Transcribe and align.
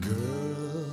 Girl, 0.00 0.86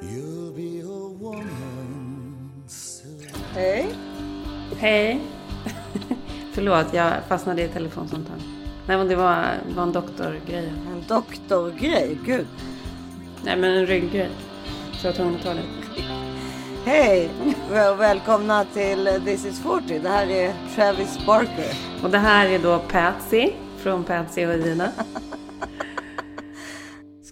you'll 0.00 0.52
be 0.52 0.80
a 0.80 1.08
woman. 1.20 2.62
Hej. 3.54 3.86
Hej. 4.76 5.20
Förlåt, 6.52 6.86
jag 6.94 7.12
fastnade 7.28 7.62
i 7.62 7.64
ett 7.64 7.72
telefonsamtal. 7.72 8.36
Nej, 8.86 8.96
men 8.96 9.08
det 9.08 9.16
var, 9.16 9.46
var 9.76 9.82
en 9.82 9.92
doktorgrej. 9.92 10.72
En 10.92 11.04
doktorgrej, 11.08 12.18
gud. 12.26 12.46
Nej, 13.42 13.56
men 13.56 13.70
en 13.70 13.86
rygggrej. 13.86 14.30
Så 14.92 15.06
jag 15.06 15.12
var 15.12 15.16
tvungen 15.16 15.36
att 15.36 15.42
ta 15.42 15.54
det. 15.54 15.62
Hej 16.84 17.30
och 17.70 18.00
välkomna 18.00 18.64
till 18.64 19.20
This 19.24 19.46
is 19.46 19.60
40. 19.60 19.98
Det 19.98 20.08
här 20.08 20.26
är 20.26 20.54
Travis 20.74 21.26
Barker. 21.26 21.76
Och 22.02 22.10
det 22.10 22.18
här 22.18 22.48
är 22.48 22.58
då 22.58 22.78
Patsy 22.78 23.50
från 23.76 24.04
Patsy 24.04 24.46
och 24.46 24.54
Ina. 24.54 24.88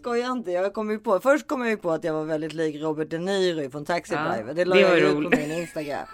Skoja 0.02 0.30
inte, 0.32 0.50
jag 0.50 0.74
kom 0.74 0.90
ju 0.90 0.98
på. 0.98 1.20
Först 1.20 1.46
kom 1.46 1.60
jag 1.60 1.70
ju 1.70 1.76
på 1.76 1.90
att 1.90 2.04
jag 2.04 2.14
var 2.14 2.24
väldigt 2.24 2.52
lik 2.52 2.82
Robert 2.82 3.10
De 3.10 3.18
Niro 3.18 3.70
från 3.70 3.84
Taxi 3.84 4.14
Ja, 4.14 4.20
Driver. 4.32 4.54
Det 4.54 4.64
la 4.64 4.76
jag 4.76 4.98
ut 4.98 5.14
på 5.14 5.36
min 5.36 5.52
Instagram. 5.52 6.06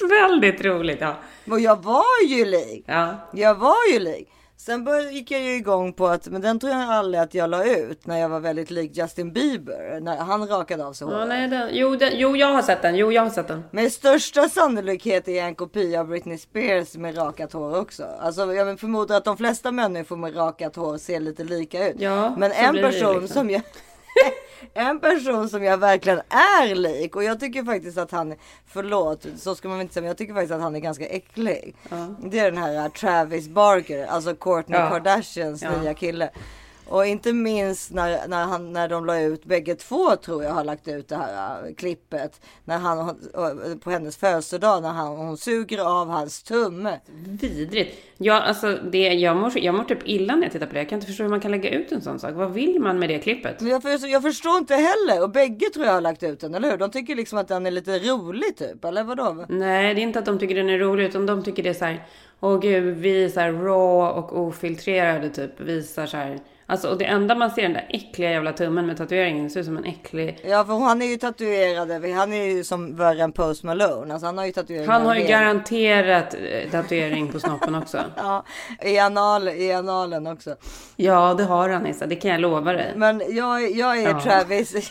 Väldigt 0.10 0.64
roligt, 0.64 1.00
ja. 1.00 1.14
Och 1.50 1.60
jag 1.60 1.82
var 1.82 2.24
ju 2.28 2.44
lik. 2.44 2.84
Ja, 2.86 3.16
Jag 3.32 3.54
var 3.54 3.92
ju 3.92 3.98
lik. 3.98 4.28
Sen 4.56 4.86
gick 5.12 5.30
jag 5.30 5.40
ju 5.40 5.54
igång 5.56 5.92
på 5.92 6.06
att, 6.06 6.26
men 6.26 6.40
den 6.40 6.58
tror 6.58 6.72
jag 6.72 6.82
aldrig 6.82 7.22
att 7.22 7.34
jag 7.34 7.50
la 7.50 7.64
ut 7.64 8.06
när 8.06 8.18
jag 8.18 8.28
var 8.28 8.40
väldigt 8.40 8.70
lik 8.70 8.96
Justin 8.96 9.32
Bieber. 9.32 10.00
När 10.00 10.16
han 10.16 10.48
rakade 10.48 10.86
av 10.86 10.92
sig 10.92 11.06
ja 11.08 11.14
håret. 11.14 11.28
nej, 11.28 11.48
den, 11.48 11.68
jo, 11.72 11.96
den, 11.96 12.10
jo, 12.14 12.36
jag 12.36 12.46
har 12.46 12.62
sett 12.62 12.82
den. 12.82 12.96
Jo, 12.96 13.12
jag 13.12 13.22
har 13.22 13.30
sett 13.30 13.48
den. 13.48 13.64
Med 13.70 13.92
största 13.92 14.48
sannolikhet 14.48 15.28
är 15.28 15.32
jag 15.32 15.46
en 15.46 15.54
kopia 15.54 16.00
av 16.00 16.06
Britney 16.08 16.38
Spears 16.38 16.94
med 16.96 17.18
rakat 17.18 17.52
hår 17.52 17.78
också. 17.78 18.04
Alltså 18.20 18.54
jag 18.54 18.80
förmodar 18.80 19.16
att 19.16 19.24
de 19.24 19.36
flesta 19.36 19.72
människor 19.72 20.16
med 20.16 20.36
rakat 20.36 20.76
hår 20.76 20.98
ser 20.98 21.20
lite 21.20 21.44
lika 21.44 21.88
ut. 21.88 21.96
Ja, 21.98 22.34
Men 22.38 22.52
en 22.52 22.74
person 22.74 23.20
liksom. 23.20 23.28
som 23.28 23.50
jag 23.50 23.62
En 24.74 25.00
person 25.00 25.48
som 25.48 25.62
jag 25.64 25.78
verkligen 25.78 26.18
är 26.28 26.74
lik 26.74 27.16
och 27.16 27.24
jag 27.24 27.40
tycker 27.40 27.64
faktiskt 27.64 27.98
att 27.98 28.10
han, 28.10 28.34
förlåt 28.66 29.26
så 29.36 29.54
ska 29.54 29.68
man 29.68 29.80
inte 29.80 29.94
säga 29.94 30.02
men 30.02 30.08
jag 30.08 30.16
tycker 30.18 30.34
faktiskt 30.34 30.52
att 30.52 30.60
han 30.60 30.76
är 30.76 30.80
ganska 30.80 31.06
äcklig. 31.06 31.76
Det 32.18 32.38
är 32.38 32.50
den 32.52 32.62
här 32.62 32.84
uh, 32.84 32.92
Travis 32.92 33.48
Barker, 33.48 34.06
alltså 34.06 34.34
Kourtney 34.34 34.80
Ja. 34.80 34.88
Kardashians 34.90 35.62
Ja. 35.62 35.70
nya 35.82 35.94
kille. 35.94 36.30
Och 36.88 37.06
inte 37.06 37.32
minst 37.32 37.92
när, 37.92 38.28
när, 38.28 38.44
han, 38.44 38.72
när 38.72 38.88
de 38.88 39.06
la 39.06 39.20
ut, 39.20 39.44
bägge 39.44 39.74
två 39.74 40.16
tror 40.16 40.44
jag 40.44 40.50
har 40.50 40.64
lagt 40.64 40.88
ut 40.88 41.08
det 41.08 41.16
här 41.16 41.66
uh, 41.66 41.74
klippet. 41.74 42.40
När 42.64 42.78
han, 42.78 43.16
på 43.80 43.90
hennes 43.90 44.16
födelsedag 44.16 44.82
när 44.82 44.92
han, 44.92 45.16
hon 45.16 45.36
suger 45.36 45.78
av 45.78 46.08
hans 46.08 46.42
tumme. 46.42 47.00
Vidrigt. 47.40 47.98
Ja, 48.18 48.40
alltså, 48.40 48.78
det, 48.92 48.98
jag, 48.98 49.36
mår, 49.36 49.58
jag 49.58 49.74
mår 49.74 49.84
typ 49.84 49.98
illa 50.04 50.36
när 50.36 50.42
jag 50.42 50.52
tittar 50.52 50.66
på 50.66 50.72
det. 50.72 50.78
Jag 50.78 50.88
kan 50.88 50.96
inte 50.96 51.06
förstå 51.06 51.22
hur 51.22 51.30
man 51.30 51.40
kan 51.40 51.50
lägga 51.50 51.70
ut 51.70 51.92
en 51.92 52.00
sån 52.00 52.18
sak. 52.18 52.34
Vad 52.34 52.52
vill 52.52 52.80
man 52.80 52.98
med 52.98 53.08
det 53.08 53.18
klippet? 53.18 53.62
Jag, 53.62 53.82
för, 53.82 54.06
jag 54.06 54.22
förstår 54.22 54.58
inte 54.58 54.74
heller 54.74 55.22
och 55.22 55.30
bägge 55.30 55.70
tror 55.74 55.86
jag 55.86 55.92
har 55.92 56.00
lagt 56.00 56.22
ut 56.22 56.40
den, 56.40 56.54
eller 56.54 56.70
hur? 56.70 56.76
De 56.76 56.90
tycker 56.90 57.16
liksom 57.16 57.38
att 57.38 57.48
den 57.48 57.66
är 57.66 57.70
lite 57.70 57.98
rolig 57.98 58.56
typ, 58.56 58.84
eller 58.84 59.04
vadå? 59.04 59.44
Nej, 59.48 59.94
det 59.94 60.00
är 60.00 60.02
inte 60.02 60.18
att 60.18 60.24
de 60.24 60.38
tycker 60.38 60.54
den 60.54 60.70
är 60.70 60.78
rolig, 60.78 61.04
utan 61.04 61.26
de 61.26 61.42
tycker 61.42 61.62
det 61.62 61.68
är 61.68 61.74
så 61.74 61.84
här, 61.84 62.06
åh 62.40 62.60
gud, 62.60 62.96
vi 62.96 63.24
är 63.24 63.28
så 63.28 63.40
här 63.40 63.52
raw 63.52 64.20
och 64.20 64.38
ofiltrerade 64.38 65.28
typ, 65.28 65.60
visar 65.60 66.06
så 66.06 66.16
här. 66.16 66.40
Alltså, 66.66 66.88
och 66.88 66.98
det 66.98 67.04
enda 67.04 67.34
man 67.34 67.50
ser 67.50 67.62
den 67.62 67.72
där 67.72 67.86
äckliga 67.88 68.30
jävla 68.30 68.52
tummen 68.52 68.86
med 68.86 68.96
tatueringen, 68.96 69.50
ser 69.50 69.60
ut 69.60 69.66
som 69.66 69.76
en 69.76 69.84
äcklig... 69.84 70.40
Ja, 70.44 70.64
för 70.64 70.72
han 70.78 71.02
är 71.02 71.06
ju 71.06 71.16
tatuerad, 71.16 72.04
han 72.16 72.32
är 72.32 72.44
ju 72.44 72.64
som 72.64 72.96
värre 72.96 73.22
än 73.22 73.32
Post 73.32 73.62
Malone, 73.62 74.14
alltså 74.14 74.26
han 74.26 74.38
har 74.38 74.46
ju 74.46 74.52
tatueringar. 74.52 74.92
Han 74.92 75.06
har 75.06 75.14
ju 75.14 75.24
garanterat 75.24 76.34
eh, 76.34 76.70
tatuering 76.70 77.32
på 77.32 77.40
snoppen 77.40 77.74
också. 77.74 77.98
Ja, 78.16 78.44
i, 78.82 78.98
anal, 78.98 79.48
i 79.48 79.72
analen 79.72 80.26
också. 80.26 80.56
Ja, 80.96 81.34
det 81.38 81.44
har 81.44 81.68
han 81.68 81.86
Issa, 81.86 82.06
det 82.06 82.16
kan 82.16 82.30
jag 82.30 82.40
lova 82.40 82.72
dig. 82.72 82.92
Men 82.96 83.22
jag, 83.28 83.70
jag 83.70 83.98
är 83.98 84.08
Ja. 84.08 84.20
Travis. 84.20 84.74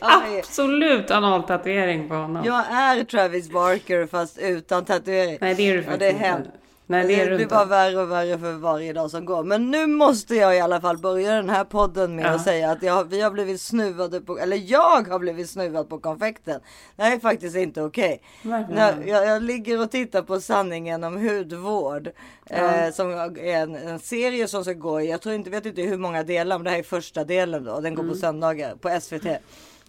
jag, 0.00 0.10
är, 0.34 0.38
Absolut 0.38 1.10
analtatuering 1.10 2.08
på 2.08 2.14
honom. 2.14 2.44
jag 2.44 2.64
är 2.70 3.04
Travis 3.04 3.50
Barker 3.50 4.06
fast 4.06 4.38
utan 4.38 4.84
tatuering. 4.84 5.38
Nej, 5.40 5.54
det 5.54 5.70
är 5.70 5.76
du 5.76 5.82
faktiskt 5.82 6.12
inte. 6.12 6.50
Nej, 6.88 7.06
det 7.06 7.14
är 7.20 7.24
det 7.24 7.30
du 7.30 7.36
blir 7.36 7.46
bara 7.46 7.64
värre 7.64 7.98
och 8.02 8.10
värre 8.10 8.38
för 8.38 8.52
varje 8.52 8.92
dag 8.92 9.10
som 9.10 9.24
går. 9.24 9.44
Men 9.44 9.70
nu 9.70 9.86
måste 9.86 10.34
jag 10.34 10.56
i 10.56 10.60
alla 10.60 10.80
fall 10.80 10.98
börja 10.98 11.32
den 11.34 11.50
här 11.50 11.64
podden 11.64 12.16
med 12.16 12.24
Ja. 12.24 12.28
att 12.30 12.44
säga 12.44 12.70
att 12.70 12.82
jag, 12.82 13.04
vi 13.10 13.20
har 13.20 13.30
blivit 13.30 13.60
snuvade 13.60 14.20
på, 14.20 14.38
eller 14.38 14.60
jag 14.66 15.08
har 15.08 15.18
blivit 15.18 15.50
snuvad 15.50 15.88
på 15.88 15.98
konfekten. 15.98 16.60
Det 16.96 17.02
här 17.02 17.14
är 17.16 17.18
faktiskt 17.20 17.56
inte 17.56 17.82
okej. 17.82 18.22
När 18.42 18.94
Jag, 19.06 19.26
jag 19.26 19.42
ligger 19.42 19.80
och 19.82 19.90
tittar 19.90 20.22
på 20.22 20.40
sanningen 20.40 21.04
om 21.04 21.16
hudvård. 21.28 22.08
Eh, 22.50 22.90
som 22.92 23.10
är 23.10 23.38
en, 23.44 23.74
en 23.76 23.98
serie 23.98 24.48
som 24.48 24.64
ska 24.64 24.72
gå 24.72 25.00
i, 25.00 25.10
jag 25.10 25.20
tror 25.20 25.34
inte, 25.34 25.50
vet 25.50 25.66
inte 25.66 25.82
hur 25.82 25.98
många 25.98 26.22
delar, 26.22 26.58
men 26.58 26.64
det 26.64 26.70
här 26.70 26.78
är 26.78 26.82
första 26.82 27.24
delen 27.24 27.64
då. 27.64 27.80
Den 27.80 27.94
går 27.94 28.02
Mm. 28.02 28.14
på 28.14 28.20
söndagar 28.20 28.74
på 28.74 29.00
SVT. 29.00 29.26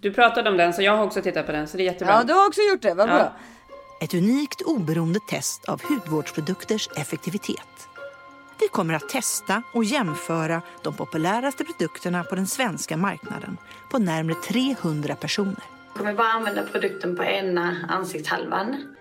Du 0.01 0.13
pratade 0.13 0.49
om 0.49 0.57
den, 0.57 0.73
så 0.73 0.81
jag 0.81 0.97
har 0.97 1.03
också 1.03 1.21
tittat 1.21 1.45
på 1.45 1.51
den, 1.51 1.67
så 1.67 1.77
det 1.77 1.83
är 1.83 1.85
jättebra. 1.85 2.13
Ja, 2.13 2.23
du 2.23 2.33
har 2.33 2.47
också 2.47 2.61
gjort 2.71 2.81
det, 2.81 2.93
vad 2.93 3.09
Ja. 3.09 3.31
Ett 3.99 4.13
unikt 4.13 4.61
oberoende 4.61 5.19
test 5.19 5.65
av 5.65 5.81
hudvårdsprodukters 5.83 6.89
effektivitet. 6.95 7.87
Vi 8.59 8.67
kommer 8.67 8.93
att 8.93 9.09
testa 9.09 9.63
och 9.73 9.83
jämföra 9.83 10.61
de 10.83 10.93
populäraste 10.93 11.63
produkterna 11.63 12.23
på 12.23 12.35
den 12.35 12.47
svenska 12.47 12.97
marknaden 12.97 13.57
på 13.91 13.99
närmare 13.99 14.35
300 14.35 15.15
personer. 15.15 15.63
kommer 15.93 16.13
bara 16.13 16.27
använda 16.27 16.63
produkten 16.63 17.15
på 17.15 17.23
ena 17.23 17.75
ansiktshalvan. 17.89 18.95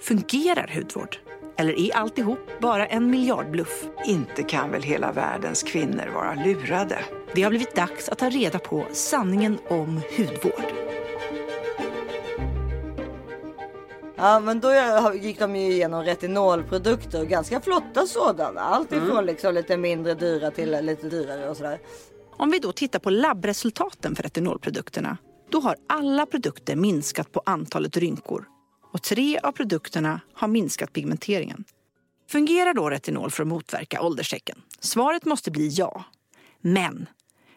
Fungerar 0.00 0.70
hudvård? 0.74 1.16
Eller 1.56 1.78
är 1.78 1.96
alltihop 1.96 2.60
bara 2.60 2.86
en 2.86 3.10
miljardbluff? 3.10 3.84
Inte 4.06 4.42
kan 4.42 4.70
väl 4.70 4.82
hela 4.82 5.12
världens 5.12 5.62
kvinnor 5.62 6.06
vara 6.14 6.34
lurade? 6.34 6.98
Det 7.34 7.42
har 7.42 7.50
blivit 7.50 7.74
dags 7.74 8.08
att 8.08 8.18
ta 8.18 8.30
reda 8.30 8.58
på 8.58 8.86
sanningen 8.92 9.58
om 9.68 10.00
hudvård. 10.16 10.72
Ja 14.20 14.40
men 14.40 14.60
då 14.60 14.72
gick 15.14 15.38
de 15.38 15.56
ju 15.56 15.72
igenom 15.72 16.04
retinolprodukter, 16.04 17.24
ganska 17.24 17.60
flotta 17.60 18.06
sådana. 18.06 18.60
Allt 18.60 18.92
ifrån 18.92 19.26
liksom 19.26 19.54
lite 19.54 19.76
mindre 19.76 20.14
dyra 20.14 20.50
till 20.50 20.70
lite 20.70 21.08
dyrare 21.08 21.50
och 21.50 21.56
sådär. 21.56 21.78
Om 22.30 22.50
vi 22.50 22.58
då 22.58 22.72
tittar 22.72 22.98
på 22.98 23.10
labbresultaten 23.10 24.16
för 24.16 24.22
retinolprodukterna, 24.22 25.16
då 25.50 25.60
har 25.60 25.76
alla 25.88 26.26
produkter 26.26 26.76
minskat 26.76 27.32
på 27.32 27.42
antalet 27.46 27.96
rynkor 27.96 28.44
och 28.92 29.02
tre 29.02 29.38
av 29.38 29.52
produkterna 29.52 30.20
har 30.34 30.48
minskat 30.48 30.92
pigmenteringen. 30.92 31.64
Fungerar 32.28 32.74
då 32.74 32.90
retinol 32.90 33.30
för 33.30 33.42
att 33.42 33.48
motverka 33.48 34.02
ålderstecken? 34.02 34.62
Svaret 34.80 35.24
måste 35.24 35.50
bli 35.50 35.68
ja. 35.68 36.04
Men 36.60 37.06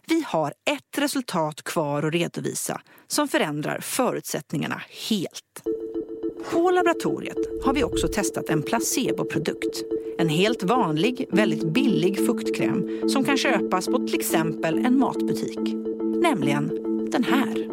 vi 0.08 0.24
har 0.28 0.54
ett 0.66 0.98
resultat 0.98 1.62
kvar 1.62 2.04
att 2.04 2.14
redovisa 2.14 2.82
som 3.08 3.28
förändrar 3.28 3.80
förutsättningarna 3.80 4.82
helt. 5.10 5.64
På 6.52 6.72
laboratoriet 6.72 7.38
har 7.64 7.74
vi 7.74 7.84
också 7.84 8.08
testat 8.08 8.50
en 8.50 8.64
placeboprodukt. 8.64 9.84
En 10.18 10.30
helt 10.30 10.64
vanlig, 10.64 11.28
väldigt 11.32 11.64
billig 11.64 12.26
fuktkräm 12.26 13.10
som 13.10 13.24
kan 13.24 13.38
köpas 13.38 13.86
på 13.86 14.08
till 14.08 14.20
exempel 14.20 14.86
en 14.86 15.00
matbutik. 15.00 15.60
Nämligen 16.22 16.68
den 17.12 17.24
här. 17.24 17.70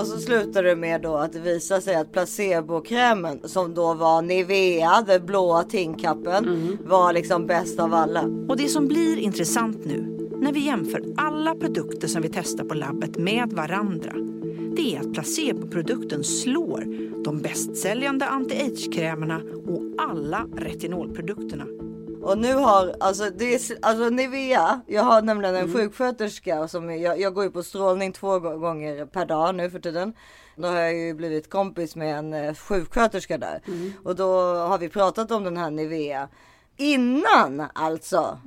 Och 0.00 0.06
så 0.06 0.18
slutar 0.18 0.62
det 0.62 0.76
med 0.76 1.02
då 1.02 1.16
att 1.16 1.32
det 1.32 1.40
visar 1.40 1.80
sig 1.80 1.94
att 1.94 2.12
placebokrämen 2.12 3.40
som 3.44 3.74
då 3.74 3.94
var 3.94 4.22
Nivea, 4.22 5.04
den 5.06 5.26
blåa 5.26 5.62
tingkappen, 5.62 6.78
var 6.84 7.12
liksom 7.12 7.46
bäst 7.46 7.80
av 7.80 7.94
alla. 7.94 8.24
Och 8.48 8.56
det 8.56 8.68
som 8.68 8.88
blir 8.88 9.18
intressant 9.18 9.84
nu 9.84 10.18
när 10.40 10.52
vi 10.52 10.60
jämför 10.60 11.04
alla 11.16 11.54
produkter 11.54 12.08
som 12.08 12.22
vi 12.22 12.28
testar 12.28 12.64
på 12.64 12.74
labbet 12.74 13.18
med 13.18 13.52
varandra 13.52 14.12
det 14.78 14.96
är 14.96 15.00
att 15.00 15.12
placeboprodukten 15.12 16.24
slår 16.24 16.84
de 17.24 17.38
bästsäljande 17.38 18.26
anti-age-krämerna 18.26 19.40
och 19.66 19.82
alla 19.98 20.46
retinolprodukterna. 20.56 21.64
Och 22.22 22.38
nu 22.38 22.54
har, 22.54 22.94
alltså, 23.00 23.30
det 23.38 23.54
är, 23.54 23.60
alltså 23.82 24.08
Nivea, 24.10 24.80
jag 24.86 25.02
har 25.02 25.22
nämligen 25.22 25.54
en 25.56 25.72
sjuksköterska 25.72 26.68
som 26.68 27.00
jag, 27.00 27.20
jag 27.20 27.34
går 27.34 27.44
ju 27.44 27.50
på 27.50 27.62
strålning 27.62 28.12
två 28.12 28.38
gå- 28.38 28.56
gånger 28.58 29.04
per 29.06 29.26
dag 29.26 29.54
nu 29.54 29.70
för 29.70 29.78
tiden. 29.80 30.12
Då 30.56 30.68
har 30.68 30.80
jag 30.80 30.94
ju 30.96 31.14
blivit 31.14 31.50
kompis 31.50 31.96
med 31.96 32.18
en 32.18 32.34
eh, 32.34 32.54
sjuksköterska 32.54 33.38
där. 33.38 33.60
Och 34.04 34.16
då 34.16 34.32
har 34.54 34.78
vi 34.78 34.88
pratat 34.88 35.30
om 35.30 35.44
den 35.44 35.56
här 35.56 35.70
Nivea. 35.70 36.28
Innan 36.76 37.62
alltså. 37.74 38.38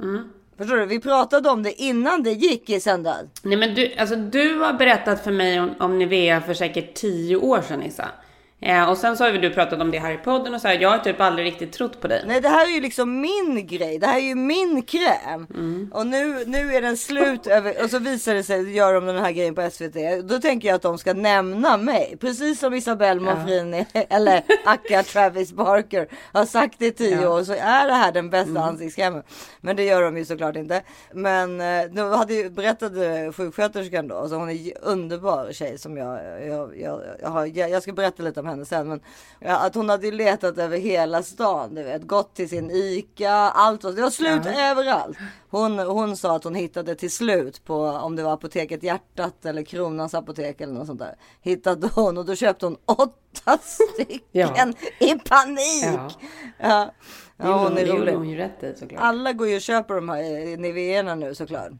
Förstår 0.61 0.77
du? 0.77 0.85
Vi 0.85 0.99
pratade 0.99 1.49
om 1.49 1.63
det 1.63 1.81
innan 1.81 2.23
det 2.23 2.31
gick 2.31 2.69
i 2.69 2.79
söndags. 2.79 3.29
Nej 3.43 3.57
men 3.57 3.75
du, 3.75 3.95
alltså 3.97 4.15
du 4.15 4.59
har 4.59 4.73
berättat 4.73 5.23
för 5.23 5.31
mig 5.31 5.59
om, 5.59 5.75
om 5.79 5.99
Nivea 5.99 6.41
för 6.41 6.53
säkert 6.53 6.93
tio 6.93 7.35
år 7.35 7.61
sedan 7.61 7.83
Issa. 7.83 8.07
Eh, 8.63 8.89
och 8.89 8.97
sen 8.97 9.17
så 9.17 9.23
har 9.23 9.31
ju 9.31 9.37
du 9.37 9.49
pratat 9.49 9.81
om 9.81 9.91
det 9.91 9.99
här 9.99 10.11
i 10.11 10.17
podden 10.17 10.53
och 10.53 10.61
så 10.61 10.67
här, 10.67 10.79
jag 10.79 10.89
har 10.89 10.97
typ 10.97 11.21
aldrig 11.21 11.45
riktigt 11.47 11.73
trott 11.73 12.01
på 12.01 12.07
dig. 12.07 12.23
Nej 12.27 12.41
det 12.41 12.49
här 12.49 12.65
är 12.65 12.71
ju 12.75 12.81
liksom 12.81 13.21
min 13.21 13.67
grej. 13.67 13.99
Det 13.99 14.07
här 14.07 14.17
är 14.17 14.21
ju 14.23 14.35
min 14.35 14.81
kräm. 14.81 15.47
Mm. 15.53 15.91
Och 15.93 16.07
nu, 16.07 16.43
nu 16.45 16.73
är 16.75 16.81
den 16.81 16.97
slut 16.97 17.47
över, 17.47 17.83
och 17.83 17.89
så 17.89 17.99
visar 17.99 18.33
det 18.33 18.43
sig, 18.43 18.75
gör 18.75 18.93
de 18.93 19.05
den 19.05 19.17
här 19.17 19.31
grejen 19.31 19.55
på 19.55 19.69
SVT. 19.71 19.95
Då 20.23 20.39
tänker 20.39 20.67
jag 20.67 20.75
att 20.75 20.81
de 20.81 20.97
ska 20.97 21.13
nämna 21.13 21.77
mig. 21.77 22.17
Precis 22.19 22.59
som 22.59 22.73
Isabelle 22.73 23.21
Monfrini 23.21 23.85
eller 24.09 24.43
Akka 24.65 25.03
Travis 25.03 25.53
Barker 25.53 26.07
har 26.33 26.45
sagt 26.45 26.81
i 26.81 26.91
tio 26.91 27.21
Ja. 27.21 27.29
år 27.29 27.43
så 27.43 27.53
är 27.53 27.87
det 27.87 27.93
här 27.93 28.11
den 28.11 28.29
bästa 28.29 28.49
Mm. 28.51 28.63
ansiktskrämen. 28.63 29.23
Men 29.61 29.75
det 29.75 29.83
gör 29.83 30.01
de 30.01 30.17
ju 30.17 30.25
såklart 30.25 30.55
inte. 30.55 30.81
Men 31.13 31.61
eh, 31.61 31.83
då 31.91 32.15
hade 32.15 32.33
ju 32.33 32.49
berättade 32.49 33.33
sjuksköterskan 33.33 34.07
då, 34.07 34.29
så 34.29 34.35
hon 34.35 34.49
är 34.49 34.71
underbar 34.81 35.51
tjej 35.53 35.77
som 35.77 35.97
jag, 35.97 36.19
jag, 36.47 36.77
jag, 36.79 37.01
jag, 37.21 37.29
har, 37.29 37.45
jag, 37.45 37.69
jag 37.69 37.83
ska 37.83 37.91
berätta 37.93 38.23
lite 38.23 38.39
om 38.39 38.45
henne 38.45 38.50
sen. 38.65 38.87
Men 38.89 38.99
ja, 39.39 39.57
att 39.65 39.75
hon 39.75 39.89
hade 39.89 40.11
letat 40.11 40.57
över 40.57 40.77
hela 40.77 41.23
stan, 41.23 41.75
du 41.75 41.83
vet, 41.83 42.07
gått 42.07 42.33
till 42.35 42.49
sin 42.49 42.71
ICA, 42.71 43.31
allt. 43.33 43.83
var- 43.83 43.91
Det 43.91 44.01
var 44.01 44.09
slut 44.09 44.45
överallt. 44.45 45.17
Hon, 45.49 45.79
hon 45.79 46.17
sa 46.17 46.35
att 46.35 46.43
hon 46.43 46.55
hittade 46.55 46.95
till 46.95 47.11
slut 47.11 47.65
på 47.65 47.75
om 47.85 48.15
det 48.15 48.23
var 48.23 48.33
apoteket 48.33 48.83
Hjärtat 48.83 49.45
eller 49.45 49.63
Kronans 49.63 50.13
apotek 50.13 50.61
eller 50.61 50.73
något 50.73 50.87
sånt 50.87 50.99
där. 50.99 51.15
Hittade 51.41 51.89
hon 51.95 52.17
och 52.17 52.25
då 52.25 52.35
köpte 52.35 52.65
hon 52.65 52.77
åtta 52.85 53.30
stycken 53.61 54.19
Ja. 54.31 54.57
i 54.99 55.19
panik. 55.19 55.83
Ja. 55.83 56.09
Ja. 56.57 56.93
Ja, 57.43 57.57
hon 57.63 57.77
är 57.77 57.85
rolig. 57.85 58.13
hon 58.13 58.29
ju 58.29 58.37
rätt 58.37 58.63
i 58.63 58.73
såklart. 58.79 59.01
Alla 59.03 59.33
går 59.33 59.47
ju 59.47 59.55
och 59.55 59.61
köper 59.61 59.95
de 59.95 60.09
här 60.09 60.57
Niveorna 60.57 61.15
nu 61.15 61.35
såklart. 61.35 61.71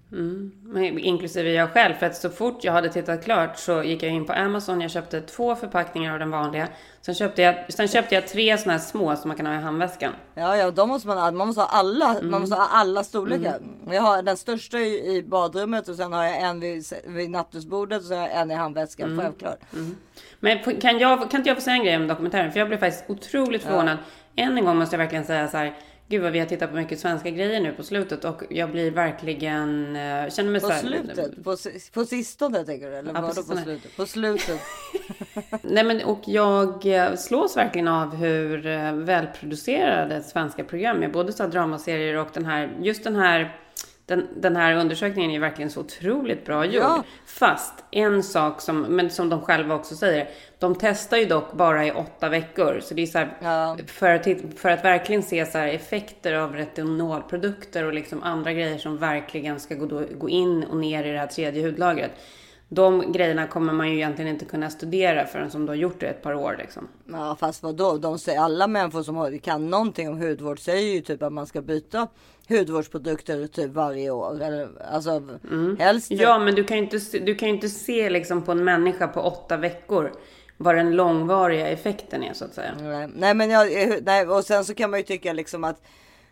Men 0.63 0.99
Inklusive 0.99 1.49
jag 1.51 1.71
själv, 1.71 1.93
för 1.95 2.05
att 2.05 2.15
så 2.15 2.29
fort 2.29 2.63
jag 2.63 2.73
hade 2.73 2.89
tittat 2.89 3.23
klart 3.23 3.59
så 3.59 3.83
gick 3.83 4.03
jag 4.03 4.11
in 4.11 4.25
på 4.25 4.33
Amazon. 4.33 4.81
Jag 4.81 4.91
köpte 4.91 5.21
två 5.21 5.55
förpackningar 5.55 6.13
av 6.13 6.19
den 6.19 6.31
vanliga. 6.31 6.67
Sen 7.01 7.15
köpte 7.15 7.41
jag, 7.41 7.73
sen 7.73 7.87
köpte 7.87 8.15
jag 8.15 8.27
tre 8.27 8.57
såna 8.57 8.71
här 8.73 8.79
små 8.79 9.15
som 9.15 9.27
man 9.27 9.37
kan 9.37 9.45
ha 9.45 9.53
i 9.53 9.57
handväskan. 9.57 10.13
Ja, 10.33 10.57
ja, 10.57 10.71
de 10.71 10.89
måste 10.89 11.07
man, 11.07 11.35
man 11.37 11.47
måste 11.47 11.61
ha 11.61 11.67
alla, 11.67 12.11
Mm. 12.17 12.31
man 12.31 12.41
måste 12.41 12.55
ha 12.55 12.67
alla 12.67 13.03
storlekar. 13.03 13.59
Jag 13.91 14.01
har 14.01 14.21
den 14.23 14.37
största 14.37 14.77
i, 14.79 15.15
i 15.17 15.23
badrummet 15.23 15.87
och 15.87 15.95
sen 15.95 16.13
har 16.13 16.23
jag 16.23 16.41
en 16.41 16.59
vid, 16.59 16.85
vid 17.07 17.29
nattduksbordet 17.29 17.99
och 17.99 18.05
så 18.05 18.13
har 18.15 18.21
jag 18.21 18.31
en 18.37 18.51
i 18.51 18.55
handväskan, 18.55 19.09
Mm. 19.11 19.25
självklart. 19.25 19.59
Men 20.43 20.79
kan, 20.81 20.99
jag, 20.99 21.31
kan 21.31 21.39
inte 21.39 21.49
jag 21.49 21.57
få 21.57 21.61
säga 21.61 21.75
en 21.75 21.83
grej 21.83 21.95
om 21.95 22.07
dokumentären? 22.07 22.51
För 22.51 22.59
jag 22.59 22.67
blev 22.67 22.77
faktiskt 22.77 23.09
otroligt 23.09 23.63
förvånad. 23.63 23.97
Än 24.35 24.57
en 24.57 24.65
gång 24.65 24.77
måste 24.77 24.95
jag 24.95 24.97
verkligen 24.97 25.25
säga 25.25 25.47
så 25.47 25.57
här. 25.57 25.73
Gud 26.07 26.21
vad 26.21 26.31
vi 26.31 26.39
har 26.39 26.45
tittat 26.45 26.69
på 26.69 26.75
mycket 26.75 26.99
svenska 26.99 27.29
grejer 27.29 27.61
nu 27.61 27.73
på 27.73 27.83
slutet 27.83 28.25
och 28.25 28.43
jag 28.49 28.71
blir 28.71 28.91
verkligen, 28.91 29.95
eh, 29.95 30.29
känner 30.29 30.51
mig 30.51 30.61
På 30.61 30.67
så 30.67 30.73
här, 30.73 30.79
slutet, 30.79 31.43
på, 31.43 31.55
på 31.93 32.05
sistone 32.05 32.65
tänker 32.65 32.89
du? 32.89 32.95
Eller 32.95 33.13
Ja, 33.13 33.15
på 33.15 33.21
vadå 33.21 33.27
på 33.27 33.33
sistone. 33.33 33.63
slutet? 33.63 33.97
På 33.97 34.05
slutet. 34.05 34.61
Nej 35.61 35.83
men 35.83 36.03
och 36.03 36.21
jag 36.25 36.85
eh, 36.85 37.15
slås 37.15 37.57
verkligen 37.57 37.87
av 37.87 38.15
hur 38.15 38.67
eh, 38.67 38.93
välproducerade 38.93 40.23
svenska 40.23 40.63
program 40.63 41.03
är. 41.03 41.07
Både 41.07 41.33
så 41.33 41.43
här 41.43 41.49
dramaserier 41.49 42.17
och 42.17 42.29
den 42.33 42.45
här, 42.45 42.77
just 42.81 43.03
den 43.03 43.15
här 43.15 43.60
den, 44.11 44.27
den 44.35 44.55
här 44.55 44.75
undersökningen 44.75 45.31
är 45.31 45.39
verkligen 45.39 45.71
så 45.71 45.79
otroligt 45.79 46.45
bra 46.45 46.65
gjord. 46.65 46.83
Ja. 46.83 47.03
Fast 47.25 47.73
en 47.91 48.23
sak 48.23 48.61
som, 48.61 48.81
men 48.81 49.09
som 49.09 49.29
de 49.29 49.41
själva 49.41 49.75
också 49.75 49.95
säger, 49.95 50.29
de 50.59 50.75
testar 50.75 51.17
ju 51.17 51.25
dock 51.25 51.53
bara 51.53 51.85
i 51.85 51.91
åtta 51.91 52.29
veckor. 52.29 52.79
Så 52.83 52.93
det 52.93 53.01
är 53.01 53.05
så 53.05 53.17
här, 53.17 53.37
Ja. 53.41 53.77
för, 53.87 54.09
att, 54.09 54.27
för 54.57 54.69
att 54.69 54.85
verkligen 54.85 55.23
se 55.23 55.45
så 55.45 55.57
effekter 55.57 56.33
av 56.33 56.55
retinolprodukter 56.55 57.85
och 57.85 57.93
liksom 57.93 58.23
andra 58.23 58.53
grejer 58.53 58.77
som 58.77 58.97
verkligen 58.97 59.59
ska 59.59 59.75
gå, 59.75 59.85
då, 59.85 60.03
gå 60.17 60.29
in 60.29 60.63
och 60.63 60.77
ner 60.77 61.03
i 61.03 61.11
det 61.11 61.19
här 61.19 61.27
tredje 61.27 61.63
hudlagret. 61.63 62.11
De 62.73 63.11
grejerna 63.11 63.47
kommer 63.47 63.73
man 63.73 63.89
ju 63.89 63.95
egentligen 63.95 64.31
inte 64.31 64.45
kunna 64.45 64.69
studera 64.69 65.25
förrän 65.25 65.51
som 65.51 65.65
du 65.65 65.69
har 65.69 65.75
gjort 65.75 65.99
det 65.99 66.07
ett 66.07 66.21
par 66.21 66.33
år 66.33 66.55
liksom. 66.59 66.87
Ja, 67.11 67.37
fast 67.39 67.63
vadå? 67.63 67.97
De 67.97 68.19
säger, 68.19 68.39
alla 68.39 68.67
människor 68.67 69.03
som 69.03 69.15
har, 69.15 69.37
kan 69.37 69.69
någonting 69.69 70.09
om 70.09 70.21
hudvård 70.21 70.59
säger 70.59 70.93
ju 70.93 71.01
typ 71.01 71.23
att 71.23 71.33
man 71.33 71.47
ska 71.47 71.61
byta 71.61 72.07
hudvårdsprodukter 72.49 73.47
typ 73.47 73.71
varje 73.71 74.11
år. 74.11 74.41
Eller, 74.43 74.69
alltså 74.91 75.23
helst. 75.79 76.11
Ja, 76.11 76.39
men 76.39 76.55
du 76.55 76.63
kan 76.63 76.77
ju 76.77 76.83
inte, 76.83 76.99
du 77.19 77.35
kan 77.35 77.49
inte 77.49 77.69
se 77.69 78.09
liksom 78.09 78.41
på 78.41 78.51
en 78.51 78.63
människa 78.63 79.07
på 79.07 79.21
åtta 79.21 79.57
veckor 79.57 80.11
vad 80.57 80.75
den 80.75 80.95
långvariga 80.95 81.67
effekten 81.67 82.23
är 82.23 82.33
så 82.33 82.45
att 82.45 82.53
säga. 82.53 82.71
Nej, 82.81 83.09
nej 83.15 83.33
men 83.33 83.49
jag, 83.49 83.81
eh, 83.81 83.95
nej, 84.01 84.27
och 84.27 84.43
sen 84.43 84.65
så 84.65 84.73
kan 84.73 84.89
man 84.89 84.99
ju 84.99 85.03
tycka 85.05 85.33
liksom 85.33 85.63
att 85.63 85.81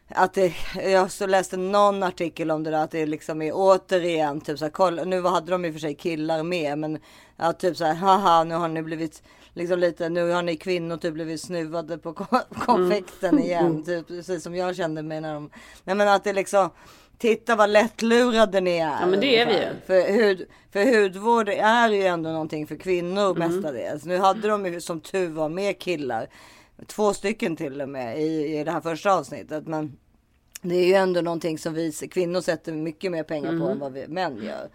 att 0.09 0.33
det, 0.33 0.53
jag 0.75 1.11
så 1.11 1.27
läste 1.27 1.57
någon 1.57 2.03
artikel 2.03 2.51
om 2.51 2.63
det 2.63 2.71
där 2.71 2.83
att 2.83 2.91
det 2.91 3.05
liksom 3.05 3.41
är 3.41 3.51
återigen 3.53 4.41
typ 4.41 4.59
så 4.59 4.65
här, 4.65 4.69
kolla, 4.71 5.03
nu 5.03 5.21
hade 5.23 5.51
de 5.51 5.65
i 5.65 5.69
och 5.69 5.73
för 5.73 5.79
sig 5.79 5.95
killar 5.95 6.43
med 6.43 6.77
men 6.77 6.99
att 7.37 7.59
typ 7.59 7.77
så 7.77 7.85
här, 7.85 7.93
haha 7.93 8.43
nu 8.43 8.55
har 8.55 8.67
ni 8.67 8.81
blivit 8.81 9.23
liksom 9.53 9.79
lite, 9.79 10.09
nu 10.09 10.31
har 10.31 10.41
ni 10.41 10.55
kvinnor 10.57 10.97
typ 10.97 11.13
blivit 11.13 11.41
snuvade 11.41 11.97
på 11.97 12.13
ko- 12.13 12.39
konfekten 12.65 13.39
igen, 13.39 13.83
typ 13.83 14.07
precis 14.07 14.43
som 14.43 14.55
jag 14.55 14.75
kände 14.75 15.01
mig 15.03 15.21
när 15.21 15.33
de, 15.33 15.49
nej 15.83 15.95
men 15.95 16.07
att 16.07 16.23
det 16.23 16.33
liksom 16.33 16.69
Titta 17.17 17.55
vad 17.55 17.69
lättlurade 17.69 18.61
ni 18.61 18.77
är. 18.77 18.97
Ja, 19.01 19.05
men 19.05 19.19
det 19.19 19.39
är 19.39 19.45
vi 19.45 19.53
ju. 19.53 19.67
För, 19.85 20.13
hud, 20.13 20.47
för 20.71 21.01
hudvård 21.01 21.49
är 21.49 21.89
ju 21.89 22.03
ändå 22.05 22.29
någonting 22.29 22.67
för 22.67 22.75
kvinnor 22.75 23.35
mestadels. 23.35 24.05
Nu 24.05 24.17
hade 24.17 24.47
de 24.47 24.65
ju 24.65 24.81
som 24.81 24.99
tur 24.99 25.29
var 25.29 25.49
med 25.49 25.79
killar. 25.79 26.27
Två 26.87 27.13
stycken 27.13 27.55
till 27.55 27.81
och 27.81 27.89
med 27.89 28.21
i, 28.21 28.59
i 28.59 28.63
det 28.63 28.71
här 28.71 28.81
första 28.81 29.13
avsnittet. 29.13 29.67
Men 29.67 29.97
det 30.61 30.75
är 30.75 30.85
ju 30.85 30.93
ändå 30.93 31.21
någonting 31.21 31.57
som 31.57 31.73
vi 31.73 31.91
kvinnor 31.91 32.41
sätter 32.41 32.73
mycket 32.73 33.11
mer 33.11 33.23
pengar 33.23 33.59
på 33.59 33.67
än 33.67 33.79
vad 33.79 33.93
vi 33.93 34.07
män 34.07 34.43
gör. 34.43 34.69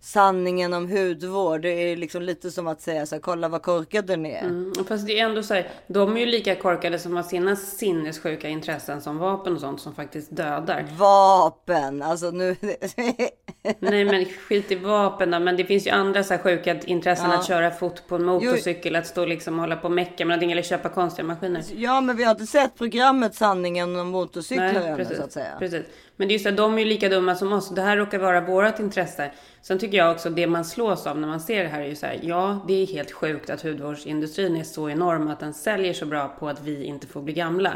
Sanningen 0.00 0.72
om 0.72 0.90
hudvård, 0.90 1.62
det 1.62 1.68
är 1.68 1.96
liksom 1.96 2.22
lite 2.22 2.50
som 2.50 2.66
att 2.66 2.80
säga 2.80 3.06
så 3.06 3.14
här, 3.14 3.20
kolla 3.20 3.48
vad 3.48 3.62
korkade 3.62 4.16
ni 4.16 4.30
är. 4.30 4.42
Mm, 4.44 4.72
fast 4.88 5.06
det 5.06 5.18
är 5.20 5.24
ändå 5.24 5.42
så 5.42 5.54
här, 5.54 5.68
de 5.86 6.16
är 6.16 6.20
ju 6.20 6.26
lika 6.26 6.54
korkade 6.54 6.98
som 6.98 7.16
har 7.16 7.22
sina 7.22 7.56
sinnessjuka 7.56 8.48
intressen 8.48 9.00
som 9.00 9.18
vapen 9.18 9.54
och 9.54 9.60
sånt 9.60 9.80
som 9.80 9.94
faktiskt 9.94 10.36
dödar. 10.36 10.86
Vapen, 10.98 12.02
alltså 12.02 12.30
nu. 12.30 12.56
Nej 13.78 14.04
men 14.04 14.24
skit 14.24 14.70
i 14.72 14.74
vapen 14.74 15.30
då, 15.30 15.38
men 15.38 15.56
det 15.56 15.64
finns 15.64 15.86
ju 15.86 15.90
andra 15.90 16.24
så 16.24 16.34
här 16.34 16.40
sjuka 16.42 16.80
intressen 16.80 17.30
Ja. 17.30 17.38
att 17.38 17.46
köra 17.46 17.70
fot 17.70 18.02
på 18.08 18.16
en 18.16 18.24
motorcykel, 18.24 18.96
att 18.96 19.06
stå 19.06 19.24
liksom 19.24 19.54
och 19.54 19.60
hålla 19.60 19.76
på 19.76 19.84
och 19.84 19.92
mecka 19.92 20.24
med 20.24 20.28
någonting 20.28 20.52
eller 20.52 20.62
köpa 20.62 20.88
konstiga 20.88 21.26
maskiner. 21.26 21.62
ja 21.76 22.00
men 22.00 22.16
vi 22.16 22.24
har 22.24 22.30
inte 22.30 22.46
sett 22.46 22.78
programmet 22.78 23.34
Sanningen 23.34 23.96
om 24.00 24.08
motorcyklar 24.08 24.64
ännu 24.66 24.96
precis, 24.96 25.16
så 25.16 25.22
att 25.22 25.32
säga. 25.32 25.56
precis. 25.58 25.84
Men 26.18 26.28
det 26.28 26.34
är 26.34 26.38
ju 26.38 26.42
så 26.42 26.48
här, 26.48 26.56
de 26.56 26.74
är 26.74 26.78
ju 26.78 26.84
lika 26.84 27.08
dumma 27.08 27.34
som 27.34 27.52
oss. 27.52 27.70
Det 27.70 27.82
här 27.82 27.96
råkar 27.96 28.18
vara 28.18 28.40
vårt 28.40 28.78
intresse. 28.78 29.30
Sen 29.62 29.78
tycker 29.78 29.98
jag 29.98 30.12
också 30.12 30.30
det 30.30 30.46
man 30.46 30.64
slås 30.64 31.06
av 31.06 31.18
när 31.18 31.28
man 31.28 31.40
ser 31.40 31.62
det 31.62 31.68
här 31.68 31.80
är 31.80 31.86
ju 31.86 31.94
så 31.94 32.06
här, 32.06 32.20
ja 32.22 32.64
det 32.68 32.82
är 32.82 32.86
helt 32.86 33.12
sjukt 33.12 33.50
att 33.50 33.62
hudvårdsindustrin 33.62 34.56
är 34.56 34.64
så 34.64 34.90
enorm 34.90 35.28
att 35.28 35.40
den 35.40 35.54
säljer 35.54 35.92
så 35.92 36.06
bra 36.06 36.28
på 36.28 36.48
att 36.48 36.62
vi 36.62 36.84
inte 36.84 37.06
får 37.06 37.22
bli 37.22 37.32
gamla. 37.32 37.72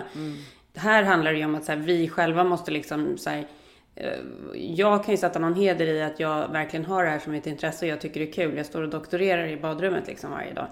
Här 0.76 1.02
handlar 1.02 1.32
det 1.32 1.38
ju 1.38 1.44
om 1.44 1.54
att 1.54 1.64
så 1.64 1.72
här, 1.72 1.78
vi 1.78 2.08
själva 2.08 2.44
måste 2.44 2.70
liksom 2.70 3.18
så 3.18 3.30
här, 3.30 3.46
eh, 3.94 4.18
jag 4.54 5.04
kan 5.04 5.14
ju 5.14 5.18
sätta 5.18 5.38
någon 5.38 5.54
heder 5.54 5.86
i 5.86 6.02
att 6.02 6.20
jag 6.20 6.48
verkligen 6.52 6.86
har 6.86 7.04
det 7.04 7.10
här 7.10 7.18
som 7.18 7.34
ett 7.34 7.46
intresse 7.46 7.86
och 7.86 7.92
jag 7.92 8.00
tycker 8.00 8.20
det 8.20 8.28
är 8.28 8.32
kul. 8.32 8.56
Jag 8.56 8.66
står 8.66 8.82
och 8.82 8.88
doktorerar 8.88 9.46
i 9.46 9.56
badrummet 9.56 10.06
liksom 10.06 10.30
varje 10.30 10.52
dag. 10.52 10.66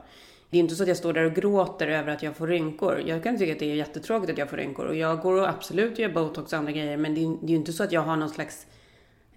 Det 0.51 0.59
är 0.59 0.61
inte 0.61 0.75
så 0.75 0.83
att 0.83 0.89
jag 0.89 0.97
står 0.97 1.13
där 1.13 1.25
och 1.25 1.35
gråter 1.35 1.89
över 1.89 2.13
att 2.13 2.23
jag 2.23 2.37
får 2.37 2.47
rynkor. 2.47 3.03
Jag 3.07 3.23
kan 3.23 3.39
tycka 3.39 3.53
att 3.53 3.59
det 3.59 3.71
är 3.71 3.75
jättetråkigt 3.75 4.33
att 4.33 4.39
jag 4.39 4.51
får 4.51 4.57
rynkor. 4.57 4.87
Och 4.87 4.97
jag 4.97 5.21
går 5.21 5.41
och 5.41 5.49
absolut 5.49 5.99
gör 5.99 6.09
botox 6.09 6.53
och 6.53 6.59
andra 6.59 6.73
grejer. 6.73 6.97
Men 6.97 7.15
det 7.15 7.21
är, 7.21 7.29
det 7.41 7.47
är 7.47 7.51
ju 7.51 7.57
inte 7.57 7.73
så 7.73 7.85
att 7.85 7.93
jag 7.93 8.01
har 8.01 8.17
någon 8.17 8.31
slags 8.31 8.67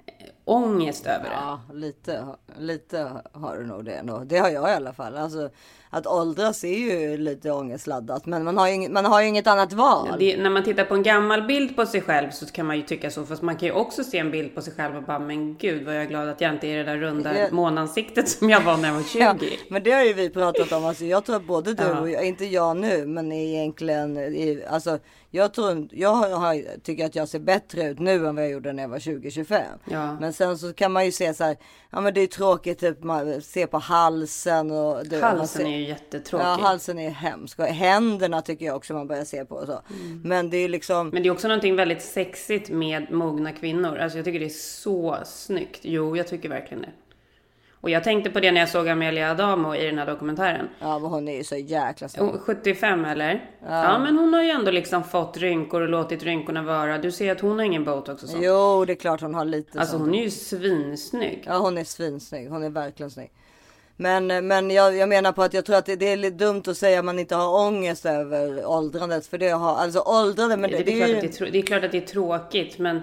eh, 0.05 0.13
ångest 0.45 1.05
över 1.05 1.23
det. 1.23 1.35
Ja, 1.35 1.61
lite, 1.73 2.25
lite 2.57 3.21
har 3.31 3.57
du 3.57 3.65
nog 3.65 3.85
det 3.85 3.93
ändå. 3.93 4.23
Det 4.25 4.37
har 4.37 4.49
jag 4.49 4.69
i 4.69 4.73
alla 4.73 4.93
fall. 4.93 5.17
Alltså, 5.17 5.49
att 5.93 6.07
åldras 6.07 6.63
är 6.63 6.77
ju 6.77 7.17
lite 7.17 7.51
ångestladdat. 7.51 8.25
Men 8.25 8.43
man 8.43 8.57
har 8.57 8.67
ju, 8.67 8.89
man 8.89 9.05
har 9.05 9.21
ju 9.21 9.27
inget 9.27 9.47
annat 9.47 9.73
val. 9.73 10.07
Det, 10.19 10.37
när 10.37 10.49
man 10.49 10.63
tittar 10.63 10.83
på 10.85 10.93
en 10.95 11.03
gammal 11.03 11.41
bild 11.41 11.75
på 11.75 11.85
sig 11.85 12.01
själv 12.01 12.29
så 12.31 12.45
kan 12.45 12.65
man 12.65 12.75
ju 12.75 12.81
tycka 12.81 13.11
så. 13.11 13.25
Fast 13.25 13.41
man 13.41 13.55
kan 13.55 13.67
ju 13.67 13.73
också 13.73 14.03
se 14.03 14.17
en 14.17 14.31
bild 14.31 14.55
på 14.55 14.61
sig 14.61 14.73
själv 14.73 14.95
och 14.97 15.03
bara, 15.03 15.19
men 15.19 15.55
gud 15.57 15.85
vad 15.85 15.95
jag 15.95 16.01
är 16.03 16.07
glad 16.07 16.29
att 16.29 16.41
jag 16.41 16.53
inte 16.53 16.67
är 16.67 16.77
det 16.77 16.83
där 16.83 16.97
runda 16.97 17.39
Ja. 17.39 17.47
månansiktet 17.51 18.29
som 18.29 18.49
jag 18.49 18.61
var 18.61 18.77
när 18.77 18.87
jag 18.87 18.95
var 18.95 19.03
20. 19.03 19.19
Ja, 19.19 19.35
men 19.69 19.83
det 19.83 19.91
har 19.91 20.03
ju 20.03 20.13
vi 20.13 20.29
pratat 20.29 20.71
om. 20.71 20.85
Alltså, 20.85 21.05
jag 21.05 21.25
tror 21.25 21.35
att 21.35 21.47
både 21.47 21.73
du 21.73 21.85
och 21.91 22.09
jag, 22.09 22.25
inte 22.27 22.45
jag 22.45 22.77
nu, 22.77 23.05
men 23.05 23.31
egentligen. 23.31 24.17
Alltså, 24.69 24.99
jag, 25.35 25.53
tror, 25.53 25.87
jag 25.91 26.15
har, 26.15 26.79
tycker 26.79 27.05
att 27.05 27.15
jag 27.15 27.27
ser 27.27 27.39
bättre 27.39 27.83
ut 27.89 27.99
nu 27.99 28.27
än 28.27 28.35
vad 28.35 28.43
jag 28.43 28.51
gjorde 28.51 28.73
när 28.73 28.83
jag 28.83 28.89
var 28.89 28.99
20-25. 28.99 29.63
Ja. 29.85 30.19
Men 30.19 30.33
sen 30.33 30.57
så 30.57 30.73
kan 30.73 30.91
man 30.91 31.05
ju 31.05 31.11
se 31.11 31.33
så 31.33 31.43
här. 31.43 31.57
Ja 31.89 32.01
men 32.01 32.13
det 32.13 32.21
är 32.21 32.27
tråkigt 32.27 32.79
typ 32.79 33.03
man 33.03 33.41
ser 33.41 33.67
på 33.67 33.77
halsen 33.77 34.71
och. 34.71 35.07
Det, 35.07 35.21
Halsen 35.21 35.47
ser, 35.47 35.65
är 35.65 35.77
ju 35.77 35.87
jättetråkig. 35.87 36.45
Ja 36.45 36.57
halsen 36.61 36.99
är 36.99 37.09
hemsk. 37.09 37.59
Och 37.59 37.65
händerna 37.65 38.41
tycker 38.41 38.65
jag 38.65 38.75
också 38.75 38.93
man 38.93 39.07
börjar 39.07 39.25
se 39.25 39.45
på. 39.45 39.65
Så. 39.65 39.81
Mm. 39.89 40.21
Men 40.23 40.49
det 40.49 40.57
är 40.57 40.69
liksom. 40.69 41.09
Men 41.09 41.23
det 41.23 41.29
är 41.29 41.33
också 41.33 41.47
någonting 41.47 41.75
väldigt 41.75 42.01
sexigt 42.01 42.69
med 42.69 43.11
mogna 43.11 43.51
kvinnor. 43.51 43.97
Alltså 43.97 44.17
jag 44.17 44.25
tycker 44.25 44.39
det 44.39 44.45
är 44.45 44.49
så 44.49 45.17
snyggt. 45.25 45.79
Jo, 45.81 46.17
jag 46.17 46.27
tycker 46.27 46.49
verkligen 46.49 46.81
det. 46.81 46.91
Och 47.83 47.89
jag 47.89 48.03
tänkte 48.03 48.29
på 48.29 48.39
det 48.39 48.51
när 48.51 48.59
jag 48.59 48.69
såg 48.69 48.89
Amelia 48.89 49.31
Adamo 49.31 49.75
i 49.75 49.85
den 49.85 49.97
här 49.97 50.05
dokumentären. 50.05 50.69
Ja 50.79 50.99
men 50.99 51.09
hon 51.11 51.27
är 51.27 51.37
ju 51.37 51.43
så 51.43 51.55
jäkla 51.55 52.07
snygg. 52.09 52.25
Hon- 52.29 52.39
75 52.39 53.05
eller? 53.05 53.49
Ja. 53.67 53.99
men 53.99 54.17
hon 54.17 54.33
har 54.33 54.43
ju 54.43 54.49
ändå 54.49 54.71
liksom 54.71 55.03
fått 55.03 55.37
rynkor 55.37 55.81
och 55.81 55.89
låtit 55.89 56.23
rynkorna 56.23 56.61
vara. 56.61 56.97
Du 56.97 57.11
ser 57.11 57.31
att 57.31 57.39
hon 57.39 57.59
har 57.59 57.65
ingen 57.65 57.83
botox 57.83 58.23
och 58.23 58.29
sånt. 58.29 58.43
Jo 58.43 58.85
det 58.85 58.93
är 58.93 58.95
klart 58.95 59.21
hon 59.21 59.33
har 59.35 59.45
lite 59.45 59.79
Alltså 59.79 59.91
sånt. 59.91 60.05
hon 60.05 60.15
är 60.15 60.23
ju 60.23 60.29
svinsnygg. 60.29 61.43
Ja 61.45 61.57
hon 61.57 61.77
är 61.77 61.83
svinsnygg. 61.83 62.49
Hon 62.49 62.63
är 62.63 62.69
verkligen 62.69 63.11
snygg. 63.11 63.31
Men, 63.95 64.47
men 64.47 64.71
jag, 64.71 64.95
jag 64.97 65.09
menar 65.09 65.31
på 65.31 65.43
att 65.43 65.53
jag 65.53 65.65
tror 65.65 65.75
att 65.75 65.85
det, 65.85 65.95
det 65.95 66.11
är 66.11 66.17
lite 66.17 66.37
dumt 66.37 66.63
att 66.67 66.77
säga 66.77 66.99
att 66.99 67.05
man 67.05 67.19
inte 67.19 67.35
har 67.35 67.67
ångest 67.67 68.05
över 68.05 68.65
åldrandet. 68.65 69.25
För 69.25 69.37
det 69.37 69.49
har, 69.49 69.75
alltså 69.75 69.99
åldrade, 69.99 70.57
men 70.57 70.71
det, 70.71 70.77
det, 70.77 70.83
det, 70.83 70.91
är 70.91 70.97
klart 70.97 71.09
är 71.09 71.17
att 71.17 71.23
ju... 71.23 71.45
det, 71.45 71.47
är 71.47 71.51
det 71.51 71.57
är 71.57 71.61
klart 71.61 71.83
att 71.83 71.91
det 71.91 71.97
är 71.97 72.07
tråkigt, 72.07 72.79
men, 72.79 73.01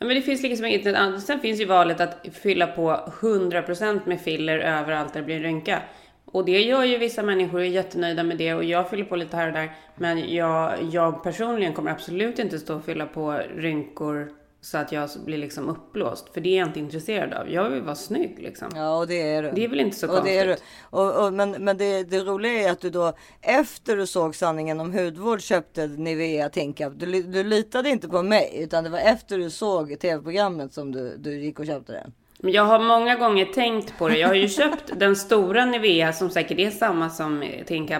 ja, 0.00 0.06
men 0.06 0.16
det 0.16 0.22
finns 0.22 0.42
liksom 0.42 0.66
inget 0.66 0.86
annat. 0.86 1.00
Alltså, 1.00 1.26
sen 1.26 1.40
finns 1.40 1.60
ju 1.60 1.64
valet 1.64 2.00
att 2.00 2.26
fylla 2.32 2.66
på 2.66 2.90
100% 3.20 4.00
med 4.04 4.20
filler 4.20 4.58
överallt 4.58 5.12
där 5.12 5.20
det 5.20 5.26
blir 5.26 5.36
en 5.36 5.42
rynka. 5.42 5.82
Och 6.24 6.44
det 6.44 6.62
gör 6.62 6.84
ju 6.84 6.98
vissa 6.98 7.22
människor 7.22 7.58
och 7.58 7.64
är 7.64 7.68
jättenöjda 7.68 8.22
med 8.22 8.36
det 8.36 8.54
och 8.54 8.64
jag 8.64 8.90
fyller 8.90 9.04
på 9.04 9.16
lite 9.16 9.36
här 9.36 9.46
och 9.46 9.52
där. 9.52 9.72
Men 9.96 10.34
jag, 10.34 10.82
jag 10.92 11.22
personligen 11.22 11.72
kommer 11.72 11.90
absolut 11.90 12.38
inte 12.38 12.58
stå 12.58 12.76
och 12.76 12.84
fylla 12.84 13.06
på 13.06 13.40
rynkor 13.56 14.32
så 14.60 14.78
att 14.78 14.92
jag 14.92 15.10
blir 15.24 15.38
liksom 15.38 15.68
uppblåst. 15.68 16.34
För 16.34 16.40
det 16.40 16.48
är 16.48 16.58
jag 16.58 16.68
inte 16.68 16.80
intresserad 16.80 17.32
av. 17.32 17.50
Jag 17.50 17.70
vill 17.70 17.82
vara 17.82 17.94
snygg 17.94 18.38
liksom. 18.38 18.68
Ja, 18.74 18.98
och 18.98 19.06
det 19.06 19.22
är 19.22 19.42
du. 19.42 19.50
Det 19.50 19.64
är 19.64 19.68
väl 19.68 19.80
inte 19.80 19.96
så 19.96 20.18
och 20.18 20.24
det 20.24 20.38
är 20.38 20.46
du. 20.46 20.52
konstigt? 20.52 20.68
Och, 20.82 21.26
och, 21.26 21.32
men 21.32 21.50
men 21.50 21.76
det, 21.76 22.02
det 22.02 22.20
roliga 22.20 22.52
är 22.52 22.72
att 22.72 22.80
du 22.80 22.90
då 22.90 23.12
efter 23.40 23.96
du 23.96 24.06
såg 24.06 24.34
sanningen 24.34 24.80
om 24.80 24.92
hudvård 24.92 25.40
köpte 25.40 25.86
Nivea 25.86 26.48
Tinkup. 26.48 26.92
Du, 26.96 27.22
du 27.22 27.44
litade 27.44 27.88
inte 27.88 28.08
på 28.08 28.22
mig 28.22 28.52
utan 28.54 28.84
det 28.84 28.90
var 28.90 28.98
efter 28.98 29.38
du 29.38 29.50
såg 29.50 30.00
tv-programmet 30.00 30.72
som 30.72 30.92
du, 30.92 31.16
du 31.16 31.40
gick 31.40 31.58
och 31.58 31.66
köpte 31.66 31.92
den. 31.92 32.12
Jag 32.42 32.64
har 32.64 32.78
många 32.78 33.16
gånger 33.16 33.44
tänkt 33.44 33.98
på 33.98 34.08
det. 34.08 34.18
Jag 34.18 34.28
har 34.28 34.34
ju 34.34 34.48
köpt 34.48 34.84
den 34.96 35.16
stora 35.16 35.64
Nivea 35.64 36.12
som 36.12 36.30
säkert 36.30 36.58
är 36.58 36.70
samma 36.70 37.10
som 37.10 37.40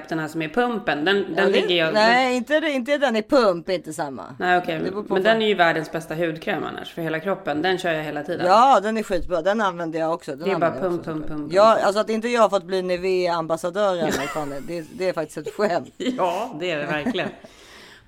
den 0.09 0.19
här 0.19 0.29
som 0.29 0.43
är 0.43 0.49
pumpen. 0.49 1.05
Den, 1.05 1.17
den 1.17 1.35
Ja, 1.37 1.45
det- 1.45 1.51
ligger 1.51 1.75
jag... 1.85 1.95
Nej, 1.95 2.37
inte, 2.37 2.55
inte 2.55 2.99
den 2.99 3.17
i 3.17 3.23
pump, 3.23 3.69
inte 3.69 3.93
samma. 3.93 4.23
Nej 4.39 4.59
okej, 4.59 4.91
på 4.91 5.05
men 5.15 5.23
den 5.23 5.43
är 5.43 5.47
ju 5.47 5.55
världens 5.55 5.93
bästa 5.93 6.15
hudkräm 6.15 6.65
annars 6.65 6.95
för 6.95 7.03
hela 7.03 7.21
kroppen. 7.21 7.63
Den 7.63 7.79
kör 7.79 7.93
jag 7.93 8.03
hela 8.05 8.23
tiden. 8.23 8.47
Ja, 8.47 8.81
den 8.83 8.97
är 8.97 9.03
skitbra. 9.03 9.43
Den 9.43 9.61
använder 9.61 9.99
jag 9.99 10.15
också. 10.15 10.31
Den 10.31 10.49
Det 10.49 10.51
är 10.55 10.59
bara 10.59 10.71
pump, 10.81 11.01
också. 11.01 11.11
pump, 11.11 11.27
pump, 11.29 11.53
Ja, 11.53 11.73
pump. 11.75 11.87
alltså 11.87 12.01
att 12.01 12.11
inte 12.11 12.29
jag 12.29 12.43
har 12.43 12.49
fått 12.49 12.65
bli 12.65 12.83
Nivea-ambassadör 12.83 13.97
ännu, 13.97 14.11
fan, 14.35 14.55
det, 14.69 14.85
det 14.99 15.09
är 15.09 15.13
faktiskt 15.13 15.39
ett 15.39 15.55
skämt. 15.55 15.95
Ja, 15.97 16.57
det 16.61 16.71
är 16.71 16.79
det 16.79 16.87
verkligen. 16.87 17.29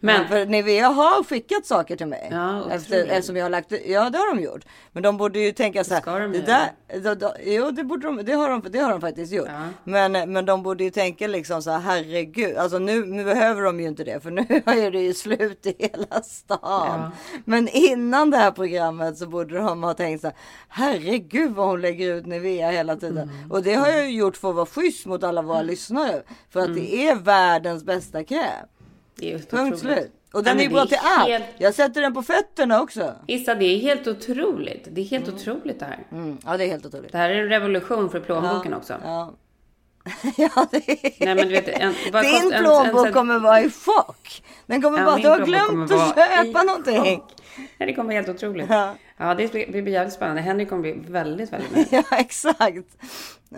Men 0.05 0.29
för 0.29 0.47
Nivea 0.47 0.89
har 0.89 1.25
skickat 1.25 1.67
saker 1.67 1.97
till 1.97 2.07
mig. 2.07 2.29
Ja, 2.31 2.71
efter, 2.71 3.07
eftersom 3.07 3.37
jag 3.37 3.45
har 3.45 3.51
lagt 3.51 3.73
Ja, 3.87 4.11
det 4.11 4.19
har 4.19 4.35
de 4.35 4.43
gjort. 4.43 4.65
Men 4.93 5.03
de 5.03 5.17
borde 5.17 5.39
ju 5.41 5.53
tänka 5.53 5.85
så 5.85 5.95
här. 5.95 6.01
ska 6.01 6.19
de 6.19 6.33
det 6.33 6.41
där, 6.41 6.71
då, 7.01 7.15
då, 7.15 7.35
jo, 7.45 7.71
det 7.71 7.85
borde 7.85 8.07
de. 8.07 8.17
Det 8.25 8.33
har 8.33 8.49
de, 8.51 8.63
det 8.71 8.79
har 8.79 8.91
de 8.91 9.01
faktiskt 9.01 9.33
gjort. 9.33 9.49
Ja. 9.49 9.63
Men, 9.85 10.33
men 10.33 10.45
de 10.47 10.63
borde 10.63 10.85
ju 10.85 10.91
tänka 10.91 11.27
liksom 11.27 11.63
så 11.63 11.71
här. 11.71 11.79
Herregud, 11.79 12.57
alltså 12.57 12.79
nu, 12.79 13.05
nu 13.05 13.25
behöver 13.25 13.63
de 13.63 13.81
ju 13.81 13.89
inte 13.89 14.05
det, 14.05 14.21
för 14.23 14.31
nu 14.31 14.41
är 14.67 14.91
det 14.91 15.01
ju 15.01 15.15
slut 15.15 15.67
i 15.67 15.75
hela 15.79 16.23
stan. 16.23 16.59
Ja. 16.63 17.11
Men 17.45 17.69
innan 17.69 18.31
det 18.31 18.37
här 18.37 18.51
programmet 18.51 19.19
så 19.19 19.27
borde 19.27 19.59
de 19.59 19.83
ha 19.83 19.95
tänkt 19.95 20.21
så 20.21 20.27
här. 20.27 20.37
Herregud 20.69 21.51
vad 21.51 21.67
hon 21.67 21.81
lägger 21.81 22.15
ut 22.15 22.27
Nivea 22.27 22.71
hela 22.71 22.97
tiden. 22.97 23.29
Mm. 23.31 23.51
Och 23.53 23.63
det 23.63 23.75
har 23.75 23.89
jag 23.89 24.11
ju 24.11 24.17
gjort 24.17 24.37
för 24.37 24.49
att 24.49 24.55
vara 24.55 24.67
schysst 24.67 25.07
mot 25.07 25.25
alla 25.25 25.43
våra 25.43 25.63
lyssnare. 25.63 26.23
För 26.51 26.61
att 26.61 26.75
det 26.75 27.03
Mm. 27.03 27.19
är 27.19 27.23
världens 27.23 27.85
bästa 27.85 28.25
kräm. 28.25 28.67
Det 29.23 29.33
är 29.33 29.39
Punkt 29.39 29.75
otroligt. 29.75 29.81
slut. 29.99 30.13
Och 30.33 30.45
den 30.45 30.57
Nej, 30.57 30.65
är 30.67 30.69
ju 30.69 30.75
bra 30.75 30.87
till 30.87 30.99
allt. 31.03 31.29
helt- 31.29 31.45
Jag 31.59 31.75
sätter 31.75 32.01
den 32.01 32.15
på 32.15 32.23
fötterna 32.23 32.83
också. 32.83 33.15
Issa, 33.27 33.55
det 33.55 33.65
är 33.65 33.79
helt 33.79 34.07
otroligt. 34.07 34.89
Det 34.91 35.01
är 35.01 35.05
helt 35.05 35.29
otroligt 35.29 35.81
det 35.81 35.85
här. 35.87 35.99
Mm, 36.13 36.39
ja, 36.47 36.57
det 36.57 36.65
är 36.65 36.69
helt 36.69 36.87
otroligt. 36.87 37.13
Det 37.13 37.19
här 37.19 37.31
är 37.31 37.35
en 37.43 37.49
revolution 37.49 38.11
för 38.11 38.21
plånboken 38.21 38.75
också. 38.75 38.95
Ja. 39.05 39.35
ja, 40.37 40.67
det 40.71 40.77
är... 40.77 41.25
Nej 41.27 41.35
men 41.35 41.37
du 41.37 41.53
vet, 41.53 41.69
en, 41.69 41.95
vad 42.13 42.23
Din 42.25 42.33
kost- 42.33 42.45
en- 42.45 42.53
en- 42.53 42.65
plånbok 42.65 43.07
en- 43.07 43.13
kommer 43.13 43.39
vara 43.39 43.61
i 43.61 43.71
chock. 43.71 44.43
Den 44.67 44.83
kommer 44.83 44.99
Ja, 44.99 45.05
bara, 45.05 45.17
du 45.17 45.29
har 45.29 45.37
plånbok 45.37 45.49
glömt 45.69 45.93
att 45.93 45.99
vara 46.17 46.27
köpa 46.29 46.63
i 46.63 46.67
någonting. 46.67 47.23
Nej, 47.79 47.87
det 47.87 47.95
kommer 47.95 48.07
bli 48.09 48.17
helt 48.17 48.29
otroligt. 48.29 48.67
Ja. 48.71 48.95
Ja, 49.17 49.35
det 49.35 49.53
blir 49.53 49.89
jävligt 49.89 50.15
spännande. 50.15 50.41
Henrik 50.43 50.69
kommer 50.69 50.83
bli 50.83 50.93
väldigt, 51.09 51.53
väldigt 51.53 51.73
nöjd. 51.75 51.87
Ja, 52.11 52.17
exakt. 52.19 52.97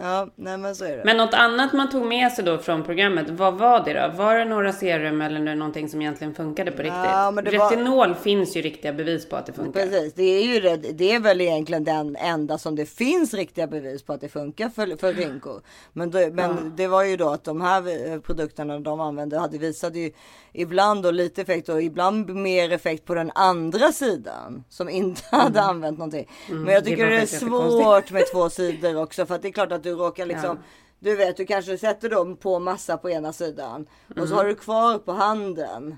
Ja, 0.01 0.29
nej 0.37 0.59
men 0.59 0.75
så 0.77 0.85
är 0.85 0.97
det. 0.97 1.03
Men 1.05 1.17
något 1.17 1.35
annat 1.35 1.73
man 1.73 1.91
tog 1.91 2.07
med 2.07 2.33
sig 2.33 2.45
då 2.45 2.59
från 2.59 2.83
programmet, 2.83 3.31
vad 3.31 3.55
var 3.59 3.85
det 3.85 3.93
då? 3.93 4.17
Var 4.23 4.37
det 4.39 4.45
några 4.45 4.73
serum 4.73 5.21
eller 5.21 5.55
någonting 5.55 5.89
som 5.89 6.01
egentligen 6.03 6.35
funkade 6.35 6.71
på 6.71 6.83
riktigt? 6.83 6.95
Ja, 6.95 7.31
det 7.45 7.59
var- 7.59 7.71
Retinol 7.71 8.15
finns 8.15 8.57
ju 8.57 8.63
riktiga 8.63 8.93
bevis 8.93 9.29
på 9.29 9.37
att 9.37 9.47
det 9.47 9.53
funkar. 9.53 9.81
Precis, 9.81 10.15
det 10.15 10.23
är 10.23 10.43
ju 10.55 10.61
det, 10.61 10.77
det 10.77 11.13
är 11.15 11.21
väl 11.21 11.41
egentligen 11.41 11.85
den 11.85 12.17
enda 12.17 12.59
som 12.59 12.77
det 12.77 12.87
finns 12.87 13.35
riktiga 13.35 13.67
bevis 13.67 14.03
på 14.03 14.13
att 14.13 14.21
det 14.21 14.29
funkar 14.29 14.69
för, 14.69 14.97
för 14.97 15.13
rynkor. 15.13 15.63
Men, 15.93 16.11
det, 16.11 16.31
men 16.31 16.73
det 16.77 16.87
var 16.87 17.05
ju 17.05 17.17
då 17.17 17.29
att 17.29 17.45
de 17.45 17.61
här 17.61 18.13
eh, 18.13 18.21
produkterna 18.21 18.79
de 18.81 19.01
använde 19.01 19.39
hade 19.39 19.59
visade 19.59 19.99
ju 19.99 20.11
ibland 20.53 21.03
då 21.03 21.11
lite 21.11 21.43
effekt 21.43 21.69
och 21.69 21.83
ibland 21.83 22.31
mer 22.35 22.73
effekt 22.73 23.05
på 23.05 23.15
den 23.15 23.31
andra 23.35 23.93
sidan 23.93 24.65
som 24.69 24.89
inte 24.89 25.23
hade 25.31 25.61
använt 25.61 25.99
någonting. 25.99 26.29
Men 26.49 26.67
jag 26.75 26.85
det 26.85 26.91
tycker 26.91 27.05
var 27.05 27.11
det 27.11 27.17
är 27.21 27.27
svårt 27.27 28.11
med 28.11 28.25
två 28.33 28.51
sidor 28.51 29.03
också 29.03 29.27
för 29.27 29.35
att 29.35 29.43
det 29.43 29.49
är 29.49 29.53
klart 29.53 29.73
att 29.73 29.84
du 29.85 29.91
råkar 29.95 30.27
liksom 30.27 30.59
Du 30.99 31.17
vet, 31.17 31.37
du 31.37 31.47
kanske 31.47 31.79
sätter 31.79 32.09
dem 32.09 32.37
på 32.37 32.59
massa 32.59 32.97
på 32.97 33.11
ena 33.11 33.33
sidan 33.33 33.87
och 34.11 34.17
Mm. 34.17 34.29
så 34.29 34.35
har 34.35 34.45
du 34.45 34.55
kvar 34.55 34.99
på 34.99 35.13
handen 35.13 35.97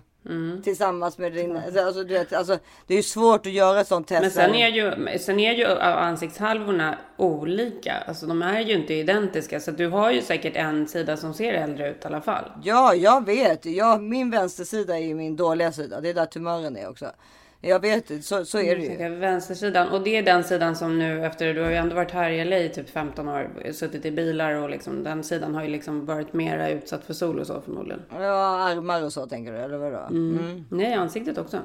tillsammans 0.64 1.18
med 1.18 1.32
din. 1.32 1.56
Alltså, 1.56 2.04
du 2.04 2.14
vet, 2.14 2.32
alltså, 2.32 2.58
det 2.86 2.94
är 2.94 2.96
ju 2.96 3.02
svårt 3.02 3.46
att 3.46 3.52
göra 3.52 3.80
ett 3.80 3.86
sånt 3.88 4.08
test. 4.08 4.20
Men 4.22 4.30
sen 4.30 4.54
är 4.54 4.68
ju, 4.68 5.18
sen 5.18 5.40
är 5.40 5.52
ju 5.52 5.66
ansiktshalvorna 5.80 6.98
olika. 7.16 7.94
Alltså 8.06 8.26
de 8.26 8.42
är 8.42 8.60
ju 8.60 8.74
inte 8.74 8.94
identiska. 8.94 9.60
Så 9.60 9.70
du 9.70 9.86
har 9.88 10.10
ju 10.10 10.22
säkert 10.22 10.56
en 10.56 10.88
sida 10.88 11.16
som 11.16 11.34
ser 11.34 11.52
äldre 11.54 11.90
ut 11.90 12.04
i 12.04 12.06
alla 12.06 12.20
fall. 12.20 12.44
Ja, 12.62 12.94
jag 12.94 13.26
vet. 13.26 13.66
Jag, 13.66 14.02
min 14.02 14.30
vänstersida 14.30 14.98
är 14.98 15.02
ju 15.02 15.14
min 15.14 15.36
dåliga 15.36 15.72
sida. 15.72 16.00
Det 16.00 16.08
är 16.08 16.14
där 16.14 16.26
tumören 16.26 16.76
är 16.76 16.88
också. 16.88 17.06
Jag 17.66 17.80
vet, 17.80 18.24
så, 18.24 18.44
så 18.44 18.58
är 18.58 18.76
det 18.76 18.82
ju. 18.82 19.08
Vänstersidan. 19.08 19.88
Och 19.88 20.02
det 20.02 20.16
är 20.16 20.22
den 20.22 20.44
sidan 20.44 20.76
som 20.76 20.98
nu 20.98 21.26
efter, 21.26 21.54
du 21.54 21.62
har 21.62 21.70
ju 21.70 21.76
ändå 21.76 21.94
varit 21.94 22.10
här 22.10 22.30
i 22.30 22.44
LA 22.44 22.58
i 22.58 22.68
typ 22.68 22.90
15 22.90 23.28
år, 23.28 23.72
suttit 23.72 24.04
i 24.04 24.10
bilar 24.10 24.54
och 24.54 24.70
liksom 24.70 25.04
den 25.04 25.24
sidan 25.24 25.54
har 25.54 25.62
ju 25.62 25.68
liksom 25.68 26.06
varit 26.06 26.32
mera 26.32 26.70
utsatt 26.70 27.04
för 27.04 27.14
sol 27.14 27.40
och 27.40 27.46
så 27.46 27.60
förmodligen. 27.60 28.02
Ja, 28.10 28.58
armar 28.70 29.04
och 29.04 29.12
så 29.12 29.26
tänker 29.26 29.52
du, 29.52 29.58
eller 29.58 29.76
vadå? 29.76 30.06
Mm. 30.10 30.64
Nej, 30.70 30.94
ansiktet 30.94 31.38
också. 31.38 31.58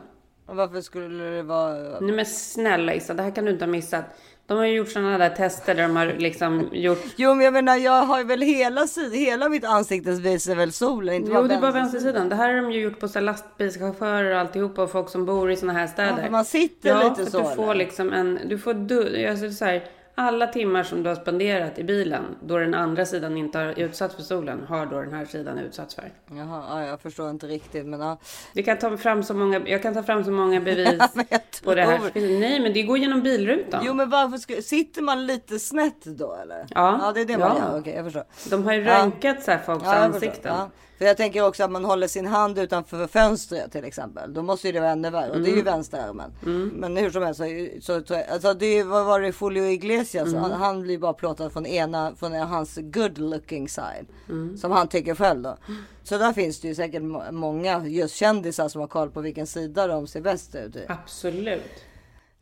Och 0.45 0.55
Varför 0.55 0.81
skulle 0.81 1.23
det 1.23 1.43
vara? 1.43 1.99
Nej 1.99 2.15
men 2.15 2.25
snälla 2.25 2.93
Issa, 2.93 3.13
det 3.13 3.23
här 3.23 3.31
kan 3.31 3.45
du 3.45 3.51
inte 3.51 3.65
ha 3.65 3.71
missat. 3.71 4.05
De 4.47 4.57
har 4.57 4.65
ju 4.65 4.73
gjort 4.73 4.89
sådana 4.89 5.17
där 5.17 5.29
tester 5.29 5.75
där 5.75 5.83
de 5.83 5.95
har 5.95 6.05
liksom 6.05 6.69
gjort... 6.71 7.03
Jo, 7.15 7.33
men 7.33 7.45
jag 7.45 7.53
menar, 7.53 7.75
jag 7.75 8.05
har 8.05 8.17
ju 8.17 8.23
väl 8.23 8.41
hela 8.41 8.87
sidan, 8.87 9.11
hela 9.11 9.49
mitt 9.49 9.65
ansikte 9.65 10.11
visar 10.11 10.55
väl 10.55 10.71
solen, 10.71 11.15
inte 11.15 11.31
Jo, 11.31 11.47
det 11.47 11.55
är 11.55 11.61
bara 11.61 11.71
vänstersidan. 11.71 12.29
Det 12.29 12.35
här 12.35 12.53
har 12.53 12.61
de 12.61 12.71
ju 12.71 12.81
gjort 12.81 12.99
på 12.99 13.07
så 13.07 13.19
lastbilschaufförer 13.19 14.33
och 14.33 14.39
alltihopa 14.39 14.83
och 14.83 14.91
folk 14.91 15.09
som 15.09 15.25
bor 15.25 15.51
i 15.51 15.55
sådana 15.55 15.79
här 15.79 15.87
städer. 15.87 16.23
Ja, 16.23 16.31
man 16.31 16.45
sitter 16.45 16.89
ja, 16.89 17.09
lite 17.09 17.31
så, 17.31 17.37
att 17.37 17.49
du 17.49 17.55
får 17.55 17.63
eller? 17.63 17.75
liksom 17.75 18.13
en... 18.13 18.39
Du 18.45 18.57
får 18.57 18.73
du, 18.73 19.27
alltså 19.27 19.51
så 19.51 19.65
här, 19.65 19.83
alla 20.21 20.47
timmar 20.47 20.83
som 20.83 21.03
du 21.03 21.09
har 21.09 21.15
spenderat 21.15 21.79
i 21.79 21.83
bilen 21.83 22.23
då 22.43 22.57
den 22.57 22.73
andra 22.73 23.05
sidan 23.05 23.37
inte 23.37 23.57
har 23.59 23.79
utsatts 23.79 24.15
för 24.15 24.23
solen 24.23 24.63
har 24.69 24.85
då 24.85 25.01
den 25.01 25.13
här 25.13 25.25
sidan 25.25 25.57
utsatts 25.59 25.95
för. 25.95 26.11
Jaha, 26.31 26.63
ja, 26.69 26.85
jag 26.87 27.01
förstår 27.01 27.29
inte 27.29 27.47
riktigt, 27.47 27.85
men 27.85 27.99
ja. 27.99 28.17
Vi 28.53 28.63
kan 28.63 28.77
ta 28.77 28.97
fram 28.97 29.23
så 29.23 29.33
många, 29.33 29.61
jag 29.65 29.81
kan 29.81 29.93
ta 29.93 30.03
fram 30.03 30.23
så 30.23 30.31
många 30.31 30.59
bevis 30.61 31.01
jag 31.29 31.41
på 31.63 31.75
det 31.75 31.81
här. 31.83 31.99
Nej, 32.39 32.59
men 32.59 32.73
det 32.73 32.83
går 32.83 32.97
genom 32.97 33.21
bilrutan. 33.21 33.83
Jo, 33.85 33.93
men 33.93 34.09
varför 34.09 34.37
ska, 34.37 34.61
sitter 34.61 35.01
man 35.01 35.25
lite 35.25 35.59
snett 35.59 36.05
då 36.05 36.33
eller? 36.43 36.65
Ja. 36.69 36.99
ja 37.01 37.11
det 37.11 37.21
är 37.21 37.25
det 37.25 37.37
man 37.37 37.57
Ja. 37.57 37.71
gör. 37.71 37.79
Okej, 37.79 37.93
jag 37.95 38.05
förstår. 38.05 38.23
De 38.49 38.63
har 38.65 38.73
ju 38.73 38.81
Ja. 38.83 38.99
röntgat 38.99 39.43
så 39.43 39.51
här 39.51 39.59
folks 39.59 39.85
Ja, 39.85 39.95
ansikten. 39.95 40.55
För 41.01 41.05
jag 41.07 41.17
tänker 41.17 41.47
också 41.47 41.63
att 41.63 41.71
man 41.71 41.85
håller 41.85 42.07
sin 42.07 42.25
hand 42.27 42.59
utanför 42.59 43.07
fönstret 43.07 43.71
till 43.71 43.83
exempel. 43.85 44.33
Då 44.33 44.41
måste 44.43 44.67
ju 44.67 44.71
det 44.73 44.79
vara 44.79 44.89
ännu 44.91 45.09
värre. 45.09 45.29
Och 45.31 45.37
det 45.39 45.43
är 45.43 45.53
Mm. 45.53 45.55
ju 45.57 45.61
vänsterarmen. 45.63 46.31
Men 46.73 46.97
hur 46.97 47.09
som 47.11 47.23
helst 47.23 47.37
så, 47.39 47.45
så, 47.81 48.01
så 48.07 48.23
alltså 48.31 48.53
det 48.53 48.65
är- 48.65 48.83
vad 48.83 49.05
var 49.05 49.19
det 49.19 49.33
Julio 49.41 49.63
Iglesias? 49.71 50.27
Mm. 50.27 50.41
Han, 50.41 50.51
han 50.51 50.81
blir 50.81 50.97
bara 50.97 51.13
plåtad 51.13 51.53
från 51.53 51.65
ena, 51.65 52.15
från 52.15 52.33
hans 52.33 52.77
good 52.81 53.17
looking 53.17 53.69
side. 53.69 54.05
Mm. 54.29 54.57
Som 54.57 54.71
han 54.71 54.87
tycker 54.87 55.15
själv 55.15 55.41
då. 55.41 55.57
Så 56.03 56.17
där 56.17 56.33
finns 56.33 56.59
det 56.59 56.67
ju 56.67 56.75
säkert 56.75 57.01
må- 57.03 57.31
många 57.31 57.85
just 57.87 58.15
kändisar 58.15 58.69
som 58.69 58.81
har 58.81 58.87
koll 58.87 59.09
på 59.09 59.21
vilken 59.21 59.47
sida 59.47 59.87
de 59.87 60.07
ser 60.07 60.21
bäst 60.21 60.55
ut 60.55 60.75
i. 60.75 60.85
Absolut. 60.87 61.61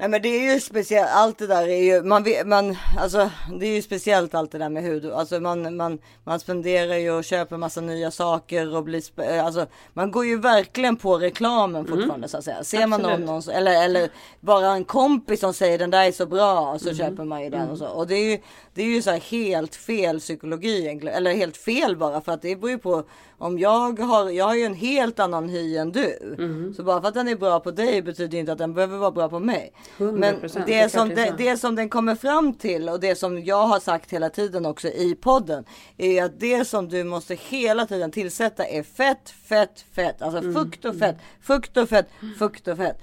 Nej 0.02 0.10
men 0.10 0.22
det 0.22 0.30
är 0.30 0.54
ju 0.54 0.60
speciellt, 0.60 1.10
allt 1.14 1.38
det 1.38 1.48
där 1.48 1.68
är 1.68 1.84
ju, 1.84 2.04
man 2.04 2.26
man, 2.46 2.78
alltså 2.98 3.30
det 3.60 3.66
är 3.66 3.76
ju 3.76 3.82
speciellt 3.82 4.36
allt 4.36 4.52
det 4.52 4.58
där 4.58 4.70
med 4.70 4.84
hud. 4.84 5.06
Alltså 5.06 5.40
man, 5.40 5.76
man, 5.76 6.00
man 6.24 6.40
spenderar 6.40 6.96
ju 6.96 7.12
och 7.12 7.24
köper 7.24 7.58
massa 7.58 7.82
nya 7.82 8.12
saker 8.12 8.76
och 8.76 8.84
blir, 8.84 9.04
eh, 9.22 9.46
alltså 9.46 9.66
man 9.94 10.12
går 10.12 10.26
ju 10.26 10.40
verkligen 10.40 10.96
på 10.96 11.18
reklamen 11.18 11.86
fortfarande 11.88 12.28
så 12.28 12.38
att 12.38 12.44
säga. 12.44 12.64
Ser 12.64 12.88
man 12.88 13.02
någon, 13.02 13.30
Absolut. 13.30 13.58
eller, 13.58 13.84
eller 13.84 14.10
bara 14.40 14.68
en 14.68 14.86
kompis 14.86 15.40
som 15.40 15.54
säger 15.54 15.78
den 15.78 15.90
där 15.92 16.08
är 16.08 16.12
så 16.12 16.26
bra 16.26 16.72
och 16.72 16.82
så 16.82 16.94
köper 16.94 17.24
man 17.24 17.44
ju 17.44 17.50
den 17.50 17.70
och 17.70 17.78
så. 17.78 17.88
Och 17.88 18.08
det 18.08 18.16
är 18.16 18.32
ju, 18.32 18.40
det 18.74 18.82
är 18.82 18.86
ju 18.86 19.02
så 19.02 19.10
här 19.12 19.20
helt 19.20 19.76
fel 19.76 20.20
psykologi 20.20 20.80
egentligen, 20.80 21.16
eller 21.16 21.34
helt 21.34 21.58
fel 21.58 21.98
bara 21.98 22.22
för 22.22 22.32
att 22.32 22.42
det 22.42 22.56
beror 22.56 22.72
ju 22.72 22.78
på 22.78 23.04
om 23.38 23.60
jag 23.60 24.00
har, 24.00 24.30
jag 24.30 24.46
har 24.46 24.56
ju 24.56 24.64
en 24.64 24.74
helt 24.74 25.20
annan 25.20 25.50
hy 25.50 25.78
än 25.78 25.92
du. 25.92 26.74
Så 26.78 26.84
bara 26.84 27.02
för 27.02 27.08
att 27.08 27.14
den 27.14 27.28
är 27.28 27.36
bra 27.36 27.60
på 27.60 27.72
dig 27.72 28.02
betyder 28.02 28.38
inte 28.38 28.52
att 28.52 28.58
den 28.58 28.74
behöver 28.74 28.98
vara 28.98 29.12
bra 29.12 29.30
på 29.30 29.40
mig. 29.40 29.74
100%, 29.98 30.12
Men 30.12 30.36
det 30.66 30.92
som, 30.92 31.10
det 31.10 31.34
det, 31.38 31.58
som 31.58 31.76
den 31.76 31.90
kommer 31.90 32.16
fram 32.16 32.54
till 32.54 32.90
och 32.90 33.00
det 33.00 33.16
som 33.16 33.44
jag 33.44 33.68
har 33.68 33.80
sagt 33.80 34.12
hela 34.14 34.30
tiden 34.30 34.66
också 34.66 34.88
i 34.88 35.16
podden 35.22 35.64
är 35.98 36.24
att 36.24 36.40
det 36.40 36.66
som 36.66 36.90
du 36.90 37.04
måste 37.04 37.36
hela 37.36 37.86
tiden 37.86 38.12
tillsätta 38.12 38.66
är 38.66 38.84
fett, 38.84 39.34
fett, 39.46 39.86
fett. 39.94 40.22
Alltså 40.22 40.38
Mm. 40.40 40.54
fukt 40.54 40.86
och 40.86 40.96
fett, 41.00 41.16
fukt 41.42 41.78
och 41.78 41.90
fett, 41.90 42.10
fukt 42.40 42.68
och 42.68 42.78
fett. 42.78 42.98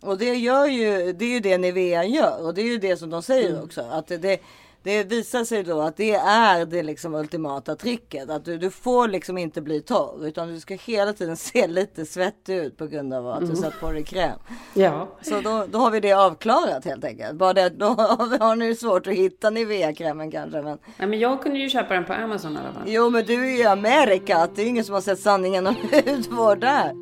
Och 0.00 0.18
det 0.18 0.34
gör 0.34 0.66
ju, 0.66 1.12
det 1.12 1.24
är 1.24 1.28
ju 1.30 1.40
det 1.40 1.58
Nivea 1.58 2.04
gör 2.04 2.42
och 2.46 2.54
det 2.54 2.60
är 2.62 2.66
ju 2.66 2.78
det 2.78 2.96
som 2.96 3.10
de 3.10 3.22
säger 3.22 3.50
Mm. 3.50 3.62
också. 3.64 3.80
Att 3.90 4.06
det, 4.08 4.40
det 4.82 5.04
visar 5.04 5.44
sig 5.44 5.62
då 5.62 5.80
att 5.80 5.96
det 5.96 6.14
är 6.14 6.66
det 6.66 6.82
liksom 6.82 7.14
ultimata 7.14 7.76
tricket. 7.76 8.30
Att 8.30 8.44
du, 8.44 8.58
du 8.58 8.70
får 8.70 9.08
liksom 9.08 9.38
inte 9.38 9.62
bli 9.62 9.80
torr 9.80 10.26
utan 10.26 10.48
du 10.48 10.60
ska 10.60 10.74
hela 10.74 11.12
tiden 11.12 11.36
se 11.52 11.66
lite 11.66 12.06
svettig 12.06 12.56
ut 12.56 12.76
på 12.76 12.86
grund 12.86 13.14
av 13.14 13.28
att 13.28 13.50
du 13.50 13.56
satt 13.56 13.80
på 13.80 13.92
dig 13.92 14.04
kräm. 14.04 14.38
Ja. 14.74 15.08
Så 15.22 15.40
då, 15.40 15.66
då 15.70 15.78
har 15.78 15.90
vi 15.90 16.00
det 16.00 16.12
avklarat 16.12 16.84
helt 16.84 17.04
enkelt. 17.04 17.34
Bara 17.34 17.52
det, 17.52 17.68
då 17.68 17.86
har 18.40 18.56
ni 18.56 18.74
svårt 18.74 19.06
att 19.06 19.14
hitta 19.14 19.50
Nivea-krämen 19.50 20.30
kanske. 20.30 20.62
Men... 20.62 20.78
ja. 20.98 21.06
Men 21.06 21.18
jag 21.18 21.42
kunde 21.42 21.58
ju 21.58 21.68
köpa 21.68 21.94
den 21.94 22.04
på 22.04 22.12
Amazon 22.12 22.52
i 22.52 22.58
alla 22.58 22.72
fall. 22.72 22.82
Jo 22.86 23.10
men 23.10 23.24
du 23.24 23.34
är 23.34 23.48
ju 23.48 23.58
i 23.58 23.66
Amerika. 23.66 24.48
Det 24.54 24.62
är 24.62 24.66
ingen 24.66 24.84
som 24.84 24.94
har 24.94 25.00
sett 25.00 25.20
sanningen 25.20 25.66
om 25.66 25.76
hudvård 26.06 26.60
där. 26.60 26.92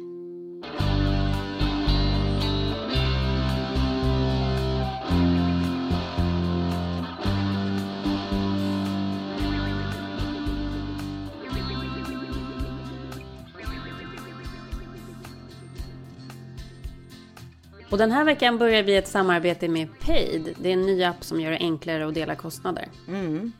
Och 17.90 17.98
den 17.98 18.10
här 18.10 18.24
veckan 18.24 18.58
börjar 18.58 18.82
vi 18.82 18.96
ett 18.96 19.08
samarbete 19.08 19.68
med 19.68 19.88
Paid. 20.00 20.54
Det 20.58 20.68
är 20.68 20.72
en 20.72 20.82
ny 20.82 21.04
app 21.04 21.24
som 21.24 21.40
gör 21.40 21.50
det 21.50 21.56
enklare 21.58 22.08
att 22.08 22.14
dela 22.14 22.34
kostnader. 22.34 22.88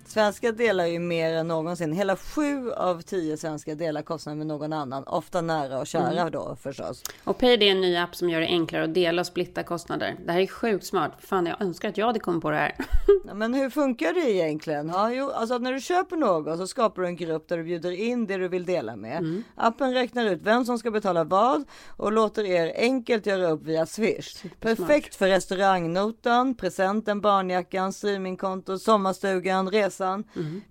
Svenskar 0.06 0.52
delar 0.52 0.86
ju 0.86 0.98
mer 0.98 1.32
än 1.34 1.48
någonsin. 1.48 1.92
Hela 1.92 2.16
sju 2.16 2.70
av 2.72 3.02
tio 3.02 3.36
svenskar 3.36 3.74
delar 3.74 4.02
kostnader 4.02 4.38
med 4.38 4.46
någon 4.46 4.72
annan. 4.72 5.04
Ofta 5.04 5.40
nära 5.40 5.78
och 5.78 5.86
kära 5.86 6.30
då 6.30 6.56
förstås. 6.62 7.02
Och 7.24 7.38
Paid 7.38 7.62
är 7.62 7.66
en 7.66 7.80
ny 7.80 7.96
app 7.96 8.16
som 8.16 8.30
gör 8.30 8.40
det 8.40 8.46
enklare 8.46 8.84
att 8.84 8.94
dela 8.94 9.20
och 9.20 9.26
splitta 9.26 9.62
kostnader. 9.62 10.16
Det 10.26 10.32
här 10.32 10.40
är 10.40 10.46
sjukt 10.46 10.86
smart. 10.86 11.12
Fan, 11.20 11.46
jag 11.46 11.62
önskar 11.62 11.88
att 11.88 11.96
jag 11.98 12.06
hade 12.06 12.20
kommit 12.20 12.42
på 12.42 12.50
det 12.50 12.56
här. 12.56 12.74
Ja, 13.26 13.34
men 13.34 13.54
hur 13.54 13.70
funkar 13.70 14.12
det 14.12 14.30
egentligen? 14.32 14.88
Ja, 14.88 15.12
jo, 15.12 15.30
alltså 15.30 15.58
när 15.58 15.72
du 15.72 15.80
köper 15.80 16.16
något 16.16 16.58
så 16.58 16.66
skapar 16.66 17.02
du 17.02 17.08
en 17.08 17.16
grupp 17.16 17.48
där 17.48 17.56
du 17.56 17.64
bjuder 17.64 17.90
in 17.90 18.26
det 18.26 18.36
du 18.36 18.48
vill 18.48 18.66
dela 18.66 18.96
med. 18.96 19.42
Appen 19.54 19.94
räknar 19.94 20.26
ut 20.26 20.40
vem 20.42 20.64
som 20.64 20.78
ska 20.78 20.90
betala 20.90 21.24
vad 21.24 21.64
och 21.96 22.12
låter 22.12 22.44
er 22.44 22.72
enkelt 22.76 23.26
göra 23.26 23.50
upp 23.50 23.62
via 23.62 23.86
Swish. 23.86 24.19
Perfekt 24.60 25.14
för 25.14 25.28
restaurangnotan, 25.28 26.54
presenten, 26.54 27.20
barnjackan, 27.20 27.92
streamingkontot, 27.92 28.82
sommarstugan, 28.82 29.70
resan. 29.70 30.24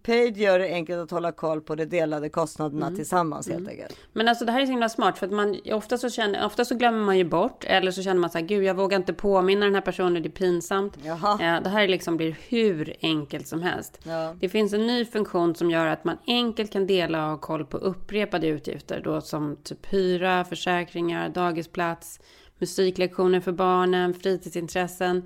Paid 0.04 0.38
gör 0.38 0.60
det 0.60 0.66
enkelt 0.66 1.00
att 1.00 1.12
hålla 1.12 1.32
koll 1.32 1.62
på 1.62 1.76
de 1.76 1.86
delade 1.86 2.30
kostnaderna 2.30 2.92
tillsammans 2.96 3.50
helt 3.50 3.70
enkelt. 3.70 3.96
Men 4.14 4.28
alltså 4.28 4.46
det 4.46 4.52
här 4.52 4.62
är 4.62 4.66
så 4.66 4.72
himla 4.72 4.90
smart 4.90 5.18
för 5.18 5.26
att 5.26 5.32
man 5.32 5.60
ofta 5.74 5.98
så, 5.98 6.10
känner, 6.10 6.46
ofta 6.46 6.66
så 6.66 6.76
glömmer 6.76 7.06
man 7.06 7.18
ju 7.18 7.24
bort 7.24 7.64
eller 7.68 7.92
så 7.92 8.04
känner 8.04 8.22
man 8.22 8.30
så 8.30 8.38
här, 8.38 8.46
gud 8.46 8.64
jag 8.64 8.76
vågar 8.76 8.98
inte 8.98 9.14
påminna 9.14 9.66
den 9.66 9.76
här 9.76 9.82
personen, 9.82 10.24
det 10.24 10.30
är 10.30 10.32
pinsamt. 10.32 10.98
Jaha. 11.04 11.38
Ja, 11.42 11.60
det 11.60 11.70
här 11.70 11.88
liksom 11.88 12.18
blir 12.18 12.38
hur 12.50 12.96
enkelt 13.02 13.48
som 13.48 13.62
helst. 13.62 14.00
Ja. 14.04 14.36
Det 14.40 14.50
finns 14.50 14.74
en 14.74 14.88
ny 14.88 15.06
funktion 15.06 15.56
som 15.56 15.72
gör 15.72 15.88
att 15.88 16.04
man 16.04 16.18
enkelt 16.28 16.72
kan 16.72 16.88
dela 16.88 17.24
och 17.24 17.30
ha 17.30 17.38
koll 17.38 17.66
på 17.66 17.78
upprepade 17.78 18.48
utgifter 18.48 19.02
då 19.04 19.22
som 19.22 19.58
typ 19.64 19.94
hyra, 19.94 20.46
försäkringar, 20.46 21.30
dagisplats, 21.30 22.20
musiklektioner 22.60 23.40
för 23.40 23.52
barnen, 23.52 24.14
fritidsintressen. 24.14 25.18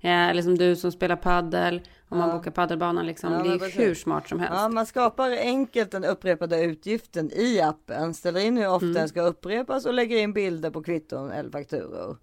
eh, 0.00 0.28
Eller 0.28 0.42
som 0.42 0.58
du 0.58 0.76
som 0.76 0.92
spelar 0.92 1.16
paddel. 1.16 1.80
Om 2.08 2.18
man 2.18 2.30
bokar 2.30 2.50
paddelbanan 2.50 3.06
liksom. 3.06 3.32
Ja, 3.32 3.42
det 3.42 3.48
är 3.54 3.58
precis. 3.58 3.78
hur 3.80 3.94
smart 3.94 4.28
som 4.28 4.40
helst. 4.40 4.54
Ja, 4.56 4.68
man 4.68 4.86
skapar 4.86 5.30
enkelt 5.30 5.90
den 5.90 6.04
upprepade 6.04 6.62
utgiften 6.64 7.30
i 7.32 7.60
appen, 7.60 8.14
ställer 8.14 8.40
in 8.40 8.56
hur 8.56 8.68
ofta 8.68 8.86
den 8.86 9.08
ska 9.08 9.22
upprepas 9.22 9.86
och 9.86 9.94
lägger 9.94 10.18
in 10.18 10.32
bilder 10.32 10.70
på 10.70 10.82
kvitton 10.82 11.30
eller 11.30 11.50
fakturor. 11.50 12.16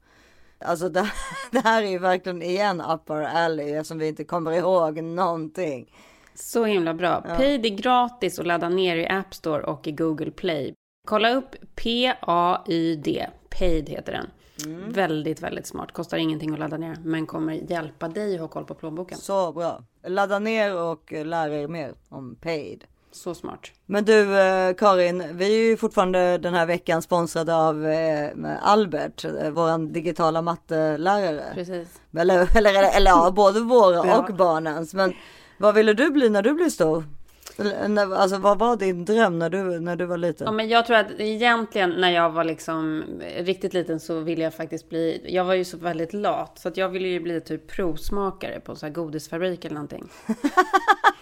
Alltså 0.65 0.89
det, 0.89 1.11
det 1.51 1.59
här 1.59 1.83
är 1.83 1.87
ju 1.87 1.97
verkligen 1.99 2.41
igen 2.41 2.81
Upper 2.81 3.21
Alley 3.21 3.71
eftersom 3.71 3.97
vi 3.97 4.07
inte 4.07 4.23
kommer 4.23 4.51
ihåg 4.51 5.03
någonting. 5.03 5.93
Så 6.35 6.65
himla 6.65 6.93
bra. 6.93 7.21
Paid 7.21 7.65
är 7.65 7.69
gratis 7.69 8.39
att 8.39 8.47
ladda 8.47 8.69
ner 8.69 8.95
i 8.95 9.07
App 9.07 9.33
Store 9.33 9.63
och 9.63 9.87
i 9.87 9.91
Google 9.91 10.31
Play. 10.31 10.73
Kolla 11.07 11.33
upp 11.35 11.55
P-A-Y-D. 11.75 13.27
Paid 13.59 13.89
heter 13.89 14.11
den. 14.11 14.27
Mm. 14.65 14.91
Väldigt, 14.91 15.41
väldigt 15.41 15.67
smart. 15.67 15.91
Kostar 15.91 16.17
ingenting 16.17 16.53
att 16.53 16.59
ladda 16.59 16.77
ner, 16.77 16.97
men 17.03 17.27
kommer 17.27 17.53
hjälpa 17.53 18.07
dig 18.07 18.35
att 18.35 18.41
ha 18.41 18.47
koll 18.47 18.65
på 18.65 18.73
plånboken. 18.73 19.17
Så 19.17 19.51
bra. 19.51 19.83
Ladda 20.07 20.39
ner 20.39 20.75
och 20.81 21.11
lär 21.11 21.49
er 21.49 21.67
mer 21.67 21.93
om 22.09 22.35
paid. 22.35 22.83
Så 23.11 23.35
smart. 23.35 23.71
Men 23.85 24.05
du 24.05 24.39
eh, 24.39 24.73
Karin, 24.73 25.37
vi 25.37 25.45
är 25.45 25.69
ju 25.69 25.77
fortfarande 25.77 26.37
den 26.37 26.53
här 26.53 26.65
veckan 26.65 27.01
sponsrade 27.01 27.55
av 27.55 27.85
eh, 27.85 28.29
Albert, 28.61 29.25
eh, 29.25 29.49
våran 29.49 29.93
digitala 29.93 30.41
mattelärare. 30.41 31.51
Precis. 31.53 32.01
Eller, 32.17 32.57
eller, 32.57 32.69
eller, 32.69 32.97
eller 32.97 33.11
ja, 33.11 33.31
både 33.31 33.59
våra 33.59 34.17
och 34.19 34.35
barnens. 34.35 34.93
Men 34.93 35.13
vad 35.57 35.75
ville 35.75 35.93
du 35.93 36.09
bli 36.09 36.29
när 36.29 36.41
du 36.41 36.53
blev 36.53 36.69
stor? 36.69 37.03
Alltså 38.15 38.37
vad 38.37 38.59
var 38.59 38.75
din 38.75 39.05
dröm 39.05 39.39
när 39.39 39.49
du, 39.49 39.79
när 39.79 39.95
du 39.95 40.05
var 40.05 40.17
liten? 40.17 40.45
Ja, 40.45 40.51
men 40.51 40.69
jag 40.69 40.85
tror 40.85 40.97
att 40.97 41.07
egentligen 41.17 41.89
när 41.89 42.11
jag 42.11 42.29
var 42.29 42.43
liksom 42.43 43.03
riktigt 43.37 43.73
liten 43.73 43.99
så 43.99 44.19
ville 44.19 44.43
jag 44.43 44.53
faktiskt 44.53 44.89
bli, 44.89 45.21
jag 45.27 45.45
var 45.45 45.53
ju 45.53 45.65
så 45.65 45.77
väldigt 45.77 46.13
lat, 46.13 46.59
så 46.59 46.67
att 46.67 46.77
jag 46.77 46.89
ville 46.89 47.07
ju 47.07 47.19
bli 47.19 47.41
typ 47.41 47.67
provsmakare 47.67 48.59
på 48.59 48.71
en 48.71 48.75
sån 48.75 48.87
här 48.87 48.93
godisfabrik 48.93 49.65
eller 49.65 49.75
någonting. 49.75 50.09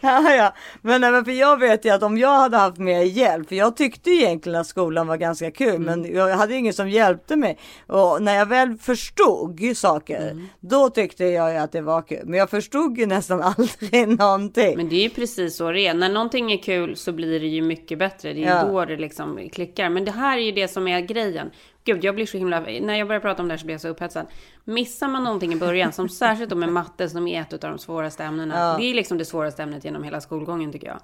Ja, 0.02 0.34
ja. 0.34 0.54
Men, 0.82 1.00
nej, 1.00 1.12
men 1.12 1.24
för 1.24 1.32
jag 1.32 1.60
vet 1.60 1.84
ju 1.84 1.90
att 1.90 2.02
om 2.02 2.18
jag 2.18 2.34
hade 2.40 2.56
haft 2.56 2.78
mer 2.78 3.00
hjälp, 3.02 3.48
för 3.48 3.56
jag 3.56 3.76
tyckte 3.76 4.10
egentligen 4.10 4.60
att 4.60 4.66
skolan 4.66 5.06
var 5.06 5.16
ganska 5.16 5.50
kul, 5.50 5.78
men 5.78 6.14
jag 6.14 6.36
hade 6.36 6.54
ingen 6.54 6.72
som 6.72 6.88
hjälpte 6.90 7.36
mig. 7.36 7.58
Och 7.86 8.22
när 8.22 8.34
jag 8.34 8.46
väl 8.46 8.74
förstod 8.76 9.60
saker, 9.76 10.46
då 10.60 10.90
tyckte 10.90 11.24
jag 11.24 11.52
ju 11.52 11.58
att 11.58 11.72
det 11.72 11.80
var 11.80 12.02
kul. 12.02 12.22
Men 12.24 12.38
jag 12.38 12.50
förstod 12.50 12.98
ju 12.98 13.06
nästan 13.06 13.42
aldrig 13.56 14.08
någonting. 14.18 14.76
Men 14.76 14.88
det 14.88 14.96
är 14.96 15.02
ju 15.02 15.10
precis 15.10 15.56
så 15.56 15.70
det 15.72 15.80
är. 15.86 15.94
När 15.94 16.08
någonting 16.08 16.52
är 16.52 16.58
kul 16.62 16.96
så 16.96 17.12
blir 17.12 17.40
det 17.40 17.46
ju 17.46 17.62
mycket 17.62 17.98
bättre. 17.98 18.32
Det 18.32 18.44
är 18.44 18.48
Ja. 18.56 18.66
ju 18.66 18.72
då 18.72 18.84
det 18.84 18.96
liksom 18.96 19.48
klickar. 19.52 19.90
Men 19.90 20.04
det 20.04 20.10
här 20.12 20.38
är 20.38 20.42
ju 20.42 20.52
det 20.52 20.68
som 20.68 20.88
är 20.88 21.00
grejen. 21.00 21.50
Gud, 21.94 22.04
jag 22.04 22.14
blir 22.14 22.26
så 22.26 22.38
himla... 22.38 22.60
När 22.60 22.94
jag 22.94 23.08
börjar 23.08 23.20
prata 23.20 23.42
om 23.42 23.48
det 23.48 23.52
här 23.54 23.58
så 23.58 23.64
blir 23.66 23.74
jag 23.74 23.80
så 23.80 23.88
upphetsad. 23.88 24.26
Missar 24.64 25.08
man 25.08 25.24
någonting 25.24 25.52
i 25.52 25.56
början, 25.56 25.92
som 25.92 26.08
särskilt 26.22 26.50
då 26.50 26.56
med 26.56 26.68
matte 26.68 27.08
som 27.08 27.28
är 27.28 27.40
ett 27.40 27.52
av 27.52 27.70
de 27.70 27.78
svåraste 27.78 28.24
ämnena. 28.24 28.78
Det 28.78 28.84
är 28.84 28.94
liksom 28.94 29.18
det 29.18 29.24
svåraste 29.24 29.62
ämnet 29.62 29.84
genom 29.84 30.02
hela 30.02 30.20
skolgången 30.20 30.72
tycker 30.72 30.86
jag. 30.86 31.00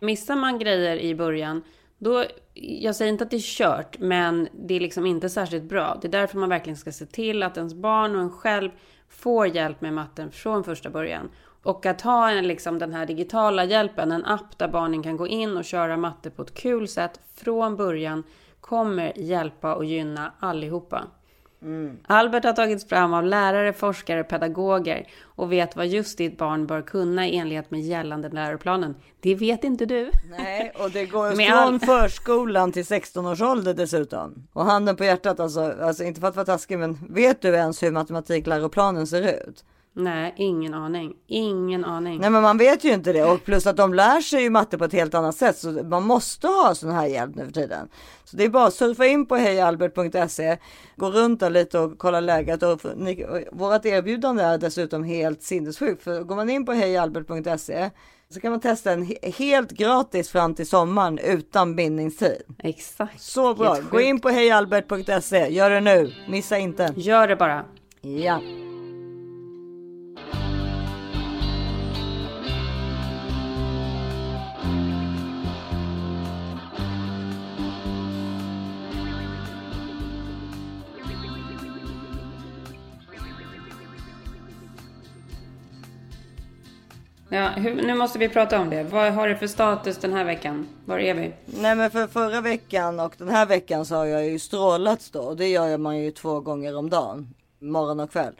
Missar 0.00 0.36
man 0.36 0.58
grejer 0.58 0.96
i 0.96 1.14
början, 1.14 1.62
då, 1.98 2.24
jag 2.54 2.96
säger 2.96 3.12
inte 3.12 3.24
att 3.24 3.30
det 3.30 3.36
är 3.36 3.40
kört, 3.40 3.98
men 3.98 4.48
det 4.52 4.74
är 4.74 4.80
liksom 4.80 5.06
inte 5.06 5.28
särskilt 5.28 5.64
bra. 5.64 5.98
Det 6.02 6.08
är 6.08 6.12
därför 6.12 6.38
man 6.38 6.48
verkligen 6.48 6.76
ska 6.76 6.92
se 6.92 7.06
till 7.06 7.42
att 7.42 7.56
ens 7.56 7.74
barn 7.74 8.16
och 8.16 8.22
en 8.22 8.30
själv 8.30 8.70
får 9.08 9.46
hjälp 9.46 9.80
med 9.80 9.92
matten 9.92 10.30
från 10.30 10.64
första 10.64 10.90
början. 10.90 11.30
Och 11.62 11.86
att 11.86 12.00
ha 12.00 12.30
en, 12.30 12.46
liksom, 12.46 12.78
den 12.78 12.92
här 12.92 13.06
digitala 13.06 13.64
hjälpen, 13.64 14.12
en 14.12 14.24
app 14.24 14.58
där 14.58 14.68
barnen 14.68 15.02
kan 15.02 15.16
gå 15.16 15.26
in 15.26 15.56
och 15.56 15.64
köra 15.64 15.96
matte 15.96 16.30
på 16.30 16.42
ett 16.42 16.54
kul 16.54 16.88
sätt 16.88 17.20
från 17.34 17.76
början, 17.76 18.22
kommer 18.72 19.12
hjälpa 19.18 19.74
och 19.74 19.84
gynna 19.84 20.32
allihopa. 20.40 21.04
Albert 22.06 22.44
har 22.44 22.52
tagits 22.52 22.88
fram 22.88 23.14
av 23.14 23.24
lärare, 23.24 23.72
forskare, 23.72 24.24
pedagoger 24.24 25.06
och 25.22 25.52
vet 25.52 25.76
vad 25.76 25.86
just 25.86 26.18
ditt 26.18 26.38
barn 26.38 26.66
bör 26.66 26.82
kunna 26.82 27.28
i 27.28 27.36
enlighet 27.36 27.70
med 27.70 27.80
gällande 27.80 28.28
läroplanen. 28.28 28.94
Det 29.20 29.34
vet 29.34 29.64
inte 29.64 29.86
du. 29.86 30.10
Nej, 30.38 30.72
och 30.78 30.90
det 30.90 31.06
går 31.06 31.30
från 31.48 31.58
all- 31.58 31.80
förskolan 31.80 32.72
till 32.72 32.86
16 32.86 33.26
års 33.26 33.40
ålder 33.42 33.74
dessutom. 33.74 34.48
Och 34.52 34.64
handen 34.64 34.96
på 34.96 35.04
hjärtat 35.04 35.40
alltså, 35.40 35.74
alltså 35.82 36.04
inte 36.04 36.20
för 36.20 36.28
att 36.28 36.36
vara 36.36 36.46
taskig, 36.46 36.78
men 36.78 36.98
vet 37.10 37.42
du 37.42 37.48
ens 37.48 37.82
hur 37.82 37.90
matematikläroplanen 37.90 39.06
ser 39.06 39.48
ut? 39.48 39.64
Nej, 39.94 40.34
ingen 40.36 40.74
aning. 40.74 41.14
Ingen 41.26 41.84
aning. 41.84 42.20
Nej 42.20 42.30
men 42.30 42.42
man 42.42 42.58
vet 42.58 42.84
ju 42.84 42.92
inte 42.92 43.12
det 43.12 43.24
och 43.24 43.44
plus 43.44 43.66
att 43.66 43.76
de 43.76 43.94
lär 43.94 44.20
sig 44.20 44.42
ju 44.42 44.50
matte 44.50 44.78
på 44.78 44.84
ett 44.84 44.92
helt 44.92 45.14
annat 45.14 45.34
sätt 45.36 45.58
så 45.58 45.70
man 45.70 46.02
måste 46.06 46.46
ha 46.46 46.74
sån 46.74 46.90
här 46.90 47.06
hjälp 47.06 47.34
nu 47.34 47.44
för 47.44 47.52
tiden. 47.52 47.88
Så 48.24 48.36
det 48.36 48.44
är 48.44 48.48
bara 48.48 48.66
att 48.66 48.74
surfa 48.74 49.06
in 49.06 49.26
på 49.26 49.36
hejalbert.se, 49.36 50.56
gå 50.96 51.10
runt 51.10 51.40
där 51.40 51.50
lite 51.50 51.78
och 51.78 51.98
kolla 51.98 52.20
läget 52.20 52.62
och 52.62 52.80
ni, 52.96 53.24
och 53.24 53.58
vårat 53.58 53.86
erbjudande 53.86 54.42
är 54.42 54.58
dessutom 54.58 55.04
helt 55.04 55.42
sinnessjukt 55.42 56.02
för 56.02 56.22
går 56.22 56.36
man 56.36 56.50
in 56.50 56.66
på 56.66 56.72
hejalbert.se 56.72 57.90
så 58.30 58.40
kan 58.40 58.50
man 58.50 58.60
testa 58.60 58.92
en 58.92 59.04
he- 59.04 59.32
helt 59.38 59.70
gratis 59.70 60.30
fram 60.30 60.54
till 60.54 60.66
sommaren 60.68 61.18
utan 61.18 61.76
bindningstid. 61.76 62.42
Exakt. 62.58 63.20
Så 63.20 63.54
bra, 63.54 63.76
gå 63.90 64.00
in 64.00 64.20
på 64.20 64.28
hejalbert.se, 64.28 65.48
gör 65.48 65.70
det 65.70 65.80
nu, 65.80 66.12
missa 66.28 66.58
inte. 66.58 66.92
Gör 66.96 67.28
det 67.28 67.36
bara. 67.36 67.64
Ja. 68.00 68.40
Ja, 87.34 87.48
hur, 87.48 87.74
nu 87.74 87.94
måste 87.94 88.18
vi 88.18 88.28
prata 88.28 88.60
om 88.60 88.70
det. 88.70 88.82
Vad 88.82 89.12
har 89.12 89.28
du 89.28 89.36
för 89.36 89.46
status 89.46 89.98
den 89.98 90.12
här 90.12 90.24
veckan? 90.24 90.68
Var 90.84 90.98
är 90.98 91.14
vi? 91.14 91.32
Nej 91.44 91.74
men 91.74 91.90
för 91.90 92.06
förra 92.06 92.40
veckan 92.40 93.00
och 93.00 93.14
den 93.18 93.28
här 93.28 93.46
veckan 93.46 93.86
så 93.86 93.94
har 93.94 94.04
jag 94.04 94.26
ju 94.26 94.38
strålats 94.38 95.10
då. 95.10 95.20
Och 95.20 95.36
det 95.36 95.48
gör 95.48 95.78
man 95.78 95.98
ju 95.98 96.10
två 96.10 96.40
gånger 96.40 96.76
om 96.76 96.90
dagen. 96.90 97.34
Morgon 97.58 98.00
och 98.00 98.12
kväll. 98.12 98.34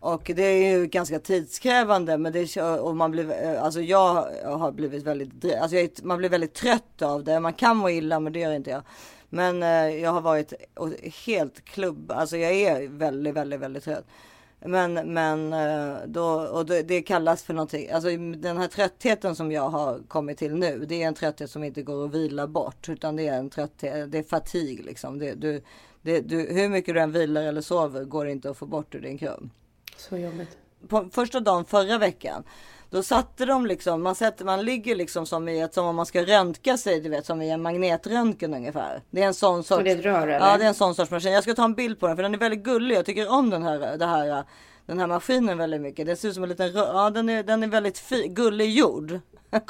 Och 0.00 0.30
det 0.36 0.42
är 0.42 0.78
ju 0.78 0.86
ganska 0.86 1.18
tidskrävande. 1.18 2.18
Men 2.18 2.32
det, 2.32 2.56
och 2.62 2.96
man 2.96 3.10
blir, 3.10 3.44
eh, 3.44 3.62
alltså 3.62 3.80
jag 3.80 4.26
har 4.44 4.72
blivit 4.72 5.04
väldigt, 5.04 5.54
alltså 5.60 5.76
jag, 5.76 5.90
man 6.02 6.18
blir 6.18 6.28
väldigt 6.28 6.54
trött 6.54 7.02
av 7.02 7.24
det. 7.24 7.40
Man 7.40 7.52
kan 7.52 7.76
må 7.76 7.90
illa 7.90 8.20
men 8.20 8.32
det 8.32 8.38
gör 8.38 8.52
inte 8.52 8.70
jag. 8.70 8.82
Men 9.28 9.62
eh, 9.62 9.88
jag 9.88 10.10
har 10.10 10.20
varit 10.20 10.52
helt 11.26 11.64
klubb, 11.64 12.10
alltså 12.10 12.36
jag 12.36 12.52
är 12.52 12.88
väldigt, 12.88 13.34
väldigt, 13.34 13.60
väldigt 13.60 13.84
trött. 13.84 14.06
Men, 14.60 14.94
men 14.94 15.52
eh, 15.52 15.96
då, 16.06 16.24
och 16.24 16.66
det, 16.66 17.02
kallas 17.02 17.42
för 17.42 17.54
någonting, 17.54 17.90
alltså 17.90 18.08
den 18.16 18.56
här 18.56 18.68
tröttheten 18.68 19.36
som 19.36 19.52
jag 19.52 19.68
har 19.68 20.00
kommit 20.08 20.38
till 20.38 20.54
nu, 20.54 20.84
det 20.88 21.02
är 21.02 21.08
en 21.08 21.14
trötthet 21.14 21.50
som 21.50 21.64
inte 21.64 21.82
går 21.82 22.04
att 22.04 22.14
vila 22.14 22.46
bort, 22.46 22.88
utan 22.88 23.16
det 23.16 23.28
är 23.28 23.38
en 23.38 23.50
trötthet, 23.50 24.12
det 24.12 24.18
är 24.18 24.22
fatig 24.22 24.84
liksom. 24.84 25.18
Det, 25.18 25.34
du, 25.34 25.62
det, 26.02 26.20
du, 26.20 26.36
hur 26.36 26.68
mycket 26.68 26.94
du 26.94 27.00
än 27.00 27.12
vilar 27.12 27.42
eller 27.42 27.60
sover 27.60 28.04
går 28.04 28.24
det 28.24 28.30
inte 28.30 28.50
att 28.50 28.56
få 28.56 28.66
bort 28.66 28.94
ur 28.94 29.00
din 29.00 29.18
kropp. 29.18 29.42
Så 29.96 30.16
jobbigt. 30.16 30.58
På 30.88 31.08
första 31.12 31.40
dagen 31.40 31.64
förra 31.64 31.98
veckan, 31.98 32.44
då 32.90 33.02
satte 33.02 33.44
de 33.44 33.66
liksom, 33.66 34.02
man, 34.02 34.14
sätter, 34.14 34.44
man 34.44 34.64
ligger 34.64 34.96
liksom 34.96 35.26
som 35.26 35.48
i 35.48 35.60
ett, 35.60 35.74
som 35.74 35.86
om 35.86 35.96
man 35.96 36.06
ska 36.06 36.22
röntga 36.22 36.76
sig, 36.76 37.00
du 37.00 37.08
vet 37.08 37.26
som 37.26 37.42
i 37.42 37.50
en 37.50 37.62
magnetröntgen 37.62 38.54
ungefär. 38.54 39.02
Det 39.10 39.22
är 39.22 39.26
en 39.26 39.34
sån 39.34 39.64
sorts. 39.64 39.84
det 39.84 39.94
rör? 39.94 40.28
Ja, 40.28 40.58
det 40.58 40.64
är 40.64 40.68
en 40.68 40.74
sån 40.74 40.94
sorts 40.94 41.10
maskin. 41.10 41.32
Jag 41.32 41.42
ska 41.42 41.54
ta 41.54 41.64
en 41.64 41.74
bild 41.74 42.00
på 42.00 42.06
den 42.06 42.16
för 42.16 42.22
den 42.22 42.34
är 42.34 42.38
väldigt 42.38 42.64
gullig. 42.64 42.96
Jag 42.96 43.06
tycker 43.06 43.32
om 43.32 43.50
den 43.50 43.62
här, 43.62 43.96
det 43.98 44.06
här, 44.06 44.44
den 44.86 44.98
här 44.98 45.06
maskinen 45.06 45.58
väldigt 45.58 45.80
mycket. 45.80 46.06
Det 46.06 46.16
ser 46.16 46.28
ut 46.28 46.34
som 46.34 46.42
en 46.42 46.48
liten. 46.48 46.72
Ja, 46.74 47.10
den 47.10 47.28
är, 47.28 47.42
den 47.42 47.62
är 47.62 47.66
väldigt 47.68 47.98
fi, 47.98 48.28
gullig 48.28 48.70
gjord. 48.70 49.20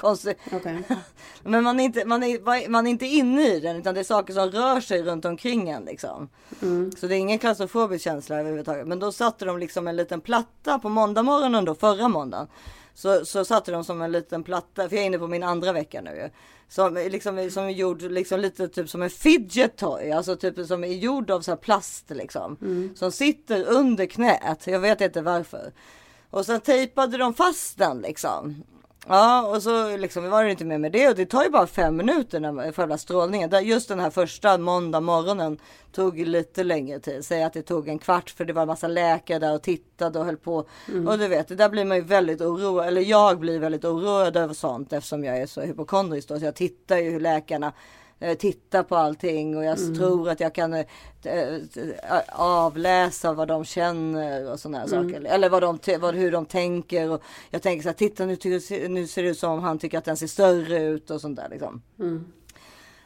Okay. 0.53 0.79
Men 1.43 1.65
man 1.65 1.81
är, 1.81 1.85
inte, 1.85 2.05
man, 2.05 2.23
är, 2.23 2.69
man 2.69 2.87
är 2.87 2.91
inte 2.91 3.07
inne 3.07 3.49
i 3.49 3.61
den 3.61 3.77
utan 3.77 3.95
det 3.95 4.01
är 4.01 4.05
saker 4.05 4.35
som 4.35 4.51
rör 4.51 4.81
sig 4.81 5.03
runt 5.03 5.25
omkring 5.25 5.69
en. 5.69 5.85
Liksom. 5.85 6.29
Mm. 6.63 6.93
Så 6.93 7.07
det 7.07 7.15
är 7.15 7.19
ingen 7.19 7.39
klaustrofobisk 7.39 8.05
känsla 8.05 8.37
överhuvudtaget. 8.37 8.87
Men 8.87 8.99
då 8.99 9.13
satte 9.13 9.45
de 9.45 9.59
liksom 9.59 9.89
en 9.89 9.97
liten 9.97 10.21
platta 10.21 10.79
på 10.79 10.89
måndag 10.89 11.23
morgonen 11.23 11.65
då, 11.65 11.75
förra 11.75 12.09
måndagen. 12.09 12.47
Så, 12.99 13.25
så 13.25 13.45
satte 13.45 13.73
de 13.73 13.85
som 13.85 14.03
en 14.03 14.13
liten 14.13 14.43
platta, 14.43 14.89
för 14.89 14.97
jag 14.97 15.03
är 15.03 15.07
inne 15.07 15.19
på 15.19 15.27
min 15.27 15.43
andra 15.43 15.73
vecka 15.73 16.01
nu 16.01 16.11
ju. 16.11 16.31
Som, 16.69 16.95
liksom, 16.95 17.51
som 17.51 17.65
är 17.65 17.71
gjord 17.71 18.03
liksom 18.03 18.41
lite 18.41 18.69
typ 18.69 18.91
som 18.91 19.03
en 19.03 19.11
fidget 19.11 19.77
toy, 19.77 20.11
alltså 20.11 20.37
typ 20.37 20.67
som 20.67 20.85
är 20.85 20.89
gjord 20.89 21.31
av 21.31 21.41
så 21.41 21.57
plast 21.57 22.11
liksom. 22.11 22.57
Mm. 22.61 22.97
Som 22.97 23.13
sitter 23.13 23.65
under 23.65 24.07
knät, 24.07 24.67
jag 24.67 24.81
vet 24.81 25.01
inte 25.01 25.23
varför. 25.23 25.73
Och 26.31 26.47
sen 26.47 26.61
tejpade 26.61 27.19
de 27.19 27.35
fast 27.35 27.79
den 27.79 27.99
liksom. 27.99 28.65
Ja, 29.07 29.47
och 29.47 29.63
så 29.63 29.97
liksom 29.97 30.31
var 30.31 30.45
det 30.45 30.51
inte 30.51 30.65
mer 30.65 30.79
med 30.79 30.93
det 30.93 31.09
och 31.09 31.15
det 31.15 31.27
tar 31.27 31.45
ju 31.45 31.51
bara 31.51 31.67
fem 31.67 31.97
minuter 31.97 32.41
när, 32.41 32.73
själva 32.73 32.99
strålningen. 32.99 33.51
Just 33.65 33.89
den 33.89 34.01
här 34.01 34.11
första 34.11 34.59
måndag 34.59 35.01
morgonen 35.01 35.59
tog 35.93 36.19
lite 36.19 36.65
längre 36.65 37.01
tid. 37.01 37.25
Säg 37.25 37.43
att 37.43 37.53
det 37.53 37.63
tog 37.63 37.89
en 37.89 37.99
kvart 37.99 38.31
för 38.31 38.45
det 38.45 38.53
var 38.53 38.63
en 38.63 38.69
massa 38.69 38.89
läkare 38.89 39.39
där 39.39 39.55
och 39.55 39.63
tittade 39.63 40.19
och 40.19 40.25
höll 40.25 40.37
på. 40.37 40.65
Mm. 40.89 41.09
Och 41.09 41.19
du 41.19 41.29
vet, 41.29 41.49
det 41.49 41.55
där 41.55 41.69
blir 41.69 41.85
man 41.85 41.97
ju 41.97 42.03
väldigt 42.03 42.41
oroad, 42.41 42.87
eller 42.87 43.01
jag 43.01 43.39
blir 43.39 43.59
väldigt 43.59 43.85
oroad 43.85 44.37
över 44.37 44.55
sånt 44.55 44.93
eftersom 44.93 45.25
jag 45.25 45.39
är 45.39 45.47
så 45.47 45.61
hypokondrisk 45.61 46.29
då. 46.29 46.39
Så 46.39 46.45
jag 46.45 46.55
tittar 46.55 46.97
ju 46.97 47.11
hur 47.11 47.21
läkarna 47.21 47.73
titta 48.39 48.83
på 48.85 48.97
allting 48.97 49.57
och 49.57 49.65
jag 49.65 49.79
mm. 49.79 49.95
tror 49.95 50.29
att 50.29 50.41
jag 50.41 50.55
kan 50.55 50.75
äh, 50.75 50.85
avläsa 52.29 53.33
vad 53.33 53.49
de 53.49 53.65
känner 53.65 54.53
och 54.53 54.61
sådana 54.61 54.85
mm. 54.85 54.89
saker. 54.89 55.25
Eller 55.25 55.49
vad 55.49 55.63
de, 55.63 55.79
vad, 56.01 56.15
hur 56.15 56.33
de 56.33 56.47
tänker. 56.47 57.11
Och 57.11 57.23
jag 57.51 57.63
tänker 57.63 57.83
så 57.83 57.89
här, 57.89 57.95
titta 57.95 58.27
nu, 58.27 58.37
nu 58.89 59.07
ser 59.07 59.23
det 59.23 59.29
ut 59.29 59.39
som 59.39 59.61
han 59.61 59.79
tycker 59.79 59.99
att 59.99 60.05
den 60.05 60.17
ser 60.17 60.27
större 60.27 60.83
ut 60.83 61.11
och 61.11 61.21
sånt 61.21 61.37
där 61.37 61.49
liksom. 61.49 61.83
Mm. 61.99 62.33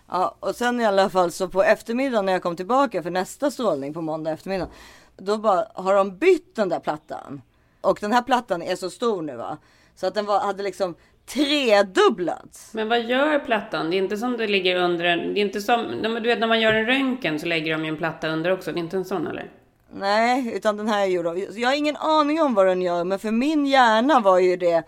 Ja, 0.09 0.37
och 0.41 0.57
sen 0.57 0.81
i 0.81 0.85
alla 0.85 1.11
fall 1.11 1.33
så 1.33 1.49
på 1.49 1.63
eftermiddagen 1.63 2.27
när 2.27 2.33
jag 2.33 2.43
kom 2.43 2.57
tillbaka 2.57 3.03
för 3.03 3.11
nästa 3.11 3.51
strålning 3.51 3.95
på 3.95 4.01
måndag 4.01 4.31
eftermiddag. 4.31 4.69
Då 5.17 5.39
bara 5.39 5.67
har 5.75 5.95
de 5.95 6.19
bytt 6.19 6.57
den 6.57 6.69
där 6.69 6.81
plattan. 6.81 7.43
Och 7.81 7.99
den 8.01 8.13
här 8.13 8.23
plattan 8.23 8.63
är 8.63 8.77
så 8.77 8.91
stor 8.91 9.23
nu 9.23 9.37
va. 9.37 9.59
Så 9.95 10.07
att 10.07 10.15
den 10.15 10.27
var, 10.27 10.41
hade 10.41 10.63
liksom 10.63 10.95
tredubblats. 11.27 12.75
Men 12.75 12.89
vad 12.89 13.03
gör 13.03 13.39
plattan? 13.39 13.91
Det 13.91 13.97
är 13.97 13.99
inte 13.99 14.17
som 14.17 14.37
det 14.37 14.47
ligger 14.47 14.77
under 14.77 15.05
en... 15.05 15.35
Det 15.35 15.41
är 15.41 15.43
inte 15.43 15.61
som... 15.61 16.03
Du 16.03 16.21
vet 16.21 16.39
när 16.39 16.47
man 16.47 16.61
gör 16.61 16.75
en 16.75 16.87
röntgen 16.87 17.41
så 17.41 17.47
lägger 17.47 17.73
de 17.73 17.85
ju 17.85 17.89
en 17.89 17.97
platta 17.97 18.29
under 18.29 18.51
också. 18.51 18.73
Det 18.73 18.79
är 18.79 18.83
inte 18.83 18.97
en 18.97 19.05
sån 19.05 19.27
eller? 19.27 19.51
Nej, 19.95 20.53
utan 20.57 20.77
den 20.77 20.89
här 20.89 21.03
är 21.03 21.07
gjord 21.07 21.27
av... 21.27 21.39
Jag 21.39 21.69
har 21.69 21.77
ingen 21.77 21.97
aning 21.97 22.43
om 22.43 22.55
vad 22.55 22.67
den 22.67 22.83
gör, 22.83 23.05
men 23.05 23.19
för 23.19 23.31
min 23.31 23.67
hjärna 23.67 24.21
var 24.21 24.39
ju 24.39 24.57
det... 24.57 24.83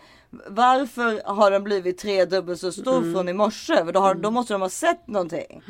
Varför 0.47 1.23
har 1.25 1.51
den 1.51 1.65
blivit 1.65 1.99
tredubbelt 1.99 2.61
så 2.61 2.73
stor 2.73 2.99
mm. 2.99 3.15
från 3.15 3.29
i 3.29 3.33
morse? 3.33 3.85
För 3.85 3.93
då, 3.93 4.01
har, 4.01 4.15
då 4.15 4.31
måste 4.31 4.55
de 4.55 4.63
ha 4.63 4.69
sett 4.69 5.07
någonting. 5.07 5.63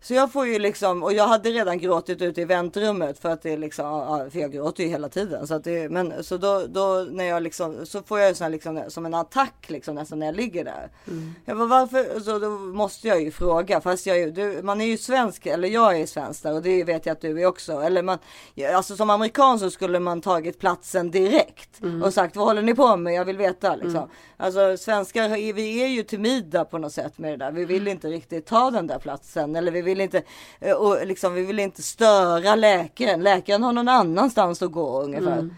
Så 0.00 0.14
jag 0.14 0.32
får 0.32 0.46
ju 0.46 0.58
liksom, 0.58 1.02
och 1.02 1.12
jag 1.12 1.26
hade 1.26 1.50
redan 1.50 1.78
gråtit 1.78 2.22
ute 2.22 2.40
i 2.40 2.44
väntrummet 2.44 3.18
för 3.18 3.28
att 3.28 3.42
det 3.42 3.52
är 3.52 3.58
liksom, 3.58 4.28
för 4.32 4.38
jag 4.38 4.52
gråter 4.52 4.84
ju 4.84 4.88
hela 4.88 5.08
tiden. 5.08 5.46
Så 5.46 5.54
att 5.54 5.64
det, 5.64 5.88
men 5.88 6.24
så 6.24 6.36
då, 6.36 6.66
då 6.68 7.06
när 7.10 7.24
jag 7.24 7.42
liksom, 7.42 7.86
så 7.86 8.02
får 8.02 8.20
jag 8.20 8.36
sån 8.36 8.52
liksom, 8.52 8.82
som 8.88 9.06
en 9.06 9.14
attack 9.14 9.64
liksom 9.66 9.94
nästan 9.94 10.18
när 10.18 10.26
jag 10.26 10.36
ligger 10.36 10.64
där. 10.64 10.90
Mm. 11.06 11.34
Jag 11.44 11.58
bara, 11.58 11.66
varför? 11.66 12.20
Så 12.20 12.38
då 12.38 12.50
måste 12.50 13.08
jag 13.08 13.22
ju 13.22 13.30
fråga, 13.30 13.80
fast 13.80 14.06
jag 14.06 14.18
ju, 14.18 14.30
du, 14.30 14.62
man 14.62 14.80
är 14.80 14.86
ju 14.86 14.98
svensk, 14.98 15.46
eller 15.46 15.68
jag 15.68 16.00
är 16.00 16.06
svensk 16.06 16.42
där 16.42 16.54
och 16.54 16.62
det 16.62 16.84
vet 16.84 17.06
jag 17.06 17.12
att 17.12 17.20
du 17.20 17.42
är 17.42 17.46
också. 17.46 17.72
Eller 17.72 18.02
man, 18.02 18.18
alltså 18.74 18.96
som 18.96 19.10
amerikan 19.10 19.58
så 19.58 19.70
skulle 19.70 20.00
man 20.00 20.20
tagit 20.20 20.58
platsen 20.58 21.10
direkt 21.10 21.82
mm. 21.82 22.02
och 22.02 22.14
sagt, 22.14 22.36
vad 22.36 22.46
håller 22.46 22.62
ni 22.62 22.74
på 22.74 22.96
med? 22.96 23.14
Jag 23.14 23.24
vill 23.24 23.38
veta 23.38 23.76
liksom. 23.76 23.96
Mm. 23.96 24.10
Alltså 24.36 24.76
svenskar, 24.76 25.52
vi 25.52 25.82
är 25.82 25.88
ju 25.88 26.02
timida 26.02 26.64
på 26.64 26.78
något 26.78 26.92
sätt 26.92 27.18
med 27.18 27.32
det 27.32 27.36
där. 27.36 27.52
Vi 27.52 27.64
vill 27.64 27.82
mm. 27.82 27.92
inte 27.92 28.08
riktigt 28.08 28.46
ta 28.46 28.70
den 28.70 28.86
där 28.86 28.98
platsen 28.98 29.56
eller 29.56 29.72
vi 29.72 29.82
vill 29.88 30.00
inte, 30.00 30.22
eh, 30.60 30.72
och 30.72 31.06
liksom, 31.06 31.34
vi 31.34 31.42
vill 31.42 31.58
inte 31.58 31.82
störa 31.82 32.54
läkaren. 32.54 33.22
Läkaren 33.22 33.62
har 33.62 33.72
någon 33.72 33.88
annanstans 33.88 34.62
att 34.62 34.72
gå 34.72 35.02
ungefär. 35.02 35.32
Mm. 35.32 35.54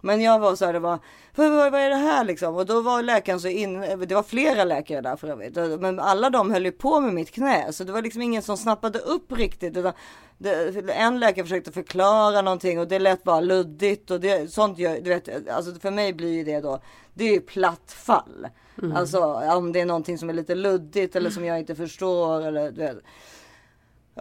Men 0.00 0.20
jag 0.20 0.38
var 0.38 0.56
så 0.56 0.64
här, 0.64 0.72
det 0.72 0.78
var, 0.78 0.98
vad, 1.34 1.50
vad, 1.72 1.80
är 1.80 1.90
det 1.90 1.96
här 1.96 2.24
liksom? 2.24 2.56
Och 2.56 2.66
då 2.66 2.80
var 2.80 3.02
läkaren 3.02 3.40
så 3.40 3.48
in, 3.48 3.80
det 3.80 4.14
var 4.14 4.22
flera 4.22 4.64
läkare 4.64 5.00
där 5.00 5.16
för 5.16 5.28
övrigt. 5.28 5.80
Men 5.80 6.00
alla 6.00 6.30
de 6.30 6.50
höll 6.50 6.64
ju 6.64 6.72
på 6.72 7.00
med 7.00 7.14
mitt 7.14 7.30
knä. 7.30 7.72
Så 7.72 7.84
det 7.84 7.92
var 7.92 8.02
liksom 8.02 8.22
ingen 8.22 8.42
som 8.42 8.56
snappade 8.56 8.98
upp 8.98 9.32
riktigt. 9.32 9.76
Utan 9.76 9.92
det, 10.38 10.92
en 10.92 11.20
läkare 11.20 11.44
försökte 11.44 11.72
förklara 11.72 12.42
någonting 12.42 12.80
och 12.80 12.88
det 12.88 12.98
lät 12.98 13.24
bara 13.24 13.40
luddigt. 13.40 14.10
Och 14.10 14.20
det, 14.20 14.52
sånt 14.52 14.78
gör, 14.78 15.00
du 15.00 15.10
vet, 15.10 15.48
alltså 15.48 15.74
för 15.74 15.90
mig 15.90 16.12
blir 16.12 16.44
det 16.44 16.60
då, 16.60 16.80
det 17.14 17.24
är 17.24 17.32
ju 17.32 17.40
platt 17.40 17.92
fall. 17.92 18.48
Mm. 18.82 18.96
Alltså 18.96 19.24
om 19.34 19.72
det 19.72 19.80
är 19.80 19.86
någonting 19.86 20.18
som 20.18 20.28
är 20.28 20.34
lite 20.34 20.54
luddigt 20.54 21.16
eller 21.16 21.30
som 21.30 21.44
jag 21.44 21.58
inte 21.58 21.74
förstår. 21.74 22.46
Eller, 22.46 22.70
du 22.70 22.80
vet. 22.80 22.98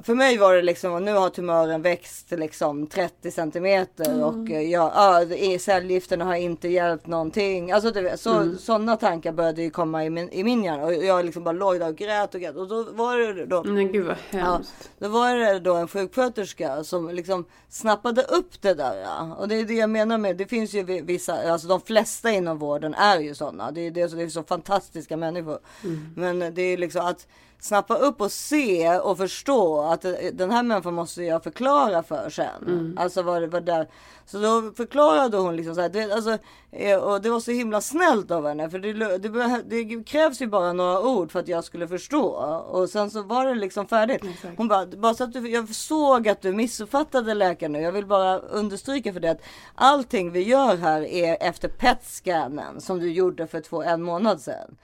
För 0.01 0.15
mig 0.15 0.37
var 0.37 0.55
det 0.55 0.61
liksom, 0.61 1.05
nu 1.05 1.13
har 1.13 1.29
tumören 1.29 1.81
växt 1.81 2.31
liksom 2.31 2.87
30 2.87 3.31
centimeter 3.31 4.11
mm. 4.11 4.23
och 4.23 4.51
eh, 4.51 4.61
jag, 4.61 4.91
ja, 4.95 5.59
cellgifterna 5.59 6.25
har 6.25 6.35
inte 6.35 6.67
hjälpt 6.67 7.07
någonting. 7.07 7.71
Alltså 7.71 7.91
det, 7.91 8.17
så, 8.17 8.33
mm. 8.33 8.57
sådana 8.57 8.97
tankar 8.97 9.31
började 9.31 9.61
ju 9.61 9.69
komma 9.69 10.05
i 10.05 10.09
min, 10.09 10.29
i 10.29 10.43
min 10.43 10.63
hjärna 10.63 10.83
och 10.83 10.93
jag 10.93 11.25
liksom 11.25 11.43
bara 11.43 11.51
låg 11.51 11.79
där 11.79 11.87
och 11.87 11.95
grät 11.95 12.35
och 12.35 12.41
grät. 12.41 12.55
Och 12.55 12.67
då 12.67 12.83
var 12.83 13.17
det 13.17 13.45
då. 13.45 13.63
Men 13.63 13.91
gud 13.91 14.05
vad 14.05 14.17
hemskt. 14.29 14.73
Ja, 14.99 15.07
då 15.07 15.07
var 15.07 15.35
det 15.35 15.59
då 15.59 15.75
en 15.75 15.87
sjuksköterska 15.87 16.83
som 16.83 17.09
liksom 17.09 17.45
snappade 17.69 18.21
upp 18.21 18.61
det 18.61 18.73
där. 18.73 19.01
Ja. 19.01 19.35
Och 19.39 19.47
det 19.47 19.55
är 19.55 19.65
det 19.65 19.73
jag 19.73 19.89
menar 19.89 20.17
med, 20.17 20.37
det 20.37 20.45
finns 20.45 20.73
ju 20.73 20.83
vissa, 20.83 21.51
alltså 21.51 21.67
de 21.67 21.81
flesta 21.81 22.31
inom 22.31 22.57
vården 22.57 22.93
är 22.93 23.19
ju 23.19 23.35
sådana. 23.35 23.71
Det 23.71 23.81
är, 23.81 23.91
det, 23.91 24.15
det 24.15 24.23
är 24.23 24.29
så 24.29 24.43
fantastiska 24.43 25.17
människor. 25.17 25.59
Mm. 25.83 26.13
Men 26.15 26.53
det 26.53 26.61
är 26.61 26.77
liksom 26.77 27.05
att 27.05 27.27
snappa 27.63 27.95
upp 27.95 28.21
och 28.21 28.31
se 28.31 28.97
och 28.97 29.17
förstå 29.17 29.81
att 29.81 30.01
den 30.33 30.51
här 30.51 30.63
människan 30.63 30.93
måste 30.93 31.23
jag 31.23 31.43
förklara 31.43 32.03
för 32.03 32.29
sen. 32.29 32.63
Mm. 32.67 32.97
Alltså 32.97 33.21
vad, 33.21 33.43
vad 33.43 33.65
där. 33.65 33.87
Så 34.25 34.37
då 34.37 34.71
förklarade 34.77 35.37
hon 35.37 35.55
liksom 35.55 35.75
så 35.75 35.81
här. 35.81 35.89
Det, 35.89 36.11
alltså, 36.11 36.37
eh, 36.71 36.97
och 36.97 37.21
det 37.21 37.29
var 37.29 37.39
så 37.39 37.51
himla 37.51 37.81
snällt 37.81 38.31
av 38.31 38.47
henne. 38.47 38.69
För 38.69 38.79
det, 38.79 38.93
det, 38.93 39.63
det, 39.65 40.03
krävs 40.03 40.41
ju 40.41 40.47
bara 40.47 40.73
några 40.73 41.01
ord 41.01 41.31
för 41.31 41.39
att 41.39 41.47
jag 41.47 41.63
skulle 41.63 41.87
förstå. 41.87 42.25
Och 42.69 42.89
sen 42.89 43.11
så 43.11 43.23
var 43.23 43.45
det 43.45 43.55
liksom 43.55 43.87
färdigt. 43.87 44.23
Exakt. 44.23 44.57
Hon 44.57 44.67
bara, 44.67 44.85
bara 44.85 45.13
så 45.13 45.23
att 45.23 45.33
du, 45.33 45.49
jag 45.49 45.75
såg 45.75 46.27
att 46.27 46.41
du 46.41 46.53
missuppfattade 46.53 47.33
läkaren 47.33 47.71
nu. 47.71 47.81
Jag 47.81 47.91
vill 47.91 48.05
bara 48.05 48.39
understryka 48.39 49.13
för 49.13 49.19
det 49.19 49.31
att 49.31 49.41
allting 49.75 50.31
vi 50.31 50.43
gör 50.43 50.77
här 50.77 51.01
är 51.01 51.37
efter 51.39 51.67
PET-scannen 51.67 52.81
som 52.81 52.99
du 52.99 53.11
gjorde 53.11 53.47
för 53.47 53.61
två, 53.61 53.83
en 53.83 54.01
månad 54.01 54.41
sedan. 54.41 54.77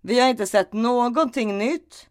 Vi 0.00 0.20
har 0.20 0.28
inte 0.28 0.46
sett 0.46 0.72
någonting 0.72 1.58
nytt. 1.58 2.06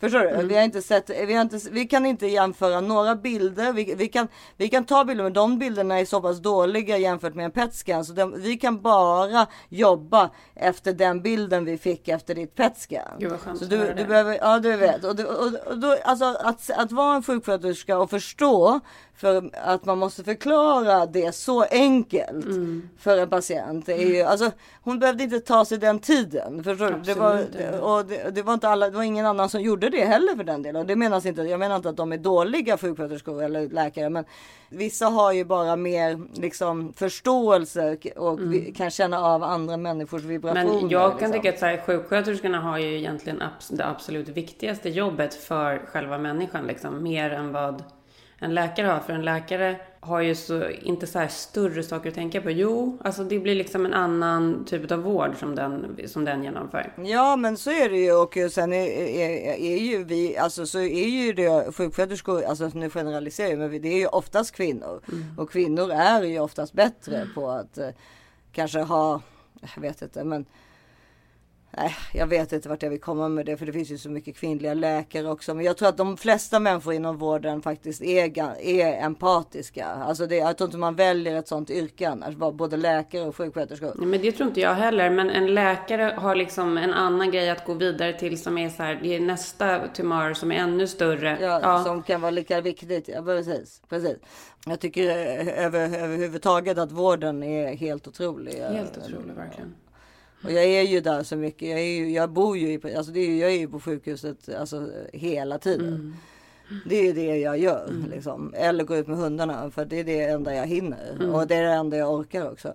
Förstår 0.00 0.18
du? 0.18 0.28
Mm. 0.28 0.48
Vi, 0.48 0.54
har 0.54 0.62
inte 0.62 0.82
sett, 0.82 1.10
vi, 1.10 1.34
har 1.34 1.42
inte, 1.42 1.58
vi 1.70 1.84
kan 1.84 2.06
inte 2.06 2.26
jämföra 2.26 2.80
några 2.80 3.14
bilder. 3.14 3.72
Vi, 3.72 3.94
vi, 3.94 4.08
kan, 4.08 4.28
vi 4.56 4.68
kan 4.68 4.84
ta 4.84 5.04
bilder 5.04 5.24
men 5.24 5.32
de 5.32 5.58
bilderna 5.58 6.00
är 6.00 6.04
så 6.04 6.22
pass 6.22 6.38
dåliga 6.38 6.98
jämfört 6.98 7.34
med 7.34 7.44
en 7.44 7.50
PET-scan. 7.50 8.04
Så 8.04 8.12
de, 8.12 8.42
vi 8.42 8.56
kan 8.56 8.80
bara 8.80 9.46
jobba 9.68 10.30
efter 10.54 10.92
den 10.92 11.22
bilden 11.22 11.64
vi 11.64 11.78
fick 11.78 12.08
efter 12.08 12.34
ditt 12.34 12.54
PET-scan. 12.54 13.18
Gud 13.18 13.30
vad 13.30 13.40
skönt 13.40 13.58
så 13.58 13.64
du, 13.64 13.94
du 13.96 14.04
behöver, 14.04 14.38
ja 14.40 14.58
du 14.58 14.76
vet. 14.76 15.04
Och, 15.04 15.20
och, 15.20 15.54
och 15.66 15.78
då, 15.78 15.96
alltså, 16.04 16.24
att, 16.24 16.70
att 16.70 16.92
vara 16.92 17.16
en 17.16 17.22
sjuksköterska 17.22 17.98
och 17.98 18.10
förstå 18.10 18.80
för 19.16 19.50
att 19.62 19.84
man 19.84 19.98
måste 19.98 20.24
förklara 20.24 21.06
det 21.06 21.34
så 21.34 21.62
enkelt 21.62 22.46
mm. 22.46 22.88
för 22.98 23.18
en 23.18 23.30
patient. 23.30 23.88
är 23.88 23.96
ju, 23.96 24.22
alltså, 24.22 24.50
hon 24.82 24.98
behövde 24.98 25.24
inte 25.24 25.40
ta 25.40 25.64
sig 25.64 25.78
den 25.78 25.98
tiden. 25.98 26.64
Förstår 26.64 26.90
du? 26.90 27.00
Det 27.02 27.14
var, 27.14 27.44
och 27.80 28.06
det, 28.06 28.34
det, 28.34 28.42
var 28.42 28.54
inte 28.54 28.68
alla, 28.68 28.90
det 28.90 28.96
var 28.96 29.02
ingen 29.02 29.26
annan 29.26 29.48
som 29.48 29.62
gjorde 29.62 29.88
det 29.88 30.04
heller 30.04 30.36
för 30.36 30.44
den 30.44 30.62
delen. 30.62 30.80
Och 30.80 30.86
det 30.86 30.96
menas 30.96 31.26
inte, 31.26 31.42
jag 31.42 31.60
menar 31.60 31.76
inte 31.76 31.88
att 31.88 31.96
de 31.96 32.12
är 32.12 32.18
dåliga 32.18 32.78
sjuksköterskor 32.78 33.42
eller 33.42 33.68
läkare. 33.68 34.10
Men 34.10 34.24
vissa 34.68 35.06
har 35.06 35.32
ju 35.32 35.44
bara 35.44 35.76
mer 35.76 36.40
liksom 36.40 36.92
förståelse 36.92 37.96
och 38.16 38.40
vi 38.40 38.72
kan 38.76 38.90
känna 38.90 39.20
av 39.20 39.42
andra 39.42 39.76
människors 39.76 40.22
vibrationer. 40.22 40.62
Mm. 40.62 40.76
Men 40.76 40.88
jag 40.88 41.10
kan 41.10 41.18
liksom. 41.18 41.32
tycka 41.32 41.48
att 41.48 41.58
så 41.58 41.66
här, 41.66 41.82
sjuksköterskorna 41.86 42.60
har 42.60 42.78
ju 42.78 42.98
egentligen 42.98 43.42
abs- 43.42 43.76
det 43.76 43.86
absolut 43.86 44.28
viktigaste 44.28 44.88
jobbet 44.88 45.34
för 45.34 45.78
själva 45.86 46.18
människan. 46.18 46.66
Liksom, 46.66 47.02
mer 47.02 47.30
än 47.30 47.52
vad 47.52 47.82
en 48.38 48.54
läkare 48.54 48.86
har. 48.86 49.00
För 49.00 49.12
en 49.12 49.24
läkare 49.24 49.80
har 50.00 50.20
ju 50.20 50.34
så, 50.34 50.68
inte 50.68 51.06
så 51.06 51.18
här 51.18 51.28
större 51.28 51.82
saker 51.82 52.08
att 52.08 52.14
tänka 52.14 52.40
på. 52.40 52.50
Jo, 52.50 52.98
alltså 53.04 53.24
det 53.24 53.38
blir 53.38 53.54
liksom 53.54 53.86
en 53.86 53.94
annan 53.94 54.64
typ 54.64 54.92
av 54.92 54.98
vård 54.98 55.36
som 55.36 55.54
den, 55.54 55.96
som 56.06 56.24
den 56.24 56.42
genomför. 56.42 56.92
Ja 57.04 57.36
men 57.36 57.56
så 57.56 57.70
är 57.70 57.88
det 57.88 57.98
ju 57.98 58.12
och 58.12 58.52
sen 58.52 58.72
är, 58.72 58.86
är, 58.86 59.54
är 59.54 59.78
ju 59.78 60.04
vi, 60.04 60.36
alltså 60.36 60.66
så 60.66 60.78
är 60.78 61.08
ju 61.08 61.32
det 61.32 61.72
sjuksköterskor, 61.72 62.44
alltså 62.44 62.70
nu 62.74 62.90
generaliserar 62.90 63.50
jag 63.50 63.58
men 63.58 63.82
det 63.82 63.88
är 63.88 63.98
ju 63.98 64.06
oftast 64.06 64.52
kvinnor. 64.52 65.00
Och 65.36 65.50
kvinnor 65.50 65.92
är 65.92 66.22
ju 66.22 66.38
oftast 66.38 66.72
bättre 66.72 67.28
på 67.34 67.50
att 67.50 67.78
eh, 67.78 67.88
kanske 68.52 68.80
ha, 68.80 69.20
jag 69.74 69.82
vet 69.82 70.02
inte 70.02 70.24
men 70.24 70.46
Nej, 71.78 71.96
jag 72.12 72.26
vet 72.26 72.52
inte 72.52 72.68
vart 72.68 72.82
jag 72.82 72.90
vill 72.90 73.00
komma 73.00 73.28
med 73.28 73.46
det 73.46 73.56
för 73.56 73.66
det 73.66 73.72
finns 73.72 73.90
ju 73.90 73.98
så 73.98 74.10
mycket 74.10 74.36
kvinnliga 74.36 74.74
läkare 74.74 75.30
också. 75.30 75.54
Men 75.54 75.64
jag 75.64 75.76
tror 75.76 75.88
att 75.88 75.96
de 75.96 76.16
flesta 76.16 76.60
människor 76.60 76.94
inom 76.94 77.16
vården 77.16 77.62
faktiskt 77.62 78.02
är, 78.02 78.38
är 78.60 79.04
empatiska. 79.04 79.86
Alltså 79.86 80.26
det, 80.26 80.36
jag 80.36 80.56
tror 80.58 80.68
inte 80.68 80.78
man 80.78 80.94
väljer 80.94 81.36
ett 81.36 81.48
sånt 81.48 81.70
yrke 81.70 82.08
annars. 82.08 82.34
Både 82.34 82.76
läkare 82.76 83.22
och 83.22 83.36
sjuksköterskor. 83.36 83.92
Nej, 83.94 84.06
Men 84.06 84.20
det 84.22 84.32
tror 84.32 84.48
inte 84.48 84.60
jag 84.60 84.74
heller. 84.74 85.10
Men 85.10 85.30
en 85.30 85.54
läkare 85.54 86.14
har 86.16 86.34
liksom 86.34 86.78
en 86.78 86.94
annan 86.94 87.30
grej 87.30 87.50
att 87.50 87.64
gå 87.64 87.74
vidare 87.74 88.12
till 88.12 88.42
som 88.42 88.58
är 88.58 88.68
så 88.68 88.82
här, 88.82 89.00
det 89.02 89.16
är 89.16 89.20
nästa 89.20 89.88
tumör 89.88 90.34
som 90.34 90.52
är 90.52 90.56
ännu 90.56 90.86
större. 90.86 91.38
Ja, 91.40 91.84
Som 91.84 92.02
kan 92.02 92.20
vara 92.20 92.30
lika 92.30 92.60
viktigt. 92.60 93.08
Ja, 93.08 93.22
precis, 93.22 93.82
precis. 93.88 94.16
Jag 94.66 94.80
tycker 94.80 95.10
eh, 95.10 95.64
över, 95.64 95.98
överhuvudtaget 95.98 96.78
att 96.78 96.92
vården 96.92 97.42
är 97.42 97.76
helt 97.76 98.08
otrolig. 98.08 98.52
Helt 98.52 98.98
otroligt 98.98 99.36
verkligen. 99.36 99.74
Och 100.46 100.52
jag 100.52 100.64
är 100.64 100.82
ju 100.82 101.00
där 101.00 101.22
så 101.22 101.36
mycket. 101.36 101.68
Jag, 101.68 101.80
är 101.80 101.84
ju, 101.98 102.10
jag 102.10 102.30
bor 102.30 102.56
ju, 102.58 102.68
i- 102.72 102.94
alltså 102.96 103.12
det 103.12 103.20
är, 103.20 103.40
jag 103.40 103.50
är 103.50 103.58
ju 103.58 103.68
på 103.68 103.80
sjukhuset 103.80 104.48
alltså, 104.58 104.88
hela 105.12 105.58
tiden. 105.58 105.88
Mm. 105.88 106.14
Det 106.86 107.08
är 107.08 107.14
det 107.14 107.36
jag 107.38 107.58
gör. 107.58 107.90
Liksom. 108.10 108.54
Eller 108.56 108.84
gå 108.84 108.96
ut 108.96 109.06
med 109.06 109.16
hundarna. 109.16 109.70
För 109.70 109.84
det 109.84 110.00
är 110.00 110.04
det 110.04 110.22
enda 110.22 110.54
jag 110.54 110.66
hinner. 110.66 111.10
Mm. 111.20 111.34
Och 111.34 111.46
det 111.46 111.54
är 111.54 111.62
det 111.62 111.72
enda 111.72 111.96
jag 111.96 112.14
orkar 112.14 112.50
också. 112.52 112.74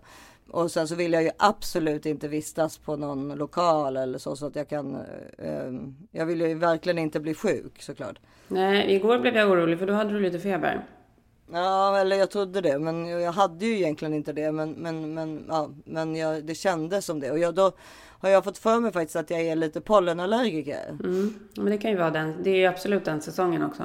Och 0.50 0.72
sen 0.72 0.88
så 0.88 0.96
vill 0.96 1.14
jag 1.14 1.24
ju 1.24 1.30
absolut 1.38 2.06
inte 2.06 2.28
vistas 2.28 2.78
på 2.78 2.96
någon 2.96 3.30
lokal 3.36 3.98
eller 3.98 4.18
så. 4.20 4.36
Så 4.36 4.46
att 4.46 4.56
jag 4.56 4.70
kan. 4.70 4.96
Eh, 5.38 5.72
jag 6.12 6.26
vill 6.26 6.42
ju 6.42 6.54
verkligen 6.54 6.98
inte 6.98 7.20
bli 7.20 7.34
sjuk 7.34 7.82
såklart. 7.82 8.20
Nej, 8.48 8.96
igår 8.96 9.20
blev 9.20 9.36
jag 9.36 9.52
orolig 9.52 9.80
för 9.80 9.88
då 9.88 9.94
hade 9.94 10.14
du 10.14 10.20
lite 10.20 10.40
feber. 10.40 10.86
Ja, 11.54 11.98
eller 11.98 12.16
jag 12.16 12.32
trodde 12.32 12.62
det, 12.62 12.80
men 12.80 13.08
jag 13.08 13.32
hade 13.32 13.66
ju 13.66 13.76
egentligen 13.76 14.14
inte 14.14 14.34
det. 14.34 14.52
Men, 14.52 14.72
men, 14.72 15.14
men, 15.14 15.46
ja, 15.48 15.70
men 15.86 16.16
jag, 16.16 16.44
det 16.44 16.56
kändes 16.56 17.06
som 17.06 17.20
det. 17.20 17.32
Och 17.32 17.40
jag, 17.40 17.56
då 17.56 17.72
har 18.20 18.30
jag 18.30 18.44
fått 18.44 18.58
för 18.58 18.80
mig 18.80 18.92
faktiskt 18.92 19.16
att 19.16 19.30
jag 19.30 19.42
är 19.42 19.56
lite 19.56 19.82
pollenallergiker. 19.82 20.90
Mm. 20.90 21.34
Men 21.56 21.66
det 21.66 21.78
kan 21.78 21.92
ju 21.92 21.98
vara 21.98 22.12
den. 22.12 22.44
Det 22.44 22.50
är 22.50 22.56
ju 22.56 22.66
absolut 22.66 23.06
den 23.06 23.22
säsongen 23.22 23.64
också. 23.64 23.84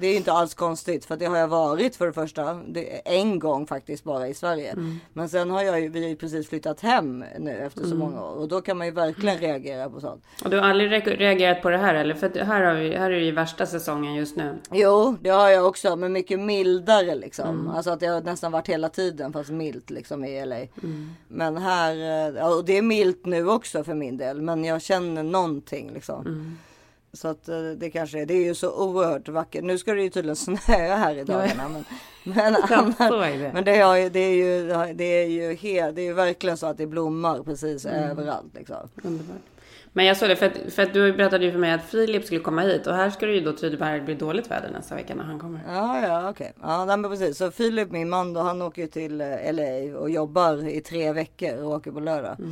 Det 0.00 0.06
är 0.06 0.16
inte 0.16 0.32
alls 0.32 0.54
konstigt, 0.54 1.04
för 1.04 1.16
det 1.16 1.26
har 1.26 1.36
jag 1.36 1.48
varit 1.48 1.96
för 1.96 2.06
det 2.06 2.12
första. 2.12 2.54
Det, 2.54 2.84
en 3.18 3.38
gång 3.38 3.66
faktiskt 3.66 4.04
bara 4.04 4.28
i 4.28 4.34
Sverige. 4.34 4.74
Men 5.12 5.28
sen 5.28 5.50
har 5.50 5.62
jag 5.62 5.80
ju, 5.80 5.88
vi 5.88 6.02
har 6.02 6.08
ju 6.08 6.16
precis 6.16 6.48
flyttat 6.48 6.80
hem 6.80 7.24
nu 7.38 7.50
efter 7.50 7.82
så 7.84 7.94
många 7.94 8.24
år. 8.24 8.34
Och 8.36 8.48
då 8.48 8.60
kan 8.60 8.76
man 8.78 8.86
ju 8.86 8.92
verkligen 8.92 9.38
reagera 9.38 9.90
på 9.90 10.00
sånt. 10.00 10.24
Och 10.44 10.50
du 10.50 10.58
har 10.58 10.68
aldrig 10.68 10.90
re- 10.92 11.16
reagerat 11.16 11.62
på 11.62 11.70
det 11.70 11.78
här 11.78 11.94
eller? 11.94 12.14
För 12.14 12.44
här, 12.44 12.62
har 12.62 12.74
vi, 12.74 12.96
här 12.96 13.10
är 13.10 13.14
det 13.18 13.24
ju 13.24 13.32
värsta 13.32 13.66
säsongen 13.66 14.14
just 14.14 14.36
nu. 14.36 14.58
Jo, 14.72 15.16
det 15.20 15.30
har 15.30 15.48
jag 15.48 15.66
också, 15.66 15.96
men 15.96 16.12
mycket 16.12 16.40
mildare 16.40 17.14
liksom. 17.14 17.68
Alltså 17.76 17.90
att 17.90 18.00
det 18.00 18.06
har 18.06 18.20
nästan 18.20 18.52
varit 18.52 18.68
hela 18.68 18.88
tiden 18.88 19.32
fast 19.32 19.50
milt 19.50 19.90
liksom 19.90 20.24
i 20.24 20.46
LA. 20.46 20.56
Men 21.28 21.56
här, 21.56 21.94
eh, 22.36 22.56
och 22.56 22.64
det 22.64 22.78
är 22.78 22.82
milt 22.82 23.26
nu 23.26 23.48
också 23.48 23.84
för 23.84 23.94
min 23.94 24.16
del. 24.16 24.40
Men 24.42 24.64
jag 24.64 24.82
känner 24.82 25.22
någonting 25.22 25.90
liksom. 25.94 26.24
Så 27.18 27.28
att 27.28 27.48
eh, 27.48 27.60
det 27.76 27.90
kanske 27.90 28.20
är, 28.20 28.26
det 28.26 28.34
är 28.34 28.44
ju 28.44 28.54
så 28.54 28.72
oerhört 28.72 29.28
vackert. 29.28 29.64
Nu 29.64 29.78
ska 29.78 29.94
det 29.94 30.02
ju 30.02 30.10
tydligen 30.10 30.36
snöa 30.36 30.96
här 30.96 31.14
i 31.14 31.24
dagarna. 31.24 31.68
Men, 31.68 31.84
men, 32.24 32.56
annars, 32.56 32.70
är 33.00 33.52
men 33.52 33.64
det, 33.64 33.98
ju, 33.98 34.08
det 34.08 34.20
är 34.20 34.34
ju, 34.34 34.94
det 34.94 35.04
är 35.04 35.26
ju 35.26 35.54
helt, 35.54 35.96
det 35.96 36.02
är 36.02 36.04
ju 36.04 36.12
verkligen 36.12 36.56
så 36.56 36.66
att 36.66 36.78
det 36.78 36.86
blommar 36.86 37.42
precis 37.42 37.86
överallt 37.86 38.54
liksom. 38.54 38.88
Underbart. 39.02 39.36
Men 39.92 40.06
jag 40.06 40.16
såg 40.16 40.28
det, 40.28 40.36
för 40.36 40.46
att, 40.46 40.74
för 40.74 40.82
att 40.82 40.92
du 40.92 41.12
berättade 41.12 41.44
ju 41.44 41.52
för 41.52 41.58
mig 41.58 41.72
att 41.72 41.84
Filip 41.84 42.24
skulle 42.24 42.40
komma 42.40 42.62
hit. 42.62 42.86
Och 42.86 42.94
här 42.94 43.10
ska 43.10 43.26
det 43.26 43.32
ju 43.32 43.40
då 43.40 43.52
tydligen 43.52 44.04
bli 44.04 44.14
dåligt 44.14 44.50
väder 44.50 44.70
nästa 44.70 44.94
vecka 44.94 45.14
när 45.14 45.24
han 45.24 45.38
kommer. 45.38 45.60
Ja, 45.68 46.06
ja, 46.06 46.30
okej. 46.30 46.52
Ja, 46.62 46.84
nej, 46.84 46.96
men 46.96 47.10
precis. 47.10 47.38
Så 47.38 47.50
Filip, 47.50 47.90
min 47.90 48.08
man 48.08 48.32
då, 48.32 48.40
han 48.40 48.62
åker 48.62 48.82
ju 48.82 48.88
till 48.88 49.20
eh, 49.20 49.52
LA 49.52 49.98
och 49.98 50.10
jobbar 50.10 50.68
i 50.68 50.80
tre 50.80 51.12
veckor 51.12 51.62
och 51.62 51.70
åker 51.70 51.90
på 51.90 52.00
lördag. 52.00 52.32
Eh, 52.32 52.46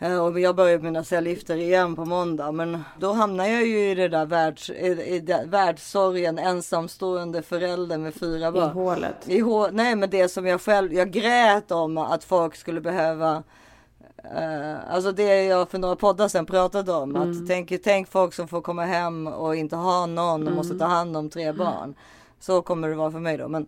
Och 0.00 0.40
jag 0.40 0.56
börjar 0.56 0.78
mina 0.78 1.04
cellgifter 1.04 1.56
igen 1.56 1.96
på 1.96 2.04
måndag. 2.04 2.52
Men 2.52 2.84
då 2.98 3.12
hamnar 3.12 3.46
jag 3.46 3.66
ju 3.66 3.90
i 3.90 3.94
det 3.94 4.08
där 4.08 4.26
världs, 4.26 4.70
i, 4.70 4.86
i 5.14 5.20
det, 5.20 5.44
världssorgen, 5.46 6.38
ensamstående 6.38 7.42
förälder 7.42 7.98
med 7.98 8.14
fyra 8.14 8.48
I 8.48 8.52
barn. 8.52 8.70
hålet. 8.70 9.16
I 9.26 9.40
hå- 9.42 9.70
nej, 9.72 9.96
men 9.96 10.10
det 10.10 10.28
som 10.28 10.46
jag 10.46 10.60
själv, 10.60 10.92
jag 10.92 11.10
grät 11.10 11.70
om 11.70 11.98
att 11.98 12.24
folk 12.24 12.56
skulle 12.56 12.80
behöva 12.80 13.42
eh, 14.36 14.94
alltså 14.94 15.12
det 15.12 15.44
jag 15.44 15.70
för 15.70 15.78
några 15.78 15.96
poddar 15.96 16.28
sedan 16.28 16.46
pratade 16.46 16.92
om. 16.92 17.16
Att 17.16 17.48
tänk, 17.48 17.72
tänk 17.84 18.08
folk 18.08 18.34
som 18.34 18.48
får 18.48 18.60
komma 18.60 18.84
hem 18.84 19.26
och 19.26 19.56
inte 19.56 19.76
ha 19.76 20.06
någon 20.06 20.48
och 20.48 20.54
måste 20.54 20.78
ta 20.78 20.84
hand 20.86 21.16
om 21.16 21.30
tre 21.30 21.52
barn. 21.52 21.94
Så 22.40 22.62
kommer 22.62 22.88
det 22.88 22.94
vara 22.94 23.10
för 23.10 23.20
mig 23.20 23.36
då. 23.36 23.48
Men, 23.48 23.66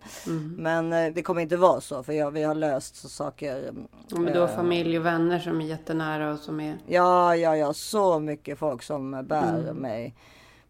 men 0.57 0.93
eh, 0.93 1.13
det 1.15 1.23
kommer 1.23 1.41
inte 1.43 1.57
vara 1.57 1.81
så 1.81 2.03
för 2.03 2.13
jag, 2.13 2.31
vi 2.31 2.43
har 2.43 2.55
löst 2.55 3.11
saker. 3.11 3.73
Ja, 4.09 4.19
Men 4.19 4.33
du 4.33 4.41
har 4.41 4.49
familj 4.49 4.99
och 4.99 5.07
vänner 5.07 5.39
som 5.39 5.61
är 5.61 5.65
jättenära 5.65 6.33
och 6.33 6.39
som 6.39 6.61
är... 6.61 6.79
Ja, 6.87 7.37
ja, 7.37 7.57
ja, 7.57 7.73
så 7.73 8.19
mycket 8.19 8.59
folk 8.59 8.83
som 8.83 9.11
bär 9.27 9.73
mig. 9.73 10.15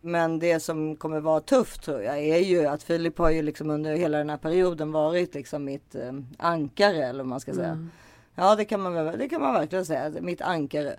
Men 0.00 0.38
det 0.38 0.60
som 0.60 0.96
kommer 0.96 1.20
vara 1.20 1.40
tufft 1.40 1.82
tror 1.82 2.02
jag 2.02 2.18
är 2.18 2.38
ju 2.38 2.66
att 2.66 2.82
Filip 2.82 3.18
har 3.18 3.30
ju 3.30 3.42
liksom 3.42 3.70
under 3.70 3.94
hela 3.94 4.18
den 4.18 4.30
här 4.30 4.36
perioden 4.36 4.92
varit 4.92 5.34
liksom 5.34 5.64
mitt 5.64 5.94
eh, 5.94 6.12
ankare 6.38 7.04
eller 7.06 7.18
vad 7.18 7.28
man 7.28 7.40
ska 7.40 7.54
säga. 7.54 7.88
Ja, 8.34 8.56
det 8.56 8.64
kan 8.64 8.80
man, 8.80 8.94
det 9.18 9.28
kan 9.28 9.40
man 9.40 9.54
verkligen 9.54 9.86
säga. 9.86 10.12
Mitt 10.20 10.40
ankare. 10.40 10.96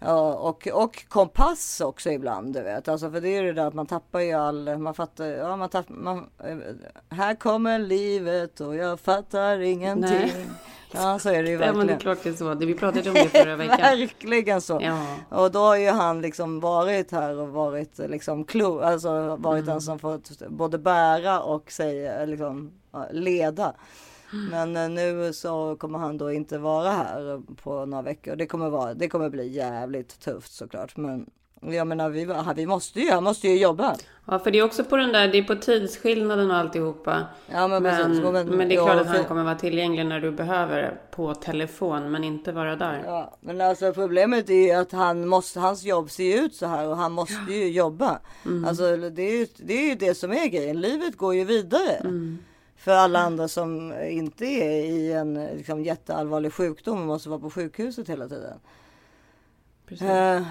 Ja, 0.00 0.34
och, 0.34 0.68
och 0.68 1.04
kompass 1.08 1.80
också 1.80 2.10
ibland, 2.10 2.54
du 2.54 2.62
vet. 2.62 2.88
Alltså, 2.88 3.10
för 3.10 3.20
det 3.20 3.28
är 3.28 3.42
ju 3.42 3.46
det 3.46 3.52
där 3.52 3.66
att 3.66 3.74
man 3.74 3.86
tappar 3.86 4.20
ju 4.20 4.32
all, 4.32 4.78
man 4.78 4.94
fattar, 4.94 5.24
ja 5.26 5.56
man 5.56 5.68
tappar, 5.68 5.94
man, 5.94 6.18
eh, 6.44 6.56
här 7.16 7.34
kommer 7.34 7.78
livet 7.78 8.60
och 8.60 8.76
jag 8.76 9.00
fattar 9.00 9.58
ingenting. 9.60 10.10
Nej. 10.18 10.46
Ja, 10.92 11.18
så 11.18 11.28
är 11.28 11.42
det 11.42 11.48
ju 11.50 11.54
Ja, 11.54 11.58
men 11.58 11.66
det 11.66 11.68
är 11.70 11.74
verkligen. 11.76 11.98
klart 12.00 12.18
det 12.22 12.28
är 12.28 12.34
så. 12.34 12.54
Vi 12.54 12.74
pratade 12.74 13.08
om 13.08 13.14
det 13.14 13.28
förra 13.28 13.56
veckan. 13.56 13.76
Verkligen 13.78 14.60
så. 14.60 14.78
Ja. 14.82 15.06
Och 15.28 15.50
då 15.52 15.58
har 15.58 15.76
ju 15.76 15.88
han 15.90 16.20
liksom 16.20 16.60
varit 16.60 17.12
här 17.12 17.38
och 17.38 17.48
varit 17.48 17.98
liksom 17.98 18.44
klo, 18.44 18.80
alltså 18.80 19.36
varit 19.36 19.62
Mm. 19.62 19.66
den 19.66 19.80
som 19.80 19.98
fått 19.98 20.30
både 20.48 20.78
bära 20.78 21.40
och 21.42 21.70
säga, 21.72 22.24
liksom 22.24 22.72
leda. 23.10 23.74
Men 24.50 24.76
eh, 24.76 24.88
nu 24.88 25.32
så 25.32 25.76
kommer 25.78 25.98
han 25.98 26.18
då 26.18 26.32
inte 26.32 26.58
vara 26.58 26.90
här 26.90 27.42
på 27.62 27.86
några 27.86 28.02
veckor. 28.02 28.36
Det 28.36 28.46
kommer, 28.46 28.70
vara, 28.70 28.94
det 28.94 29.08
kommer 29.08 29.30
bli 29.30 29.48
jävligt 29.48 30.20
tufft 30.20 30.52
såklart. 30.52 30.96
Men 30.96 31.30
jag 31.60 31.86
menar, 31.86 32.08
vi, 32.10 32.28
vi 32.56 32.66
måste 32.66 33.00
ju, 33.00 33.10
han 33.10 33.24
måste 33.24 33.48
ju 33.48 33.58
jobba. 33.58 33.96
Ja, 34.24 34.38
för 34.38 34.50
det 34.50 34.58
är 34.58 34.62
också 34.64 34.84
på 34.84 34.96
den 34.96 35.12
där, 35.12 35.28
det 35.28 35.38
är 35.38 35.42
på 35.42 35.54
tidsskillnaden 35.54 36.50
och 36.50 36.56
alltihopa. 36.56 37.26
Ja, 37.52 37.68
men 37.68 37.82
Men, 37.82 37.96
precis. 37.96 38.22
men, 38.22 38.32
Men- 38.48 38.68
det 38.68 38.74
är 38.74 38.84
klart 38.84 38.94
ja, 38.96 39.00
att 39.00 39.06
han 39.06 39.24
kommer 39.24 39.44
vara 39.44 39.54
tillgänglig 39.54 40.06
när 40.06 40.20
du 40.20 40.30
behöver 40.32 41.00
på 41.10 41.34
telefon, 41.34 42.10
men 42.12 42.24
inte 42.24 42.52
vara 42.52 42.76
där. 42.76 43.02
Ja, 43.06 43.36
men 43.40 43.60
alltså 43.60 43.92
problemet 43.92 44.50
är 44.50 44.54
ju 44.66 44.72
att 44.72 44.92
han 44.92 45.28
måste, 45.28 45.60
hans 45.60 45.84
jobb 45.84 46.10
ser 46.10 46.24
ju 46.24 46.44
ut 46.44 46.54
så 46.54 46.66
här 46.66 46.88
och 46.88 46.96
han 46.96 47.12
måste 47.12 47.52
ju 47.52 47.68
jobba. 47.70 48.18
Alltså 48.66 48.96
det 48.96 49.22
är, 49.22 49.38
ju, 49.38 49.46
det 49.56 49.72
är 49.74 49.88
ju 49.88 49.94
det 49.94 50.14
som 50.14 50.32
är 50.32 50.46
grejen. 50.46 50.80
Livet 50.80 51.16
går 51.16 51.34
ju 51.34 51.44
vidare. 51.44 52.00
För 52.76 52.92
alla 52.92 53.18
andra 53.18 53.48
som 53.48 53.92
inte 54.02 54.44
är 54.46 54.84
i 54.84 55.12
en 55.12 55.34
liksom, 55.34 55.82
jätteallvarlig 55.82 56.52
sjukdom 56.52 57.00
och 57.00 57.06
måste 57.06 57.28
vara 57.28 57.40
på 57.40 57.50
sjukhuset 57.50 58.08
hela 58.08 58.28
tiden. 58.28 58.58
Precis. 59.86 60.08
Eh, 60.08 60.42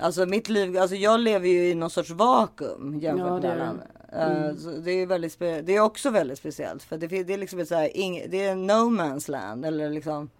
alltså 0.00 0.26
mitt 0.26 0.48
liv, 0.48 0.78
alltså 0.78 0.96
jag 0.96 1.20
lever 1.20 1.48
ju 1.48 1.68
i 1.68 1.74
någon 1.74 1.90
sorts 1.90 2.10
vakuum 2.10 2.98
jämfört 2.98 3.26
Ja, 3.28 3.34
det 3.34 3.48
med 3.48 3.52
alla 3.52 3.64
andra. 3.64 4.48
Eh, 4.48 4.54
så 4.56 4.70
det 4.70 4.90
är 4.90 5.06
väldigt 5.06 5.38
det 5.38 5.76
är 5.76 5.80
också 5.80 6.10
väldigt 6.10 6.38
speciellt 6.38 6.82
för 6.82 6.98
det, 6.98 7.06
det 7.06 7.34
är 7.34 7.38
liksom 7.38 7.58
ett 7.58 7.68
så 7.68 7.74
här, 7.74 7.90
det 8.28 8.44
är 8.44 8.54
no 8.56 9.00
man's 9.00 9.30
land 9.30 9.64
eller 9.64 9.90
liksom 9.90 10.30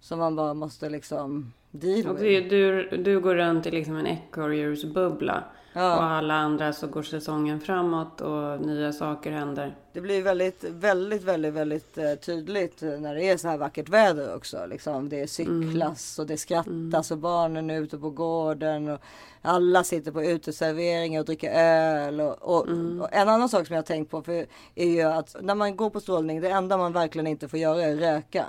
Som 0.00 0.18
man 0.18 0.36
bara 0.36 0.54
måste 0.54 0.88
liksom 0.88 1.52
deal 1.70 1.96
with. 1.96 2.20
du, 2.20 2.48
du, 2.48 2.96
du 2.96 3.20
går 3.20 3.34
runt 3.34 3.66
i 3.66 3.70
liksom 3.70 3.96
en 3.96 4.06
ekorrhjulsbubbla. 4.06 5.44
Ja. 5.72 5.96
Och 5.96 6.02
alla 6.02 6.34
andra 6.34 6.72
så 6.72 6.86
går 6.86 7.02
säsongen 7.02 7.60
framåt 7.60 8.20
och 8.20 8.60
nya 8.60 8.92
saker 8.92 9.32
händer. 9.32 9.76
Det 9.92 10.00
blir 10.00 10.22
väldigt, 10.22 10.64
väldigt, 10.64 11.22
väldigt, 11.22 11.54
väldigt 11.54 11.98
eh, 11.98 12.14
tydligt 12.14 12.82
när 12.82 13.14
det 13.14 13.24
är 13.24 13.36
så 13.36 13.48
här 13.48 13.58
vackert 13.58 13.88
väder 13.88 14.34
också. 14.36 14.66
Liksom. 14.66 15.08
Det 15.08 15.20
är 15.20 15.26
cyklas 15.26 16.18
och 16.18 16.26
det 16.26 16.36
skrattas 16.36 17.10
och 17.10 17.18
barnen 17.18 17.70
är 17.70 17.80
ute 17.80 17.98
på 17.98 18.10
gården. 18.10 18.88
Och 18.88 19.00
alla 19.42 19.84
sitter 19.84 20.12
på 20.12 20.24
uteserveringar 20.24 21.20
och 21.20 21.26
dricker 21.26 21.50
öl. 21.50 22.20
Och, 22.20 22.42
och, 22.42 22.68
och 23.00 23.08
en 23.12 23.28
annan 23.28 23.48
sak 23.48 23.66
som 23.66 23.74
jag 23.74 23.82
har 23.82 23.86
tänkt 23.86 24.10
på 24.10 24.22
för, 24.22 24.46
är 24.74 24.86
ju 24.86 25.02
att 25.02 25.36
när 25.40 25.54
man 25.54 25.76
går 25.76 25.90
på 25.90 26.00
strålning, 26.00 26.40
det 26.40 26.50
enda 26.50 26.76
man 26.76 26.92
verkligen 26.92 27.26
inte 27.26 27.48
får 27.48 27.58
göra 27.58 27.82
är 27.82 27.96
röka. 27.96 28.46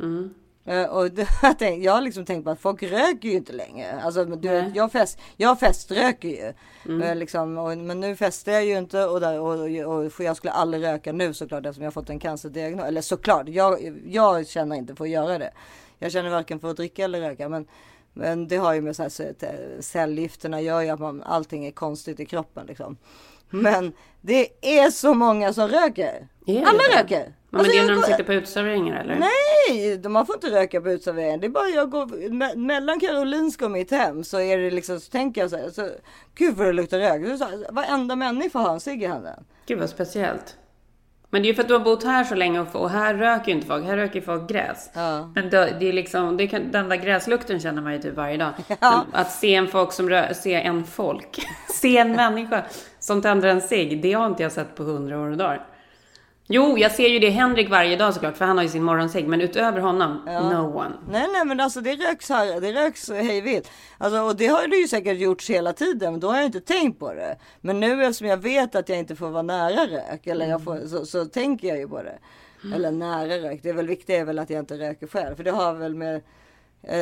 Eh, 0.00 0.30
och 0.90 1.10
det, 1.58 1.68
jag, 1.76 1.92
har 1.92 2.00
liksom 2.00 2.24
tänkt 2.24 2.44
på 2.44 2.50
att 2.50 2.60
folk 2.60 2.82
röker 2.82 3.28
ju 3.28 3.34
inte 3.34 3.52
längre. 3.52 4.02
Alltså, 4.02 4.24
du, 4.24 4.70
jag, 4.74 4.92
fest, 4.92 5.18
jag 5.36 5.60
feströker 5.60 6.28
ju. 6.28 6.52
Eh, 7.02 7.16
liksom, 7.16 7.58
och, 7.58 7.78
men 7.78 8.00
nu 8.00 8.16
festar 8.16 8.52
jag 8.52 8.64
ju 8.64 8.78
inte 8.78 9.04
och, 9.04 9.20
där, 9.20 9.40
och, 9.40 9.96
och, 9.96 10.24
jag 10.24 10.36
skulle 10.36 10.52
aldrig 10.52 10.84
röka 10.84 11.12
nu 11.12 11.34
såklart 11.34 11.66
eftersom 11.66 11.84
jag 11.84 11.94
fått 11.94 12.10
en 12.10 12.18
cancerdiagnos. 12.18 12.86
Eller 12.86 13.00
såklart, 13.00 13.48
jag, 13.48 14.00
jag 14.06 14.46
känner 14.46 14.76
inte 14.76 14.94
för 14.94 15.04
att 15.04 15.10
göra 15.10 15.38
det. 15.38 15.50
Jag 15.98 16.12
känner 16.12 16.30
varken 16.30 16.60
för 16.60 16.70
att 16.70 16.76
dricka 16.76 17.04
eller 17.04 17.20
röka. 17.20 17.48
Men, 17.48 17.66
men 18.12 18.48
det 18.48 18.56
har 18.56 18.74
ju 18.74 18.80
med 18.80 18.96
så 18.96 19.02
här, 19.02 19.80
cellgifterna 19.80 20.60
gör 20.60 20.80
ju 20.80 20.88
att 20.88 21.00
man, 21.00 21.22
allting 21.22 21.66
är 21.66 21.70
konstigt 21.70 22.20
i 22.20 22.26
kroppen 22.26 22.66
liksom. 22.66 22.96
Men 23.50 23.92
det 24.20 24.48
är 24.80 24.90
så 24.90 25.14
många 25.14 25.52
som 25.52 25.68
röker. 25.68 26.28
Alla 26.46 27.00
röker. 27.00 27.34
Ja, 27.52 27.56
men 27.56 27.60
Alltså, 27.60 27.72
det 27.72 27.78
är 27.78 27.86
när 27.86 27.94
de 27.94 28.02
sitter 28.02 28.24
på 28.24 28.32
uteserveringar 28.34 29.00
eller? 29.00 29.16
Nej, 29.16 29.96
de- 29.98 30.12
man 30.12 30.26
får 30.26 30.34
inte 30.34 30.50
röka 30.50 30.80
på 30.80 30.90
uteserveringen. 30.90 31.40
Det 31.40 31.46
är 31.46 31.48
bara 31.50 31.68
jag 31.68 31.90
går 31.90 32.06
me- 32.06 32.56
mellan 32.56 33.00
Karolinska 33.00 33.64
och 33.64 33.70
mitt 33.70 33.90
hem 33.90 34.24
så 34.24 34.40
är 34.40 34.58
det 34.58 34.70
liksom 34.70 35.00
så 35.00 35.10
tänker 35.10 35.40
jag 35.40 35.50
så 35.50 35.56
här. 35.56 35.68
Så, 35.70 35.88
Gud 36.34 36.56
vad 36.56 36.66
det 36.66 36.72
luktar 36.72 36.98
rök. 36.98 37.38
Så, 37.38 37.46
varenda 37.70 38.16
människa 38.16 38.58
har 38.58 38.72
en 38.72 38.80
cigg 38.80 39.02
i 39.02 39.06
handen. 39.06 39.44
Gud 39.66 39.78
vad 39.78 39.90
speciellt. 39.90 40.56
Men 41.32 41.42
det 41.42 41.46
är 41.46 41.50
ju 41.50 41.54
för 41.54 41.62
att 41.62 41.68
du 41.68 41.74
har 41.74 41.80
bott 41.84 42.04
här 42.04 42.24
så 42.24 42.34
länge 42.34 42.60
och, 42.60 42.76
och 42.76 42.90
här 42.90 43.14
röker 43.14 43.46
ju 43.48 43.52
inte 43.54 43.66
folk. 43.66 43.84
Här 43.84 43.96
röker 43.96 44.20
folk 44.20 44.48
gräs. 44.48 44.90
Ja. 44.94 45.32
Men 45.34 45.50
det, 45.50 45.76
det 45.80 45.88
är 45.88 45.92
liksom, 45.92 46.36
det 46.36 46.46
kan, 46.46 46.70
den 46.70 46.88
där 46.88 46.96
gräslukten 46.96 47.60
känner 47.60 47.82
man 47.82 47.92
ju 47.92 47.98
typ 47.98 48.14
varje 48.16 48.36
dag. 48.36 48.52
Men 48.80 48.92
Att 49.12 49.32
se 49.32 49.54
en 49.54 49.68
folk 49.68 49.92
som 49.92 50.10
rö, 50.10 50.34
se 50.34 50.54
en 50.54 50.84
folk, 50.84 51.40
se 51.74 51.96
en 51.98 52.12
människa 52.12 52.62
som 52.98 53.22
tänder 53.22 53.48
en 53.48 53.60
cigg, 53.60 54.02
det 54.02 54.12
har 54.12 54.26
inte 54.26 54.42
jag 54.42 54.52
sett 54.52 54.74
på 54.74 54.82
hundra 54.82 55.20
år 55.20 55.30
och 55.30 55.36
dagar. 55.36 55.66
Jo, 56.52 56.78
jag 56.78 56.92
ser 56.92 57.08
ju 57.08 57.18
det 57.18 57.30
Henrik 57.30 57.70
varje 57.70 57.96
dag 57.96 58.14
såklart, 58.14 58.36
för 58.36 58.44
han 58.44 58.56
har 58.56 58.64
ju 58.64 58.68
sin 58.70 58.82
morgoncigg. 58.82 59.28
Men 59.28 59.40
utöver 59.40 59.80
honom, 59.80 60.20
no 60.26 60.78
one. 60.78 60.94
Nej, 61.10 61.26
nej, 61.32 61.44
men 61.46 61.60
alltså 61.60 61.80
det 61.80 61.96
röks 61.96 62.28
här. 62.28 62.60
Det 62.60 62.72
röks 62.72 63.10
hej 63.10 63.40
vilt. 63.40 63.70
Alltså, 63.98 64.20
och 64.20 64.36
det 64.36 64.46
har 64.46 64.68
det 64.68 64.76
ju 64.76 64.88
säkert 64.88 65.18
gjorts 65.18 65.50
hela 65.50 65.72
tiden. 65.72 66.12
Men 66.12 66.20
då 66.20 66.28
har 66.28 66.36
jag 66.36 66.44
inte 66.44 66.60
tänkt 66.60 66.98
på 66.98 67.14
det. 67.14 67.36
Men 67.60 67.80
nu 67.80 68.04
eftersom 68.04 68.26
jag 68.26 68.36
vet 68.36 68.74
att 68.74 68.88
jag 68.88 68.98
inte 68.98 69.16
får 69.16 69.30
vara 69.30 69.42
nära 69.42 69.86
rök. 69.86 70.26
Eller 70.26 70.46
jag 70.46 70.64
får, 70.64 70.88
så, 70.88 71.06
så 71.06 71.24
tänker 71.24 71.68
jag 71.68 71.78
ju 71.78 71.88
på 71.88 72.02
det. 72.02 72.18
Eller 72.74 72.90
nära 72.90 73.38
rök. 73.38 73.60
Det 73.62 73.68
är 73.68 73.74
väl 73.74 73.86
viktigt 73.86 74.10
är 74.10 74.24
väl 74.24 74.38
att 74.38 74.50
jag 74.50 74.58
inte 74.58 74.78
röker 74.78 75.06
själv. 75.06 75.36
För 75.36 75.44
det 75.44 75.50
har 75.50 75.74
väl 75.74 75.94
med 75.94 76.20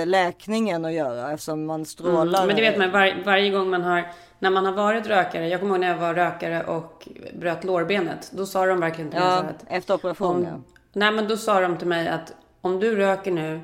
läkningen 0.07 0.85
att 0.85 0.93
göra. 0.93 1.33
Eftersom 1.33 1.67
man 1.67 1.85
strålar. 1.87 2.47
Men 2.47 2.57
det 2.57 2.63
vet 2.63 2.79
man, 2.79 2.91
var, 2.93 3.25
varje 3.25 3.51
gång 3.51 3.71
man 3.71 3.83
har, 3.83 4.13
när 4.39 4.51
man 4.51 4.65
har 4.67 4.73
varit 4.73 5.07
rökare, 5.07 5.49
jag 5.49 5.61
kommer 5.61 5.75
ihåg 5.75 5.81
när 5.81 5.89
jag 5.89 5.97
var 5.99 6.15
rökare 6.15 6.65
och 6.65 7.09
bröt 7.35 7.65
lårbenet, 7.65 8.31
då 8.33 8.47
sa 8.47 8.67
de 8.67 8.81
verkligen 8.81 9.11
till 9.11 9.21
mig 9.21 9.29
Ja, 9.29 9.37
så 9.41 9.45
att 9.45 9.65
efter 9.69 9.95
operationen. 9.95 10.55
om, 10.55 10.65
Nej 10.93 11.13
men 11.13 11.29
då 11.29 11.37
sa 11.37 11.61
de 11.61 11.77
till 11.77 11.87
mig 11.89 12.09
att 12.09 12.33
om 12.61 12.81
du 12.81 12.97
röker 12.97 13.31
nu, 13.31 13.61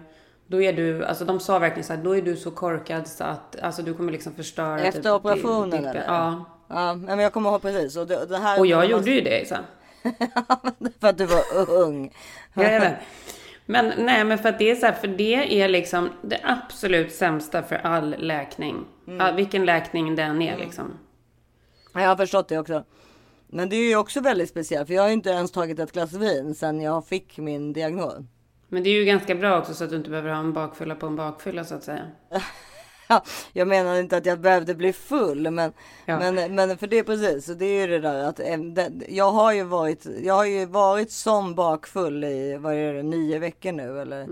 då 0.46 0.62
är 0.62 0.72
du, 0.72 1.04
alltså 1.04 1.24
de 1.24 1.40
sa 1.40 1.58
verkligen 1.58 1.84
så 1.84 1.92
här, 1.92 2.02
då 2.02 2.16
är 2.16 2.22
du 2.22 2.36
så 2.36 2.50
korkad 2.50 3.08
så 3.08 3.24
att, 3.24 3.60
alltså 3.62 3.82
du 3.82 3.94
kommer 3.94 4.12
liksom 4.12 4.34
förstöra 4.34 4.80
Efter 4.80 5.02
typ, 5.02 5.12
operationen, 5.12 5.70
ditt- 5.70 5.90
eller? 5.90 6.04
Ja. 6.06 6.44
Ja, 6.68 6.94
men 6.94 7.18
jag 7.18 7.32
kommer 7.32 7.50
ihåg 7.50 7.62
precis. 7.62 7.96
Och 7.96 8.06
det, 8.06 8.26
det 8.26 8.38
här 8.38 8.58
Och 8.60 8.66
jag 8.66 8.86
gjorde 8.86 9.10
ju 9.10 9.20
det 9.20 9.48
så. 9.48 9.54
För 11.00 11.08
att 11.08 11.18
du 11.18 11.26
var 11.26 11.70
ung. 11.70 12.12
Ja, 12.54 12.62
jag 12.62 12.80
vet. 12.80 12.94
Men 13.66 13.92
nej, 14.04 14.24
men 14.24 14.38
för 14.38 14.48
att 14.48 14.58
det 14.58 14.70
är 14.70 14.74
så 14.74 14.86
här, 14.86 14.92
för 14.92 15.08
det 15.08 15.60
är 15.62 15.68
liksom 15.68 16.10
det 16.22 16.40
absolut 16.42 17.12
sämsta 17.12 17.62
för 17.62 17.76
all 17.76 18.14
läkning. 18.18 18.84
Mm. 19.06 19.26
Ja, 19.26 19.32
vilken 19.32 19.64
läkning 19.64 20.16
den 20.16 20.42
är 20.42 20.58
liksom. 20.58 20.98
Ja, 21.92 22.00
Jag 22.00 22.08
har 22.08 22.16
förstått 22.16 22.48
det 22.48 22.58
också. 22.58 22.84
Men 23.46 23.68
det 23.68 23.76
är 23.76 23.88
ju 23.88 23.96
också 23.96 24.20
väldigt 24.20 24.48
speciellt. 24.48 24.86
För 24.86 24.94
jag 24.94 25.02
har 25.02 25.08
ju 25.08 25.14
inte 25.14 25.30
ens 25.30 25.52
tagit 25.52 25.78
ett 25.78 25.92
glas 25.92 26.12
vin 26.12 26.54
sedan 26.54 26.80
jag 26.80 27.06
fick 27.06 27.38
min 27.38 27.72
diagnos. 27.72 28.14
Men 28.68 28.82
det 28.82 28.90
är 28.90 28.94
ju 28.94 29.04
ganska 29.04 29.34
bra 29.34 29.58
också 29.58 29.74
så 29.74 29.84
att 29.84 29.90
du 29.90 29.96
inte 29.96 30.10
behöver 30.10 30.30
ha 30.30 30.38
en 30.38 30.52
bakfylla 30.52 30.94
på 30.94 31.06
en 31.06 31.16
bakfylla 31.16 31.64
så 31.64 31.74
att 31.74 31.84
säga. 31.84 32.02
Ja, 33.08 33.24
jag 33.52 33.68
menar 33.68 33.96
inte 34.00 34.16
att 34.16 34.26
jag 34.26 34.40
behövde 34.40 34.74
bli 34.74 34.92
full, 34.92 35.50
men, 35.50 35.72
Ja. 36.06 36.18
men, 36.18 36.54
men 36.54 36.78
för 36.78 36.86
det 36.86 36.98
är 36.98 37.02
precis. 37.04 37.46
Så 37.46 37.54
det 37.54 37.64
är 37.66 37.80
ju 37.80 37.86
det 37.86 38.00
där 38.00 38.24
att 38.24 38.40
eh, 38.40 38.58
det, 38.58 38.92
jag 39.08 39.30
har 39.30 39.52
ju 39.52 39.62
varit. 39.62 40.06
Jag 40.22 40.34
har 40.34 40.44
ju 40.44 40.66
varit 40.66 41.10
som 41.10 41.54
bakfull 41.54 42.24
i 42.24 42.56
vad 42.56 42.74
är 42.74 42.94
det, 42.94 43.02
nio 43.02 43.38
veckor 43.38 43.72
nu 43.72 44.00
eller. 44.00 44.26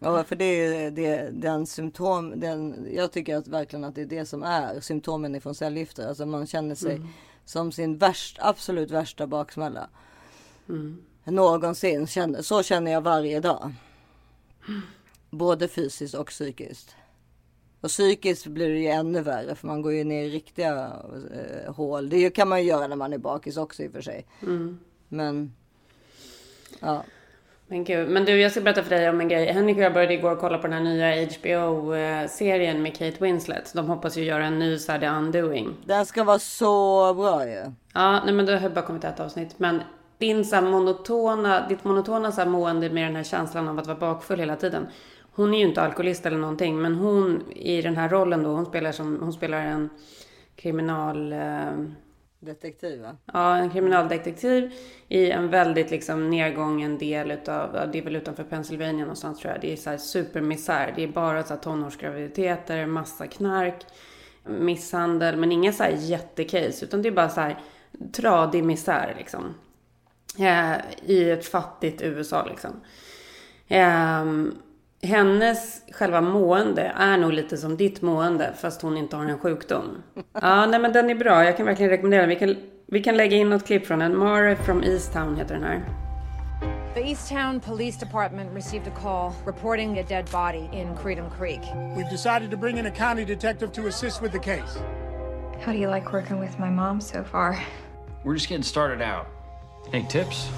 Ja, 0.00 0.24
för 0.24 0.36
det 0.36 0.44
är 0.44 0.90
det, 0.90 1.28
den 1.32 1.66
symptom. 1.66 2.40
Den, 2.40 2.86
jag 2.94 3.12
tycker 3.12 3.36
att 3.36 3.48
verkligen 3.48 3.84
att 3.84 3.94
det 3.94 4.02
är 4.02 4.06
det 4.06 4.26
som 4.26 4.42
är 4.42 4.80
symptomen 4.80 5.34
ifrån 5.34 5.54
cellgifter. 5.54 6.08
Alltså 6.08 6.26
man 6.26 6.46
känner 6.46 6.74
sig 6.74 7.00
som 7.44 7.72
sin 7.72 7.98
värst, 7.98 8.38
absolut 8.40 8.90
värsta 8.90 9.26
baksmälla. 9.26 9.88
Någonsin. 11.24 12.06
Känner, 12.06 12.42
så 12.42 12.62
känner 12.62 12.92
jag 12.92 13.00
varje 13.00 13.40
dag. 13.40 13.72
Både 15.30 15.68
fysiskt 15.68 16.14
och 16.14 16.26
psykiskt. 16.26 16.96
Och 17.84 17.90
psykiskt 17.90 18.46
blir 18.46 18.68
det 18.68 18.78
ju 18.78 18.86
ännu 18.86 19.20
värre 19.20 19.54
för 19.54 19.66
man 19.66 19.82
går 19.82 19.92
ju 19.92 20.04
ner 20.04 20.24
i 20.24 20.30
riktiga 20.30 20.92
eh, 21.34 21.74
hål. 21.74 22.08
Det 22.08 22.30
kan 22.30 22.48
man 22.48 22.62
ju 22.62 22.68
göra 22.68 22.86
när 22.86 22.96
man 22.96 23.12
är 23.12 23.18
bakis 23.18 23.56
också 23.56 23.82
i 23.82 23.88
och 23.88 23.92
för 23.92 24.00
sig. 24.00 24.26
Men 25.08 25.54
ja. 26.80 27.04
Men 27.66 27.84
gud, 27.84 28.08
men 28.08 28.24
du 28.24 28.40
jag 28.40 28.50
ska 28.50 28.60
berätta 28.60 28.82
för 28.82 28.90
dig 28.90 29.08
om 29.08 29.20
en 29.20 29.28
grej. 29.28 29.52
Henrik 29.52 29.76
och 29.76 29.82
jag 29.82 29.92
började 29.92 30.14
igår 30.14 30.36
kolla 30.36 30.58
på 30.58 30.66
den 30.66 30.86
här 30.86 30.94
nya 30.94 31.26
HBO-serien 31.26 32.82
med 32.82 32.96
Kate 32.96 33.16
Winslet. 33.20 33.72
De 33.74 33.86
hoppas 33.86 34.16
ju 34.16 34.24
göra 34.24 34.46
en 34.46 34.58
ny 34.58 34.78
så 34.78 34.92
här 34.92 34.98
The 34.98 35.08
Undoing. 35.08 35.76
Den 35.84 36.06
ska 36.06 36.24
vara 36.24 36.38
så 36.38 37.14
bra 37.14 37.48
ju. 37.48 37.72
Ja, 37.94 38.24
nej 38.24 38.34
men 38.34 38.46
då 38.46 38.52
har 38.52 38.68
bara 38.68 38.86
kommit 38.86 39.04
ett 39.04 39.20
avsnitt. 39.20 39.58
Men 39.58 39.82
din 40.18 40.44
så 40.44 40.60
monotona, 40.60 41.68
ditt 41.68 41.84
monotona 41.84 42.32
så 42.32 42.44
mående 42.44 42.90
med 42.90 43.04
den 43.04 43.16
här 43.16 43.24
känslan 43.24 43.68
av 43.68 43.78
att 43.78 43.86
vara 43.86 43.98
bakfull 43.98 44.38
hela 44.38 44.56
tiden. 44.56 44.86
Hon 45.34 45.54
är 45.54 45.58
ju 45.58 45.64
inte 45.64 45.82
alkoholist 45.82 46.26
eller 46.26 46.38
någonting, 46.38 46.82
men 46.82 46.94
hon 46.94 47.52
i 47.52 47.82
den 47.82 47.96
här 47.96 48.08
rollen 48.08 48.42
då, 48.42 48.50
hon 48.50 48.66
spelar 48.66 48.92
som, 48.92 49.18
hon 49.20 49.32
spelar 49.32 49.58
en 49.58 49.90
kriminal... 50.56 51.32
Eh, 51.32 51.72
Detektiv 52.40 53.02
va? 53.02 53.16
Ja, 53.32 53.56
en 53.56 53.70
kriminaldetektiv 53.70 54.72
i 55.08 55.30
en 55.30 55.48
väldigt 55.48 55.90
liksom 55.90 56.30
nedgången 56.30 56.98
del 56.98 57.30
utav, 57.30 57.90
det 57.92 57.98
är 57.98 58.02
väl 58.02 58.16
utanför 58.16 58.44
Pennsylvania 58.44 59.04
någonstans 59.04 59.40
tror 59.40 59.52
jag. 59.52 59.60
Det 59.60 59.72
är 59.72 59.76
så 59.76 59.90
här 59.90 59.96
supermisär. 59.96 60.92
Det 60.96 61.02
är 61.02 61.08
bara 61.08 61.42
så 61.42 61.54
här 61.54 61.60
tonårsgraviditeter, 61.60 62.86
massa 62.86 63.26
knark, 63.26 63.86
misshandel, 64.44 65.36
men 65.36 65.52
inga 65.52 65.72
så 65.72 65.82
här 65.82 65.90
jättecase, 65.90 66.84
utan 66.84 67.02
det 67.02 67.08
är 67.08 67.12
bara 67.12 67.28
så 67.28 67.40
här 67.40 67.58
tradig 68.12 68.64
misär 68.64 69.14
liksom. 69.18 69.54
Eh, 70.38 70.76
I 71.06 71.30
ett 71.30 71.46
fattigt 71.46 72.02
USA 72.02 72.46
liksom. 72.46 72.70
Ehm, 73.68 74.54
hennes 75.04 75.82
själva 75.92 76.20
mående 76.20 76.92
är 76.96 77.18
nog 77.18 77.32
lite 77.32 77.56
som 77.56 77.76
ditt 77.76 78.02
mående 78.02 78.52
fast 78.60 78.82
hon 78.82 78.96
inte 78.96 79.16
har 79.16 79.24
en 79.24 79.38
sjukdom. 79.38 80.02
Ja, 80.32 80.66
nej 80.66 80.80
men 80.80 80.92
den 80.92 81.10
är 81.10 81.14
bra. 81.14 81.44
Jag 81.44 81.56
kan 81.56 81.66
verkligen 81.66 81.90
rekommendera 81.90 82.20
den. 82.20 82.28
Vi 82.28 82.36
kan, 82.36 82.56
vi 82.86 83.02
kan 83.02 83.16
lägga 83.16 83.36
in 83.36 83.50
något 83.50 83.66
klipp 83.66 83.86
från 83.86 83.98
den. 83.98 84.16
Mare 84.18 84.56
from 84.56 84.82
Easttown 84.82 85.36
heter 85.36 85.54
den 85.54 85.64
här. 85.64 85.84
The 86.94 87.00
Easttown 87.00 87.60
Police 87.60 87.98
Department 87.98 88.54
received 88.54 88.86
a 88.86 89.00
call 89.02 89.32
reporting 89.46 89.98
a 89.98 90.02
dead 90.02 90.30
body 90.30 90.68
in 90.72 90.96
Freedom 90.96 91.30
Creek. 91.38 91.60
We've 91.96 92.10
decided 92.10 92.50
to 92.50 92.56
bring 92.56 92.78
in 92.78 92.86
a 92.86 92.90
county 92.90 93.24
detective 93.24 93.72
to 93.72 93.88
assist 93.88 94.22
with 94.22 94.32
the 94.32 94.38
case. 94.38 94.78
How 95.60 95.72
do 95.72 95.78
you 95.78 95.88
like 95.88 96.12
working 96.12 96.38
with 96.40 96.58
my 96.58 96.70
mom 96.70 97.00
so 97.00 97.24
far? 97.24 97.58
We're 98.24 98.34
just 98.34 98.48
getting 98.48 98.62
started 98.62 99.02
out. 99.02 99.26
Any 99.92 100.06
tips? 100.06 100.48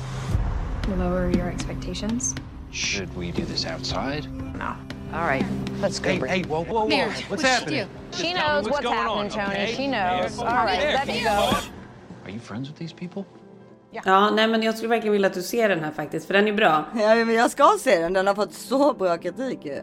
Lower 0.98 1.30
your 1.30 1.48
expectations? 1.48 2.34
Should 2.76 3.16
we 3.16 3.30
do 3.32 3.44
this 3.46 3.64
outside? 3.64 4.26
No. 4.58 4.76
All 5.14 5.26
right, 5.26 5.46
let's 5.80 5.98
go. 5.98 6.10
Hey, 6.10 6.18
Britt. 6.18 6.30
hey, 6.30 6.42
whoa, 6.42 6.62
whoa, 6.64 6.82
whoa. 6.82 6.88
Mayor, 6.88 7.06
what's 7.06 7.22
what'd 7.30 7.40
she 7.40 7.48
happening? 7.48 7.88
She 8.12 8.32
knows 8.34 8.64
what's 8.68 8.80
going 8.80 8.94
happening, 8.94 9.24
on, 9.24 9.30
Tony. 9.30 9.46
okay? 9.46 9.74
She 9.74 9.86
knows. 9.86 10.36
Mayor, 10.36 10.48
All 10.48 10.64
right, 10.66 10.80
there. 10.80 10.92
let 10.92 11.06
me 11.06 11.22
go. 11.22 11.56
Are 12.24 12.30
you 12.30 12.38
friends 12.40 12.68
with 12.68 12.76
these 12.78 12.92
people? 12.92 13.24
Ja, 14.04 14.30
nej 14.30 14.46
men 14.46 14.62
jag 14.62 14.74
skulle 14.76 14.88
verkligen 14.88 15.12
vilja 15.12 15.28
att 15.28 15.34
du 15.34 15.42
ser 15.42 15.68
den 15.68 15.84
här 15.84 15.90
faktiskt, 15.92 16.26
för 16.26 16.34
den 16.34 16.48
är 16.48 16.52
bra. 16.52 16.84
Ja, 16.94 17.14
men 17.14 17.34
jag 17.34 17.50
ska 17.50 17.76
se 17.80 17.98
den. 18.00 18.12
Den 18.12 18.26
har 18.26 18.34
fått 18.34 18.54
så 18.54 18.92
bra 18.94 19.18
kritik 19.18 19.58
ju. 19.64 19.82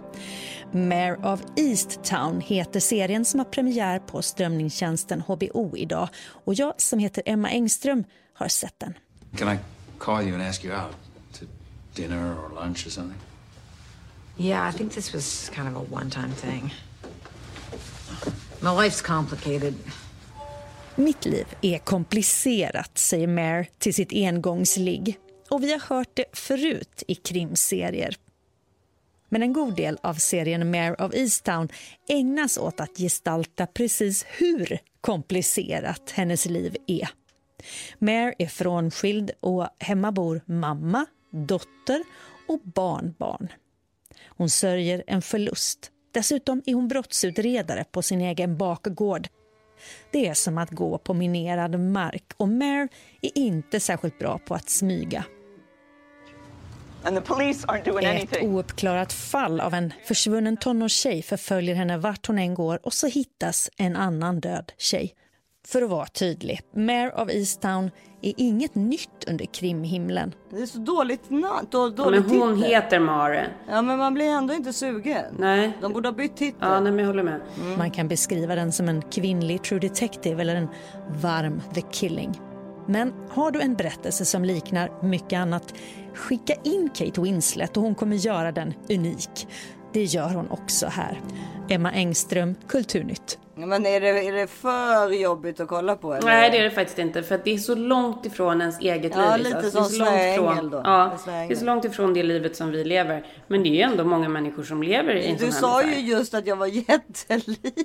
Mayor 0.72 1.26
of 1.26 1.42
Easttown 1.56 2.42
heter 2.42 2.80
serien 2.80 3.26
som 3.26 3.40
har 3.40 3.46
premiär 3.46 4.00
på 4.00 4.22
strömningstjänsten 4.22 5.22
HBO 5.22 5.78
idag. 5.78 6.10
Och 6.46 6.54
jag 6.54 6.82
som 6.82 7.00
heter 7.00 7.24
Emma 7.26 7.50
Engström 7.50 8.04
har 8.34 8.48
sett 8.48 8.80
den. 8.80 8.94
Can 9.38 9.54
I 9.54 9.58
call 9.98 10.24
you 10.24 10.34
and 10.34 10.44
ask 10.44 10.66
you 10.66 10.76
out 10.76 10.96
dinner 11.96 12.36
or 12.36 12.50
lunch 12.56 12.88
or 12.88 12.90
something? 12.90 13.20
Yeah, 14.38 14.70
I 14.70 14.72
think 14.72 14.94
this 14.94 15.14
was 15.14 15.52
kind 15.56 15.68
of 15.68 15.76
a 15.76 15.96
one 15.96 16.10
time 16.10 16.32
thing. 16.32 16.74
My 18.60 18.72
life's 18.72 19.02
complicated. 19.02 19.74
Mitt 20.96 21.26
liv 21.26 21.46
är 21.62 21.78
komplicerat, 21.78 22.98
säger 22.98 23.28
Mare 23.28 23.66
till 23.78 23.94
sitt 23.94 24.14
engångsligg. 24.14 25.20
Och 25.50 25.64
vi 25.64 25.72
har 25.72 25.80
hört 25.80 26.10
det 26.14 26.26
förut 26.34 27.04
i 27.08 27.16
krimserier. 27.16 28.16
Men 29.30 29.44
en 29.44 29.54
god 29.54 29.76
del 29.76 29.98
av 30.04 30.14
serien 30.14 30.72
Mare 30.72 30.96
of 30.96 31.14
Easttown 31.14 31.70
ägnas 32.10 32.58
åt 32.58 32.80
att 32.80 32.98
gestalta 32.98 33.68
precis 33.68 34.26
hur 34.30 34.80
komplicerat 35.02 36.12
hennes 36.12 36.46
liv 36.46 36.76
är. 36.88 37.10
Mare 38.00 38.34
är 38.40 38.48
frånskild 38.48 39.32
och 39.40 39.68
hemma 39.80 40.12
bor 40.12 40.42
mamma, 40.46 41.06
dotter 41.34 42.04
och 42.48 42.60
barnbarn. 42.60 43.48
Hon 44.28 44.50
sörjer 44.50 45.04
en 45.08 45.22
förlust. 45.22 45.92
Dessutom 46.12 46.62
är 46.66 46.74
hon 46.74 46.88
brottsutredare 46.88 47.86
på 47.92 48.02
sin 48.02 48.22
egen 48.22 48.58
bakgård. 48.58 49.28
Det 50.12 50.28
är 50.28 50.34
som 50.34 50.58
att 50.58 50.72
gå 50.72 50.98
på 50.98 51.14
minerad 51.14 51.80
mark 51.80 52.34
och 52.38 52.50
Mare 52.50 52.88
är 53.22 53.38
inte 53.38 53.80
särskilt 53.80 54.20
bra 54.20 54.38
på 54.38 54.56
att 54.56 54.70
smyga. 54.70 55.26
Ett 58.02 58.44
ouppklarat 58.44 59.14
fall 59.14 59.60
av 59.60 59.74
en 59.74 59.94
försvunnen 60.06 60.58
tonårstjej 60.58 61.22
förföljer 61.22 61.76
henne 61.76 61.98
vart 61.98 62.28
hon 62.28 62.40
än 62.40 62.54
går 62.54 62.80
och 62.86 62.94
så 62.94 63.08
hittas 63.08 63.70
en 63.78 63.96
annan 63.96 64.40
död 64.40 64.72
tjej. 64.78 65.16
För 65.68 65.82
att 65.82 65.90
vara 65.90 66.06
tydlig, 66.06 66.62
Mare 66.76 67.12
of 67.12 67.30
Easttown 67.30 67.92
är 68.22 68.34
inget 68.38 68.76
nytt 68.76 69.24
under 69.28 69.46
krimhimlen. 69.46 70.36
Det 70.50 70.62
är 70.62 70.66
så 70.66 70.78
dåligt 70.78 71.30
namn. 71.30 71.68
Då, 71.72 71.78
Ja, 71.78 71.90
dåligt 71.90 72.28
men 72.28 72.40
hon 72.42 72.56
titel. 72.56 72.70
heter 72.72 73.00
Mare. 73.00 73.48
Ja 73.70 73.82
men 73.82 73.98
man 73.98 74.14
blir 74.14 74.26
ändå 74.26 74.54
inte 74.54 74.74
sugen. 74.74 75.26
Nej. 75.40 75.78
De 75.82 75.94
borde 75.94 76.08
ha 76.10 76.14
bytt 76.14 76.38
titel. 76.38 76.58
Ja, 76.62 76.80
nej, 76.80 76.92
men 76.92 77.00
jag 77.00 77.08
håller 77.08 77.24
med. 77.24 77.42
Man 77.78 77.92
kan 77.92 78.08
beskriva 78.08 78.56
den 78.56 78.72
som 78.72 78.90
en 78.90 79.02
kvinnlig 79.02 79.64
True 79.64 79.80
Detective 79.80 80.42
eller 80.42 80.56
en 80.56 80.68
varm 81.22 81.62
The 81.74 81.82
Killing. 81.92 82.42
Men 82.88 83.14
har 83.30 83.52
du 83.52 83.62
en 83.62 83.74
berättelse 83.76 84.26
som 84.26 84.46
liknar 84.46 84.92
mycket 85.04 85.40
annat, 85.40 85.74
skicka 86.14 86.54
in 86.64 86.90
Kate 86.94 87.22
Winslet 87.22 87.78
och 87.78 87.84
hon 87.84 87.96
kommer 87.96 88.16
göra 88.16 88.52
den 88.52 88.74
unik. 88.90 89.48
Det 89.94 90.04
gör 90.04 90.30
hon 90.34 90.50
också 90.50 90.88
här. 90.88 91.22
Emma 91.70 91.92
Engström, 91.92 92.56
Kulturnytt. 92.68 93.40
Ja, 93.56 93.66
Men 93.66 93.86
är 93.86 94.00
det, 94.02 94.08
är 94.08 94.34
det 94.34 94.48
för 94.48 95.10
jobbigt 95.10 95.60
att 95.60 95.68
kolla 95.68 95.96
på? 95.96 96.14
Eller? 96.14 96.28
Nej, 96.28 96.50
det 96.52 96.58
är 96.58 96.64
det 96.64 96.72
faktiskt 96.72 97.00
inte. 97.00 97.24
För 97.24 97.36
att 97.36 97.44
det 97.44 97.54
är 97.54 97.58
så 97.58 97.76
långt 97.76 98.26
ifrån 98.26 98.62
ens 98.62 98.80
eget 98.80 99.12
Ja, 99.16 99.36
liv. 99.36 99.46
lite 99.46 99.58
Alltså, 99.58 99.72
det 99.72 99.80
är 99.80 99.84
som 99.84 99.90
så 99.92 100.06
långt 100.06 100.58
ifrån- 100.58 100.70
då. 100.70 100.82
Ja, 100.84 101.12
det 101.26 101.32
är 101.54 101.56
så 101.56 101.66
långt 101.66 101.86
ifrån 101.86 102.14
det 102.14 102.24
livet 102.24 102.56
som 102.56 102.72
vi 102.72 102.84
lever. 102.84 103.26
Men 103.48 103.64
det 103.64 103.70
är 103.70 103.74
ju 103.74 103.82
ändå 103.82 104.04
många 104.04 104.30
människor 104.30 104.64
som 104.64 104.84
lever 104.84 105.16
i 105.16 105.26
en 105.28 105.38
Du 105.38 105.44
här 105.46 105.52
sa 105.52 105.82
ju 105.82 105.88
misär. 105.88 106.02
just 106.02 106.34
att 106.34 106.48
jag 106.48 106.56
var 106.56 106.68
jättelik. 106.90 107.76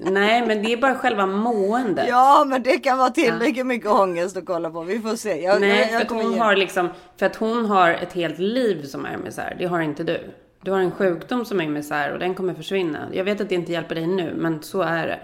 Nej, 0.00 0.46
men 0.46 0.62
det 0.62 0.72
är 0.72 0.76
bara 0.76 0.94
själva 0.94 1.26
måendet. 1.26 2.06
Ja, 2.08 2.44
men 2.46 2.62
det 2.62 2.78
kan 2.78 2.98
vara 2.98 3.10
tillräckligt 3.10 3.66
mycket 3.66 3.90
ångest 3.90 4.36
att 4.36 4.46
kolla 4.46 4.70
på. 4.70 4.82
Vi 4.82 4.98
får 5.00 5.16
se. 5.16 5.42
Jag, 5.42 5.60
Nej, 5.60 5.78
jag, 5.78 5.86
för 5.86 5.92
jag 5.92 6.02
att 6.02 6.08
kommer 6.08 6.22
hon 6.22 6.38
har 6.40 6.56
liksom, 6.56 6.88
för 7.18 7.26
att 7.26 7.36
hon 7.36 7.64
har 7.66 7.90
ett 7.90 8.12
helt 8.12 8.38
liv 8.38 8.82
som 8.86 9.06
är 9.06 9.16
misär. 9.16 9.56
Det 9.58 9.66
har 9.66 9.80
inte 9.80 10.04
du. 10.04 10.30
Du 10.66 10.72
har 10.72 10.80
en 10.80 10.90
sjukdom 10.90 11.44
som 11.44 11.60
är 11.60 11.68
misär 11.68 12.12
och 12.12 12.18
den 12.18 12.34
kommer 12.34 12.54
försvinna. 12.54 13.08
Jag 13.12 13.24
vet 13.24 13.40
att 13.40 13.48
det 13.48 13.54
inte 13.54 13.72
hjälper 13.72 13.94
dig 13.94 14.06
nu, 14.06 14.34
men 14.36 14.62
så 14.62 14.82
är 14.82 15.06
det. 15.06 15.20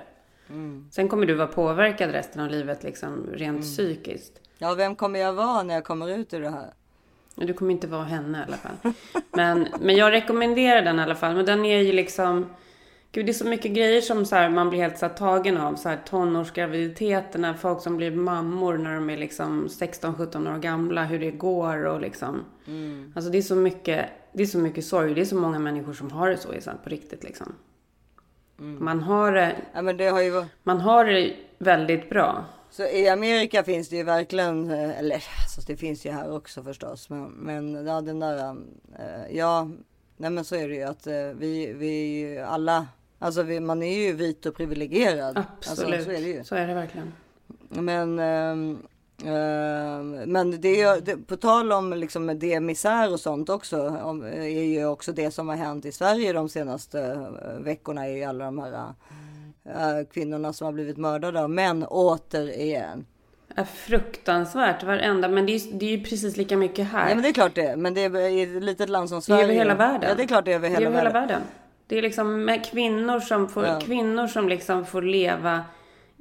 Mm. 0.49 0.88
Sen 0.90 1.09
kommer 1.09 1.26
du 1.26 1.34
vara 1.34 1.47
påverkad 1.47 2.11
resten 2.11 2.43
av 2.43 2.51
livet, 2.51 2.82
liksom 2.82 3.26
rent 3.32 3.62
psykiskt. 3.62 4.32
Ja, 4.59 4.74
vem 4.74 4.97
kommer 4.97 5.20
jag 5.20 5.32
vara 5.32 5.62
när 5.62 5.74
jag 5.74 5.84
kommer 5.84 6.18
ut 6.18 6.34
ur 6.34 6.40
det 6.40 6.51
här? 6.51 6.72
Du 7.34 7.53
kommer 7.53 7.72
inte 7.72 7.86
vara 7.86 8.05
henne 8.05 8.38
i 8.38 8.43
alla 8.49 8.57
fall. 8.57 8.93
Men, 9.30 9.68
men 9.80 9.97
jag 9.97 10.12
rekommenderar 10.12 10.82
den 10.82 10.99
i 10.99 11.03
alla 11.03 11.14
fall. 11.14 11.36
Men 11.36 11.47
den 11.47 11.64
är 11.64 11.78
ju 11.78 11.93
liksom... 11.93 12.47
Gud, 13.12 13.26
det 13.26 13.30
är 13.30 13.34
så 13.34 13.47
mycket 13.47 13.72
grejer 13.72 14.01
som 14.01 14.26
så 14.26 14.36
här, 14.36 14.51
man 14.51 14.70
blir 14.70 14.80
helt 14.80 14.99
så 14.99 15.07
här, 15.07 15.14
tagen 15.14 15.57
av. 15.57 15.74
Så 15.74 15.88
här, 15.88 15.99
tonårsgraviditeterna, 16.07 17.55
folk 17.55 17.82
som 17.82 17.97
blir 17.97 18.11
mammor 18.11 18.78
när 18.78 18.95
de 18.95 19.11
är 19.11 19.16
liksom 19.16 19.66
16-17 19.66 20.55
år 20.55 20.59
gamla. 20.59 21.05
Hur 21.05 21.18
det 21.18 21.30
går 21.30 21.84
och 21.84 22.01
liksom... 22.01 22.45
Mm. 22.66 23.12
Alltså 23.16 23.30
det 23.30 23.38
är 23.38 23.43
så 23.43 23.57
mycket, 23.57 24.07
det 24.33 24.43
är 24.43 24.47
så 24.47 24.59
mycket 24.59 24.85
sorg. 24.85 25.14
Det 25.14 25.20
är 25.20 25.24
så 25.24 25.37
många 25.37 25.59
människor 25.59 25.93
som 25.93 26.11
har 26.11 26.30
det 26.30 26.37
så, 26.37 26.72
på 26.85 26.91
riktigt 26.91 27.24
liksom. 27.24 27.55
Man 28.57 29.01
har 29.01 29.33
det... 29.33 29.57
Ja, 29.74 29.83
men 29.83 29.97
det 29.97 30.09
har 30.09 30.20
ju... 30.20 30.45
Man 30.62 30.80
har 30.80 31.05
det 31.05 31.37
väldigt 31.59 32.11
bra. 32.11 32.45
Så 32.70 32.83
i 32.83 33.09
Amerika 33.09 33.64
finns 33.64 33.89
det 33.89 33.97
ju 33.97 34.03
verkligen, 34.03 34.70
eh, 34.70 34.99
eller 34.99 35.14
alltså 35.14 35.61
det 35.66 35.76
finns 35.76 36.07
ju 36.07 36.11
här 36.11 36.37
också 36.37 36.62
förstås, 36.62 37.11
men, 37.11 37.24
men 37.24 37.87
ja, 37.87 38.01
den 38.01 38.20
där, 38.20 38.57
eh, 38.99 39.37
ja, 39.37 39.70
nej 40.16 40.30
men 40.30 40.45
så 40.45 40.57
är 40.57 40.68
det 40.68 40.74
ju 40.74 40.83
att 40.83 41.07
eh, 41.07 41.14
vi, 41.14 41.72
vi 41.72 41.89
är 42.03 42.30
ju 42.30 42.39
alla, 42.39 42.87
alltså 43.18 43.43
vi, 43.43 43.61
man 43.61 43.83
är 43.83 44.07
ju 44.07 44.12
vit 44.12 44.47
och 44.47 44.57
privilegierad. 44.57 45.45
Absolut. 45.59 45.95
Alltså, 45.95 46.11
så 46.11 46.16
är 46.16 46.20
det 46.20 46.28
ju. 46.28 46.45
Så 46.45 46.55
är 46.55 46.66
det 46.66 46.74
verkligen. 46.74 47.12
Men, 47.68 48.18
ehm, 48.18 48.78
men 50.27 50.61
det 50.61 50.81
är 50.83 51.01
det, 51.01 51.16
på 51.16 51.37
tal 51.37 51.73
om 51.73 51.93
liksom 51.93 52.39
det 52.39 52.61
misär 52.61 53.12
och 53.12 53.20
sånt 53.20 53.49
också, 53.49 53.89
om, 54.03 54.23
är 54.23 54.62
ju 54.62 54.87
också 54.87 55.12
det 55.12 55.31
som 55.31 55.49
har 55.49 55.57
hänt 55.57 55.85
i 55.85 55.93
Sverige 55.93 56.33
de 56.33 56.49
senaste 56.49 57.01
eh, 57.01 57.64
veckorna 57.64 58.07
är 58.09 58.16
ju 58.16 58.25
alla 58.25 58.45
de 58.45 58.59
här 58.59 58.73
eh, 59.64 60.07
kvinnorna 60.12 60.53
som 60.53 60.64
har 60.64 60.73
blivit 60.73 60.97
mördade 60.97 61.41
av 61.43 61.51
män 61.51 61.85
återigen. 61.89 63.07
är 63.57 63.64
fruktansvärt 63.64 64.83
varenda, 64.83 65.29
men 65.29 65.47
det 65.47 65.53
är, 65.53 65.73
det 65.79 65.87
är 65.87 65.97
ju 65.97 66.05
precis 66.05 66.37
lika 66.37 66.57
mycket 66.57 66.87
här. 66.89 67.09
Ja 67.09 67.14
men 67.14 67.23
det 67.23 67.29
är 67.29 67.33
klart 67.33 67.55
det, 67.55 67.77
men 67.77 67.95
det 67.95 68.01
är 68.01 68.16
i 68.29 68.43
ett 68.57 68.62
litet 68.62 68.89
land 68.89 69.09
som 69.09 69.16
Det 69.16 69.20
är 69.20 69.25
Sverige. 69.25 69.45
över 69.45 69.55
hela 69.55 69.75
världen. 69.75 70.09
Ja 70.09 70.14
det 70.14 70.23
är 70.23 70.27
klart 70.27 70.45
det 70.45 70.51
är 70.53 70.57
över 70.57 70.68
hela, 70.68 70.81
det 70.81 70.87
är 70.87 70.89
över 70.91 70.99
hela 70.99 71.11
världen. 71.11 71.29
världen. 71.29 71.43
Det 71.87 71.99
är 71.99 72.03
liksom 72.03 72.45
med 72.45 72.64
kvinnor 72.66 73.20
som 73.20 73.49
får, 73.49 73.66
Ja. 73.66 73.81
kvinnor 73.81 74.27
som 74.27 74.49
liksom 74.49 74.87
får 74.87 75.03
leva 75.03 75.64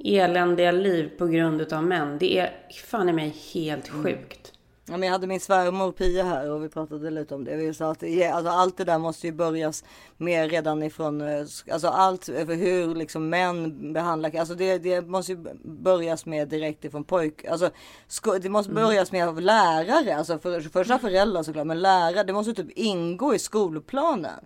eländiga 0.04 0.72
liv 0.72 1.10
på 1.18 1.26
grund 1.26 1.60
utav 1.60 1.84
män. 1.84 2.18
Det 2.18 2.38
är 2.38 2.50
fan 2.84 3.08
i 3.08 3.12
mig 3.12 3.36
helt 3.54 3.88
Mm. 3.90 4.02
sjukt. 4.04 4.52
Ja, 4.88 4.96
men 4.96 5.02
jag 5.06 5.12
hade 5.12 5.26
min 5.26 5.40
svärmor 5.40 5.92
Pia 5.92 6.24
här 6.24 6.50
och 6.50 6.64
vi 6.64 6.68
pratade 6.68 7.10
lite 7.10 7.34
om 7.34 7.44
det. 7.44 7.56
Vi 7.56 7.74
sa 7.74 7.90
att 7.90 8.02
alltså, 8.32 8.48
allt 8.50 8.76
det 8.76 8.84
där 8.84 8.98
måste 8.98 9.26
ju 9.26 9.32
börjas 9.32 9.84
med 10.16 10.50
redan 10.50 10.82
ifrån, 10.82 11.20
eh, 11.20 11.44
alltså 11.72 11.88
allt 11.88 12.28
över 12.28 12.54
hur 12.56 12.94
liksom 12.94 13.28
män 13.28 13.92
behandlar, 13.92 14.36
alltså 14.36 14.54
det, 14.54 14.78
det 14.78 15.00
måste 15.08 15.32
ju 15.32 15.38
börjas 15.64 16.26
med 16.26 16.48
direkt 16.48 16.84
ifrån 16.84 17.04
pojk, 17.04 17.44
alltså 17.44 17.70
sko, 18.08 18.38
det 18.38 18.48
måste 18.48 18.72
Mm. 18.72 18.84
börjas 18.84 19.12
med 19.12 19.28
av 19.28 19.40
lärare, 19.40 20.16
alltså 20.16 20.38
för, 20.38 20.60
första 20.60 20.98
föräldrar 20.98 21.42
såklart, 21.42 21.66
men 21.66 21.80
lärare, 21.80 22.22
det 22.24 22.32
måste 22.32 22.54
typ 22.54 22.70
ingå 22.78 23.34
i 23.34 23.38
skolplanen. 23.38 24.44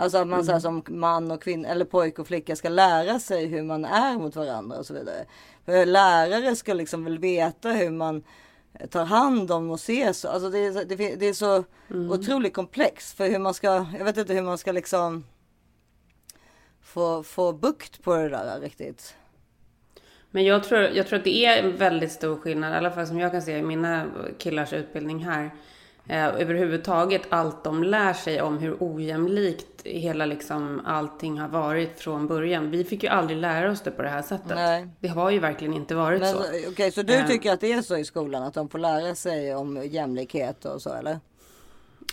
Alltså 0.00 0.18
att 0.18 0.26
man 0.26 0.44
så 0.44 0.52
här, 0.52 0.58
som 0.60 0.82
man 0.88 1.30
och 1.30 1.42
kvinna 1.42 1.68
eller 1.68 1.84
pojke 1.84 2.20
och 2.20 2.26
flicka 2.28 2.56
ska 2.56 2.68
lära 2.68 3.18
sig 3.18 3.46
hur 3.46 3.62
man 3.62 3.84
är 3.84 4.18
mot 4.18 4.36
varandra 4.36 4.78
och 4.78 4.86
så 4.86 4.94
vidare. 4.94 5.24
För 5.64 5.86
lärare 5.86 6.56
ska 6.56 6.74
liksom 6.74 7.04
väl 7.04 7.18
veta 7.18 7.68
hur 7.70 7.90
man 7.90 8.22
tar 8.90 9.04
hand 9.04 9.50
om 9.50 9.70
och 9.70 9.76
ses. 9.78 10.24
Alltså 10.24 10.50
det, 10.50 10.58
är, 10.58 10.72
så- 10.72 10.84
det, 10.84 10.96
det 11.16 11.26
är 11.26 11.32
så 11.32 11.64
otroligt 12.10 12.54
komplext 12.54 13.16
för 13.16 13.28
hur 13.28 13.38
man 13.38 13.54
ska, 13.54 13.86
jag 13.98 14.04
vet 14.04 14.16
inte 14.16 14.34
hur 14.34 14.42
man 14.42 14.58
ska 14.58 14.72
liksom 14.72 15.24
få, 16.82 17.22
få 17.22 17.52
bukt 17.52 18.02
på 18.02 18.16
det 18.16 18.28
där 18.28 18.60
riktigt. 18.60 19.14
Men 20.30 20.44
jag 20.44 20.64
tror, 20.64 20.80
jag 20.80 21.06
tror 21.06 21.18
att 21.18 21.24
det 21.24 21.44
är 21.46 21.62
en 21.62 21.76
väldigt 21.76 22.12
stor 22.12 22.36
skillnad, 22.36 22.72
i 22.72 22.76
alla 22.76 22.90
fall 22.90 23.06
som 23.06 23.18
jag 23.20 23.32
kan 23.32 23.42
se 23.42 23.56
i 23.58 23.62
mina 23.62 24.06
killars 24.38 24.72
utbildning 24.72 25.24
här. 25.24 25.50
Eh, 26.08 26.26
överhuvudtaget 26.26 27.22
allt 27.28 27.64
de 27.64 27.84
lär 27.84 28.12
sig 28.12 28.42
om 28.42 28.58
hur 28.58 28.76
ojämlikt 28.80 29.69
hela 29.84 30.26
liksom 30.26 30.82
allting 30.86 31.38
har 31.38 31.48
varit 31.48 32.00
från 32.00 32.26
början. 32.26 32.70
Vi 32.70 32.84
fick 32.84 33.02
ju 33.02 33.08
aldrig 33.08 33.38
lära 33.38 33.70
oss 33.70 33.80
det 33.80 33.90
på 33.90 34.02
det 34.02 34.08
här 34.08 34.22
sättet. 34.22 34.52
Nej. 34.56 34.88
Det 35.00 35.08
har 35.08 35.30
ju 35.30 35.38
verkligen 35.38 35.74
inte 35.74 35.94
varit 35.94 36.20
Men 36.20 36.32
så. 36.32 36.42
okej, 36.70 36.92
så 36.92 37.02
du 37.02 37.14
Eh. 37.14 37.26
tycker 37.26 37.52
att 37.52 37.60
det 37.60 37.72
är 37.72 37.82
så 37.82 37.96
i 37.96 38.04
skolan 38.04 38.42
att 38.42 38.54
de 38.54 38.68
får 38.68 38.78
lära 38.78 39.14
sig 39.14 39.54
om 39.54 39.82
jämlikhet 39.86 40.64
och 40.64 40.82
så 40.82 40.94
eller? 40.94 41.18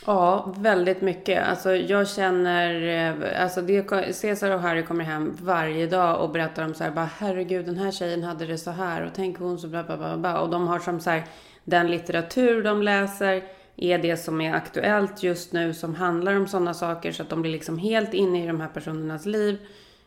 Ja, 0.05 0.53
väldigt 0.57 1.01
mycket. 1.01 1.47
Alltså 1.47 1.75
jag 1.75 2.09
känner, 2.09 2.87
eh, 3.33 3.43
alltså 3.43 3.61
det, 3.61 4.15
Cesar 4.15 4.51
och 4.51 4.59
Harry 4.61 4.83
kommer 4.83 5.03
hem 5.03 5.37
varje 5.41 5.87
dag 5.87 6.21
och 6.23 6.29
berättar 6.29 6.65
om 6.65 6.73
så 6.73 6.83
här, 6.83 6.91
bara 6.91 7.09
herregud 7.17 7.65
den 7.65 7.77
här 7.77 7.91
tjejen 7.91 8.23
hade 8.23 8.45
det 8.45 8.57
så 8.57 8.71
här 8.71 9.05
och 9.05 9.11
tänk 9.15 9.39
hon 9.39 9.59
så 9.59 9.67
bla 9.67 9.83
bla 9.83 9.97
bla 9.97 10.17
bla. 10.17 10.39
Och 10.39 10.49
de 10.49 10.67
har 10.67 10.79
som 10.79 10.99
så 10.99 11.09
här, 11.09 11.23
den 11.63 11.87
litteratur 11.91 12.63
de 12.63 12.81
läser 12.81 13.43
är 13.77 13.97
det 13.97 14.17
som 14.17 14.41
är 14.41 14.53
aktuellt 14.53 15.23
just 15.23 15.53
nu 15.53 15.73
som 15.73 15.95
handlar 15.95 16.35
om 16.35 16.47
sådana 16.47 16.73
saker 16.73 17.11
så 17.11 17.23
att 17.23 17.29
de 17.29 17.41
blir 17.41 17.51
liksom 17.51 17.77
helt 17.77 18.13
inne 18.13 18.43
i 18.43 18.47
de 18.47 18.61
här 18.61 18.67
personernas 18.67 19.25
liv. 19.25 19.59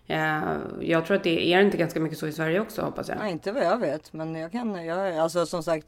Eh, 0.06 0.40
jag 0.80 1.06
tror 1.06 1.16
att 1.16 1.24
det 1.24 1.52
är 1.54 1.60
inte 1.60 1.76
ganska 1.76 2.00
mycket 2.00 2.18
så 2.18 2.26
i 2.26 2.32
Sverige 2.32 2.60
också 2.60 2.82
hoppas 2.82 3.08
jag. 3.08 3.18
Nej, 3.18 3.32
inte 3.32 3.52
vad 3.52 3.64
jag 3.64 3.78
vet, 3.78 4.12
men 4.12 4.34
jag 4.34 4.52
kan, 4.52 4.84
jag, 4.84 5.16
alltså 5.16 5.46
som 5.46 5.62
sagt, 5.62 5.86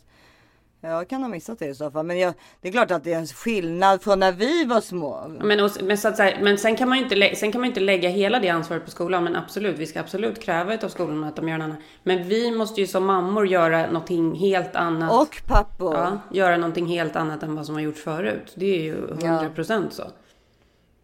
jag 0.91 1.09
kan 1.09 1.23
ha 1.23 1.29
missat 1.29 1.59
det 1.59 1.67
i 1.67 1.75
så 1.75 1.91
fall. 1.91 2.07
Men 2.07 2.19
jag, 2.19 2.35
det 2.61 2.69
är 2.69 2.73
klart 2.73 2.91
att 2.91 3.05
det 3.05 3.13
är 3.13 3.19
en 3.19 3.27
skillnad 3.27 4.03
från 4.03 4.19
när 4.19 4.33
vi 4.33 4.65
var 4.65 4.81
små. 4.81 5.29
Men, 5.41 5.61
och, 5.61 5.71
men, 5.83 5.99
så 5.99 6.09
att 6.09 6.17
säga, 6.17 6.37
men 6.43 6.59
sen, 6.59 6.77
kan 6.77 6.89
man 6.89 6.99
ju 6.99 7.05
inte, 7.05 7.37
sen 7.37 7.53
kan 7.53 7.61
man 7.61 7.69
inte 7.69 7.81
lägga 7.81 8.09
hela 8.09 8.41
det 8.41 8.49
ansvaret 8.49 8.85
på 8.85 8.91
skolan. 8.91 9.25
Men 9.25 9.37
absolut, 9.37 9.79
vi 9.79 9.87
ska 9.87 10.01
absolut 10.01 10.41
kräva 10.41 10.79
av 10.83 10.89
skolan 10.89 11.25
att 11.25 11.37
de 11.37 11.49
gör 11.49 11.55
en 11.55 11.63
annan. 11.63 11.77
Men 12.03 12.29
vi 12.29 12.51
måste 12.51 12.81
ju 12.81 12.87
som 12.87 13.07
mammor 13.07 13.47
göra 13.47 13.87
någonting 13.87 14.35
helt 14.35 14.77
annat. 14.77 15.13
Och 15.13 15.43
pappor. 15.47 15.95
Ja, 15.95 16.21
göra 16.31 16.57
någonting 16.57 16.87
helt 16.87 17.17
annat 17.17 17.43
än 17.43 17.57
vad 17.57 17.67
som 17.67 17.75
har 17.75 17.83
gjorts 17.83 18.03
förut. 18.03 18.53
Det 18.55 18.67
är 18.67 18.83
ju 18.83 19.07
100% 19.07 19.91
så. 19.91 20.05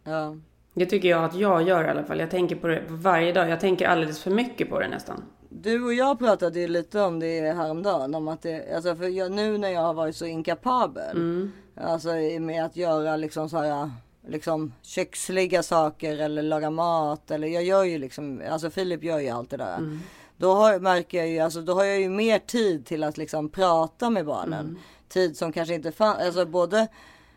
Ja. 0.04 0.36
Det 0.74 0.86
tycker 0.86 1.08
jag 1.08 1.24
att 1.24 1.34
jag 1.34 1.62
gör 1.62 1.84
i 1.84 1.88
alla 1.88 2.04
fall. 2.04 2.20
Jag 2.20 2.30
tänker 2.30 2.56
på 2.56 2.66
det 2.66 2.82
varje 2.88 3.32
dag. 3.32 3.48
Jag 3.48 3.60
tänker 3.60 3.88
alldeles 3.88 4.22
för 4.22 4.30
mycket 4.30 4.70
på 4.70 4.80
det 4.80 4.88
nästan. 4.88 5.22
Du 5.62 5.84
och 5.84 5.94
jag 5.94 6.18
pratade 6.18 6.60
ju 6.60 6.68
lite 6.68 7.00
om 7.00 7.20
det 7.20 7.40
häromdagen. 7.52 8.14
Om 8.14 8.28
att 8.28 8.42
det, 8.42 8.74
alltså 8.74 8.96
för 8.96 9.08
jag, 9.08 9.32
nu 9.32 9.58
när 9.58 9.68
jag 9.68 9.80
har 9.80 9.94
varit 9.94 10.16
så 10.16 10.26
inkapabel. 10.26 11.16
Mm. 11.16 11.52
Alltså 11.76 12.08
med 12.40 12.64
att 12.64 12.76
göra 12.76 13.16
liksom 13.16 13.48
så 13.48 13.58
här. 13.58 13.90
Liksom 14.28 14.72
köksliga 14.82 15.62
saker 15.62 16.18
eller 16.18 16.42
laga 16.42 16.70
mat. 16.70 17.30
Eller 17.30 17.48
jag 17.48 17.64
gör 17.64 17.84
ju 17.84 17.98
liksom. 17.98 18.42
Alltså 18.50 18.70
Filip 18.70 19.02
gör 19.04 19.18
ju 19.18 19.28
allt 19.28 19.50
det 19.50 19.56
där. 19.56 19.76
Mm. 19.78 20.00
Då 20.36 20.54
har, 20.54 20.78
märker 20.78 21.18
jag 21.18 21.28
ju. 21.28 21.38
Alltså 21.38 21.60
då 21.60 21.74
har 21.74 21.84
jag 21.84 22.00
ju 22.00 22.08
mer 22.08 22.38
tid 22.38 22.86
till 22.86 23.04
att 23.04 23.18
liksom 23.18 23.48
prata 23.48 24.10
med 24.10 24.26
barnen. 24.26 24.60
Mm. 24.66 24.78
Tid 25.08 25.36
som 25.36 25.52
kanske 25.52 25.74
inte 25.74 25.92
fanns. 25.92 26.18
Alltså 26.18 26.46
både. 26.46 26.88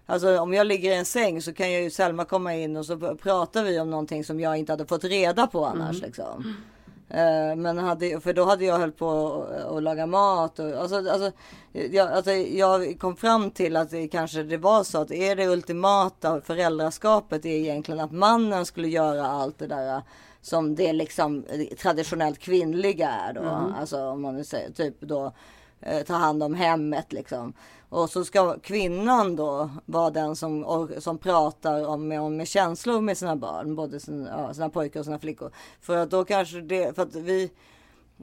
Alltså 0.06 0.38
om 0.40 0.54
jag 0.54 0.68
ligger 0.68 0.92
i 0.92 0.96
en 0.96 1.06
säng 1.06 1.42
så 1.42 1.54
kan 1.54 1.72
jag 1.72 1.82
ju 1.82 1.90
Selma 1.90 2.26
komma 2.26 2.56
in 2.56 2.78
och 2.78 2.86
så 2.86 2.96
pr- 2.96 3.16
pratar 3.18 3.64
vi 3.64 3.80
om 3.80 3.90
någonting 3.90 4.24
som 4.24 4.40
jag 4.40 4.58
inte 4.58 4.72
hade 4.72 4.86
fått 4.86 5.04
reda 5.04 5.48
på 5.48 5.66
annars 5.66 5.98
Mm. 5.98 6.02
liksom. 6.08 6.56
Eh, 7.14 7.55
Men 7.55 7.78
hade, 7.78 8.20
för 8.20 8.34
då 8.34 8.45
hade 8.45 8.66
jag 8.66 8.80
höll 8.80 8.91
på 8.91 9.43
att- 9.76 9.84
laga 9.84 10.05
mat. 10.05 10.59
Och, 10.59 10.66
alltså, 10.72 10.95
alltså, 10.95 11.32
jag, 11.72 12.12
alltså, 12.12 12.32
jag 12.32 12.99
kom 12.99 13.16
fram 13.16 13.51
till 13.51 13.78
att 13.78 13.89
det 13.89 14.07
kanske 14.07 14.43
det 14.43 14.57
var 14.57 14.84
så 14.84 15.01
att 15.01 15.12
är 15.12 15.36
det 15.36 15.47
ultimata 15.47 16.41
föräldraskapet 16.41 17.45
är 17.45 17.49
egentligen 17.49 17.99
att 18.01 18.12
mannen 18.12 18.66
skulle 18.66 18.88
göra 18.88 19.28
allt 19.28 19.59
det 19.59 19.68
där 19.68 20.01
som 20.41 20.76
det 20.76 20.93
liksom 20.93 21.45
traditionellt 21.82 22.39
kvinnliga 22.39 23.09
är 23.09 23.34
då. 23.34 23.41
Mm. 23.41 23.74
Alltså 23.80 24.05
om 24.05 24.22
man 24.22 24.43
säger 24.45 24.72
typ 24.72 25.01
då 25.01 25.32
eh, 25.82 26.01
ta 26.03 26.14
hand 26.14 26.43
om 26.43 26.53
hemmet 26.53 27.14
liksom. 27.14 27.53
Och 27.94 28.10
så 28.10 28.26
ska 28.26 28.60
kvinnan 28.60 29.36
då 29.36 29.70
vara 29.86 30.10
den 30.10 30.36
som, 30.36 30.66
or- 30.66 31.00
som 31.00 31.18
pratar 31.18 31.88
om 31.88 32.08
med, 32.08 32.22
om 32.22 32.38
med 32.38 32.48
känslor 32.48 33.02
med 33.02 33.18
sina 33.18 33.36
barn, 33.36 33.76
både 33.76 34.00
sin, 34.00 34.26
ja, 34.26 34.54
sina 34.54 34.70
pojkar 34.70 35.00
och 35.00 35.06
sina 35.06 35.20
flickor. 35.20 35.52
För 35.82 35.98
att 35.98 36.10
då 36.12 36.24
kanske 36.26 36.62
det, 36.62 36.96
för 36.96 37.02
att 37.04 37.16
vi, 37.16 37.52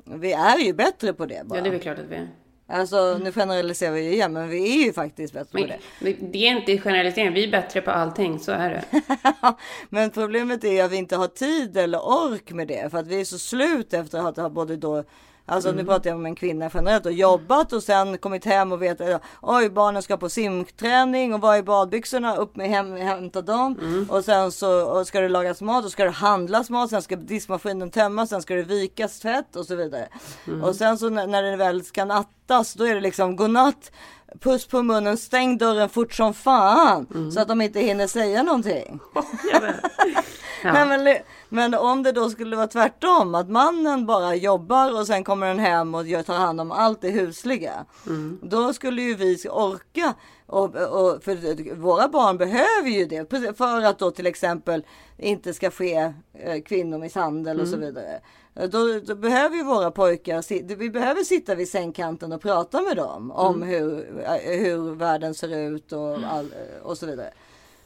vi 0.05 0.33
är 0.33 0.59
ju 0.59 0.73
bättre 0.73 1.13
på 1.13 1.27
det 1.27 1.43
bara. 1.47 1.57
Ja, 1.59 1.63
det 1.63 1.69
är 1.69 1.73
väl 1.73 1.81
klart 1.81 1.99
att 1.99 2.05
vi 2.05 2.15
är. 2.17 2.29
Alltså 2.71 3.19
nu 3.23 3.33
generaliserar 3.33 3.93
vi 3.93 4.05
ju 4.05 4.13
igen, 4.13 4.33
men 4.33 4.49
vi 4.49 4.81
är 4.81 4.85
ju 4.87 4.93
faktiskt 4.93 5.35
bättre 5.35 5.51
på 5.53 5.59
Men 5.59 5.69
det. 5.69 5.79
det- 6.13 6.33
det 6.33 6.39
är 6.49 6.57
inte 6.57 6.79
generalisering. 6.79 7.33
Vi 7.35 7.45
är 7.45 7.51
bättre 7.51 7.81
på 7.81 7.91
allting. 7.91 8.39
Så 8.39 8.53
är 8.53 8.71
det. 8.71 8.85
Men 9.91 10.11
problemet 10.11 10.65
är 10.65 10.85
att 10.85 10.93
vi 10.93 10.97
inte 10.97 11.17
har 11.17 11.27
tid 11.27 11.77
eller 11.77 11.99
ork 11.99 12.53
med 12.53 12.69
det. 12.69 12.91
För 12.91 12.99
att 12.99 13.07
vi 13.07 13.21
är 13.21 13.25
så 13.25 13.39
slut 13.39 13.95
efter 13.95 14.29
att 14.29 14.37
ha 14.37 14.49
både 14.49 14.77
då 14.77 15.05
Alltså 15.49 15.69
nu 15.69 15.75
Mm. 15.75 15.87
pratar 15.87 16.11
jag 16.11 16.17
om 16.17 16.27
en 16.27 16.35
kvinna 16.35 16.71
generellt 16.75 17.07
och 17.07 17.13
jobbat 17.13 17.73
och 17.73 17.83
sen 17.83 18.19
kommit 18.19 18.45
hem 18.45 18.73
och 18.73 18.83
vet 18.83 19.01
oj 19.43 19.71
barnen 19.71 20.03
ska 20.03 20.17
på 20.17 20.29
simträning 20.29 21.35
och 21.35 21.41
vara 21.41 21.59
i 21.59 21.63
badbyxorna 21.63 22.37
upp 22.37 22.57
med 22.57 22.69
hem, 22.69 22.97
hämta 22.97 23.43
dem 23.43 23.79
Mm. 23.83 24.07
och 24.11 24.25
sen 24.25 24.53
så 24.53 25.05
ska 25.05 25.21
det 25.21 25.29
lagas 25.29 25.61
mat 25.61 25.85
och 25.85 25.91
ska 25.93 26.05
det 26.05 26.11
handlas 26.11 26.71
mat 26.71 26.91
sen 26.91 27.03
ska 27.03 27.17
diskmaskinen 27.17 27.91
tömmas 27.91 28.29
sen 28.29 28.43
ska 28.43 28.55
det 28.55 28.63
vikas 28.63 29.21
tvätt 29.21 29.57
och 29.57 29.67
så 29.67 29.75
vidare. 29.77 30.09
Mm. 30.47 30.65
Och 30.65 30.77
sen 30.77 30.99
så 30.99 31.09
när, 31.11 31.27
när 31.27 31.43
det 31.43 31.57
väl 31.57 31.85
ska 31.85 32.05
nattas 32.05 32.75
då 32.75 32.85
är 32.87 32.95
det 32.95 33.01
liksom 33.01 33.37
godnatt 33.37 33.93
puss 34.41 34.67
på 34.67 34.83
munnen 34.83 35.17
stäng 35.17 35.59
dörren 35.59 35.89
fort 35.89 36.13
som 36.15 36.35
fan 36.35 37.07
Mm. 37.15 37.31
så 37.31 37.41
att 37.41 37.49
de 37.49 37.61
inte 37.61 37.81
hinner 37.81 38.07
säga 38.07 38.43
någonting. 38.43 39.01
Ja. 39.53 39.61
Nej, 40.73 40.87
men, 40.87 41.17
men 41.49 41.75
om 41.75 42.03
det 42.03 42.13
då 42.13 42.31
skulle 42.31 42.57
vara 42.57 42.67
tvärtom, 42.67 43.35
att 43.35 43.49
mannen 43.51 44.07
bara 44.07 44.35
jobbar 44.35 45.01
och 45.01 45.07
sen 45.07 45.25
kommer 45.25 45.47
den 45.47 45.59
hem 45.59 45.95
och 45.95 46.07
gör, 46.07 46.23
tar 46.23 46.35
hand 46.35 46.61
om 46.61 46.73
allt 46.73 47.01
det 47.01 47.11
husliga. 47.11 47.85
Mm. 48.07 48.39
Då 48.43 48.73
skulle 48.73 49.03
ju 49.03 49.15
vi 49.15 49.37
orka, 49.51 50.15
och, 50.47 50.75
och, 50.77 51.23
för 51.25 51.75
våra 51.75 52.09
barn 52.09 52.37
behöver 52.39 52.89
ju 52.89 53.05
det 53.07 53.57
för 53.59 53.83
att 53.85 53.99
då 53.99 54.11
till 54.11 54.27
exempel 54.27 54.85
inte 55.19 55.55
ska 55.55 55.71
ske 55.71 56.13
eh, 56.35 56.63
kvinnomisshandel 56.65 57.61
och 57.61 57.69
så 57.69 57.75
Mm. 57.75 57.87
vidare. 57.87 58.21
Eh, 58.59 58.69
Då, 58.69 59.01
då 59.07 59.15
behöver 59.15 59.57
ju 59.57 59.63
våra 59.65 59.91
pojkar, 59.91 60.77
vi 60.77 60.91
behöver 60.91 61.23
sitta 61.23 61.55
vid 61.55 61.69
sängkanten 61.69 62.33
och 62.33 62.43
prata 62.43 62.83
med 62.83 62.97
dem 62.97 63.31
om 63.31 63.63
Mm. 63.63 63.69
hur, 63.69 64.23
eh, 64.25 64.59
hur 64.61 64.95
världen 64.95 65.35
ser 65.35 65.59
ut 65.59 65.93
och, 65.93 66.19
all, 66.31 66.49
och 66.83 66.99
så 66.99 67.07
vidare. 67.07 67.31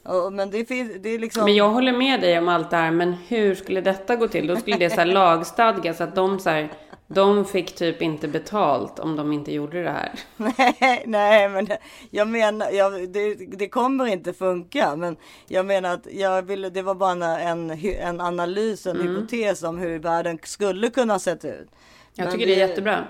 Och, 0.03 0.33
men 0.33 0.51
det, 0.51 0.63
det 0.99 1.09
är 1.11 1.19
liksom... 1.19 1.45
Men 1.45 1.55
jag 1.55 1.69
håller 1.69 1.93
med 1.93 2.21
dig 2.21 2.39
om 2.39 2.49
allt 2.49 2.71
det 2.71 2.77
här. 2.77 2.91
Men 2.91 3.13
hur 3.13 3.55
skulle 3.55 3.81
detta 3.81 4.17
gå 4.17 4.29
till? 4.29 4.47
Då 4.47 4.57
skulle 4.57 4.77
det 4.77 4.91
så 4.91 4.97
här 4.97 5.07
lagstadgas 5.07 6.01
att 6.01 6.15
de 6.15 6.39
så 6.39 6.51
här, 6.51 6.73
de 7.07 7.45
fick 7.45 7.75
typ 7.75 8.03
inte 8.03 8.29
betalt 8.29 8.99
om 8.99 9.17
de 9.17 9.33
inte 9.33 9.53
gjorde 9.53 9.83
det 9.83 9.91
här. 9.91 10.13
Nej, 10.37 11.03
nej, 11.07 11.49
men 11.49 11.69
jag 12.11 12.29
menar, 12.29 12.71
jag, 12.71 13.09
det, 13.13 13.35
det 13.35 13.69
kommer 13.69 14.07
inte 14.07 14.33
funka. 14.33 14.97
Men 14.97 15.17
jag 15.47 15.67
menar 15.67 15.95
att 15.95 16.07
jag 16.13 16.43
ville, 16.43 16.71
det 16.71 16.83
var 16.83 16.95
bara 16.95 17.41
en, 17.41 17.71
en, 17.85 18.21
analys, 18.21 18.87
en 18.87 18.97
Mm. 19.01 19.17
hypotes 19.17 19.63
om 19.63 19.79
hur 19.79 19.99
världen 19.99 20.39
skulle 20.43 20.91
kunna 20.91 21.19
sett 21.19 21.45
ut. 21.45 21.69
Jag 22.15 22.25
Men 22.25 22.33
tycker 22.35 22.47
det 22.47 22.55
är 22.63 22.69
jättebra. 22.69 23.05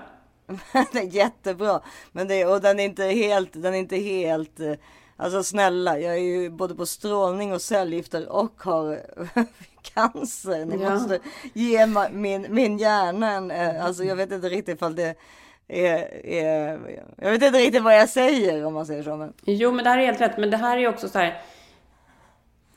det 0.91 0.99
är 0.99 1.15
jättebra. 1.15 1.81
Men 2.11 2.27
det, 2.27 2.45
och 2.45 2.61
den 2.61 2.79
är 2.79 2.83
inte 2.83 3.03
helt, 3.03 3.49
den 3.53 3.73
är 3.73 3.77
inte 3.77 3.97
helt, 3.97 4.59
eh, 4.59 4.73
alltså 5.17 5.43
snälla, 5.43 5.99
jag 5.99 6.13
är 6.13 6.19
ju 6.21 6.49
både 6.49 6.75
på 6.75 6.85
strålning 6.85 7.53
och 7.53 7.61
cellgifter 7.61 8.29
och 8.29 8.63
har 8.63 9.01
cancer. 9.83 10.65
Ni 10.65 10.83
Ja. 10.83 10.89
måste 10.89 11.19
ge 11.53 11.87
min, 12.11 12.45
min 12.49 12.77
hjärna 12.77 13.31
en, 13.31 13.51
eh, 13.51 13.85
alltså 13.85 14.03
jag 14.03 14.15
vet 14.15 14.31
inte 14.31 14.49
riktigt 14.49 14.75
ifall 14.75 14.95
det 14.95 15.15
är, 15.67 16.25
är, 16.25 16.79
jag 17.17 17.31
vet 17.31 17.43
inte 17.43 17.59
riktigt 17.59 17.83
vad 17.83 17.95
jag 17.97 18.09
säger 18.09 18.65
om 18.65 18.73
man 18.73 18.85
säger 18.85 19.03
så. 19.03 19.15
Men... 19.15 19.33
Jo, 19.45 19.71
men 19.71 19.83
det 19.83 19.89
här 19.89 19.97
är 19.97 20.05
helt 20.05 20.21
rätt. 20.21 20.37
Men 20.37 20.49
det 20.49 20.57
här 20.57 20.77
är 20.77 20.87
också 20.87 21.09
så 21.09 21.19
här. 21.19 21.41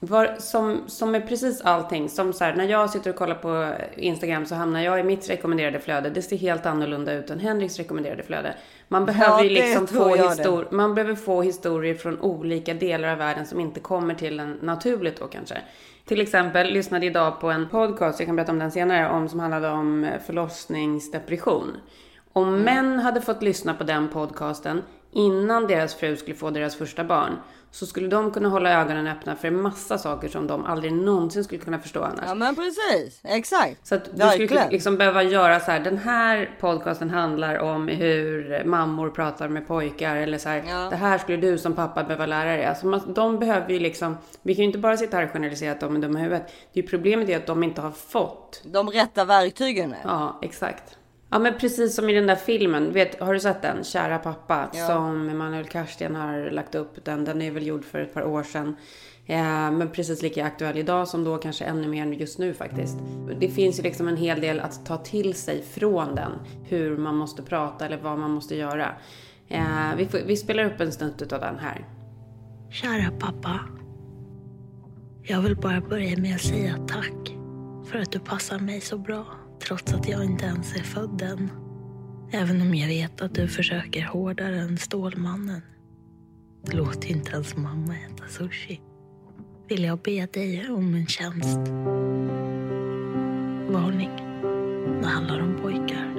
Var, 0.01 0.37
som, 0.39 0.81
som 0.87 1.15
är 1.15 1.21
precis 1.21 1.61
allting. 1.61 2.09
Som 2.09 2.33
så 2.33 2.45
här, 2.45 2.55
när 2.55 2.65
jag 2.65 2.91
sitter 2.91 3.11
och 3.11 3.17
kollar 3.17 3.35
på 3.35 3.75
Instagram 3.97 4.47
så 4.47 4.55
hamnar 4.55 4.81
jag 4.81 5.01
i 5.01 5.03
mitt 5.03 5.31
rekommenderade 5.31 5.81
flöde. 5.81 6.11
Det 6.11 6.23
ser 6.23 6.37
helt 6.37 6.67
annorlunda 6.67 7.13
ut 7.13 7.31
än 7.31 7.41
Henriks 7.41 7.77
rekommenderade 7.79 8.23
flöde. 8.23 8.55
Man 8.89 9.07
behöver 9.07 9.43
ju 9.43 9.49
det 9.49 9.55
liksom 9.55 9.87
få 9.87 10.17
histor- 10.17 10.67
man 10.71 10.95
behöver 10.95 11.15
få 11.15 11.43
historier 11.43 11.95
från 11.95 12.21
olika 12.21 12.75
delar 12.75 13.09
av 13.09 13.19
världen 13.19 13.47
som 13.47 13.61
inte 13.61 13.81
kommer 13.81 14.15
till 14.15 14.41
en 14.41 14.59
naturligt 14.63 15.21
då 15.21 15.27
kanske. 15.27 15.59
Till 16.07 16.21
exempel 16.21 16.73
lyssnade 16.73 17.07
idag 17.07 17.41
på 17.41 17.51
en 17.51 17.69
podcast, 17.69 18.21
jag 18.21 18.27
kan 18.27 18.37
berätta 18.37 18.53
om 18.53 18.59
den 18.59 18.73
senare, 18.73 19.11
om, 19.11 19.29
som 19.29 19.41
handlade 19.41 19.69
om 19.69 20.05
eh, 20.05 20.21
förlossningsdepression. 20.27 21.77
Om 22.33 22.63
män 22.63 22.99
hade 22.99 23.21
fått 23.21 23.43
lyssna 23.43 23.75
på 23.75 23.85
den 23.85 24.09
podcasten 24.09 24.83
innan 25.13 25.67
deras 25.67 25.95
fru 25.95 26.17
skulle 26.17 26.37
få 26.37 26.51
deras 26.51 26.77
första 26.77 27.05
barn 27.05 27.33
så 27.71 27.87
skulle 27.87 28.09
de 28.09 28.31
kunna 28.31 28.49
hålla 28.49 28.71
ögonen 28.81 29.07
öppna 29.07 29.37
för 29.37 29.49
en 29.49 29.63
massa 29.63 29.99
saker 29.99 30.29
som 30.29 30.47
de 30.47 30.65
aldrig 30.65 30.93
någonsin 30.93 31.45
skulle 31.45 31.61
kunna 31.61 31.79
förstå 31.79 32.03
annars. 32.03 32.25
Ja 32.27 32.35
men 32.35 32.57
precis, 32.57 33.21
exakt. 33.25 33.87
Så 33.87 33.95
att 33.95 34.05
du 34.05 34.11
Verkligen. 34.11 34.49
skulle 34.49 34.71
liksom 34.71 34.97
behöva 34.97 35.23
göra 35.23 35.61
så 35.61 35.71
här, 35.71 35.81
den 35.81 35.99
här 35.99 36.51
podcasten 36.61 37.11
handlar 37.11 37.59
om 37.59 37.89
hur 37.89 38.65
mammor 38.65 39.11
pratar 39.11 39.49
med 39.49 39.69
pojkar 39.69 40.17
eller 40.17 40.39
så 40.39 40.49
här, 40.49 40.91
det 40.91 40.97
här 40.97 41.19
skulle 41.19 41.37
du 41.37 41.59
som 41.59 41.73
pappa 41.73 42.05
behöva 42.05 42.27
lära 42.27 42.51
dig. 42.57 42.65
Alltså 42.65 42.87
man, 42.87 43.15
de 43.15 43.39
behöver 43.39 43.73
ju 43.73 43.79
liksom, 43.79 44.19
vi 44.43 44.55
kan 44.55 44.63
ju 44.63 44.67
inte 44.67 44.79
bara 44.79 44.97
sitta 44.97 45.17
här 45.17 45.25
och 45.25 45.31
generalisera 45.31 45.73
att 45.73 45.81
de 45.81 45.97
är 45.97 46.01
dumma 46.01 46.19
i 46.19 46.23
huvudet. 46.23 46.47
Det 46.73 46.81
är 46.81 46.83
ju 46.83 46.89
problemet 46.89 47.29
är 47.29 47.37
att 47.37 47.47
de 47.47 47.63
inte 47.63 47.81
har 47.81 47.91
fått. 47.91 48.63
De 48.65 48.91
rätta 48.91 49.25
verktygen. 49.25 49.95
Ja, 50.05 50.39
exakt. 50.43 50.96
Ja 51.31 51.39
men 51.39 51.55
precis 51.59 51.95
som 51.95 52.09
i 52.09 52.13
den 52.13 52.27
där 52.27 52.37
filmen, 52.37 52.93
vet, 52.93 53.21
har 53.21 53.35
du 53.35 53.41
sett 53.41 53.63
den? 53.63 53.85
Kära 53.85 54.19
pappa, 54.19 54.71
Ja. 54.75 54.87
som 54.87 55.29
Emanuel 55.29 55.65
Karsten 55.65 56.17
har 56.17 56.51
lagt 56.51 56.75
upp. 56.75 57.05
Den, 57.05 57.25
den 57.25 57.43
är 57.43 57.51
väl 57.51 57.67
gjord 57.67 57.85
för 57.85 57.99
ett 57.99 58.15
par 58.15 58.25
år 58.25 58.43
sedan. 58.43 58.77
Eh, 59.27 59.71
men 59.71 59.91
precis 59.91 60.23
lika 60.23 60.45
aktuell 60.47 60.79
idag 60.79 61.09
som 61.09 61.25
då 61.25 61.37
kanske 61.39 61.65
ännu 61.65 61.89
mer 61.89 62.07
just 62.07 62.39
nu 62.39 62.55
faktiskt. 62.55 62.97
Det 63.41 63.49
finns 63.49 63.79
ju 63.79 63.83
liksom 63.83 64.09
en 64.09 64.17
hel 64.17 64.41
del 64.41 64.61
att 64.61 64.87
ta 64.87 64.97
till 64.97 65.35
sig 65.35 65.63
från 65.63 66.15
den. 66.15 66.33
Hur 66.65 66.97
man 66.97 67.17
måste 67.17 67.43
prata 67.43 67.87
eller 67.87 67.97
vad 67.99 68.19
man 68.19 68.31
måste 68.31 68.57
göra. 68.57 68.93
Eh, 69.49 69.95
vi, 69.97 70.07
får, 70.07 70.19
vi 70.27 70.37
spelar 70.37 70.65
upp 70.65 70.81
en 70.81 70.93
snutt 70.93 71.33
av 71.33 71.41
den 71.41 71.59
här. 71.59 71.87
Kära 72.71 73.11
pappa. 73.19 73.61
Jag 75.23 75.41
vill 75.41 75.57
bara 75.57 75.81
börja 75.81 76.17
med 76.19 76.35
att 76.35 76.41
säga 76.41 76.77
tack 76.89 77.35
för 77.91 77.99
att 77.99 78.13
du 78.13 78.19
passar 78.19 78.59
mig 78.59 78.81
så 78.81 78.99
bra 78.99 79.25
trots 79.67 79.95
att 79.95 80.09
jag 80.09 80.25
inte 80.25 80.45
ens 80.45 80.77
är 80.77 80.83
född 80.83 81.23
än. 81.23 81.51
Även 82.31 82.63
om 82.63 82.75
jag 82.75 82.89
vet 82.89 83.21
att 83.21 83.35
du 83.35 83.49
försöker 83.49 84.05
hårdare 84.05 84.61
än 84.61 84.79
Stålmannen. 84.79 85.61
Låt 86.73 87.05
inte 87.05 87.33
ens 87.33 87.57
mamma 87.57 87.95
äta 87.95 88.29
sushi. 88.29 88.81
Vill 89.69 89.85
jag 89.85 89.99
be 89.99 90.27
dig 90.27 90.71
om 90.71 90.95
en 90.95 91.07
tjänst. 91.07 91.59
Varning. 93.69 94.11
Det 95.03 95.07
handlar 95.07 95.41
om 95.41 95.57
pojkar. 95.63 96.13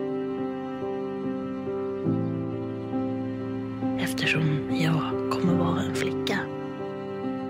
Eftersom 3.99 4.77
jag 4.81 5.31
kommer 5.31 5.53
vara 5.53 5.81
en 5.81 5.95
flicka. 5.95 6.39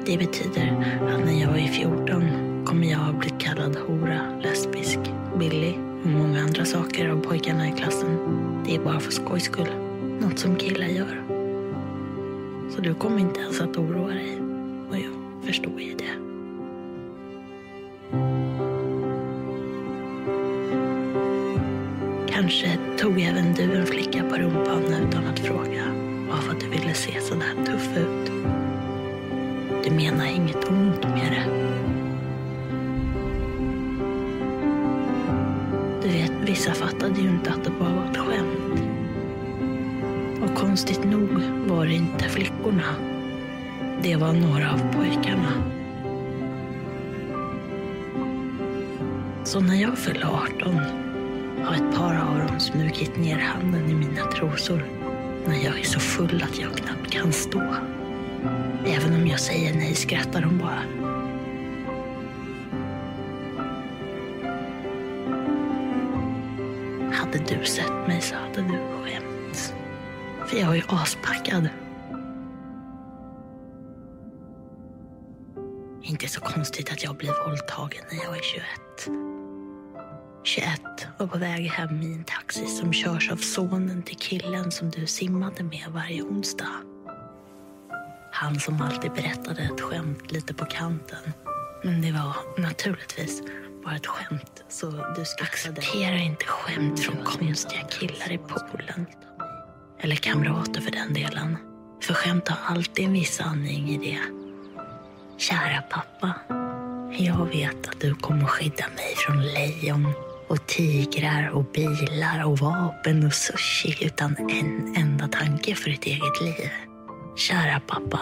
Det 0.06 0.18
betyder 0.18 0.98
att 1.02 1.26
när 1.26 1.42
jag 1.42 1.60
är 1.60 1.68
14 1.68 2.66
kommer 2.66 2.88
jag 2.88 3.02
att 3.10 3.20
bli 3.20 3.30
kallad 3.30 3.76
hora, 3.76 4.40
lesbisk, 4.42 5.00
billig 5.40 5.87
och 6.08 6.14
många 6.14 6.42
andra 6.42 6.66
saker 6.66 7.10
av 7.10 7.22
pojkarna 7.22 7.68
i 7.68 7.72
klassen. 7.72 8.18
Det 8.66 8.76
är 8.76 8.80
bara 8.80 9.00
för 9.00 9.12
skojs 9.12 9.44
skull. 9.44 9.70
Något 10.20 10.40
som 10.40 10.56
killar 10.56 10.88
gör. 10.88 11.24
Så 12.70 12.82
du 12.82 12.94
kommer 12.94 13.20
inte 13.20 13.40
ens 13.40 13.62
att 13.62 13.78
oroa 13.78 14.08
dig. 14.08 14.38
Och 14.90 14.98
jag 14.98 15.46
förstår 15.46 15.82
ju 15.82 15.96
det. 15.96 16.14
Kanske 22.32 22.78
tog 23.00 23.22
även 23.22 23.54
du 23.54 23.64
en 23.64 23.86
flicka 23.86 24.24
på 24.30 24.36
rumpan 24.36 24.84
utan 25.10 25.28
att 25.28 25.40
fråga 25.40 25.84
av 26.32 26.50
att 26.52 26.60
du 26.60 26.68
ville 26.68 26.94
se 26.94 27.22
sådär 27.22 27.66
tuff 27.66 27.98
ut. 27.98 28.32
Du 29.84 29.92
menar 29.92 30.26
inget 30.26 30.70
ont 30.70 31.06
fattade 37.08 37.22
ju 37.22 37.30
inte 37.30 37.50
att 37.50 37.64
det 37.64 37.70
bara 37.70 37.94
var 37.94 38.12
ett 38.12 38.18
skämt. 38.18 38.82
Och 40.44 40.56
konstigt 40.56 41.04
nog 41.04 41.30
var 41.68 41.86
det 41.86 41.94
inte 41.94 42.30
flickorna. 42.30 42.96
Det 44.02 44.16
var 44.16 44.34
några 44.34 44.72
av 44.72 44.94
pojkarna. 44.94 45.52
Så 49.44 49.60
när 49.60 49.82
jag 49.82 49.98
fyllde 49.98 50.28
18 50.28 50.76
har 51.64 51.76
ett 51.76 51.96
par 51.96 52.16
av 52.16 52.48
dem 52.48 52.60
smugit 52.60 53.18
ner 53.18 53.38
handen 53.38 53.90
i 53.90 53.94
mina 53.94 54.26
trosor 54.26 54.86
när 55.48 55.66
jag 55.66 55.80
är 55.80 55.84
så 55.84 56.00
full 56.00 56.44
att 56.44 56.60
jag 56.60 56.78
knappt 56.78 57.12
kan 57.12 57.32
stå. 57.32 57.76
Även 58.86 59.22
om 59.22 59.28
jag 59.28 59.40
säger 59.40 59.74
nej 59.74 59.96
skrattar 59.96 60.42
de 60.42 60.58
bara. 60.58 60.97
För 70.48 70.58
jag 70.58 70.70
är 70.70 70.76
ju 70.76 70.84
aspackad. 70.88 71.70
Inte 76.02 76.28
så 76.28 76.42
konstigt 76.42 76.92
att 76.92 77.04
jag 77.04 77.16
blev 77.16 77.34
våldtagen 77.48 78.04
när 78.12 78.24
jag 78.24 78.38
är 78.38 78.42
21. 78.42 78.66
21 80.44 80.82
och 81.18 81.32
på 81.32 81.38
väg 81.38 81.66
hem 81.66 82.02
i 82.02 82.14
en 82.14 82.24
taxi 82.24 82.68
som 82.68 82.94
körs 82.94 83.32
av 83.32 83.36
sonen 83.36 84.04
till 84.04 84.18
killen 84.18 84.72
som 84.72 84.90
du 84.90 85.08
simmade 85.08 85.64
med 85.64 85.86
varje 85.90 86.22
onsdag. 86.22 86.74
Han 88.32 88.60
som 88.60 88.82
alltid 88.82 89.12
berättade 89.12 89.62
ett 89.62 89.82
skämt 89.82 90.32
lite 90.32 90.54
på 90.54 90.66
kanten. 90.66 91.34
Men 91.84 92.02
det 92.02 92.12
var 92.12 92.62
naturligtvis 92.62 93.42
bara 93.84 93.96
ett 93.96 94.08
skämt 94.08 94.64
så 94.70 94.92
du 94.92 95.44
Acceptera 95.44 96.18
inte 96.18 96.46
skämt 96.46 97.00
från 97.00 97.18
konstiga 97.24 97.84
killar 97.84 98.32
i 98.32 98.38
poolen. 98.38 99.06
Eller 100.00 100.16
kamrater 100.16 100.82
för 100.82 100.92
den 100.92 101.14
delen. 101.14 101.58
För 102.04 102.14
skämt 102.14 102.48
har 102.48 102.76
alltid 102.76 103.06
en 103.06 103.14
viss 103.14 103.36
sanning 103.36 103.90
i 103.90 103.98
det. 103.98 104.20
Kära 105.38 105.82
pappa. 105.82 106.34
Jag 107.18 107.46
vet 107.46 107.88
att 107.88 108.00
du 108.02 108.16
kommer 108.16 108.46
skydda 108.46 108.86
mig 108.96 109.16
från 109.16 109.44
lejon 109.44 110.14
och 110.48 110.68
tigrar 110.68 111.50
och 111.50 111.64
bilar 111.64 112.46
och 112.46 112.60
vapen 112.60 113.26
och 113.26 113.34
sushi 113.34 114.06
utan 114.06 114.36
en 114.38 114.96
enda 114.98 115.28
tanke 115.28 115.76
för 115.76 115.90
ditt 115.90 116.06
eget 116.06 116.42
liv. 116.42 116.70
Kära 117.36 117.80
pappa. 117.80 118.22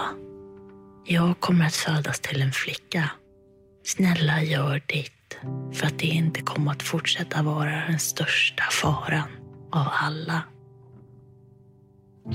Jag 1.05 1.39
kommer 1.39 1.65
att 1.65 1.75
födas 1.75 2.19
till 2.19 2.41
en 2.41 2.51
flicka. 2.51 3.09
Snälla 3.83 4.43
gör 4.43 4.81
ditt 4.85 5.37
för 5.73 5.87
att 5.87 5.99
det 5.99 6.05
inte 6.05 6.41
kommer 6.41 6.71
att 6.71 6.83
fortsätta 6.83 7.41
vara 7.41 7.71
den 7.87 7.99
största 7.99 8.63
faran 8.63 9.29
av 9.71 9.87
alla. 9.91 10.41
Åh, 12.27 12.33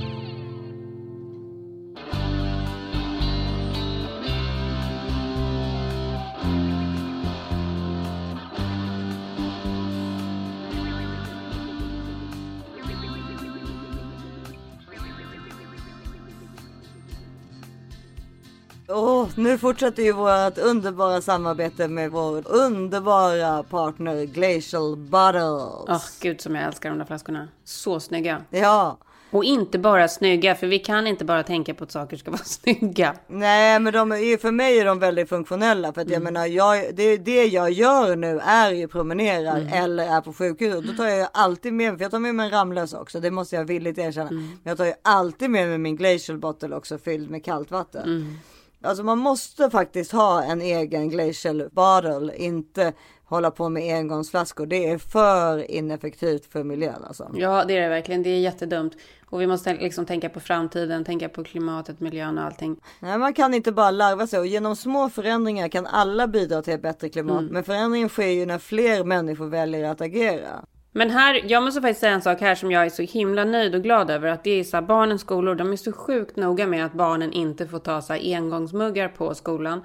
nu 19.34 19.58
fortsätter 19.58 20.02
ju 20.02 20.12
vårt 20.12 20.58
underbara 20.58 21.20
samarbete 21.20 21.88
med 21.88 22.10
vår 22.10 22.48
underbara 22.48 23.62
partner 23.62 24.24
Glacial 24.24 24.96
Bottles. 24.96 25.88
Åh, 25.88 26.02
gud 26.20 26.40
som 26.40 26.54
jag 26.54 26.64
älskar 26.64 26.90
de 26.90 26.98
där 26.98 27.04
flaskorna. 27.04 27.48
Så 27.64 28.00
snygga. 28.00 28.42
Ja. 28.50 28.98
Och 29.30 29.44
inte 29.44 29.78
bara 29.78 30.08
snygga, 30.08 30.54
för 30.54 30.66
vi 30.66 30.78
kan 30.78 31.06
inte 31.06 31.24
bara 31.24 31.42
tänka 31.42 31.74
på 31.74 31.84
att 31.84 31.90
saker 31.92 32.16
ska 32.16 32.30
vara 32.30 32.42
snygga. 32.44 33.14
Nej, 33.26 33.80
men 33.80 33.92
de 33.92 34.12
är 34.12 34.36
för 34.36 34.50
mig 34.50 34.78
är 34.78 34.84
de 34.84 34.98
väldigt 34.98 35.28
funktionella 35.28 35.92
för 35.92 36.00
att 36.00 36.08
jag 36.10 36.20
Mm. 36.20 36.32
menar, 36.34 36.46
jag, 36.46 36.94
det, 36.94 37.16
det 37.16 37.44
jag 37.46 37.70
gör 37.70 38.16
nu 38.16 38.38
är 38.44 38.70
ju 38.70 38.88
promenerar 38.88 39.56
Mm. 39.60 39.72
eller 39.84 40.16
är 40.16 40.20
på 40.20 40.32
sjukhus 40.32 40.74
och 40.74 40.82
då 40.84 40.92
tar 40.92 41.06
jag 41.06 41.18
ju 41.18 41.26
alltid 41.32 41.72
med 41.72 41.88
mig, 41.90 41.98
för 41.98 42.04
jag 42.04 42.10
tar 42.10 42.18
med 42.18 42.34
mig 42.34 42.46
en 42.46 42.52
Ramlös 42.52 42.92
också, 42.94 43.20
det 43.20 43.30
måste 43.30 43.56
jag 43.56 43.64
villigt 43.64 43.98
erkänna. 43.98 44.28
Mm. 44.30 44.42
Men 44.42 44.70
jag 44.70 44.76
tar 44.78 44.84
ju 44.84 44.92
alltid 45.02 45.50
med 45.50 45.68
mig 45.68 45.78
min 45.78 45.96
glacial 45.96 46.38
bottle 46.38 46.76
också 46.76 46.98
fylld 46.98 47.30
med 47.30 47.44
kallt 47.44 47.70
vatten. 47.70 48.02
Mm. 48.02 48.34
Alltså 48.82 49.04
man 49.04 49.18
måste 49.18 49.70
faktiskt 49.70 50.12
ha 50.12 50.42
en 50.42 50.62
egen 50.62 51.08
glacial 51.10 51.68
bottle, 51.72 52.36
inte 52.36 52.92
hålla 53.30 53.50
på 53.50 53.68
med 53.68 53.96
engångsflaskor. 53.96 54.66
Det 54.66 54.88
är 54.88 54.98
för 54.98 55.70
ineffektivt 55.70 56.52
för 56.52 56.64
miljön 56.64 57.04
alltså. 57.04 57.30
Ja, 57.34 57.64
det 57.64 57.76
är 57.76 57.82
det 57.82 57.88
verkligen. 57.88 58.22
Det 58.22 58.30
är 58.30 58.40
jättedumt. 58.40 58.92
Och 59.26 59.40
vi 59.40 59.46
måste 59.46 59.74
liksom 59.74 60.06
tänka 60.06 60.28
på 60.28 60.40
framtiden, 60.40 61.04
tänka 61.04 61.28
på 61.28 61.44
klimatet, 61.44 62.00
miljön 62.00 62.38
och 62.38 62.44
allting. 62.44 62.76
Nej, 63.00 63.18
man 63.18 63.34
kan 63.34 63.54
inte 63.54 63.72
bara 63.72 63.90
larva 63.90 64.26
sig 64.26 64.38
och 64.38 64.46
genom 64.46 64.76
små 64.76 65.10
förändringar 65.10 65.68
kan 65.68 65.86
alla 65.86 66.26
bidra 66.26 66.62
till 66.62 66.74
ett 66.74 66.82
bättre 66.82 67.08
klimat. 67.08 67.40
Mm. 67.40 67.52
Men 67.52 67.64
förändringen 67.64 68.08
sker 68.08 68.26
ju 68.26 68.46
när 68.46 68.58
fler 68.58 69.04
människor 69.04 69.46
väljer 69.46 69.90
att 69.90 70.00
agera. 70.00 70.64
Men 70.92 71.10
här, 71.10 71.42
jag 71.46 71.62
måste 71.62 71.80
faktiskt 71.80 72.00
säga 72.00 72.12
en 72.12 72.22
sak 72.22 72.40
här 72.40 72.54
som 72.54 72.70
jag 72.70 72.86
är 72.86 72.90
så 72.90 73.02
himla 73.02 73.44
nöjd 73.44 73.74
och 73.74 73.82
glad 73.82 74.10
över. 74.10 74.28
Att 74.28 74.44
det 74.44 74.50
är 74.50 74.64
så 74.64 74.76
här, 74.76 74.82
barnens 74.82 75.20
skolor, 75.20 75.54
de 75.54 75.72
är 75.72 75.76
så 75.76 75.92
sjukt 75.92 76.36
noga 76.36 76.66
med 76.66 76.84
att 76.84 76.92
barnen 76.92 77.32
inte 77.32 77.66
får 77.66 77.78
ta 77.78 78.02
sig 78.02 78.34
engångsmuggar 78.34 79.08
på 79.08 79.34
skolan. 79.34 79.82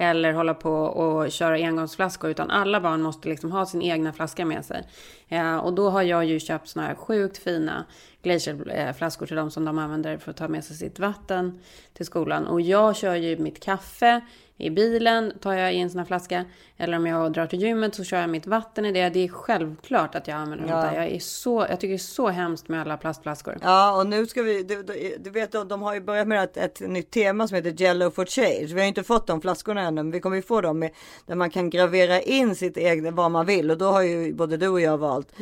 Eller 0.00 0.32
hålla 0.32 0.54
på 0.54 0.72
och 0.72 1.32
köra 1.32 1.54
engångsflaskor. 1.54 2.30
Utan 2.30 2.50
alla 2.50 2.80
barn 2.80 3.02
måste 3.02 3.28
liksom 3.28 3.52
ha 3.52 3.66
sin 3.66 3.82
egna 3.82 4.12
flaska 4.12 4.44
med 4.44 4.64
sig. 4.64 4.84
Eh, 5.28 5.56
och 5.56 5.72
då 5.72 5.90
har 5.90 6.02
jag 6.02 6.24
ju 6.24 6.40
köpt 6.40 6.68
såna 6.68 6.86
här 6.86 6.94
sjukt 6.94 7.38
fina 7.38 7.84
glacierflaskor 8.22 9.26
till 9.26 9.36
dem 9.36 9.50
som 9.50 9.64
de 9.64 9.78
använder 9.78 10.18
för 10.18 10.30
att 10.30 10.36
ta 10.36 10.48
med 10.48 10.64
sig 10.64 10.76
sitt 10.76 10.98
vatten 10.98 11.58
till 11.92 12.06
skolan. 12.06 12.46
Och 12.46 12.60
jag 12.60 12.96
kör 12.96 13.14
ju 13.14 13.36
mitt 13.36 13.64
kaffe 13.64 14.20
i 14.60 14.70
bilen, 14.70 15.32
tar 15.40 15.52
jag 15.52 15.74
i 15.74 15.78
en 15.78 15.90
sån 15.90 15.98
här 15.98 16.06
flaska. 16.06 16.44
Eller 16.80 16.96
om 16.96 17.06
jag 17.06 17.32
drar 17.32 17.46
till 17.46 17.62
gymmet 17.62 17.94
så 17.94 18.04
kör 18.04 18.20
jag 18.20 18.30
mitt 18.30 18.46
vatten 18.46 18.84
i 18.84 18.92
det. 18.92 19.08
Det 19.08 19.24
är 19.24 19.28
självklart 19.28 20.14
att 20.14 20.28
jag 20.28 20.36
använder 20.36 20.68
Ja. 20.68 20.76
det. 20.90 20.96
Jag, 20.96 21.06
är 21.06 21.18
så, 21.18 21.66
jag 21.70 21.80
tycker 21.80 21.88
det 21.88 21.94
är 21.96 21.98
så 21.98 22.28
hemskt 22.28 22.68
med 22.68 22.80
alla 22.80 22.96
plastflaskor. 22.96 23.58
Ja, 23.62 23.96
och 24.00 24.06
nu 24.06 24.26
ska 24.26 24.42
vi, 24.42 24.62
du, 24.62 24.82
du, 24.82 25.16
du 25.20 25.30
vet, 25.30 25.52
de 25.68 25.82
har 25.82 25.94
ju 25.94 26.00
börjat 26.00 26.28
med 26.28 26.44
ett, 26.44 26.56
ett 26.56 26.80
nytt 26.80 27.10
tema 27.10 27.48
som 27.48 27.54
heter 27.54 27.74
Jello 27.82 28.10
for 28.10 28.24
Change. 28.24 28.66
Vi 28.74 28.80
har 28.80 28.86
inte 28.88 29.02
fått 29.02 29.26
de 29.26 29.40
flaskorna 29.40 29.80
ännu, 29.80 30.02
men 30.02 30.10
vi 30.10 30.20
kommer 30.20 30.36
ju 30.36 30.42
få 30.42 30.60
dem 30.60 30.78
med, 30.78 30.90
där 31.26 31.34
man 31.34 31.50
kan 31.50 31.70
gravera 31.70 32.20
in 32.20 32.54
sitt 32.56 32.76
eget, 32.76 33.14
vad 33.14 33.30
man 33.30 33.46
vill. 33.46 33.70
Och 33.70 33.78
då 33.78 33.84
har 33.86 34.02
ju 34.02 34.32
både 34.34 34.56
du 34.56 34.68
och 34.68 34.80
jag 34.80 34.98
valt. 34.98 35.32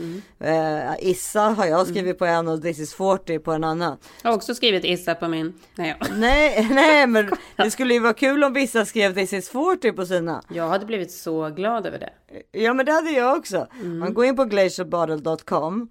Eh, 0.41 0.81
Issa 0.99 1.41
har 1.41 1.67
jag 1.67 1.87
skrivit 1.87 2.19
på 2.19 2.25
en 2.27 2.49
och 2.49 2.63
This 2.63 2.79
is 2.79 2.95
40 2.95 3.39
på 3.39 3.53
en 3.53 3.65
annan. 3.65 3.97
Jag 4.23 4.31
har 4.31 4.37
också 4.37 4.55
skrivit 4.55 4.85
Issa 4.85 5.15
på 5.15 5.29
min. 5.29 5.53
Nej, 5.75 5.97
Nej, 6.17 6.69
nej, 6.73 7.07
men 7.07 7.31
det 7.57 7.71
skulle 7.71 7.95
ju 7.95 8.01
vara 8.01 8.15
kul 8.15 8.45
om 8.45 8.53
vissa 8.53 8.85
skrev 8.85 9.06
This 9.15 9.33
is 9.33 9.49
40 9.49 9.93
på 9.93 10.07
sina. 10.07 10.43
jag 10.49 10.69
hade 10.69 10.87
blivit 10.87 11.11
så 11.11 11.51
glad 11.51 11.87
över 11.87 11.99
det. 11.99 12.13
Ja 12.53 12.75
men 12.75 12.87
det 12.87 12.93
hade 12.93 13.11
jag 13.11 13.39
också. 13.39 13.67
Mm. 13.81 13.99
Man 13.99 14.15
går 14.15 14.25
in 14.25 14.37
på 14.37 14.45
glacialbottle.com. 14.45 15.89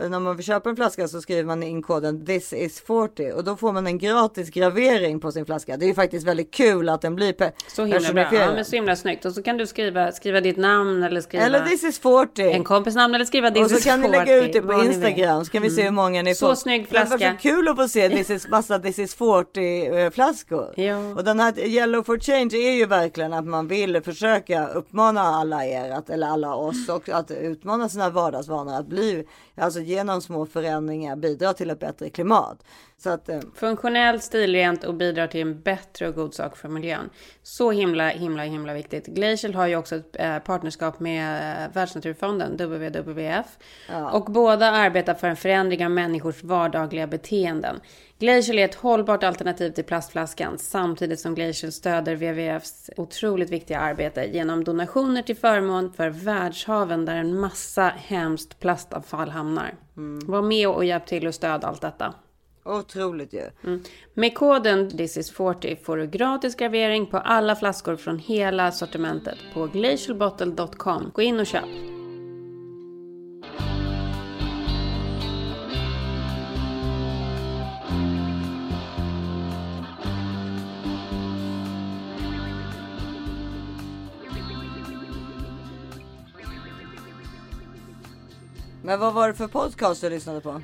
När 0.00 0.20
man 0.20 0.36
vill 0.36 0.44
köpa 0.46 0.70
en 0.70 0.76
flaska 0.76 1.08
så 1.08 1.20
skriver 1.20 1.44
man 1.44 1.62
in 1.62 1.82
koden 1.82 2.26
this 2.26 2.52
is 2.52 2.80
40 2.80 3.32
och 3.32 3.44
då 3.44 3.56
får 3.56 3.72
man 3.72 3.86
en 3.86 3.98
gratis 3.98 4.50
gravering 4.50 5.20
på 5.20 5.32
sin 5.32 5.46
flaska. 5.46 5.76
Det 5.76 5.84
är 5.84 5.88
ju 5.88 5.94
faktiskt 5.94 6.26
väldigt 6.26 6.50
kul 6.54 6.88
att 6.88 7.00
den 7.02 7.14
blir 7.14 7.32
pe- 7.32 7.52
Så 7.68 7.84
himla 7.84 8.12
bra. 8.12 8.28
Ja, 8.34 8.52
men 8.54 8.64
så 8.64 8.76
himla 8.76 8.96
snyggt. 8.96 9.24
Och 9.24 9.32
så 9.32 9.42
kan 9.42 9.56
du 9.56 9.66
skriva, 9.66 10.12
skriva 10.12 10.40
ditt 10.40 10.56
namn 10.56 11.02
eller 11.02 11.20
skriva 11.20 11.44
Eller 11.44 11.60
this 11.66 11.84
is 11.84 11.98
40. 11.98 12.42
en 12.42 12.64
kompis 12.64 12.94
namn 12.94 13.14
eller 13.14 13.24
skriva 13.24 13.50
this 13.50 13.62
och 13.64 13.70
så 13.70 13.76
is 13.76 13.84
kan 13.84 14.00
ni 14.00 14.08
40, 14.08 14.18
lägga 14.18 14.36
ut 14.44 14.52
det 14.52 14.60
på 14.60 14.66
vad 14.66 14.80
ni. 14.86 14.86
Instagram 14.86 15.44
så 15.44 15.50
kan 15.50 15.62
vi 15.62 15.70
se 15.70 15.82
hur 15.82 15.90
många 15.90 16.22
ni 16.22 16.34
Så 16.34 16.46
får. 16.46 16.54
snygg 16.54 16.86
Det 16.90 16.98
var 16.98 17.06
flaska. 17.06 17.30
så 17.32 17.48
kul 17.48 17.68
att 17.68 17.76
få 17.76 17.88
se 17.88 18.08
this 18.16 18.30
is, 18.30 18.48
massa 18.48 18.78
this 18.78 18.98
is 18.98 19.14
40 19.14 19.86
eh, 19.86 20.10
flaskor. 20.10 20.74
Ja. 20.76 20.98
Och 21.14 21.24
den 21.24 21.40
här 21.40 21.58
Yellow 21.58 22.02
for 22.02 22.18
Change 22.18 22.56
är 22.56 22.72
ju 22.74 22.86
verkligen 22.86 23.32
att 23.32 23.46
man 23.46 23.68
vill 23.68 24.00
försöka 24.02 24.68
uppmana 24.68 25.20
alla 25.20 25.66
er, 25.66 25.90
att, 25.90 26.10
eller 26.10 26.26
alla 26.26 26.54
oss, 26.54 26.88
och 26.88 27.08
att 27.08 27.30
utmana 27.30 27.88
sina 27.88 28.10
vardagsvanor 28.10 28.74
att 28.74 28.86
bli, 28.86 29.24
alltså 29.56 29.80
genom 29.86 30.20
små 30.20 30.46
förändringar 30.46 31.16
bidra 31.16 31.52
till 31.52 31.70
ett 31.70 31.80
bättre 31.80 32.10
klimat. 32.10 32.64
Så 32.98 33.10
att, 33.10 33.28
eh, 33.28 33.40
Funktionellt, 33.54 34.22
stilrent 34.22 34.84
och 34.84 34.94
bidrar 34.94 35.26
till 35.26 35.40
en 35.40 35.60
bättre 35.60 36.08
och 36.08 36.14
god 36.14 36.34
sak 36.34 36.56
för 36.56 36.68
miljön. 36.68 37.10
Så 37.42 37.70
himla, 37.70 38.08
himla, 38.08 38.42
himla 38.42 38.74
viktigt. 38.74 39.06
Glacial 39.06 39.54
har 39.54 39.66
ju 39.66 39.76
också 39.76 39.96
ett 39.96 40.16
eh, 40.18 40.38
partnerskap 40.38 41.00
med 41.00 41.64
eh, 41.64 41.72
Världsnaturfonden, 41.72 42.56
WWF. 42.56 43.46
Ja. 43.88 44.10
Och 44.10 44.24
båda 44.24 44.70
arbetar 44.70 45.14
för 45.14 45.28
en 45.28 45.36
förändring 45.36 45.84
av 45.84 45.90
människors 45.90 46.42
vardagliga 46.42 47.06
beteenden. 47.06 47.80
Glacial 48.18 48.58
är 48.58 48.64
ett 48.64 48.74
hållbart 48.74 49.24
alternativ 49.24 49.70
till 49.70 49.84
plastflaskan 49.84 50.58
samtidigt 50.58 51.20
som 51.20 51.34
Glacial 51.34 51.72
stöder 51.72 52.14
WWFs 52.14 52.90
otroligt 52.96 53.50
viktiga 53.50 53.80
arbete 53.80 54.24
genom 54.24 54.64
donationer 54.64 55.22
till 55.22 55.36
förmån 55.36 55.92
för 55.92 56.08
världshaven 56.08 57.04
där 57.04 57.16
en 57.16 57.40
massa 57.40 57.92
hemskt 57.96 58.60
plastavfall 58.60 59.28
hamnar. 59.28 59.74
Var 60.26 60.42
med 60.42 60.68
och 60.68 60.84
hjälp 60.84 61.06
till 61.06 61.26
och 61.26 61.34
stöd 61.34 61.64
allt 61.64 61.80
detta. 61.80 62.14
otroligt 62.64 63.32
ju. 63.32 63.50
Mm. 63.64 63.82
Med 64.14 64.34
koden 64.34 64.90
thisis40 64.90 65.84
får 65.84 65.96
du 65.96 66.06
gratis 66.06 66.54
gravering 66.54 67.06
på 67.06 67.18
alla 67.18 67.56
flaskor 67.56 67.96
från 67.96 68.18
hela 68.18 68.72
sortimentet 68.72 69.38
på 69.54 69.66
glacialbottle.com. 69.66 71.10
Gå 71.14 71.22
in 71.22 71.40
och 71.40 71.46
köp. 71.46 71.96
Men 88.86 89.00
vad 89.00 89.14
var 89.14 89.28
det 89.28 89.34
för 89.34 89.48
podcast 89.48 90.00
du 90.00 90.10
lyssnade 90.10 90.40
på? 90.40 90.62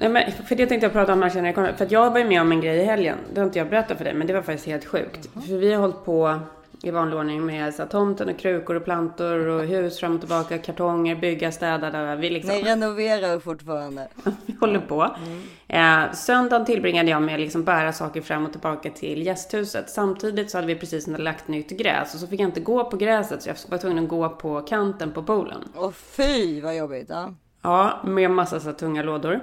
Nej, 0.00 0.08
men 0.08 0.32
för 0.32 0.54
det 0.56 0.66
tänkte 0.66 0.86
jag 0.86 0.92
prata 0.92 1.12
om 1.12 1.30
känner 1.30 1.52
kommer. 1.52 1.72
För 1.72 1.84
att 1.84 1.92
jag 1.92 2.10
var 2.10 2.18
ju 2.18 2.24
med 2.24 2.40
om 2.40 2.52
en 2.52 2.60
grej 2.60 2.78
i 2.78 2.84
helgen. 2.84 3.18
Det 3.34 3.40
har 3.40 3.46
inte 3.46 3.58
jag 3.58 3.70
berättat 3.70 3.98
för 3.98 4.04
dig, 4.04 4.14
men 4.14 4.26
det 4.26 4.32
var 4.32 4.42
faktiskt 4.42 4.66
helt 4.66 4.84
sjukt. 4.84 5.28
För 5.32 5.56
vi 5.56 5.72
har 5.72 5.80
hållit 5.80 6.04
på 6.04 6.40
i 6.82 6.90
vanlig 6.90 7.18
ordning 7.18 7.46
med 7.46 7.74
så 7.74 7.82
här, 7.82 7.88
tomten 7.88 8.28
och 8.28 8.38
krukor 8.38 8.74
och 8.74 8.84
plantor 8.84 9.46
och 9.46 9.62
hus 9.62 10.00
fram 10.00 10.14
och 10.14 10.20
tillbaka, 10.20 10.58
kartonger, 10.58 11.16
bygga, 11.16 11.52
städa. 11.52 11.90
Där. 11.90 12.16
Vi 12.16 12.30
liksom... 12.30 12.54
Ni 12.54 12.62
renoverar 12.62 13.40
fortfarande. 13.40 14.08
vi 14.46 14.56
håller 14.60 14.80
på. 14.80 15.16
Eh, 15.68 16.12
söndagen 16.12 16.66
tillbringade 16.66 17.10
jag 17.10 17.22
med 17.22 17.34
att 17.34 17.40
liksom 17.40 17.64
bära 17.64 17.92
saker 17.92 18.20
fram 18.20 18.46
och 18.46 18.52
tillbaka 18.52 18.90
till 18.90 19.26
gästhuset. 19.26 19.90
Samtidigt 19.90 20.50
så 20.50 20.58
hade 20.58 20.66
vi 20.66 20.76
precis 20.76 21.06
lagt 21.06 21.48
nytt 21.48 21.70
gräs 21.70 22.14
och 22.14 22.20
så 22.20 22.26
fick 22.26 22.40
jag 22.40 22.48
inte 22.48 22.60
gå 22.60 22.90
på 22.90 22.96
gräset 22.96 23.42
så 23.42 23.48
jag 23.48 23.56
var 23.68 23.78
tvungen 23.78 24.04
att 24.04 24.10
gå 24.10 24.28
på 24.28 24.60
kanten 24.60 25.12
på 25.12 25.22
poolen. 25.22 25.64
Och 25.74 25.94
fy 25.94 26.60
vad 26.60 26.76
jobbigt. 26.76 27.06
Ja. 27.08 27.34
Ja, 27.62 28.00
med 28.04 28.30
massa 28.30 28.60
så 28.60 28.72
tunga 28.72 29.02
lådor. 29.02 29.40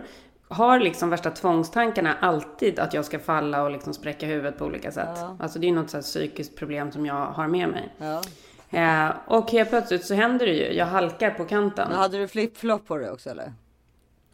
Har 0.50 0.80
liksom 0.80 1.10
värsta 1.10 1.32
tvångstankarna 1.32 2.16
alltid 2.20 2.80
att 2.80 2.94
jag 2.94 3.06
ska 3.06 3.20
falla 3.20 3.64
och 3.64 3.72
liksom 3.72 3.94
spräcka 3.94 4.26
huvudet 4.26 4.58
på 4.58 4.66
olika 4.66 4.92
sätt. 4.92 5.10
Ja. 5.16 5.38
Alltså 5.40 5.60
det 5.60 5.68
är 5.68 5.72
något 5.72 5.90
så 5.90 6.02
psykiskt 6.02 6.56
problem 6.56 6.92
som 6.92 7.06
jag 7.06 7.26
har 7.26 7.48
med 7.48 7.70
mig. 7.70 7.94
Ja. 7.98 8.22
Eh, 8.70 9.12
och 9.26 9.52
helt 9.52 9.70
plötsligt 9.70 10.06
så 10.06 10.14
händer 10.14 10.46
det 10.46 10.54
ju. 10.54 10.74
Jag 10.74 10.86
halkar 10.86 11.32
på 11.32 11.46
kanten. 11.46 11.90
Men 11.90 11.98
hade 11.98 12.18
du 12.18 12.28
flip-flop 12.28 12.88
på 12.88 12.98
dig 12.98 13.12
också 13.12 13.30
eller? 13.30 13.54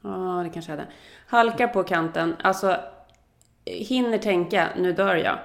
Ja, 0.01 0.41
det 0.43 0.49
kanske 0.49 0.71
jag 0.71 0.77
hade. 0.77 0.91
Halkar 1.27 1.67
på 1.67 1.83
kanten. 1.83 2.35
Alltså, 2.41 2.77
hinner 3.65 4.17
tänka, 4.17 4.67
nu 4.77 4.93
dör 4.93 5.15
jag. 5.15 5.37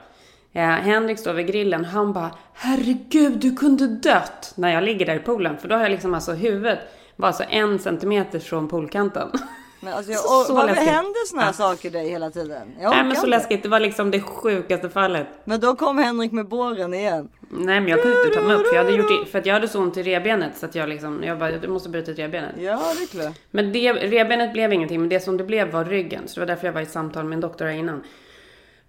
Eh, 0.53 0.69
Henrik 0.69 1.19
står 1.19 1.33
vid 1.33 1.47
grillen. 1.47 1.85
Han 1.85 2.13
bara, 2.13 2.31
herregud, 2.53 3.39
du 3.39 3.57
kunde 3.57 3.87
dött. 3.87 4.53
När 4.57 4.75
jag 4.75 4.85
ligger 4.85 5.07
där 5.07 5.15
i 5.15 5.19
poolen. 5.19 5.59
För 5.59 5.69
då 5.69 5.75
har 5.75 5.83
jag 5.83 5.91
liksom 5.91 6.15
alltså 6.15 6.33
huvudet 6.33 6.79
var 7.19 7.27
alltså 7.29 7.45
en 7.49 7.79
centimeter 7.79 8.39
från 8.39 8.69
poolkanten. 8.69 9.29
Men 9.81 9.93
alltså, 9.93 10.13
jag, 10.13 10.21
Så- 10.21 10.45
så 10.45 10.55
varför 10.55 10.69
läskigt. 10.69 10.89
händer 10.89 11.27
såna 11.29 11.43
här 11.43 11.49
Ja. 11.49 11.53
saker 11.53 11.91
dig 11.91 12.09
hela 12.09 12.31
tiden? 12.31 12.77
Jag 12.81 12.91
Nej 12.91 13.03
men 13.05 13.11
så 13.17 13.19
inte. 13.19 13.27
läskigt. 13.31 13.63
Det 13.63 13.69
var 13.69 13.81
liksom 13.81 14.11
det 14.11 14.21
sjukaste 14.21 14.91
fallet. 14.91 15.27
Men 15.45 15.61
då 15.61 15.75
kom 15.77 15.99
Henrik 15.99 16.33
med 16.33 16.49
båren 16.49 16.95
igen. 16.95 17.29
Nej 17.51 17.81
men 17.81 17.89
jag 17.89 18.03
kunde 18.03 18.23
inte 18.25 18.39
ta 18.39 18.45
mig 18.47 18.57
upp 18.57 18.67
för 18.67 18.77
jag 18.77 18.85
hade 18.85 18.97
gjort 18.97 19.09
det, 19.09 19.31
för 19.31 19.39
att 19.39 19.47
jag 19.47 19.55
hade 19.55 19.69
så 19.69 19.81
ont 19.81 19.97
i 19.97 20.03
revbenet 20.03 20.57
så 20.59 20.67
att 20.67 20.75
jag 20.75 20.89
liksom, 20.89 21.23
jag 21.25 21.39
bara, 21.39 21.51
du 21.51 21.69
måste 21.69 21.89
bryta 21.89 22.11
ett 22.11 22.19
revbenet. 22.19 22.51
Ja, 22.59 22.81
det 22.99 23.03
är 23.19 23.23
klart. 23.23 23.37
Men 23.51 23.73
det, 23.73 23.93
revbenet 23.93 24.53
blev 24.53 24.73
ingenting, 24.73 25.01
men 25.01 25.09
det 25.09 25.21
som 25.21 25.37
det 25.37 25.45
blev 25.45 25.71
var 25.71 25.85
ryggen. 25.85 26.23
Så 26.29 26.35
det 26.35 26.41
var 26.41 26.47
därför 26.47 26.67
jag 26.67 26.73
var 26.73 26.81
i 26.81 26.87
samtal 26.87 27.25
med 27.25 27.37
en 27.37 27.41
doktor 27.41 27.65
här 27.65 27.73
innan. 27.73 28.03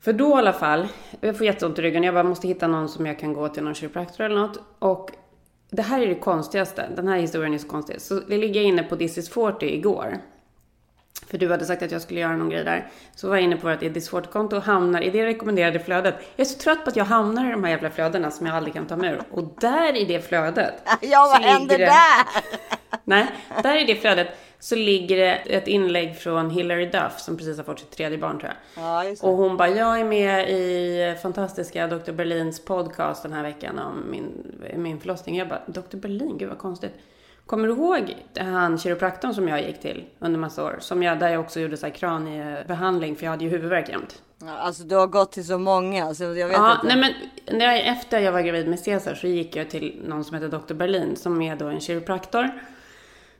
För 0.01 0.13
då 0.13 0.29
i 0.29 0.33
alla 0.33 0.53
fall, 0.53 0.87
jag 1.21 1.37
får 1.37 1.45
jätteont 1.45 1.79
i 1.79 1.81
ryggen. 1.81 2.03
Jag 2.03 2.13
bara 2.13 2.23
måste 2.23 2.47
hitta 2.47 2.67
någon 2.67 2.89
som 2.89 3.05
jag 3.05 3.19
kan 3.19 3.33
gå 3.33 3.47
till, 3.49 3.63
någon 3.63 3.73
kiropraktor 3.75 4.23
eller 4.25 4.39
något. 4.39 4.59
Och 4.79 5.11
det 5.69 5.81
här 5.81 6.01
är 6.01 6.07
det 6.07 6.15
konstigaste. 6.15 6.85
Den 6.95 7.07
här 7.07 7.17
historien 7.17 7.53
är 7.53 7.57
så 7.57 7.67
konstig. 7.67 8.01
Så 8.01 8.21
vi 8.27 8.37
ligger 8.37 8.61
inne 8.61 8.83
på 8.83 8.95
This 8.95 9.17
is 9.17 9.29
40 9.29 9.65
igår. 9.65 10.17
För 11.27 11.37
du 11.37 11.49
hade 11.51 11.65
sagt 11.65 11.81
att 11.83 11.91
jag 11.91 12.01
skulle 12.01 12.19
göra 12.19 12.37
någon 12.37 12.49
grej 12.49 12.63
där. 12.63 12.87
Så 13.15 13.27
var 13.29 13.35
jag 13.35 13.43
inne 13.43 13.55
på 13.57 13.67
vårt 13.67 13.79
This 13.79 14.11
40-konto 14.11 14.55
och 14.55 14.63
hamnar 14.63 15.01
i 15.01 15.09
det 15.09 15.25
rekommenderade 15.25 15.79
flödet. 15.79 16.15
Jag 16.35 16.45
är 16.45 16.49
så 16.49 16.57
trött 16.59 16.83
på 16.83 16.89
att 16.89 16.95
jag 16.95 17.05
hamnar 17.05 17.47
i 17.47 17.51
de 17.51 17.63
här 17.63 17.71
jävla 17.71 17.89
flödena 17.89 18.31
som 18.31 18.45
jag 18.45 18.55
aldrig 18.55 18.73
kan 18.73 18.85
ta 18.87 18.95
mig 18.95 19.09
ur. 19.11 19.21
Och 19.31 19.43
där 19.59 19.95
i 19.97 20.05
det 20.05 20.21
flödet. 20.27 20.73
Ja, 21.01 21.31
vad 21.33 21.41
händer 21.51 21.77
det- 21.77 21.85
där? 21.85 22.25
Nej, 23.03 23.27
där 23.63 23.81
i 23.81 23.85
det 23.85 23.95
flödet 23.95 24.27
så 24.59 24.75
ligger 24.75 25.17
det 25.17 25.31
ett 25.35 25.67
inlägg 25.67 26.15
från 26.17 26.49
Hillary 26.49 26.85
Duff 26.85 27.19
som 27.19 27.37
precis 27.37 27.57
har 27.57 27.63
fått 27.63 27.79
sitt 27.79 27.91
tredje 27.91 28.17
barn 28.17 28.39
tror 28.39 28.51
jag. 28.75 28.83
Ja. 28.83 29.15
Och 29.21 29.33
hon 29.37 29.57
bara, 29.57 29.69
jag 29.69 29.99
är 29.99 30.03
med 30.03 30.49
i 30.49 31.15
fantastiska 31.21 31.87
Dr. 31.87 32.11
Berlins 32.11 32.65
podcast 32.65 33.23
den 33.23 33.33
här 33.33 33.43
veckan 33.43 33.79
om 33.79 34.03
min, 34.11 34.55
min 34.75 34.99
förlossning. 34.99 35.37
Jag 35.37 35.47
bara, 35.47 35.61
Dr. 35.67 35.97
Berlin, 35.97 36.37
gud 36.37 36.49
vad 36.49 36.57
konstigt. 36.57 36.93
Kommer 37.45 37.67
du 37.67 37.73
ihåg 37.73 38.15
han 38.39 38.77
kiropraktorn 38.77 39.33
som 39.33 39.47
jag 39.47 39.61
gick 39.61 39.81
till 39.81 40.05
under 40.19 40.39
massa 40.39 40.63
år? 40.65 40.77
Som 40.79 41.03
jag, 41.03 41.19
där 41.19 41.29
jag 41.29 41.39
också 41.41 41.59
gjorde 41.59 41.77
så 41.77 41.85
här 41.85 41.93
kraniebehandling 41.93 43.15
för 43.15 43.23
jag 43.23 43.31
hade 43.31 43.43
ju 43.43 43.49
huvudvärk 43.49 43.89
jämt. 43.89 44.21
Ja, 44.41 44.57
Alltså 44.57 44.83
du 44.83 44.95
har 44.95 45.07
gått 45.07 45.31
till 45.31 45.45
så 45.47 45.57
många 45.57 46.13
så 46.15 46.23
jag 46.23 46.33
vet 46.47 46.51
Ja, 46.57 46.73
inte. 46.75 46.95
nej 46.95 46.97
men 47.47 47.57
när 47.57 47.65
jag, 47.65 47.87
efter 47.87 48.19
jag 48.19 48.31
var 48.31 48.41
gravid 48.41 48.67
med 48.67 48.79
Cesar 48.79 49.15
så 49.15 49.27
gick 49.27 49.55
jag 49.55 49.69
till 49.69 50.01
någon 50.05 50.23
som 50.23 50.35
heter 50.35 50.47
Dr. 50.59 50.73
Berlin 50.73 51.15
som 51.15 51.41
är 51.41 51.55
då 51.55 51.65
en 51.67 51.79
kiropraktor. 51.79 52.49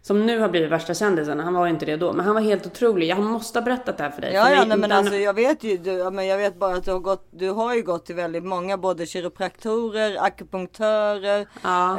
Som 0.10 0.26
nu 0.26 0.40
har 0.40 0.50
blivit 0.50 0.72
värsta 0.72 0.94
kändisen. 0.94 1.40
Han 1.40 1.54
var 1.54 1.68
inte 1.68 1.86
det 1.86 1.96
då. 1.96 2.14
Men 2.14 2.26
han 2.26 2.36
var 2.36 2.42
helt 2.42 2.66
otrolig. 2.66 3.08
Jag 3.08 3.20
måste 3.20 3.60
ha 3.60 3.64
berättat 3.66 3.98
det 3.98 4.04
här 4.04 4.12
för 4.12 4.22
dig. 4.22 4.34
Ja, 4.34 4.44
för 4.46 4.52
ja, 4.54 4.66
nej, 4.66 4.78
men 4.78 4.92
alltså 4.92 5.16
jag 5.16 5.34
vet 5.34 5.64
ju, 5.64 5.78
du, 5.78 5.92
ja, 5.92 6.10
men 6.10 6.28
jag 6.28 6.38
vet 6.38 6.60
bara 6.60 6.76
att 6.76 6.86
du 6.86 6.92
har 6.92 7.00
gått, 7.00 7.28
du 7.32 7.50
har 7.50 7.76
ju 7.76 7.82
gått 7.82 8.06
till 8.06 8.16
väldigt 8.16 8.44
många, 8.44 8.78
både 8.78 9.06
kiropraktorer, 9.06 10.18
akupunktörer, 10.24 11.46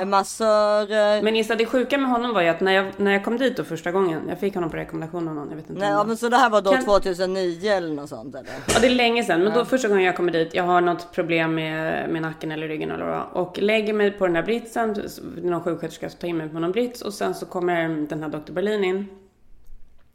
eh, 0.01 0.05
massörer. 0.07 1.23
Men 1.23 1.37
Issa, 1.37 1.55
det 1.55 1.67
sjuka 1.67 1.99
med 1.99 2.11
honom 2.11 2.35
var 2.35 2.43
ju 2.43 2.49
att 2.49 2.61
när 2.61 2.73
jag, 2.73 2.87
när 2.97 3.13
jag 3.13 3.25
kom 3.25 3.39
dit 3.39 3.57
då 3.57 3.65
första 3.65 3.91
gången. 3.93 4.21
Jag 4.29 4.41
fick 4.41 4.55
honom 4.55 4.71
på 4.71 4.77
rekommendation 4.77 5.29
av 5.29 5.35
någon. 5.35 5.49
Jag 5.51 5.57
vet 5.57 5.71
inte. 5.71 5.81
Nej, 5.81 5.91
ja, 5.91 6.05
men 6.05 6.17
så 6.17 6.29
det 6.29 6.37
här 6.37 6.51
var 6.51 6.63
då 6.63 6.73
Kan- 6.73 6.85
2009 6.85 7.71
eller 7.73 7.95
något 7.95 8.09
sånt 8.09 8.35
eller? 8.35 8.51
Ja, 8.75 8.81
det 8.81 8.87
är 8.87 8.91
länge 8.91 9.25
sedan. 9.25 9.41
Men 9.43 9.53
Ja. 9.53 9.59
då 9.59 9.65
första 9.65 9.89
gången 9.89 10.05
jag 10.05 10.17
kommer 10.17 10.33
dit, 10.33 10.55
jag 10.55 10.65
har 10.65 10.81
något 10.81 11.13
problem 11.13 11.55
med, 11.55 12.11
med 12.11 12.23
nacken 12.23 12.53
eller 12.53 12.69
ryggen 12.69 12.91
eller 12.91 13.05
vad. 13.07 13.45
Och 13.47 13.59
lägger 13.59 13.93
mig 13.93 14.11
på 14.11 14.25
den 14.27 14.35
där 14.35 14.43
britsen, 14.43 14.97
någon 15.43 15.63
sjuksköterska 15.63 16.09
tar 16.09 16.29
in 16.29 16.37
mig 16.37 16.49
på 16.49 16.59
någon 16.59 16.73
brits. 16.73 17.03
Och 17.03 17.15
sen 17.15 17.35
så 17.35 17.47
kommer 17.47 18.00
den 18.09 18.23
här 18.23 18.29
Dr. 18.31 18.53
Berlin 18.53 18.85
in. 18.85 19.09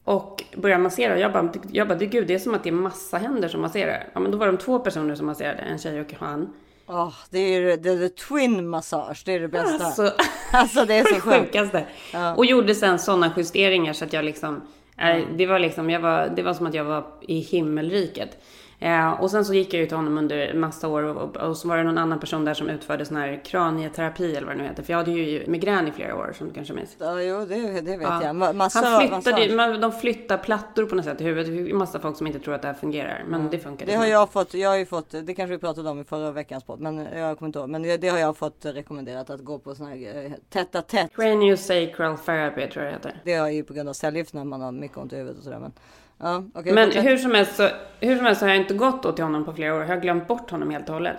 Och 0.03 0.43
börjar 0.55 0.77
massera. 0.77 1.19
Jag 1.19 1.33
bara, 1.33 1.53
jag 1.71 1.88
bara, 1.88 1.97
det, 1.97 2.05
gud, 2.05 2.27
det 2.27 2.33
är 2.33 2.39
som 2.39 2.53
att 2.53 2.63
det 2.63 2.69
är 2.69 2.73
massa 2.73 3.17
händer 3.17 3.47
som 3.47 3.61
masserar. 3.61 4.07
Ja, 4.13 4.19
men 4.19 4.31
då 4.31 4.38
var 4.38 4.47
de 4.47 4.57
två 4.57 4.79
personer 4.79 5.15
som 5.15 5.25
masserade, 5.25 5.61
en 5.61 5.77
tjej 5.79 6.01
och 6.01 6.13
han. 6.19 6.53
Ja, 6.88 7.13
det 7.29 7.39
är 7.39 7.59
ju 7.59 7.75
det 7.75 7.89
är 7.89 8.09
the 8.09 8.09
twin 8.09 8.67
massage, 8.69 9.23
det 9.25 9.31
är 9.33 9.39
det 9.39 9.47
bästa. 9.47 9.86
Alltså, 9.86 10.11
Alltså, 10.51 10.86
det 10.86 10.93
är 10.93 11.03
så 11.03 11.13
det 11.13 11.19
sjukt. 11.21 11.38
sjukaste. 11.38 11.86
Ja. 12.13 12.36
Och 12.36 12.45
gjorde 12.45 12.75
sen 12.75 12.99
sådana 12.99 13.31
justeringar 13.38 13.93
så 13.93 14.05
att 14.05 14.13
jag 14.13 14.25
liksom, 14.25 14.61
eh, 14.97 15.17
det 15.38 15.45
var 15.45 15.59
liksom, 15.59 15.89
jag 15.89 15.99
var, 15.99 16.31
det 16.36 16.43
var 16.43 16.53
som 16.53 16.65
att 16.65 16.73
jag 16.73 16.83
var 16.83 17.05
i 17.21 17.39
himmelriket. 17.39 18.38
Eh, 18.80 19.11
och 19.21 19.32
sen 19.32 19.45
så 19.45 19.53
gick 19.53 19.73
jag 19.73 19.80
ju 19.82 19.88
till 19.88 19.97
honom 19.97 20.17
under 20.17 20.53
massa 20.53 20.88
år 20.88 21.03
och, 21.03 21.17
och, 21.21 21.38
och 21.38 21.57
så 21.57 21.67
var 21.67 21.78
det 21.78 21.84
någon 21.84 21.97
annan 21.97 22.19
person 22.19 22.45
där 22.45 22.53
som 22.53 22.69
utförde 22.69 23.05
sån 23.05 23.17
här 23.17 23.41
kranieterapi 23.45 24.36
eller 24.36 24.47
vad 24.47 24.55
det 24.55 24.61
nu 24.61 24.67
heter. 24.67 24.84
För 24.84 24.93
jag 24.93 24.97
hade 24.97 25.11
ju 25.11 25.43
migrän 25.47 25.88
i 25.88 25.91
flera 25.91 26.15
år 26.15 26.34
som 26.38 26.47
du 26.47 26.53
kanske 26.53 26.73
minns. 26.73 26.95
Ja, 26.99 27.21
jo, 27.21 27.45
det, 27.45 27.82
det 27.82 27.97
vet 27.97 28.01
Ja. 28.01 28.23
jag. 28.23 28.36
Ma- 28.36 28.53
Massör, 28.53 28.84
Han 29.09 29.21
flyttade, 29.21 29.55
man, 29.55 29.82
de 29.82 29.91
flyttar 29.91 30.38
plattor 30.38 30.86
på 30.86 30.95
något 30.95 31.05
sätt 31.05 31.21
i 31.21 31.23
huvudet. 31.23 31.76
Massa 31.76 31.99
folk 31.99 32.17
som 32.17 32.28
inte 32.28 32.39
tror 32.39 32.53
att 32.53 32.61
det 32.61 32.67
här 32.67 32.76
fungerar. 32.76 33.23
Men 33.28 33.49
det 33.49 33.59
funkar. 33.59 33.86
Det 33.86 33.95
har 33.95 34.05
jag 34.05 34.32
fått, 34.32 34.53
jag 34.53 34.69
har 34.69 34.78
ju 34.78 34.86
fått, 34.86 35.09
det 35.23 35.34
kanske 35.34 35.55
vi 35.55 35.57
pratade 35.57 35.89
om 35.89 35.99
i 35.99 36.03
förra 36.03 36.32
veckans 36.32 36.63
podd, 36.63 36.80
men 36.80 36.97
jag 36.97 37.38
kommer 37.38 37.47
inte 37.47 37.59
ihåg. 37.59 37.69
Men 37.69 37.82
det, 37.84 37.97
det 37.97 38.09
har 38.09 38.17
jag 38.19 38.38
fått 38.38 38.65
rekommenderat 38.65 39.30
att 39.30 39.41
gå 39.41 39.59
på 39.59 39.76
sån 39.76 39.88
här 39.88 40.26
eh, 40.26 40.32
tätt 40.49 40.88
tätt. 40.88 41.11
Craniosacral 41.15 42.17
therapy 42.17 42.67
tror 42.67 42.86
jag 42.86 42.93
det 42.93 42.97
heter. 42.97 43.21
Det 43.23 43.34
är 43.34 43.47
ju 43.49 43.63
på 43.63 43.73
grund 43.73 43.89
av 43.89 43.93
cellgift 43.93 44.34
när 44.34 44.43
man 44.43 44.61
har 44.61 44.71
mycket 44.71 44.97
ont 44.97 45.13
i 45.13 45.15
huvudet 45.15 45.38
och 45.38 45.43
sådär. 45.43 45.59
Men, 45.59 45.71
ja, 46.18 46.43
okej, 46.53 46.74
Men 46.74 46.86
fortsätt. 46.86 47.05
hur 47.05 47.18
som, 47.18 47.32
helst 47.32 47.55
så, 47.55 47.70
hur 47.99 48.16
som 48.16 48.26
helst 48.26 48.39
så 48.39 48.45
har 48.45 48.53
jag 48.53 48.61
inte 48.61 48.74
gått 48.74 49.03
då 49.03 49.11
till 49.11 49.24
honom 49.24 49.45
på 49.45 49.53
flera 49.53 49.76
år. 49.76 49.82
Jag 49.82 49.88
har 49.88 49.97
glömt 49.97 50.28
bort 50.28 50.51
honom 50.51 50.70
helt 50.70 50.88
och 50.89 50.93
hållet. 50.93 51.18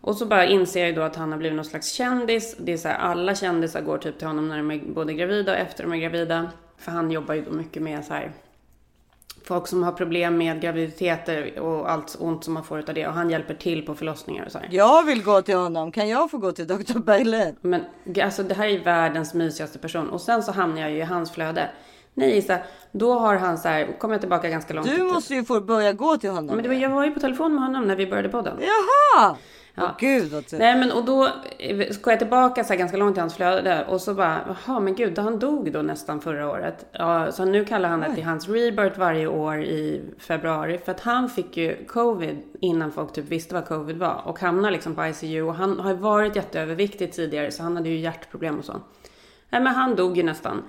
Och 0.00 0.16
så 0.16 0.26
bara 0.26 0.46
inser 0.46 0.80
jag 0.80 0.88
ju 0.88 0.94
då 0.94 1.02
att 1.02 1.16
han 1.16 1.32
har 1.32 1.38
blivit 1.38 1.56
någon 1.56 1.64
slags 1.64 1.92
kändis. 1.92 2.56
Det 2.58 2.72
är 2.72 2.76
så 2.76 2.88
här, 2.88 2.98
alla 2.98 3.34
kändisar 3.34 3.80
går 3.80 3.98
typ 3.98 4.18
till 4.18 4.26
honom 4.26 4.48
när 4.48 4.56
de 4.56 4.70
är 4.70 4.78
både 4.78 5.14
gravida 5.14 5.52
och 5.52 5.58
efter 5.58 5.84
de 5.84 5.92
är 5.92 5.96
gravida. 5.96 6.50
För 6.78 6.92
han 6.92 7.10
jobbar 7.10 7.34
ju 7.34 7.44
då 7.44 7.50
mycket 7.50 7.82
med 7.82 8.04
så 8.04 8.14
här 8.14 8.32
folk 9.44 9.68
som 9.68 9.82
har 9.82 9.92
problem 9.92 10.36
med 10.36 10.60
graviditeter 10.60 11.58
och 11.60 11.90
allt 11.90 12.16
ont 12.20 12.44
som 12.44 12.54
man 12.54 12.64
får 12.64 12.78
utav 12.78 12.94
det. 12.94 13.06
Och 13.06 13.12
han 13.12 13.30
hjälper 13.30 13.54
till 13.54 13.86
på 13.86 13.94
förlossningar 13.94 14.44
och 14.46 14.52
så 14.52 14.58
här. 14.58 14.68
Jag 14.70 15.04
vill 15.04 15.22
gå 15.22 15.42
till 15.42 15.56
honom. 15.56 15.92
Kan 15.92 16.08
jag 16.08 16.30
få 16.30 16.38
gå 16.38 16.52
till 16.52 16.66
Dr. 16.66 16.98
Berlin? 16.98 17.56
Men 17.60 17.84
alltså 18.22 18.42
det 18.42 18.54
här 18.54 18.68
är 18.68 18.84
världens 18.84 19.34
mysigaste 19.34 19.78
person. 19.78 20.10
Och 20.10 20.20
sen 20.20 20.42
så 20.42 20.52
hamnar 20.52 20.80
jag 20.80 20.90
ju 20.90 20.96
i 20.96 21.02
hans 21.02 21.30
flöde. 21.32 21.70
Nej 22.14 22.38
Issa, 22.38 22.58
då 22.92 23.18
har 23.18 23.36
han 23.36 23.58
så 23.58 23.68
här, 23.68 23.98
kommer 23.98 24.14
jag 24.14 24.20
tillbaka 24.20 24.48
ganska 24.48 24.74
långt. 24.74 24.88
Du 24.88 25.02
måste 25.02 25.34
ju 25.34 25.44
få 25.44 25.60
börja 25.60 25.92
gå 25.92 26.16
till 26.16 26.30
honom. 26.30 26.56
Men 26.56 26.62
det 26.62 26.68
var, 26.68 26.76
jag 26.76 26.90
var 26.90 27.04
ju 27.04 27.10
på 27.10 27.20
telefon 27.20 27.54
med 27.54 27.62
honom 27.64 27.84
när 27.84 27.96
vi 27.96 28.06
började 28.06 28.28
podden. 28.28 28.56
Jaha! 28.60 29.36
Ja. 29.76 29.82
Åh 29.82 29.90
gud 29.98 30.32
vad 30.32 30.46
tur. 30.46 30.58
Nej 30.58 30.78
men 30.78 30.92
och 30.92 31.04
då 31.04 31.28
eh, 31.58 31.90
ska 31.90 32.10
jag 32.10 32.18
tillbaka 32.18 32.64
så 32.64 32.72
här 32.72 32.78
ganska 32.78 32.96
långt 32.96 33.16
i 33.16 33.20
hans 33.20 33.34
flöde 33.34 33.84
och 33.88 34.00
så 34.00 34.14
bara, 34.14 34.56
jaha 34.66 34.80
men 34.80 34.94
gud, 34.94 35.18
han 35.18 35.38
dog 35.38 35.72
då 35.72 35.82
nästan 35.82 36.20
förra 36.20 36.50
året. 36.50 36.86
Ja, 36.92 37.32
så 37.32 37.44
nu 37.44 37.64
kallar 37.64 37.88
han 37.88 38.00
det 38.00 38.14
till 38.14 38.24
hans 38.24 38.48
rebirth 38.48 38.98
varje 38.98 39.26
år 39.26 39.62
i 39.62 40.02
februari. 40.18 40.78
För 40.84 40.92
att 40.92 41.00
han 41.00 41.28
fick 41.28 41.56
ju 41.56 41.84
covid 41.84 42.38
innan 42.60 42.92
folk 42.92 43.12
typ 43.12 43.28
visste 43.28 43.54
vad 43.54 43.66
covid 43.66 43.98
var. 43.98 44.22
Och 44.24 44.40
hamnade 44.40 44.72
liksom 44.72 44.94
på 44.94 45.06
ICU 45.06 45.42
och 45.42 45.54
han 45.54 45.80
har 45.80 45.90
ju 45.90 45.96
varit 45.96 46.36
jätteöverviktig 46.36 47.12
tidigare 47.12 47.50
så 47.50 47.62
han 47.62 47.76
hade 47.76 47.88
ju 47.88 47.98
hjärtproblem 47.98 48.58
och 48.58 48.64
så. 48.64 48.72
Nej 49.50 49.62
men 49.62 49.74
han 49.74 49.96
dog 49.96 50.16
ju 50.16 50.22
nästan. 50.22 50.62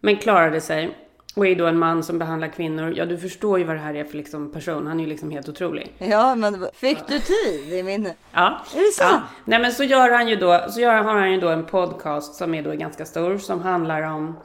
Men 0.00 0.16
klarade 0.16 0.60
sig. 0.60 0.96
Och 1.34 1.46
är 1.46 1.54
då 1.54 1.66
en 1.66 1.78
man 1.78 2.02
som 2.02 2.18
behandlar 2.18 2.48
kvinnor. 2.48 2.92
Ja, 2.96 3.06
du 3.06 3.18
förstår 3.18 3.58
ju 3.58 3.64
vad 3.64 3.76
det 3.76 3.80
här 3.80 3.94
är 3.94 4.04
för 4.04 4.16
liksom 4.16 4.52
person. 4.52 4.86
Han 4.86 5.00
är 5.00 5.04
ju 5.04 5.10
liksom 5.10 5.30
helt 5.30 5.48
otrolig. 5.48 5.92
Ja, 5.98 6.34
men 6.34 6.66
fick 6.74 6.98
du 7.06 7.18
tid 7.18 7.72
i 7.72 7.82
min... 7.82 8.12
Ja. 8.32 8.60
Är 8.74 8.86
det 8.86 8.92
så? 8.92 9.02
Ja. 9.02 9.22
Nej, 9.44 9.58
men 9.58 9.72
så 9.72 9.84
gör 9.84 10.10
han 10.10 10.28
ju 10.28 10.36
då, 10.36 10.64
så 10.68 10.80
gör, 10.80 10.94
har 10.94 11.16
han 11.16 11.32
ju 11.32 11.40
då 11.40 11.48
en 11.48 11.64
podcast 11.64 12.34
som 12.34 12.54
är 12.54 12.62
då 12.62 12.70
ganska 12.70 13.04
stor. 13.04 13.38
Som 13.38 13.60
handlar 13.60 14.02
om 14.02 14.36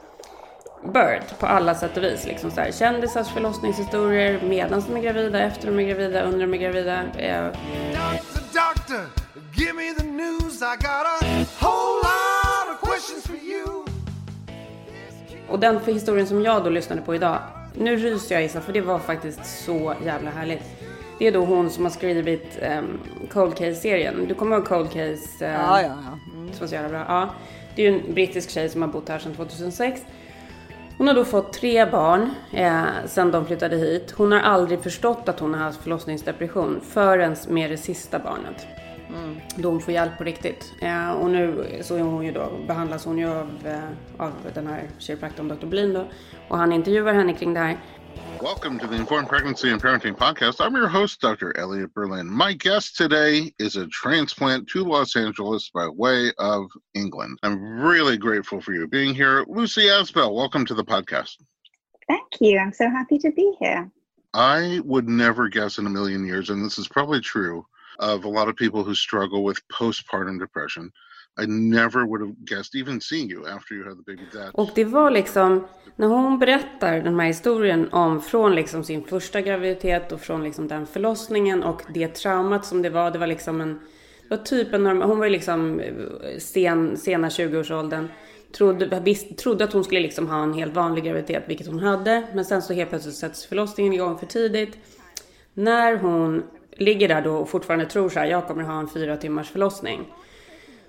Bird 0.92 1.38
på 1.38 1.46
alla 1.46 1.74
sätt 1.74 1.96
och 1.96 2.02
vis. 2.02 2.26
Liksom 2.26 2.50
så 2.50 2.60
här, 2.60 2.72
kändisars 2.72 3.28
förlossningshistorier 3.28 4.40
medan 4.42 4.82
de 4.88 4.96
är 4.96 5.02
gravida, 5.02 5.40
efter 5.40 5.66
de 5.66 5.80
är 5.80 5.88
gravida, 5.88 6.22
under 6.22 6.40
de 6.40 6.54
är 6.54 6.58
gravida. 6.58 7.02
Eh, 7.18 7.46
Doctor, 8.52 9.06
give 9.54 9.82
Och 15.48 15.58
den 15.60 15.80
för 15.80 15.92
historien 15.92 16.26
som 16.26 16.42
jag 16.42 16.64
då 16.64 16.70
lyssnade 16.70 17.02
på 17.02 17.14
idag. 17.14 17.38
Nu 17.74 17.96
ryser 17.96 18.34
jag 18.34 18.44
Isa, 18.44 18.60
för 18.60 18.72
det 18.72 18.80
var 18.80 18.98
faktiskt 18.98 19.64
så 19.64 19.94
jävla 20.04 20.30
härligt. 20.30 20.62
Det 21.18 21.26
är 21.26 21.32
då 21.32 21.44
hon 21.44 21.70
som 21.70 21.84
har 21.84 21.90
skrivit 21.90 22.58
um, 22.78 23.00
Cold 23.32 23.54
Case-serien. 23.56 24.24
Du 24.28 24.34
kommer 24.34 24.56
ihåg 24.56 24.64
Cold 24.66 24.90
Case? 24.90 25.46
eh, 25.46 25.52
Ja, 25.52 25.80
ja, 25.82 25.88
ja. 25.88 26.18
Mm. 26.34 26.52
Som 26.52 26.60
var 26.60 26.66
så 26.66 26.74
jävla 26.74 26.88
bra. 26.88 27.04
Ja. 27.08 27.28
Det 27.76 27.86
är 27.86 27.90
ju 27.90 27.98
en 28.00 28.14
brittisk 28.14 28.50
tjej 28.50 28.68
som 28.68 28.82
har 28.82 28.88
bott 28.88 29.08
här 29.08 29.18
sedan 29.18 29.34
2006. 29.34 30.00
Hon 30.98 31.06
har 31.08 31.14
då 31.14 31.24
fått 31.24 31.52
tre 31.52 31.86
barn 31.86 32.30
eh, 32.52 32.82
sedan 33.06 33.30
de 33.30 33.46
flyttade 33.46 33.76
hit. 33.76 34.14
Hon 34.16 34.32
har 34.32 34.40
aldrig 34.40 34.80
förstått 34.82 35.28
att 35.28 35.40
hon 35.40 35.54
har 35.54 35.60
haft 35.60 35.82
förlossningsdepression 35.82 36.80
förrän 36.88 37.36
med 37.48 37.70
det 37.70 37.76
sista 37.76 38.18
barnet. 38.18 38.66
Mm. 39.08 39.40
Då 39.56 39.70
hon 39.70 39.80
får 39.80 39.94
hjälp 39.94 40.18
på 40.18 40.24
riktigt. 40.24 40.74
Eh, 40.80 41.12
och 41.12 41.30
nu 41.30 41.78
så 41.82 41.96
är 41.96 42.02
hon 42.02 42.24
ju 42.24 42.32
då, 42.32 42.50
behandlas 42.66 43.04
hon 43.04 43.18
ju 43.18 43.28
av, 43.28 43.66
eh, 43.66 44.24
av 44.26 44.32
den 44.54 44.66
här 44.66 44.90
kiropraktorn 44.98 45.48
Dr. 45.48 45.66
Blin 45.66 45.92
då. 45.92 46.08
Och 46.48 46.58
han 46.58 46.72
intervjuar 46.72 47.14
henne 47.14 47.34
kring 47.34 47.54
det 47.54 47.60
här. 47.60 47.78
Welcome 48.42 48.78
to 48.78 48.86
the 48.86 48.96
Informed 48.96 49.28
Pregnancy 49.28 49.70
and 49.70 49.80
Parenting 49.80 50.14
Podcast. 50.14 50.60
I'm 50.60 50.76
your 50.76 50.88
host, 50.88 51.20
Dr. 51.20 51.52
Elliot 51.58 51.94
Berlin. 51.94 52.26
My 52.26 52.54
guest 52.54 52.96
today 52.96 53.52
is 53.58 53.76
a 53.76 53.86
transplant 54.02 54.68
to 54.68 54.84
Los 54.84 55.16
Angeles 55.16 55.70
by 55.70 55.88
way 55.88 56.32
of 56.38 56.70
England. 56.94 57.38
I'm 57.42 57.80
really 57.80 58.18
grateful 58.18 58.60
for 58.60 58.72
you 58.72 58.86
being 58.86 59.14
here. 59.14 59.44
Lucy 59.48 59.88
Asbell, 59.88 60.34
welcome 60.34 60.66
to 60.66 60.74
the 60.74 60.84
podcast. 60.84 61.36
Thank 62.08 62.40
you. 62.40 62.58
I'm 62.58 62.72
so 62.72 62.88
happy 62.90 63.18
to 63.18 63.30
be 63.32 63.54
here. 63.58 63.90
I 64.34 64.80
would 64.84 65.08
never 65.08 65.48
guess 65.48 65.78
in 65.78 65.86
a 65.86 65.90
million 65.90 66.26
years, 66.26 66.50
and 66.50 66.64
this 66.64 66.78
is 66.78 66.88
probably 66.88 67.20
true 67.20 67.64
of 67.98 68.24
a 68.24 68.28
lot 68.28 68.48
of 68.48 68.56
people 68.56 68.82
who 68.82 68.94
struggle 68.94 69.48
with 69.48 69.60
postpartum 69.78 70.38
depression. 70.38 70.90
I 71.38 71.46
never 71.46 72.06
would 72.06 72.20
have 72.20 72.34
guessed, 72.44 72.74
even 72.74 73.00
seeing 73.00 73.30
you 73.30 73.46
after 73.46 73.74
you 73.74 73.84
had 73.84 73.98
the 73.98 74.02
baby, 74.02 74.22
that 74.32 74.54
Och 74.54 74.70
det 74.74 74.84
var 74.84 75.10
liksom, 75.10 75.66
när 75.96 76.06
hon 76.06 76.38
berättar 76.38 77.00
den 77.00 77.20
här 77.20 77.26
historien 77.26 77.88
om 77.92 78.22
från 78.22 78.54
liksom 78.54 78.84
sin 78.84 79.04
första 79.04 79.40
graviditet 79.40 80.12
och 80.12 80.20
från 80.20 80.44
liksom 80.44 80.68
den 80.68 80.86
förlossningen 80.86 81.62
och 81.62 81.82
det 81.94 82.08
traumat 82.08 82.66
som 82.66 82.82
det 82.82 82.90
var. 82.90 83.10
Det 83.10 83.18
var 83.18 83.26
liksom 83.26 83.60
en, 83.60 83.80
det 84.22 84.36
var 84.36 84.44
typ 84.44 84.72
en 84.72 84.84
norm, 84.84 85.02
hon 85.02 85.18
var 85.18 85.26
ju 85.26 85.32
liksom 85.32 85.80
eh, 85.80 85.94
sen, 86.38 86.96
sena 86.96 87.28
20-årsåldern. 87.28 88.08
Trodde, 88.52 89.00
visst, 89.04 89.38
trodde 89.38 89.64
att 89.64 89.72
hon 89.72 89.84
skulle 89.84 90.00
liksom 90.00 90.28
ha 90.28 90.42
en 90.42 90.52
helt 90.52 90.74
vanlig 90.74 91.04
graviditet, 91.04 91.44
vilket 91.46 91.66
hon 91.66 91.78
hade. 91.78 92.26
Men 92.34 92.44
sen 92.44 92.62
så 92.62 92.72
helt 92.72 92.90
plötsligt 92.90 93.14
sätts 93.14 93.46
förlossningen 93.46 93.92
igång 93.92 94.18
för 94.18 94.26
tidigt. 94.26 94.78
När 95.54 95.96
hon 95.96 96.42
ligger 96.76 97.08
där 97.08 97.22
då 97.22 97.36
och 97.36 97.48
fortfarande 97.48 97.86
tror 97.86 98.08
så 98.08 98.18
här, 98.18 98.26
jag 98.26 98.46
kommer 98.46 98.62
ha 98.62 98.80
en 98.80 98.88
fyra 98.88 99.16
timmars 99.16 99.50
förlossning. 99.50 100.12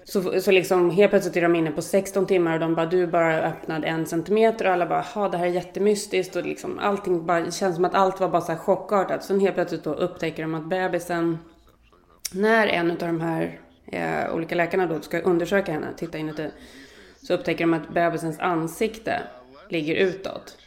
Så, 0.04 0.42
så 0.42 0.52
liksom 0.52 0.90
helt 0.90 1.10
plötsligt 1.10 1.38
är 1.38 1.42
de 1.42 1.56
inne 1.56 1.72
på 1.72 1.82
16 1.82 2.26
timmar 2.26 2.54
och 2.54 2.60
de 2.60 2.76
bara, 2.76 2.86
du 2.86 3.08
bara 3.08 3.42
öppnade 3.42 3.88
en 3.88 4.06
centimeter 4.06 4.68
och 4.68 4.74
alla 4.74 4.86
bara, 4.86 5.02
ha 5.02 5.30
det 5.30 5.38
här 5.38 5.46
är 5.46 5.50
jättemystiskt 5.50 6.36
och 6.36 6.46
liksom 6.46 6.80
allting 6.80 7.26
bara, 7.26 7.42
det 7.42 7.52
känns 7.52 7.76
som 7.76 7.86
att 7.86 7.96
allt 7.96 8.20
var 8.20 8.30
bara 8.30 8.42
så 8.42 8.52
här 8.52 8.60
chockartat. 8.60 9.24
Sen 9.24 9.40
helt 9.40 9.56
plötsligt 9.56 9.84
då 9.84 9.94
upptäcker 9.94 10.42
de 10.42 10.56
att 10.56 10.70
bebisen, 10.70 11.38
när 12.34 12.68
en 12.68 12.92
av 12.92 12.98
de 12.98 13.22
här 13.22 13.60
eh, 13.86 14.36
olika 14.36 14.56
läkarna 14.56 14.88
då 14.88 15.02
ska 15.02 15.20
undersöka 15.20 15.72
henne, 15.72 15.88
titta 15.98 16.18
inuti, 16.18 16.50
så 17.22 17.34
upptäcker 17.34 17.64
de 17.64 17.74
att 17.74 17.90
bebisens 17.90 18.40
ansikte 18.40 19.22
ligger 19.70 19.96
utåt. 19.96 20.58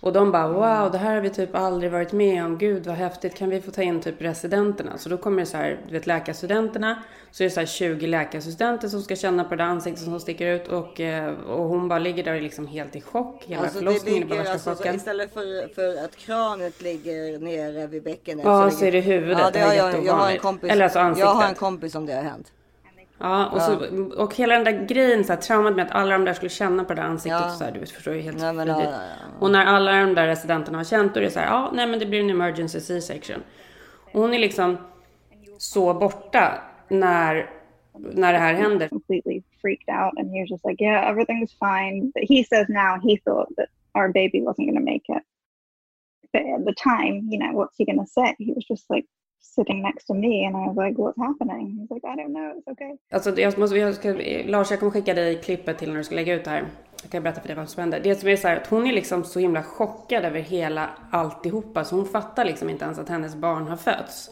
Och 0.00 0.12
de 0.12 0.32
bara 0.32 0.48
wow, 0.48 0.90
det 0.92 0.98
här 0.98 1.14
har 1.14 1.20
vi 1.20 1.30
typ 1.30 1.54
aldrig 1.54 1.92
varit 1.92 2.12
med 2.12 2.44
om. 2.44 2.58
Gud 2.58 2.86
vad 2.86 2.96
häftigt, 2.96 3.34
kan 3.34 3.50
vi 3.50 3.60
få 3.60 3.70
ta 3.70 3.82
in 3.82 4.00
typ 4.00 4.22
residenterna? 4.22 4.98
Så 4.98 5.08
då 5.08 5.16
kommer 5.16 5.40
det 5.40 5.46
så 5.46 5.56
här, 5.56 5.80
du 5.86 5.92
vet 5.92 6.06
läkarstudenterna. 6.06 7.02
Så 7.30 7.42
är 7.42 7.48
det 7.48 7.54
så 7.54 7.60
här 7.60 7.66
20 7.66 8.06
läkarassistenter 8.06 8.88
som 8.88 9.02
ska 9.02 9.16
känna 9.16 9.44
på 9.44 9.50
det 9.50 9.62
där 9.64 9.70
ansiktet 9.70 10.04
som 10.04 10.20
sticker 10.20 10.46
ut. 10.46 10.68
Och, 10.68 11.00
eh, 11.00 11.32
och 11.34 11.64
hon 11.64 11.88
bara 11.88 11.98
ligger 11.98 12.24
där 12.24 12.40
liksom 12.40 12.66
helt 12.66 12.96
i 12.96 13.00
chock. 13.00 13.44
Hela 13.46 13.62
Alltså 13.62 13.78
förlossningen 13.78 14.22
är 14.22 14.26
bara 14.26 14.28
ligger 14.28 14.38
värsta 14.38 14.52
alltså, 14.52 14.70
så 14.70 14.76
chocken. 14.76 14.94
istället 14.94 15.34
för, 15.34 15.74
för 15.74 16.04
att 16.04 16.16
kraniet 16.16 16.82
ligger 16.82 17.38
nere 17.38 17.86
vid 17.86 18.02
bäckenet. 18.02 18.44
Ja, 18.44 18.70
så 18.70 18.84
är 18.84 18.92
det 18.92 19.00
huvudet. 19.00 19.38
Ja, 19.38 19.44
Det 19.50 19.58
det 19.58 19.64
är 19.64 19.74
jag, 19.74 20.04
jag 20.04 20.12
har 20.14 20.30
en 20.30 20.38
kompis. 20.38 20.70
Eller 20.70 20.84
alltså 20.84 20.98
jag 20.98 21.04
har 21.04 21.10
en 21.34 21.36
ansiktet. 21.42 21.58
kompis 21.58 21.92
som 21.92 22.06
det 22.06 22.12
har 22.14 22.22
hänt. 22.22 22.52
Ja, 23.20 23.46
och, 23.46 23.62
så, 23.62 23.74
och 24.22 24.36
hela 24.36 24.54
den 24.54 24.64
där 24.64 24.86
grejen, 24.86 25.24
så 25.24 25.32
här, 25.32 25.40
traumat 25.40 25.76
med 25.76 25.86
att 25.86 25.92
alla 25.92 26.12
de 26.12 26.24
där 26.24 26.34
skulle 26.34 26.48
känna 26.48 26.84
på 26.84 26.94
det 26.94 27.00
där 27.00 27.08
ansiktet. 27.08 27.40
Ja. 27.40 27.46
Och 27.46 27.52
så 27.52 27.64
här, 27.64 27.72
du 27.72 27.80
vet, 27.80 27.90
förstår 27.90 28.14
ju 28.14 28.20
helt 28.20 28.40
Nej, 28.40 28.52
men, 28.52 28.68
ja, 28.68 28.82
ja, 28.82 28.90
ja. 28.90 29.26
Och 29.40 29.50
när 29.50 29.64
alla 29.64 30.00
de 30.00 30.14
där 30.14 30.26
residenterna 30.26 30.78
har 30.78 30.84
känt, 30.84 31.14
då 31.14 31.20
är 31.20 31.24
det 31.24 31.30
så 31.30 31.40
här, 31.40 31.46
ja, 31.46 31.70
nej 31.74 31.86
men 31.86 31.98
det 31.98 32.06
blir 32.06 32.20
en 32.20 32.30
emergency 32.30 32.80
C-section. 32.80 33.42
Och 34.12 34.20
hon 34.20 34.34
är 34.34 34.38
liksom 34.38 34.76
så 35.58 35.94
borta 35.94 36.62
när, 36.88 37.50
när 37.98 38.32
det 38.32 38.38
här 38.38 38.54
händer. 38.54 38.88
Completely 38.88 39.42
freaked 39.60 39.88
out, 39.88 40.18
and 40.18 40.30
he 40.30 40.40
was 40.40 40.50
just 40.50 40.64
like, 40.64 40.84
"Yeah, 40.84 41.10
everything 41.10 41.40
was 41.40 41.52
fine." 41.52 42.10
But 42.14 42.22
he 42.28 42.44
says 42.44 42.68
now 42.68 43.00
he 43.02 43.16
thought 43.24 43.48
that 43.56 43.68
our 43.94 44.08
baby 44.08 44.40
wasn't 44.40 44.66
going 44.68 44.78
to 44.78 44.92
make 44.92 45.06
it. 45.08 45.22
But 46.32 46.42
at 46.42 46.64
the 46.64 46.74
time, 46.74 47.28
you 47.30 47.38
know, 47.38 47.52
what's 47.52 47.76
he 47.76 47.84
going 47.84 47.98
to 47.98 48.06
say? 48.06 48.34
He 48.38 48.52
was 48.52 48.64
just 48.64 48.90
like 48.90 49.06
sitting 49.40 49.82
next 49.82 50.06
to 50.06 50.14
me, 50.14 50.46
and 50.46 50.56
I 50.56 50.68
was 50.68 50.76
like, 50.76 51.02
"What's 51.02 51.26
happening?" 51.26 51.66
He 51.72 51.80
was 51.80 51.90
like, 51.90 52.06
"I 52.06 52.14
don't 52.16 52.34
know. 52.34 52.58
It's 52.58 52.72
okay." 52.72 52.96
Alltså, 53.12 53.40
jag 53.40 53.58
måste, 53.58 53.76
jag 53.76 53.94
ska, 53.94 54.14
Lars, 54.46 54.70
jag 54.70 54.80
kommer 54.80 54.92
skicka 54.92 55.14
dig 55.14 55.40
klippet 55.42 55.78
till 55.78 55.88
när 55.88 55.96
du 55.96 56.04
ska 56.04 56.14
lägga 56.14 56.34
ut 56.34 56.44
det 56.44 56.50
här. 56.50 56.64
Jag 57.02 57.10
kan 57.10 57.22
berätta 57.22 57.40
för 57.40 57.48
dig 57.48 57.56
vad 57.56 57.68
som 57.68 57.80
händer. 57.80 58.00
Det 58.02 58.14
som 58.14 58.28
är 58.28 58.36
så 58.36 58.48
här, 58.48 58.56
att 58.56 58.66
hon 58.66 58.86
är 58.86 58.92
liksom 58.92 59.24
så 59.24 59.40
himla 59.40 59.62
chockad 59.62 60.24
över 60.24 60.40
hela 60.40 60.90
alltihopa. 61.10 61.84
Så 61.84 61.96
hon 61.96 62.06
fattar 62.06 62.44
liksom 62.44 62.70
inte 62.70 62.84
ens 62.84 62.98
att 62.98 63.08
hennes 63.08 63.36
barn 63.36 63.68
har 63.68 63.76
fötts. 63.76 64.30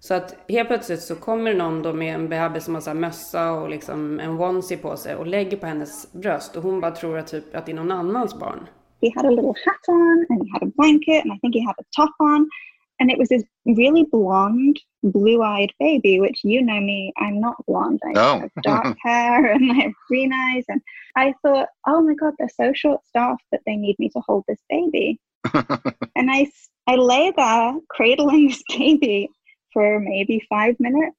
Så 0.00 0.14
att 0.14 0.36
helt 0.48 0.68
plötsligt 0.68 1.00
så 1.00 1.14
kommer 1.14 1.54
någon 1.54 1.82
då 1.82 1.92
med 1.92 2.14
en 2.14 2.28
bebis 2.28 2.64
som 2.64 2.74
har 2.74 2.80
så 2.80 2.94
mössa 2.94 3.52
och 3.52 3.70
liksom 3.70 4.20
en 4.20 4.40
onesie 4.40 4.76
på 4.76 4.96
sig 4.96 5.14
och 5.14 5.26
lägger 5.26 5.56
på 5.56 5.66
hennes 5.66 6.12
bröst. 6.12 6.56
Och 6.56 6.62
hon 6.62 6.80
bara 6.80 6.90
tror 6.90 7.18
att, 7.18 7.26
typ, 7.26 7.54
att 7.54 7.66
det 7.66 7.72
är 7.72 7.76
någon 7.76 7.90
annans 7.90 8.40
barn. 8.40 8.66
he 9.02 9.10
had 9.16 9.24
a 9.24 9.30
little 9.30 9.54
hat 9.64 9.88
on 9.88 10.26
and 10.28 10.42
he 10.42 10.48
had 10.52 10.62
a 10.62 10.72
blanket 10.76 11.24
and 11.24 11.32
I 11.32 11.38
think 11.38 11.54
he 11.54 11.64
had 11.64 11.74
a 11.78 11.84
top 11.96 12.14
on. 12.20 12.48
And 13.00 13.10
it 13.10 13.18
was 13.18 13.30
this 13.30 13.42
really 13.64 14.04
blonde, 14.04 14.78
blue 15.02 15.42
eyed 15.42 15.72
baby, 15.80 16.20
which 16.20 16.44
you 16.44 16.60
know 16.62 16.78
me, 16.80 17.12
I'm 17.16 17.40
not 17.40 17.56
blonde. 17.66 17.98
I 18.06 18.12
No. 18.12 18.40
have 18.40 18.50
dark 18.62 18.96
hair 19.02 19.52
and 19.52 19.72
I 19.72 19.74
have 19.84 19.92
green 20.06 20.32
eyes. 20.32 20.64
And 20.68 20.82
I 21.16 21.34
thought, 21.42 21.68
oh 21.86 22.02
my 22.02 22.14
God, 22.14 22.34
they're 22.38 22.48
so 22.50 22.72
short 22.74 23.00
staffed 23.06 23.42
that 23.52 23.62
they 23.66 23.76
need 23.76 23.98
me 23.98 24.10
to 24.10 24.20
hold 24.20 24.44
this 24.46 24.60
baby. 24.68 25.18
and 25.54 26.30
I, 26.30 26.50
I 26.86 26.96
lay 26.96 27.32
there 27.34 27.72
cradling 27.88 28.48
this 28.48 28.62
baby 28.68 29.30
for 29.72 29.98
maybe 29.98 30.44
five 30.50 30.78
minutes. 30.78 31.16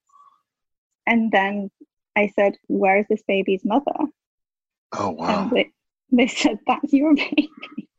And 1.06 1.32
then 1.32 1.68
I 2.14 2.28
said, 2.36 2.54
Where's 2.68 3.06
this 3.08 3.22
baby's 3.26 3.64
mother? 3.64 3.92
Oh, 4.96 5.10
wow. 5.10 5.42
And 5.42 5.50
they, 5.50 5.70
they 6.12 6.28
said, 6.28 6.58
That's 6.68 6.92
your 6.92 7.14
baby. 7.16 7.50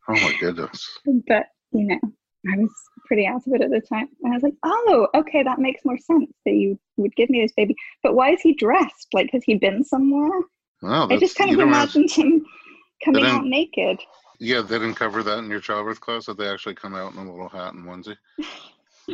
Oh, 0.07 0.13
my 0.13 0.33
goodness. 0.39 0.99
But, 1.27 1.47
you 1.73 1.83
know, 1.85 1.99
I 2.51 2.57
was 2.57 2.71
pretty 3.05 3.25
out 3.25 3.45
of 3.47 3.53
it 3.53 3.61
at 3.61 3.69
the 3.71 3.81
time. 3.81 4.09
And 4.23 4.33
I 4.33 4.35
was 4.35 4.43
like, 4.43 4.55
oh, 4.63 5.07
okay, 5.15 5.43
that 5.43 5.59
makes 5.59 5.85
more 5.85 5.97
sense 5.97 6.31
that 6.45 6.53
you 6.53 6.77
would 6.97 7.15
give 7.15 7.29
me 7.29 7.41
this 7.41 7.53
baby. 7.53 7.75
But 8.01 8.15
why 8.15 8.31
is 8.31 8.41
he 8.41 8.53
dressed? 8.53 9.07
Like, 9.13 9.29
has 9.31 9.43
he 9.45 9.55
been 9.55 9.83
somewhere? 9.83 10.41
Wow, 10.81 11.07
I 11.09 11.17
just 11.17 11.37
kind 11.37 11.51
of 11.51 11.57
don't 11.57 11.69
have- 11.69 11.95
imagined 11.95 12.11
him 12.11 12.45
coming 13.05 13.25
out 13.25 13.45
naked. 13.45 13.99
Yeah, 14.39 14.61
they 14.61 14.77
didn't 14.79 14.95
cover 14.95 15.23
that 15.23 15.39
in 15.39 15.49
your 15.49 15.61
childbirth 15.61 16.01
class, 16.01 16.25
that 16.25 16.37
they 16.37 16.47
actually 16.49 16.75
come 16.75 16.95
out 16.95 17.13
in 17.13 17.19
a 17.19 17.31
little 17.31 17.47
hat 17.47 17.73
and 17.73 17.87
onesie. 17.87 18.17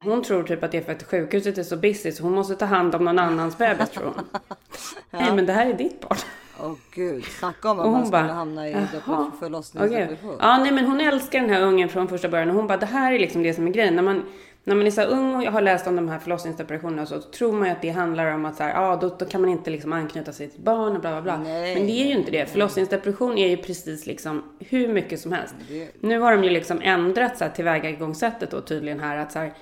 Hon 0.00 0.22
tror 0.22 0.42
typ 0.42 0.62
att 0.62 0.72
det 0.72 0.78
är 0.78 0.82
för 0.82 0.92
att 0.92 1.02
sjukhuset 1.02 1.58
är 1.58 1.62
så 1.62 1.76
busy 1.76 2.12
så 2.12 2.22
hon 2.22 2.32
måste 2.32 2.54
ta 2.54 2.64
hand 2.64 2.94
om 2.94 3.04
någon 3.04 3.18
annans 3.18 3.58
bebis 3.58 3.90
tror 3.90 4.04
hon. 4.04 4.24
Nej 5.10 5.36
men 5.36 5.46
det 5.46 5.52
här 5.52 5.66
är 5.66 5.74
ditt 5.74 6.00
barn. 6.00 6.18
Åh 6.62 6.72
gud, 6.94 7.24
snacka 7.24 7.70
om 7.70 7.80
att 7.80 7.86
man 7.86 8.06
skulle 8.06 8.32
hamna 8.32 8.68
i 8.68 8.72
"Jaha, 8.72 8.80
depre- 8.92 9.30
förlossningsdepression. 9.40 10.16
okej." 10.30 10.36
Ja, 10.40 10.58
nej, 10.58 10.72
men 10.72 10.84
hon 10.86 11.00
älskar 11.00 11.40
den 11.40 11.50
här 11.50 11.62
ungen 11.62 11.88
från 11.88 12.08
första 12.08 12.28
början 12.28 12.50
och 12.50 12.56
hon 12.56 12.66
bara, 12.66 12.78
det 12.78 12.86
här 12.86 13.12
är 13.12 13.18
liksom 13.18 13.42
det 13.42 13.54
som 13.54 13.66
är 13.66 13.70
grejen. 13.70 13.96
När 13.96 14.02
man, 14.02 14.22
när 14.64 14.74
man 14.74 14.86
är 14.86 14.90
så 14.90 15.02
ung 15.02 15.34
och 15.36 15.42
har 15.52 15.60
läst 15.62 15.86
om 15.86 15.96
de 15.96 16.08
här 16.08 16.18
förlossningsdepressionerna 16.18 17.06
så 17.06 17.20
tror 17.20 17.52
man 17.52 17.68
ju 17.68 17.72
att 17.72 17.82
det 17.82 17.90
handlar 17.90 18.34
om 18.34 18.44
att 18.44 18.56
så 18.56 18.62
här, 18.62 18.70
ja, 18.70 18.98
då, 19.00 19.16
då 19.18 19.24
kan 19.24 19.40
man 19.40 19.50
inte 19.50 19.70
liksom 19.70 19.92
anknyta 19.92 20.32
sig 20.32 20.48
till 20.48 20.60
barn 20.60 20.92
och 20.94 21.00
bla 21.00 21.10
bla 21.10 21.22
bla. 21.22 21.38
Men 21.38 21.86
det 21.86 21.92
är 22.02 22.06
ju 22.06 22.12
inte 22.12 22.30
det. 22.30 22.46
Förlossningsdepression 22.50 23.38
är 23.38 23.48
ju 23.48 23.56
precis 23.56 24.06
liksom 24.06 24.42
hur 24.58 24.88
mycket 24.88 25.20
som 25.20 25.32
helst. 25.32 25.54
Nu 26.00 26.18
har 26.20 26.32
de 26.36 26.44
ju 26.44 26.50
liksom 26.50 26.80
ändrat 26.82 27.38
så 27.38 27.44
här, 27.44 27.50
tillvägagångssättet 27.50 28.50
då 28.50 28.60
tydligen 28.60 29.00
här 29.00 29.16
att 29.16 29.32
så 29.32 29.38
här, 29.38 29.52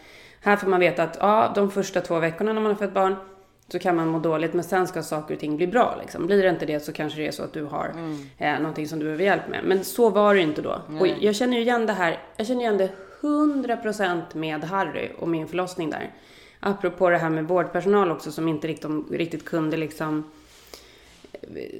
här 0.40 0.56
får 0.56 0.68
man 0.68 0.80
veta 0.80 1.02
att 1.02 1.16
ja, 1.20 1.52
de 1.54 1.70
första 1.70 2.00
två 2.00 2.18
veckorna 2.18 2.52
när 2.52 2.60
man 2.60 2.70
har 2.72 2.78
fött 2.78 2.94
barn 2.94 3.16
så 3.68 3.78
kan 3.78 3.96
man 3.96 4.08
må 4.08 4.18
dåligt 4.18 4.54
men 4.54 4.64
sen 4.64 4.86
ska 4.86 5.02
saker 5.02 5.34
och 5.34 5.40
ting 5.40 5.56
bli 5.56 5.66
bra. 5.66 5.96
Liksom. 6.00 6.26
Blir 6.26 6.42
det 6.42 6.48
inte 6.48 6.66
det 6.66 6.80
så 6.80 6.92
kanske 6.92 7.20
det 7.20 7.26
är 7.26 7.32
så 7.32 7.42
att 7.42 7.52
du 7.52 7.64
har 7.64 7.94
eh, 8.38 8.58
någonting 8.58 8.88
som 8.88 8.98
du 8.98 9.04
behöver 9.04 9.24
hjälp 9.24 9.48
med. 9.48 9.60
Men 9.64 9.84
så 9.84 10.10
var 10.10 10.34
det 10.34 10.40
inte 10.40 10.62
då. 10.62 10.70
Och 10.70 11.06
Nej. 11.06 11.18
jag 11.20 11.36
känner 11.36 11.56
ju 11.56 11.62
igen 11.62 11.86
det 11.86 11.92
här. 11.92 12.18
Jag 12.36 12.46
känner 12.46 12.60
igen 12.60 12.78
det 12.78 12.90
100% 13.20 14.22
med 14.32 14.64
Harry 14.64 15.10
och 15.18 15.28
min 15.28 15.48
förlossning 15.48 15.90
där. 15.90 16.10
Apropå 16.60 17.10
det 17.10 17.18
här 17.18 17.30
med 17.30 17.48
vårdpersonal 17.48 18.10
också 18.10 18.32
som 18.32 18.48
inte 18.48 18.68
riktigt, 18.68 18.90
riktigt 19.10 19.44
kunde 19.44 19.76
liksom 19.76 20.24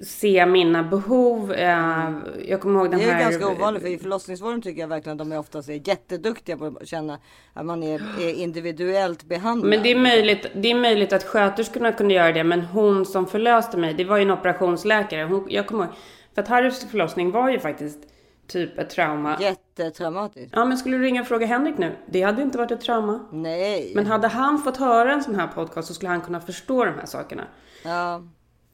se 0.04 0.46
mina 0.46 0.82
behov. 0.82 1.52
Eh, 1.52 2.12
Jag 2.48 2.60
kommer 2.60 2.80
ihåg 2.80 2.90
den 2.90 3.00
Det 3.00 3.04
är 3.06 3.12
här... 3.12 3.20
ganska 3.22 3.48
ovanligt 3.48 3.82
för 3.82 3.88
i 3.90 3.98
förlossningsvården 3.98 4.62
tycker 4.62 4.80
jag 4.80 4.88
verkligen 4.88 5.20
att 5.20 5.26
de 5.28 5.32
är 5.32 5.38
oftast 5.38 5.68
är 5.68 5.88
jätteduktiga 5.88 6.56
på 6.56 6.66
att 6.66 6.88
känna 6.88 7.18
att 7.52 7.66
man 7.66 7.82
är, 7.82 8.02
är 8.20 8.34
individuellt 8.34 9.24
behandlad. 9.24 9.70
Men 9.70 9.82
det 9.82 9.90
är, 9.90 9.96
möjligt, 9.98 10.46
det 10.54 10.70
är 10.70 10.74
möjligt 10.74 11.12
att 11.12 11.24
sköterskorna 11.24 11.92
kunde 11.92 12.14
göra 12.14 12.32
det, 12.32 12.44
men 12.44 12.60
hon 12.60 13.06
som 13.06 13.26
förlöste 13.26 13.76
mig, 13.76 13.94
det 13.94 14.04
var 14.04 14.16
ju 14.16 14.22
en 14.22 14.30
operationsläkare. 14.30 15.22
Hon, 15.24 15.46
jag 15.50 15.66
kommer 15.66 15.84
ihåg, 15.84 15.92
för 16.34 16.42
att 16.42 16.48
Harrys 16.48 16.84
förlossning 16.90 17.30
var 17.30 17.50
ju 17.50 17.58
faktiskt 17.60 17.98
typ 18.46 18.78
ett 18.78 18.90
trauma. 18.90 19.38
Jättetraumatiskt. 19.40 20.52
Ja, 20.56 20.64
men 20.64 20.78
skulle 20.78 20.96
du 20.96 21.02
ringa 21.02 21.20
och 21.20 21.26
fråga 21.26 21.46
Henrik 21.46 21.78
nu? 21.78 21.92
Det 22.06 22.22
hade 22.22 22.42
inte 22.42 22.58
varit 22.58 22.70
ett 22.70 22.80
trauma. 22.80 23.20
Nej. 23.32 23.92
Men 23.94 24.06
hade 24.06 24.28
han 24.28 24.58
fått 24.58 24.76
höra 24.76 25.12
en 25.12 25.22
sån 25.22 25.34
här 25.34 25.46
podcast 25.46 25.88
så 25.88 25.94
skulle 25.94 26.10
han 26.10 26.20
kunna 26.20 26.40
förstå 26.40 26.84
de 26.84 26.90
här 26.90 27.06
sakerna. 27.06 27.44
Ja. 27.84 28.22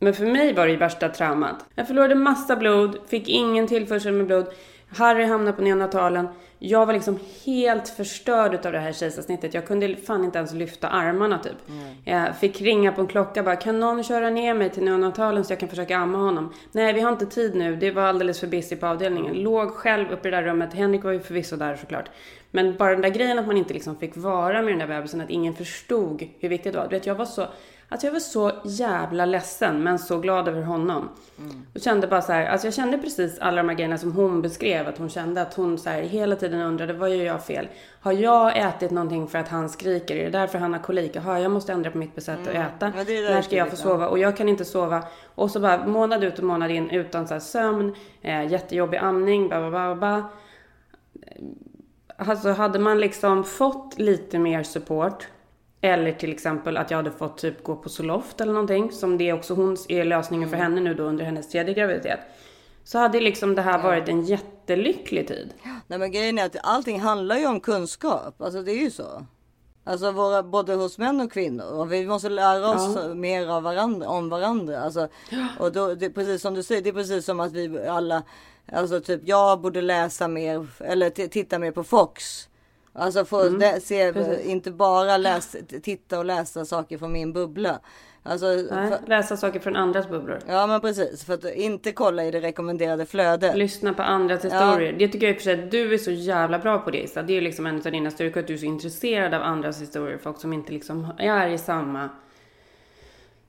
Men 0.02 0.14
för 0.14 0.26
mig 0.26 0.54
var 0.54 0.66
det 0.66 0.72
ju 0.72 0.78
värsta 0.78 1.08
traumat. 1.08 1.64
Jag 1.74 1.86
förlorade 1.86 2.14
massa 2.14 2.56
blod, 2.56 2.98
fick 3.08 3.28
ingen 3.28 3.66
tillförsel 3.66 4.12
med 4.12 4.26
blod. 4.26 4.46
Harry 4.88 5.24
hamnade 5.24 5.56
på 5.56 5.62
neonatalen. 5.62 6.28
Jag 6.58 6.86
var 6.86 6.92
liksom 6.92 7.18
helt 7.46 7.88
förstörd 7.88 8.54
utav 8.54 8.72
det 8.72 8.78
här 8.78 8.92
kejsarsnittet. 8.92 9.54
Jag 9.54 9.66
kunde 9.66 9.96
fan 9.96 10.24
inte 10.24 10.38
ens 10.38 10.52
lyfta 10.52 10.88
armarna 10.88 11.38
typ. 11.38 11.56
Jag 12.04 12.36
fick 12.36 12.60
ringa 12.60 12.92
på 12.92 13.00
en 13.00 13.06
klocka 13.06 13.42
bara, 13.42 13.56
kan 13.56 13.80
någon 13.80 14.04
köra 14.04 14.30
ner 14.30 14.54
mig 14.54 14.70
till 14.70 14.84
neonatalen 14.84 15.44
så 15.44 15.52
jag 15.52 15.60
kan 15.60 15.68
försöka 15.68 15.96
amma 15.96 16.18
honom? 16.18 16.52
Nej, 16.72 16.92
vi 16.92 17.00
har 17.00 17.12
inte 17.12 17.26
tid 17.26 17.54
nu. 17.54 17.76
Det 17.76 17.90
var 17.90 18.02
alldeles 18.02 18.40
för 18.40 18.46
busy 18.46 18.76
på 18.76 18.86
avdelningen. 18.86 19.34
Låg 19.34 19.70
själv 19.70 20.10
uppe 20.10 20.28
i 20.28 20.30
det 20.30 20.36
där 20.36 20.44
rummet. 20.44 20.74
Henrik 20.74 21.04
var 21.04 21.12
ju 21.12 21.20
förvisso 21.20 21.56
där 21.56 21.76
såklart. 21.76 22.10
Men 22.50 22.76
bara 22.76 22.92
den 22.92 23.02
där 23.02 23.08
grejen 23.08 23.38
att 23.38 23.46
man 23.46 23.56
inte 23.56 23.74
liksom 23.74 23.96
fick 23.96 24.16
vara 24.16 24.62
med 24.62 24.72
den 24.72 24.78
där 24.78 24.86
bebisen, 24.86 25.20
att 25.20 25.30
ingen 25.30 25.54
förstod 25.54 26.28
hur 26.38 26.48
viktigt 26.48 26.72
det 26.72 26.78
var. 26.78 26.88
Du 26.88 26.96
vet, 26.96 27.06
jag 27.06 27.14
var 27.14 27.24
så, 27.24 27.46
alltså 27.90 28.06
jag 28.06 28.12
var 28.12 28.20
så 28.20 28.52
jävla 28.64 29.24
ledsen, 29.24 29.82
men 29.82 29.98
så 29.98 30.18
glad 30.18 30.48
över 30.48 30.62
honom. 30.62 31.08
Och 31.74 31.80
kände 31.80 32.06
bara 32.06 32.22
så 32.22 32.32
här, 32.32 32.46
alltså 32.46 32.66
jag 32.66 32.74
kände 32.74 32.98
precis 32.98 33.38
alla 33.38 33.56
de 33.56 33.68
här 33.68 33.76
grejerna 33.76 33.98
som 33.98 34.12
hon 34.12 34.42
beskrev, 34.42 34.88
att 34.88 34.98
hon 34.98 35.08
kände 35.08 35.42
att 35.42 35.54
hon 35.54 35.78
så 35.78 35.90
här 35.90 36.02
hela 36.02 36.36
tiden 36.36 36.60
undrade, 36.60 36.92
vad 36.92 37.10
gör 37.16 37.24
jag 37.24 37.44
fel? 37.44 37.68
Har 38.00 38.12
jag 38.12 38.56
ätit 38.58 38.90
någonting 38.90 39.28
för 39.28 39.38
att 39.38 39.48
han 39.48 39.68
skriker? 39.68 40.16
Är 40.16 40.24
det 40.24 40.30
därför 40.38 40.58
han 40.58 40.72
har 40.72 40.80
kolik? 40.80 41.16
Jaha, 41.16 41.40
jag 41.40 41.50
måste 41.52 41.72
ändra 41.72 41.90
på 41.90 41.98
mitt 41.98 42.22
sätt 42.22 42.40
att 42.40 42.46
Mm. 42.54 42.62
äta. 42.62 42.92
Ja, 42.96 43.04
När 43.04 43.42
ska 43.42 43.56
jag 43.56 43.70
få 43.70 43.76
sova? 43.76 44.08
Och 44.08 44.18
jag 44.18 44.36
kan 44.36 44.48
inte 44.48 44.64
sova. 44.64 45.02
Och 45.34 45.50
så 45.50 45.60
bara 45.60 45.86
månad 45.86 46.24
ut 46.24 46.38
och 46.38 46.44
månad 46.44 46.70
in 46.70 46.90
utan 46.90 47.28
så 47.28 47.34
här 47.34 47.40
sömn, 47.40 47.94
eh, 48.22 48.46
jättejobbig 48.52 48.98
amning, 48.98 49.48
ba, 49.48 49.70
ba, 49.70 49.94
ba. 49.94 50.22
Alltså 52.16 52.50
hade 52.50 52.78
man 52.78 53.00
liksom 53.00 53.44
fått 53.44 53.98
lite 53.98 54.38
mer 54.38 54.62
support 54.62 55.28
eller 55.80 56.12
till 56.12 56.32
exempel 56.32 56.76
att 56.76 56.90
jag 56.90 56.98
hade 56.98 57.10
fått 57.10 57.38
typ 57.38 57.64
gå 57.64 57.76
på 57.76 57.88
Zoloft 57.88 58.40
eller 58.40 58.52
någonting 58.52 58.92
som 58.92 59.18
det 59.18 59.28
är 59.28 59.32
också 59.34 59.54
hon 59.54 59.76
är 59.88 60.04
lösningen 60.04 60.48
för 60.50 60.56
henne 60.56 60.80
nu 60.80 60.94
då 60.94 61.02
under 61.02 61.24
hennes 61.24 61.48
tredje 61.48 61.74
graviditet. 61.74 62.20
Så 62.84 62.98
hade 62.98 63.20
liksom 63.20 63.54
det 63.54 63.62
här 63.62 63.82
varit 63.82 64.08
en 64.08 64.24
jättelycklig 64.24 65.28
tid. 65.28 65.54
Nej 65.86 65.98
men 65.98 66.12
grejen 66.12 66.38
är 66.38 66.46
att 66.46 66.56
allting 66.62 67.00
handlar 67.00 67.36
ju 67.36 67.46
om 67.46 67.60
kunskap. 67.60 68.42
Alltså 68.42 68.62
det 68.62 68.72
är 68.72 68.82
ju 68.82 68.90
så. 68.90 69.26
Alltså 69.84 70.10
våra, 70.10 70.42
både 70.42 70.74
hos 70.74 70.98
män 70.98 71.20
och 71.20 71.32
kvinnor. 71.32 71.64
Och 71.72 71.92
vi 71.92 72.06
måste 72.06 72.28
lära 72.28 72.70
oss 72.70 72.96
Ja. 72.96 73.14
mer 73.14 73.48
av 73.48 73.62
varandra, 73.62 74.08
om 74.08 74.28
varandra. 74.28 74.80
Alltså, 74.80 75.08
och 75.58 75.72
då, 75.72 75.94
det 75.94 76.10
precis 76.10 76.42
som 76.42 76.54
du 76.54 76.62
säger, 76.62 76.82
det 76.82 76.88
är 76.88 76.92
precis 76.94 77.24
som 77.24 77.40
att 77.40 77.52
vi 77.52 77.86
alla, 77.86 78.22
alltså 78.72 79.00
typ 79.00 79.20
jag 79.24 79.60
borde 79.60 79.82
läsa 79.82 80.28
mer, 80.28 80.66
eller 80.78 81.10
titta 81.28 81.58
mer 81.58 81.72
på 81.72 81.84
Fox. 81.84 82.48
Alltså 82.92 83.24
få 83.24 83.46
Mm, 83.46 83.80
se, 83.80 84.12
precis. 84.12 84.46
inte 84.46 84.70
bara 84.70 85.16
läsa, 85.16 85.58
titta 85.82 86.18
och 86.18 86.24
läsa 86.24 86.64
saker 86.64 86.98
från 86.98 87.12
min 87.12 87.32
bubbla. 87.32 87.80
Alltså, 88.22 88.46
Nej, 88.46 88.66
för, 88.90 88.98
läsa 89.08 89.36
saker 89.36 89.60
från 89.60 89.76
andras 89.76 90.08
bubblor. 90.08 90.38
ja 90.48 90.66
men 90.66 90.80
precis, 90.80 91.24
för 91.24 91.34
att 91.34 91.44
inte 91.44 91.92
kolla 91.92 92.24
i 92.24 92.30
det 92.30 92.40
rekommenderade 92.40 93.06
flödet. 93.06 93.56
Lyssna 93.56 93.92
på 93.94 94.02
andras 94.02 94.44
historier. 94.44 94.92
Det 94.98 95.08
tycker 95.08 95.26
jag 95.26 95.34
i 95.34 95.38
och 95.38 95.40
för 95.42 95.44
sig 95.44 95.64
att 95.64 95.70
du 95.70 95.94
är 95.94 95.98
så 95.98 96.10
jävla 96.10 96.58
bra 96.58 96.78
på 96.78 96.90
det 96.90 97.02
Issa. 97.02 97.22
Det 97.22 97.36
är 97.36 97.40
liksom 97.40 97.66
en 97.66 97.76
av 97.76 97.92
dina 97.92 98.10
styrkor 98.10 98.40
att 98.40 98.46
du 98.46 98.54
är 98.54 98.58
så 98.58 98.64
intresserad 98.66 99.34
av 99.34 99.42
andras 99.42 99.80
historier. 99.80 100.18
Folk 100.18 100.40
som 100.40 100.52
inte 100.52 100.72
liksom 100.72 101.06
är 101.18 101.48
i 101.48 101.58
samma 101.58 102.08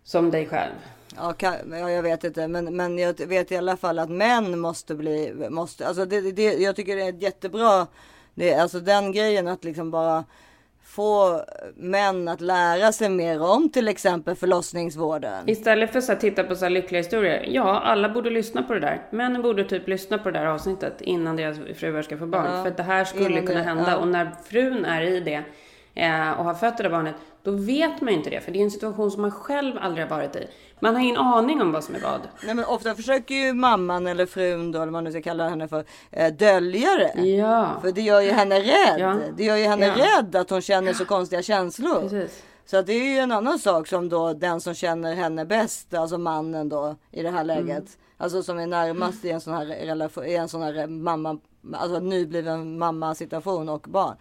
som 0.03 0.31
dig 0.31 0.45
själv. 0.47 0.73
Ja, 1.15 1.33
ka- 1.37 1.79
ja, 1.79 1.91
jag 1.91 2.03
vet 2.03 2.23
inte, 2.23 2.47
men, 2.47 2.75
men 2.75 2.97
jag 2.97 3.27
vet 3.27 3.51
i 3.51 3.57
alla 3.57 3.77
fall 3.77 3.99
att 3.99 4.09
män 4.09 4.59
måste 4.59 4.95
bli, 4.95 5.33
måste, 5.49 5.87
alltså 5.87 6.05
det, 6.05 6.31
det, 6.31 6.43
jag 6.53 6.75
tycker 6.75 6.95
det 6.95 7.01
är 7.01 7.13
jättebra, 7.13 7.87
det, 8.41 8.53
alltså 8.55 8.79
den 8.79 9.11
grejen 9.11 9.47
att 9.47 9.63
liksom 9.63 9.91
bara 9.91 10.23
få 10.83 11.41
män 11.75 12.27
att 12.27 12.41
lära 12.41 12.91
sig 12.91 13.09
mer 13.09 13.41
om 13.41 13.69
till 13.69 13.87
exempel 13.87 14.35
förlossningsvården. 14.35 15.49
Istället 15.49 15.91
för 15.91 16.11
att 16.13 16.19
titta 16.19 16.43
på 16.43 16.55
så 16.55 16.65
här 16.65 16.69
lyckliga 16.69 17.01
historier. 17.01 17.45
Ja, 17.49 17.79
alla 17.79 18.09
borde 18.09 18.29
lyssna 18.29 18.63
på 18.63 18.73
det 18.73 18.79
där. 18.79 19.01
Männen 19.11 19.41
borde 19.41 19.63
typ 19.63 19.87
lyssna 19.87 20.17
på 20.17 20.31
det 20.31 20.39
där 20.39 20.45
avsnittet 20.45 21.01
innan 21.01 21.35
deras 21.35 21.57
fruar 21.75 22.01
ska 22.01 22.17
få 22.17 22.25
barn. 22.25 22.45
Ja, 22.55 22.63
för 22.63 22.71
att 22.71 22.77
det 22.77 22.83
här 22.83 23.05
skulle 23.05 23.41
kunna 23.41 23.59
det- 23.59 23.65
hända. 23.65 23.85
ja. 23.91 23.97
Och 23.97 24.07
när 24.07 24.31
frun 24.49 24.85
är 24.85 25.01
i 25.01 25.19
det 25.19 25.43
eh, 25.95 26.31
och 26.31 26.45
har 26.45 26.53
fött 26.53 26.77
det 26.77 26.83
där 26.83 26.89
barnet, 26.89 27.15
då 27.43 27.51
vet 27.51 28.01
man 28.01 28.13
ju 28.13 28.17
inte 28.17 28.29
det. 28.29 28.41
För 28.41 28.51
det 28.51 28.59
är 28.59 28.63
en 28.63 28.71
situation 28.71 29.11
som 29.11 29.21
man 29.21 29.31
själv 29.31 29.77
aldrig 29.81 30.05
har 30.07 30.17
varit 30.17 30.35
i. 30.35 30.47
Man 30.83 30.95
har 30.95 31.01
ingen 31.01 31.17
aning 31.17 31.61
om 31.61 31.71
vad 31.71 31.83
som 31.83 31.95
är 31.95 31.99
vad. 31.99 32.21
Nej 32.45 32.55
men 32.55 32.65
ofta 32.65 32.95
försöker 32.95 33.35
ju 33.35 33.53
mamman 33.53 34.07
eller 34.07 34.25
frun 34.25 34.71
då, 34.71 34.77
eller 34.77 34.85
vad 34.85 34.93
man 34.93 35.03
nu 35.03 35.11
ska 35.11 35.21
kalla 35.21 35.49
henne 35.49 35.67
för, 35.67 35.85
eh, 36.11 36.33
dölja 36.33 36.89
det. 36.97 37.21
Ja. 37.21 37.69
För 37.81 37.91
det 37.91 38.01
gör 38.01 38.21
ju 38.21 38.31
henne 38.31 38.59
rädd. 38.59 38.99
Ja. 38.99 39.15
Det 39.37 39.43
gör 39.43 39.55
ju 39.55 39.65
henne 39.65 39.85
Ja. 39.85 39.95
rädd 40.19 40.35
att 40.35 40.49
hon 40.49 40.61
känner 40.61 40.93
så 40.93 41.05
konstiga 41.05 41.41
känslor. 41.41 42.01
Precis. 42.01 42.43
Så 42.65 42.81
det 42.81 42.93
är 42.93 43.03
ju 43.13 43.17
en 43.17 43.31
annan 43.31 43.59
sak 43.59 43.87
som 43.87 44.09
då 44.09 44.33
den 44.33 44.61
som 44.61 44.73
känner 44.73 45.15
henne 45.15 45.45
bäst, 45.45 45.93
alltså 45.93 46.17
mannen 46.17 46.69
då 46.69 46.95
i 47.11 47.23
det 47.23 47.29
här 47.31 47.43
läget. 47.43 47.67
Mm. 47.67 47.85
Alltså 48.17 48.43
som 48.43 48.59
är 48.59 48.67
närmast 48.67 49.25
i 49.25 49.29
en 49.31 49.41
sån 49.41 49.53
här 49.53 49.65
relation, 49.65 50.25
i 50.25 50.33
en 50.35 50.49
sån 50.49 50.61
här 50.61 50.87
mamma, 50.87 51.37
alltså 51.73 51.99
nybliven 51.99 52.77
mamma 52.79 53.15
situation 53.15 53.69
och 53.69 53.81
barn. 53.89 54.15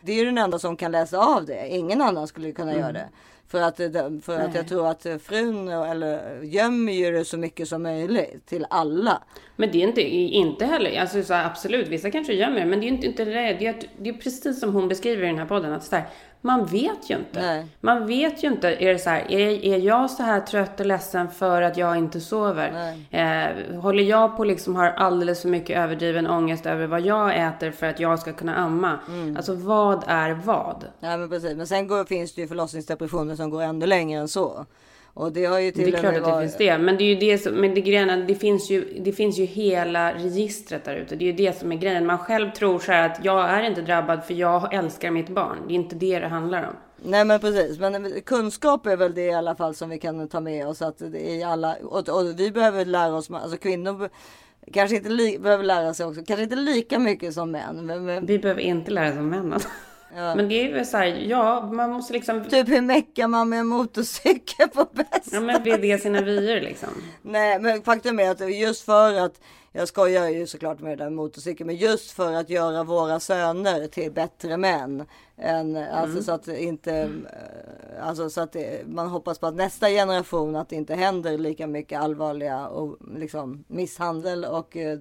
Det 0.00 0.12
är 0.12 0.16
ju 0.16 0.24
den 0.24 0.38
enda 0.38 0.58
som 0.58 0.76
kan 0.76 0.92
läsa 0.92 1.18
av 1.18 1.46
det. 1.46 1.68
Ingen 1.68 2.00
annan 2.02 2.26
skulle 2.26 2.52
kunna 2.52 2.70
Mm. 2.70 2.80
göra 2.82 2.92
det. 2.92 3.08
För 3.48 3.62
att, 3.62 3.76
det- 3.76 4.20
för 4.22 4.38
att 4.40 4.54
jag 4.54 4.68
tror 4.68 4.88
att 4.90 5.06
frun 5.22 5.68
eller 5.68 6.42
gömmer 6.42 6.92
ju 6.92 7.10
det 7.12 7.24
så 7.24 7.38
mycket 7.38 7.68
som 7.68 7.82
möjligt 7.82 8.46
till 8.46 8.66
alla. 8.70 9.22
Men 9.56 9.70
det 9.72 9.78
är 9.82 9.88
inte, 9.88 10.00
inte 10.02 10.66
heller, 10.66 11.00
alltså 11.00 11.22
så 11.22 11.34
här, 11.34 11.46
absolut, 11.46 11.88
vissa 11.88 12.10
kanske 12.10 12.32
gömmer 12.32 12.60
det, 12.60 12.66
men 12.66 12.80
det 12.80 12.86
är 12.86 12.88
inte, 12.88 13.06
inte 13.06 13.24
det. 13.24 13.32
Det 13.58 13.66
är, 13.66 13.76
det 13.98 14.08
är 14.10 14.12
precis 14.14 14.60
som 14.60 14.74
hon 14.74 14.88
beskriver 14.88 15.24
i 15.24 15.26
den 15.26 15.38
här 15.38 15.46
podden, 15.46 15.72
att 15.72 15.84
så 15.84 15.96
här, 15.96 16.04
man 16.40 16.64
vet 16.66 17.10
ju 17.10 17.16
inte. 17.16 17.40
Nej. 17.42 17.66
Man 17.80 18.06
vet 18.06 18.44
ju 18.44 18.48
inte, 18.48 18.68
är 18.68 18.92
det 18.92 18.98
så 18.98 19.10
här, 19.10 19.30
är, 19.32 19.64
är 19.64 19.78
jag 19.78 20.10
så 20.10 20.22
här 20.22 20.40
trött 20.40 20.80
och 20.80 20.86
ledsen 20.86 21.30
för 21.30 21.62
att 21.62 21.76
jag 21.76 21.96
inte 21.96 22.20
sover? 22.20 22.94
Eh, 23.10 23.80
håller 23.80 24.04
jag 24.04 24.36
på 24.36 24.44
liksom 24.44 24.76
har 24.76 24.86
alldeles 24.90 25.42
för 25.42 25.48
mycket 25.48 25.76
överdriven 25.78 26.26
ångest 26.26 26.66
över 26.66 26.86
vad 26.86 27.00
jag 27.00 27.46
äter 27.46 27.70
för 27.70 27.86
att 27.86 28.00
jag 28.00 28.18
ska 28.18 28.32
kunna 28.32 28.54
amma? 28.54 28.98
Mm. 29.08 29.36
Alltså 29.36 29.54
vad 29.54 30.04
är 30.06 30.32
vad? 30.44 30.84
Ja 31.00 31.16
men 31.16 31.28
precis. 31.28 31.56
Men 31.56 31.66
sen 31.66 31.86
går, 31.88 32.04
finns 32.04 32.34
det 32.34 32.40
ju 32.40 32.48
förlossningsdepressioner 32.48 33.35
som 33.36 33.50
går 33.50 33.62
ännu 33.62 33.86
längre 33.86 34.20
än 34.20 34.28
så. 34.28 34.66
Och 35.14 35.32
det 35.32 35.44
har 35.44 35.58
ju 35.58 35.70
till 35.70 35.90
Det 35.90 35.96
är 35.96 36.00
klart 36.00 36.04
att 36.16 36.24
det 36.24 36.30
varit- 36.30 36.42
finns 36.42 36.56
det. 36.56 36.78
Men 36.78 36.96
det 36.96 37.04
är 37.04 37.06
ju 37.06 37.14
det 37.14 37.38
som, 37.38 37.52
men 37.52 37.74
det 37.74 37.80
grejen 37.80 38.26
det 38.26 38.34
finns 38.34 38.70
ju, 38.70 38.98
det 39.00 39.12
finns 39.12 39.38
ju 39.38 39.44
hela 39.44 40.14
registret 40.14 40.84
där 40.84 40.96
ute. 40.96 41.16
Det 41.16 41.24
är 41.24 41.26
ju 41.26 41.32
det 41.32 41.58
som 41.58 41.72
är 41.72 41.76
grejen. 41.76 42.06
Man 42.06 42.18
själv 42.18 42.50
tror 42.50 42.78
så 42.78 42.92
här 42.92 43.10
att 43.10 43.24
jag 43.24 43.50
är 43.50 43.62
inte 43.62 43.82
drabbad 43.82 44.24
för 44.24 44.34
jag 44.34 44.74
älskar 44.74 45.10
mitt 45.10 45.28
barn. 45.28 45.56
Det 45.68 45.72
är 45.72 45.76
inte 45.76 45.94
det 45.96 46.18
det 46.18 46.28
handlar 46.28 46.62
om. 46.68 46.74
Nej 47.02 47.24
men 47.24 47.40
precis, 47.40 47.78
men 47.78 48.20
kunskap 48.20 48.86
är 48.86 48.96
väl 48.96 49.14
det 49.14 49.24
i 49.26 49.32
alla 49.32 49.54
fall 49.54 49.74
som 49.74 49.88
vi 49.88 49.98
kan 49.98 50.28
ta 50.28 50.40
med 50.40 50.66
oss. 50.68 50.82
Att 50.82 51.02
i 51.02 51.42
alla, 51.42 51.76
och, 51.84 52.08
och 52.08 52.40
vi 52.40 52.50
behöver 52.50 52.84
lära 52.84 53.14
oss, 53.14 53.30
alltså 53.30 53.56
kvinnor 53.56 54.08
kanske 54.72 54.96
inte 54.96 55.08
li, 55.08 55.38
behöver 55.38 55.64
lära 55.64 55.94
sig 55.94 56.06
också, 56.06 56.20
kanske 56.26 56.42
inte 56.42 56.56
lika 56.56 56.98
mycket 56.98 57.34
som 57.34 57.50
män. 57.50 57.86
Men, 57.86 58.04
men, 58.04 58.26
Vi 58.26 58.38
behöver 58.38 58.60
inte 58.60 58.90
lära 58.90 59.08
oss 59.12 59.18
om 59.18 59.28
män. 59.28 59.52
alltså. 59.52 59.68
Men 60.16 60.48
det 60.48 60.54
är 60.54 60.72
väl 60.72 60.86
så 60.86 60.96
här, 60.96 61.06
ja, 61.06 61.70
man 61.72 61.90
måste 61.90 62.12
liksom... 62.12 62.44
Typ 62.44 62.68
hur 62.68 62.80
meckar 62.80 63.28
man 63.28 63.48
med 63.48 63.60
en 63.60 63.66
motorcykel 63.66 64.68
på 64.68 64.86
bästa 64.92 65.36
Ja, 65.36 65.40
men 65.40 65.62
vidga 65.62 65.98
sina 65.98 66.20
vyer 66.20 66.60
liksom. 66.60 66.88
Nej, 67.22 67.58
men 67.60 67.82
faktum 67.82 68.20
är 68.20 68.30
att 68.30 68.54
just 68.54 68.84
för 68.84 69.14
att 69.14 69.40
jag 69.72 69.88
skojar 69.88 70.28
ju 70.28 70.46
såklart 70.46 70.80
med 70.80 70.98
den 70.98 71.14
motorcykeln, 71.14 71.66
men 71.66 71.76
just 71.76 72.10
för 72.10 72.32
att 72.32 72.50
göra 72.50 72.84
våra 72.84 73.20
söner 73.20 73.86
till 73.86 74.12
bättre 74.12 74.56
män. 74.56 75.06
Än, 75.38 75.76
Alltså 75.76 76.10
Mm. 76.12 76.22
så 76.22 76.32
att 76.32 76.48
inte, 76.48 76.92
eh, 76.96 77.08
alltså 78.08 78.30
så 78.30 78.40
att 78.40 78.56
man 78.86 79.06
hoppas 79.08 79.38
på 79.38 79.46
att 79.46 79.54
nästa 79.54 79.88
generation 79.88 80.56
att 80.56 80.68
det 80.68 80.76
inte 80.76 80.94
händer 80.94 81.38
lika 81.38 81.66
mycket 81.66 82.00
allvarliga 82.00 82.66
och 82.68 82.96
liksom 83.16 83.64
misshandel 83.66 84.44
och 84.44 84.76
eh, 84.76 84.98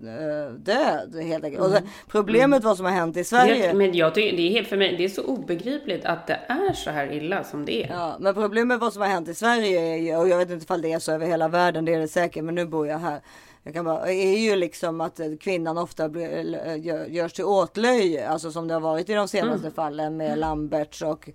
död 0.58 1.16
helt 1.24 1.44
enkelt. 1.44 1.64
Och 1.64 1.70
så, 1.72 1.78
Mm. 1.78 1.90
problemet 2.08 2.64
vad 2.64 2.78
som 2.78 2.86
har 2.86 2.94
hänt 2.94 3.18
i 3.18 3.24
Sverige. 3.24 3.68
Det, 3.68 3.74
men 3.74 3.94
jag 3.96 4.16
tycker, 4.16 4.38
det 4.38 4.44
är 4.44 4.52
helt 4.52 4.68
för 4.68 4.78
mig, 4.78 4.96
det 4.98 5.06
är 5.06 5.10
så 5.10 5.24
obegripligt 5.24 6.06
att 6.06 6.28
det 6.28 6.40
är 6.48 6.74
så 6.74 6.90
här 6.90 7.12
illa 7.12 7.44
som 7.44 7.66
det 7.66 7.84
är. 7.84 7.90
Ja, 7.94 8.16
men 8.20 8.34
problemet 8.34 8.80
vad 8.82 8.94
som 8.94 9.02
har 9.02 9.10
hänt 9.10 9.28
i 9.30 9.34
Sverige 9.34 9.80
är 9.82 9.98
ju, 9.98 10.16
och 10.18 10.28
jag 10.30 10.38
vet 10.38 10.50
inte 10.50 10.64
ifall 10.64 10.82
det 10.82 10.92
är 10.94 11.00
så 11.00 11.12
över 11.12 11.26
hela 11.28 11.48
världen, 11.48 11.86
det 11.86 11.94
är 11.94 12.00
det 12.00 12.08
säkert, 12.08 12.44
men 12.44 12.56
nu 12.56 12.66
bor 12.66 12.88
jag 12.88 12.98
här. 13.00 13.20
Jag 13.68 13.74
kan 13.74 13.86
bara, 13.86 14.12
är 14.12 14.38
ju 14.38 14.56
liksom 14.56 15.02
att 15.02 15.20
eh, 15.20 15.28
kvinnan 15.40 15.78
ofta 15.78 16.10
blir, 16.10 16.62
eh, 16.68 16.80
gör- 16.86 17.06
görs 17.06 17.34
till 17.34 17.46
åtlöje, 17.46 18.30
alltså 18.30 18.52
som 18.52 18.68
det 18.68 18.74
har 18.74 18.82
varit 18.82 19.10
i 19.10 19.14
de 19.14 19.28
senaste 19.28 19.60
Mm. 19.68 19.74
fallen 19.74 20.18
med 20.18 20.38
Lamberts 20.40 21.02
och 21.02 21.30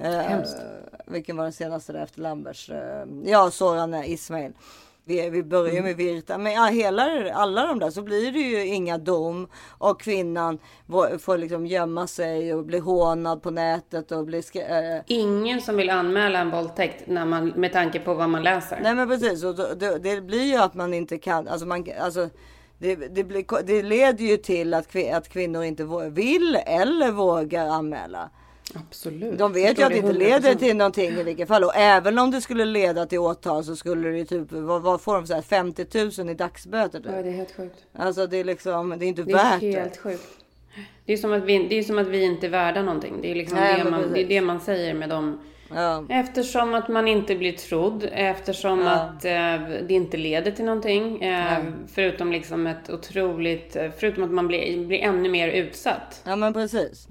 eh, 0.00 0.40
vilken 1.06 1.36
var 1.36 1.44
den 1.44 1.52
senaste 1.52 1.92
där 1.92 2.02
efter 2.02 2.20
Lamberts? 2.20 2.70
Eh, 2.70 3.04
ja, 3.24 3.50
Soran 3.50 3.94
Ismail. 3.94 4.52
Vi, 5.06 5.30
vi 5.30 5.42
börjar 5.42 5.72
Mm. 5.72 5.84
med 5.84 5.96
Virta, 5.96 6.38
men 6.38 6.52
ja, 6.52 6.64
hela, 6.64 7.32
alla 7.32 7.66
de 7.66 7.78
där 7.78 7.90
så 7.90 8.02
blir 8.02 8.32
det 8.32 8.38
ju 8.38 8.66
inga 8.66 8.98
dom 8.98 9.48
och 9.78 10.00
kvinnan 10.00 10.58
får, 11.18 11.38
liksom 11.38 11.66
gömma 11.66 12.06
sig 12.06 12.54
och 12.54 12.64
bli 12.64 12.78
hånad 12.78 13.42
på 13.42 13.50
nätet 13.50 14.12
och 14.12 14.24
bli 14.24 14.42
eh, 14.54 15.02
Ingen 15.06 15.60
som 15.60 15.76
vill 15.76 15.90
anmäla 15.90 16.38
en 16.38 16.50
våldtäkt 16.50 17.06
när 17.06 17.26
man, 17.26 17.48
med 17.48 17.72
tanke 17.72 18.00
på 18.00 18.14
vad 18.14 18.30
man 18.30 18.42
läser. 18.42 18.78
Nej 18.82 18.94
men 18.94 19.08
precis, 19.08 19.44
och 19.44 19.56
det, 19.56 19.98
det 19.98 20.20
blir 20.20 20.42
ju 20.42 20.56
att 20.56 20.74
man 20.74 20.94
inte 20.94 21.18
kan, 21.18 21.48
alltså 21.48 21.66
man, 21.66 21.86
alltså 22.00 22.28
det, 22.78 22.96
det, 22.96 23.24
blir, 23.24 23.62
det 23.66 23.82
leder 23.82 24.24
ju 24.24 24.36
till 24.36 24.74
att, 24.74 24.96
att 25.12 25.28
kvinnor 25.28 25.64
inte 25.64 25.84
vill 26.10 26.58
eller 26.66 27.10
vågar 27.10 27.66
anmäla. 27.66 28.30
Absolut. 28.74 29.38
De 29.38 29.52
vet 29.52 29.78
ju 29.78 29.82
att 29.82 29.88
det 29.88 29.94
det 30.00 30.06
inte 30.08 30.12
leder 30.18 30.54
100%. 30.54 30.58
till 30.58 30.76
någonting 30.76 31.10
i 31.10 31.22
vilket 31.22 31.48
fall. 31.48 31.64
Och 31.64 31.76
även 31.76 32.18
om 32.18 32.30
det 32.30 32.40
skulle 32.40 32.64
leda 32.64 33.06
till 33.06 33.18
åtal 33.18 33.64
så 33.64 33.76
skulle 33.76 34.08
det 34.08 34.24
typ, 34.24 34.52
vad, 34.52 34.82
vad 34.82 35.00
får 35.00 35.14
de 35.14 35.26
så 35.26 35.34
här 35.34 35.42
50 35.42 36.22
000 36.22 36.30
i 36.30 36.34
dagsböter? 36.34 36.98
Typ. 37.00 37.10
Ja, 37.16 37.22
det 37.22 37.28
är 37.28 37.32
helt 37.32 37.56
sjukt. 37.56 37.76
Alltså 37.92 38.26
det 38.26 38.36
är 38.36 38.44
liksom, 38.44 38.94
det 38.98 39.04
är 39.04 39.08
inte 39.08 39.22
Det 39.22 39.32
är 39.32 39.36
värt 39.36 39.60
helt 39.62 39.92
det. 39.94 39.98
sjukt. 40.00 40.28
Det 41.04 41.12
är, 41.12 41.16
som 41.16 41.32
att 41.32 41.42
vi, 41.44 41.68
det 41.68 41.78
är 41.78 41.82
som 41.82 41.98
att 41.98 42.06
vi 42.06 42.22
inte 42.24 42.46
är 42.46 42.50
värda 42.50 42.82
någonting. 42.82 43.18
Det 43.22 43.30
är, 43.30 43.34
liksom 43.34 43.58
Nej, 43.58 43.82
det, 43.84 43.90
man, 43.90 44.12
det 44.12 44.22
är 44.22 44.28
det 44.28 44.40
man 44.40 44.60
säger 44.60 44.94
med 44.94 45.08
dem. 45.08 45.40
Ja. 45.74 46.04
Eftersom 46.08 46.74
att 46.74 46.88
man 46.88 47.08
inte 47.08 47.34
blir 47.36 47.52
trodd, 47.52 48.08
eftersom 48.12 48.80
Ja. 48.80 48.90
att 48.90 49.24
eh, 49.24 49.32
det 49.88 49.94
inte 49.94 50.16
leder 50.16 50.50
till 50.50 50.64
någonting. 50.64 51.22
Eh, 51.22 51.58
förutom 51.94 52.32
liksom 52.32 52.66
ett 52.66 52.90
otroligt, 52.90 53.76
eh, 53.76 53.90
förutom 53.98 54.24
att 54.24 54.30
man 54.30 54.46
blir, 54.48 54.86
blir 54.86 54.98
ännu 54.98 55.28
mer 55.28 55.48
utsatt. 55.48 56.22
Ja 56.24 56.36
men 56.36 56.52
precis. 56.54 57.08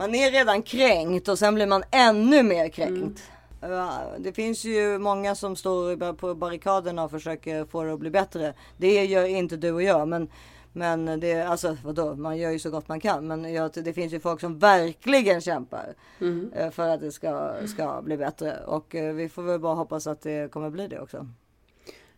Man 0.00 0.14
är 0.14 0.30
redan 0.30 0.62
kränkt 0.62 1.28
och 1.28 1.38
sen 1.38 1.54
blir 1.54 1.66
man 1.66 1.82
ännu 1.90 2.42
mer 2.42 2.68
kränkt. 2.68 3.22
Ja, 3.60 4.02
Det 4.18 4.32
finns 4.32 4.64
ju 4.64 4.98
många 4.98 5.34
som 5.34 5.56
står 5.56 6.12
på 6.12 6.34
barrikaderna 6.34 7.04
och 7.04 7.10
försöker 7.10 7.64
få 7.64 7.84
det 7.84 7.92
att 7.92 8.00
bli 8.00 8.10
bättre. 8.10 8.54
Det 8.76 9.04
gör 9.04 9.24
inte 9.24 9.56
du 9.56 9.72
och 9.72 9.82
jag. 9.82 10.08
Men, 10.08 10.28
men 10.72 11.20
det, 11.20 11.42
alltså 11.42 11.76
vadå, 11.84 12.14
man 12.14 12.38
gör 12.38 12.50
ju 12.50 12.58
så 12.58 12.70
gott 12.70 12.88
man 12.88 13.00
kan. 13.00 13.26
Men 13.26 13.52
jag, 13.52 13.70
det 13.74 13.92
finns 13.92 14.12
ju 14.12 14.20
folk 14.20 14.40
som 14.40 14.58
verkligen 14.58 15.40
kämpar 15.40 15.94
eh, 16.54 16.70
för 16.70 16.88
att 16.88 17.00
det 17.00 17.12
ska, 17.12 17.52
ska 17.66 18.02
bli 18.02 18.16
bättre. 18.16 18.56
Och 18.66 18.94
eh, 18.94 19.14
vi 19.14 19.28
får 19.28 19.42
väl 19.42 19.60
bara 19.60 19.74
hoppas 19.74 20.06
att 20.06 20.22
det 20.22 20.50
kommer 20.50 20.70
bli 20.70 20.88
det 20.88 21.00
också. 21.00 21.26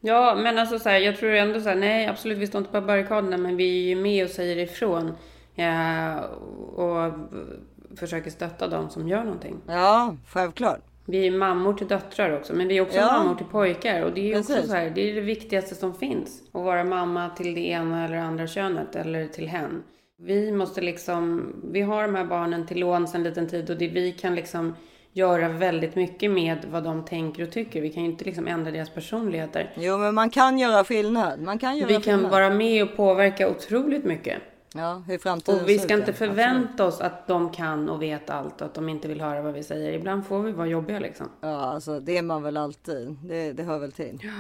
Ja, 0.00 0.34
men 0.34 0.58
alltså 0.58 0.78
så 0.78 0.88
här, 0.88 0.98
jag 0.98 1.16
tror 1.16 1.30
ändå 1.30 1.60
så 1.60 1.68
här, 1.68 1.76
nej 1.76 2.06
absolut 2.06 2.38
vi 2.38 2.46
står 2.46 2.58
inte 2.58 2.72
på 2.72 2.80
barrikaderna 2.80 3.36
men 3.36 3.56
vi 3.56 3.84
är 3.84 3.88
ju 3.88 4.02
med 4.02 4.24
och 4.24 4.30
säger 4.30 4.56
ifrån. 4.56 5.12
Eh, 5.56 6.16
och 6.76 7.12
försöker 7.97 8.30
stötta 8.30 8.68
dem 8.68 8.90
som 8.90 9.09
gör 9.09 9.24
någonting. 9.24 9.61
Ja, 9.66 10.16
självklart. 10.28 10.80
Vi 11.07 11.26
är 11.26 11.30
mammor 11.30 11.74
till 11.74 11.88
döttrar 11.88 12.36
också, 12.38 12.55
men 12.55 12.68
vi 12.68 12.76
är 12.78 12.82
också 12.82 12.97
Ja. 12.99 13.12
mammor 13.12 13.34
till 13.34 13.47
pojkar. 13.47 14.03
Och 14.03 14.12
det 14.12 14.20
är 14.20 14.24
ju 14.24 14.38
också 14.38 14.53
Precis. 14.53 14.70
så 14.70 14.76
här, 14.76 14.90
det 14.95 15.11
är 15.11 15.14
det 15.14 15.20
viktigaste 15.20 15.74
som 15.74 15.95
finns. 15.95 16.43
Att 16.53 16.64
vara 16.64 16.84
mamma 16.84 17.30
till 17.30 17.55
det 17.55 17.61
ena 17.61 18.05
eller 18.05 18.16
andra 18.16 18.47
könet, 18.47 18.97
eller 18.97 19.26
till 19.26 19.49
hen. 19.49 19.82
Vi 20.18 20.53
måste 20.53 20.80
liksom, 20.80 21.53
vi 21.72 21.80
har 21.80 22.03
de 22.03 22.14
här 22.14 22.24
barnen 22.24 22.66
till 22.66 22.80
låns 22.80 23.14
en 23.14 23.22
liten 23.22 23.49
tid 23.49 23.70
och 23.70 23.76
det, 23.76 23.88
vi 23.88 24.12
kan 24.12 24.34
liksom 24.34 24.74
göra 25.12 25.49
väldigt 25.49 25.95
mycket 25.97 26.30
med 26.30 26.59
vad 26.70 26.84
de 26.84 27.05
tänker 27.05 27.43
och 27.43 27.51
tycker. 27.51 27.80
Vi 27.80 27.90
kan 27.90 28.05
ju 28.05 28.11
inte 28.11 28.24
liksom 28.24 28.47
ändra 28.47 28.70
deras 28.70 28.90
personligheter. 28.90 29.72
Jo 29.76 29.99
men 29.99 30.14
man 30.14 30.30
kan 30.30 30.59
göra 30.59 30.84
skillnad. 30.84 31.40
Man 31.40 31.59
kan 31.59 31.76
göra 31.76 31.88
Vi 31.88 31.95
kan 31.95 32.03
skillnad. 32.03 32.30
vara 32.30 32.51
med 32.51 32.82
och 32.82 32.97
påverka 32.97 33.51
otroligt 33.51 34.05
mycket. 34.05 34.38
Ja, 34.74 35.02
hur 35.06 35.18
framtiden 35.18 35.60
Och 35.60 35.68
vi 35.68 35.78
ska 35.78 35.94
inte 35.94 36.10
ja. 36.10 36.16
förvänta 36.16 36.84
oss 36.84 37.00
att 37.00 37.26
de 37.26 37.50
kan 37.50 37.88
och 37.88 38.02
vet 38.02 38.30
allt 38.30 38.60
och 38.60 38.66
att 38.66 38.74
de 38.74 38.88
inte 38.88 39.08
vill 39.08 39.20
höra 39.20 39.42
vad 39.42 39.54
vi 39.54 39.62
säger. 39.62 39.92
Ibland 39.92 40.26
får 40.26 40.42
vi 40.42 40.52
vara 40.52 40.66
jobbiga 40.66 40.98
liksom. 40.98 41.28
Ja, 41.40 41.60
alltså 41.60 42.00
det 42.00 42.18
är 42.18 42.22
man 42.22 42.42
väl 42.42 42.56
alltid. 42.56 43.16
Det, 43.24 43.52
det 43.52 43.62
hör 43.62 43.78
väl 43.78 43.92
till. 43.92 44.30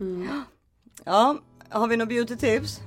Mm. 0.00 0.28
Ja, 1.04 1.38
har 1.68 1.88
vi 1.88 1.96
några 1.96 2.10
beauty-tips? 2.10 2.80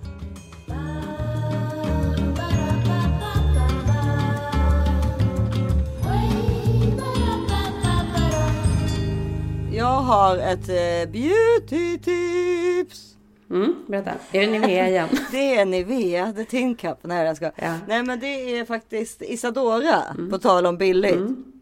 Jag 9.72 10.02
har 10.02 10.38
ett 10.38 10.70
eh, 10.70 11.06
beauty-tips. 11.12 12.40
Mm, 13.50 13.76
berätta. 13.88 14.12
Är 14.32 14.42
det 14.42 14.48
Nivea 14.60 14.88
igen? 14.90 15.10
Det 15.32 15.56
är 15.56 15.66
Nivea, 15.66 16.34
The 16.34 16.46
Tin 16.46 16.76
Cup. 16.76 16.98
Nej, 17.02 17.26
jag 17.26 17.38
ska. 17.38 17.52
Nej, 17.88 18.04
men 18.04 18.20
det 18.20 18.58
är 18.58 18.66
faktiskt 18.66 19.22
Isadora. 19.22 20.04
Mm. 20.04 20.30
På 20.30 20.38
tal 20.38 20.66
om 20.66 20.78
billigt. 20.78 21.20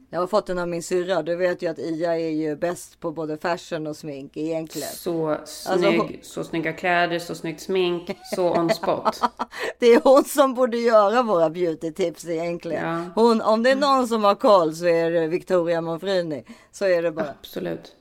Jag 0.10 0.20
har 0.20 0.28
fått 0.28 0.46
den 0.46 0.60
av 0.60 0.68
min 0.68 0.84
syrra. 0.84 1.22
Du 1.24 1.36
vet 1.36 1.62
ju 1.62 1.70
att 1.70 1.80
Ia 1.80 2.14
är 2.20 2.30
ju 2.30 2.56
bäst 2.56 3.00
på 3.00 3.12
både 3.12 3.38
fashion 3.38 3.88
och 3.88 3.96
smink 3.98 4.38
egentligen. 4.38 4.90
Så 4.90 5.38
snygg, 5.46 6.00
Alltså, 6.00 6.16
så 6.22 6.44
snygga 6.44 6.74
kläder, 6.74 7.20
så 7.20 7.36
snyggt 7.36 7.62
smink, 7.62 8.12
så 8.36 8.52
on 8.52 8.70
spot. 8.70 9.22
Det 9.80 9.88
är 9.88 10.02
hon 10.04 10.24
som 10.24 10.54
borde 10.54 10.78
göra 10.78 11.24
våra 11.24 11.50
beauty 11.50 11.92
tips 11.92 12.26
egentligen. 12.26 13.12
Hon, 13.16 13.42
om 13.42 13.64
det 13.64 13.72
är 13.72 13.76
någon 13.76 14.08
som 14.08 14.24
har 14.24 14.36
koll 14.36 14.76
så 14.76 14.86
är 14.86 15.12
det 15.12 15.28
Victoria 15.28 15.82
Monfrini. 15.82 16.44
Så 16.72 16.86
är 16.86 17.04
det 17.04 17.12
bara. 17.12 17.30
Absolut. 17.40 17.96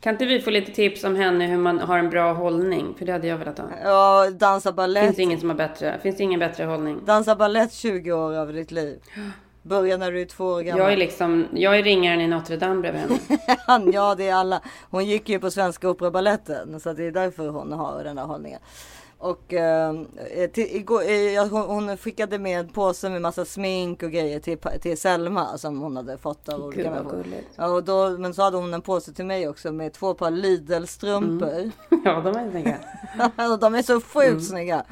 Kan 0.00 0.14
inte 0.14 0.26
vi 0.26 0.40
få 0.40 0.50
lite 0.50 0.72
tips 0.72 1.04
om 1.04 1.16
henne 1.16 1.46
hur 1.46 1.56
man 1.56 1.78
har 1.78 1.98
en 1.98 2.10
bra 2.10 2.32
hållning? 2.32 2.94
För 2.98 3.06
det 3.06 3.12
hade 3.12 3.26
jag 3.26 3.38
velat 3.38 3.58
ha. 3.58 3.68
Ja, 3.84 4.30
dansa 4.30 4.72
balett. 4.72 5.04
Finns 5.04 5.16
det 5.16 5.22
ingen 5.22 5.40
som 5.40 5.48
har 5.50 5.56
bättre? 5.56 5.98
Finns 6.02 6.16
det 6.16 6.22
ingen 6.22 6.40
bättre 6.40 6.64
hållning? 6.64 7.00
Dansa 7.04 7.36
balett 7.36 7.72
20 7.72 8.12
år 8.12 8.36
av 8.36 8.52
ditt 8.52 8.70
liv. 8.70 8.98
Börja 9.62 9.96
när 9.96 10.12
du 10.12 10.20
är 10.20 10.24
två 10.24 10.44
år 10.44 10.62
gammal. 10.62 10.80
Jag 10.80 10.92
är 10.92 10.96
liksom, 10.96 11.46
jag 11.54 11.78
är 11.78 11.82
ringaren 11.82 12.20
i 12.20 12.28
Notre 12.28 12.56
Dame 12.56 12.80
bredvid 12.80 13.02
henne. 13.02 13.90
ja, 13.92 14.14
det 14.14 14.28
är 14.28 14.34
alla. 14.34 14.62
Hon 14.90 15.06
gick 15.06 15.28
ju 15.28 15.38
på 15.38 15.50
Svenska 15.50 15.88
Operabaletten. 15.88 16.80
Så 16.80 16.92
det 16.92 17.04
är 17.04 17.10
därför 17.10 17.48
hon 17.48 17.72
har 17.72 18.04
den 18.04 18.18
här 18.18 18.24
hållningen. 18.24 18.60
Och 19.22 19.52
eh, 19.54 19.94
till, 20.52 20.76
igår, 20.76 21.02
eh, 21.02 21.48
hon, 21.48 21.62
hon 21.62 21.96
skickade 21.96 22.38
med 22.38 22.60
en 22.60 22.68
påse 22.68 23.10
med 23.10 23.22
massa 23.22 23.44
smink 23.44 24.02
och 24.02 24.10
grejer 24.10 24.40
till, 24.40 24.58
till 24.80 25.00
Selma 25.00 25.58
som 25.58 25.80
hon 25.80 25.96
hade 25.96 26.18
fått 26.18 26.48
av 26.48 26.64
olika 26.64 26.90
människor. 26.90 27.24
Ja, 27.56 27.66
och 27.66 27.84
då, 27.84 28.08
men 28.18 28.34
så 28.34 28.42
hade 28.42 28.56
hon 28.56 28.74
en 28.74 28.82
påse 28.82 29.12
till 29.12 29.24
mig 29.26 29.48
också 29.48 29.72
med 29.72 29.92
två 29.92 30.14
par 30.14 30.30
Lidl-strumpor. 30.30 31.70
Ja, 32.04 32.20
de 32.20 32.36
är 32.36 32.50
snygga. 32.50 32.76
och 33.52 33.58
de 33.60 33.74
är 33.74 33.82
så 33.82 34.00
sjukt 34.00 34.28
Mm. 34.30 34.40
snygga. 34.40 34.84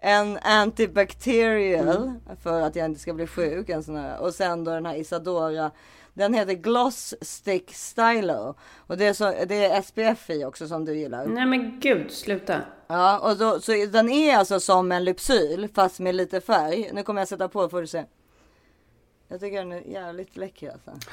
En 0.00 0.38
antibacterial 0.42 2.12
för 2.42 2.60
att 2.60 2.76
jag 2.76 2.84
inte 2.86 3.00
ska 3.00 3.12
bli 3.14 3.26
sjuk. 3.26 3.68
En 3.68 3.82
sån 3.82 3.96
här. 3.96 4.20
Och 4.20 4.34
sen 4.34 4.64
då 4.64 4.70
den 4.70 4.86
här 4.86 4.94
Isadora. 4.96 5.70
Den 6.14 6.34
heter 6.34 6.52
Gloss 6.54 7.14
Stick 7.20 7.74
Stylo. 7.74 8.54
Och 8.86 8.96
det 8.96 9.06
är, 9.06 9.12
så, 9.12 9.24
det 9.46 9.64
är 9.64 9.82
SPF 9.82 10.30
i 10.30 10.44
också 10.44 10.68
som 10.68 10.84
du 10.84 10.94
gillar. 10.98 11.26
Nej 11.26 11.46
men 11.46 11.80
gud, 11.80 12.10
sluta. 12.10 12.56
Ja, 12.92 13.18
och 13.18 13.36
då, 13.36 13.60
så 13.60 13.72
den 13.72 14.08
är 14.08 14.36
alltså 14.36 14.60
som 14.60 14.92
en 14.92 15.04
lypsyl 15.04 15.68
fast 15.74 16.00
med 16.00 16.14
lite 16.14 16.40
färg. 16.40 16.90
Nu 16.92 17.02
kommer 17.02 17.20
jag 17.20 17.28
sätta 17.28 17.48
på 17.48 17.68
får 17.68 17.80
du 17.80 17.86
se. 17.86 18.04
Jag 19.28 19.40
tycker 19.40 19.58
den 19.58 19.72
är 19.72 19.80
jävligt 19.80 20.36
läcker 20.36 20.72
alltså. 20.72 20.90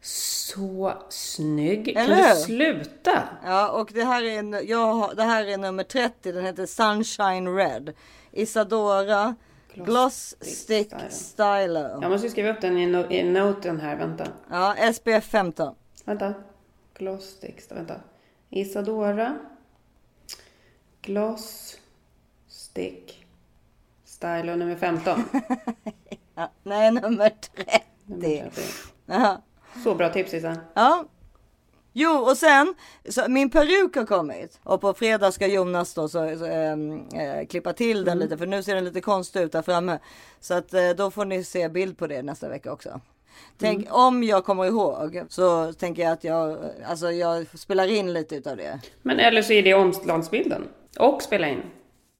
Så 0.00 0.92
snygg. 1.08 1.88
Eller 1.88 2.16
kan 2.16 2.24
hur? 2.24 2.34
du 2.34 2.40
sluta? 2.40 3.22
Ja, 3.44 3.70
och 3.70 3.90
det 3.94 4.04
här 4.04 4.22
är, 4.22 4.70
jag 4.70 5.16
det 5.16 5.22
här 5.22 5.46
är 5.46 5.58
nummer 5.58 5.84
30. 5.84 6.32
Den 6.32 6.44
heter 6.44 6.66
Sunshine 6.66 7.56
Red. 7.56 7.94
Isadora 8.32 9.34
Gloss, 9.74 10.34
Stick 10.40 10.92
Stylo. 11.10 11.98
Jag 12.02 12.10
måste 12.10 12.30
skriva 12.30 12.50
upp 12.50 12.60
den 12.60 12.78
i, 12.78 12.86
no- 12.86 13.12
i 13.12 13.22
noten 13.22 13.80
här, 13.80 13.96
vänta. 13.96 14.26
Ja, 14.50 14.92
SPF 14.94 15.24
15. 15.24 15.74
Vänta. 16.04 16.34
Gloss 16.98 17.24
sticks, 17.24 17.72
vänta. 17.72 17.94
Isadora. 18.50 19.38
Gloss 21.08 21.76
stick 22.48 23.26
Stylo 24.04 24.56
nummer 24.56 24.76
15. 24.76 25.24
Ja, 26.34 26.50
nej, 26.62 26.90
nummer 26.90 27.30
30. 27.30 27.84
Nummer 28.06 28.50
30. 28.54 28.60
Ja. 29.06 29.42
Så 29.84 29.94
bra 29.94 30.08
tips 30.08 30.34
Issa. 30.34 30.56
Ja. 30.74 31.04
Jo, 31.92 32.10
och 32.10 32.36
sen, 32.36 32.74
så 33.08 33.28
min 33.28 33.50
peruk 33.50 33.96
har 33.96 34.06
kommit. 34.06 34.60
Och 34.62 34.80
på 34.80 34.94
fredag 34.94 35.32
ska 35.32 35.46
Jonas 35.46 35.94
då 35.94 36.08
så, 36.08 36.38
så, 36.38 36.46
äh, 36.46 37.46
klippa 37.48 37.72
till 37.72 38.04
den 38.04 38.18
lite, 38.18 38.38
för 38.38 38.46
nu 38.46 38.62
ser 38.62 38.74
den 38.74 38.84
lite 38.84 39.00
konstig 39.00 39.40
ut 39.40 39.52
där 39.52 39.62
framme. 39.62 39.98
Så 40.40 40.54
att 40.54 40.74
äh, 40.74 40.90
då 40.90 41.10
får 41.10 41.24
ni 41.24 41.44
se 41.44 41.68
bild 41.68 41.98
på 41.98 42.06
det 42.06 42.22
nästa 42.22 42.48
vecka 42.48 42.72
också. 42.72 43.00
Tänk 43.58 43.86
om 43.90 44.24
jag 44.24 44.44
kommer 44.44 44.64
ihåg 44.64 45.22
så 45.28 45.72
tänker 45.72 46.02
jag 46.02 46.12
att 46.12 46.24
jag, 46.24 46.58
alltså 46.86 47.10
jag 47.10 47.58
spelar 47.58 47.86
in 47.86 48.12
lite 48.12 48.36
utav 48.36 48.56
det. 48.56 48.80
Men 49.02 49.18
eller 49.18 49.42
så 49.42 49.52
är 49.52 49.62
det 49.62 49.74
omslagsbilden. 49.74 50.68
Och 51.00 51.22
spela 51.22 51.48
in. 51.48 51.62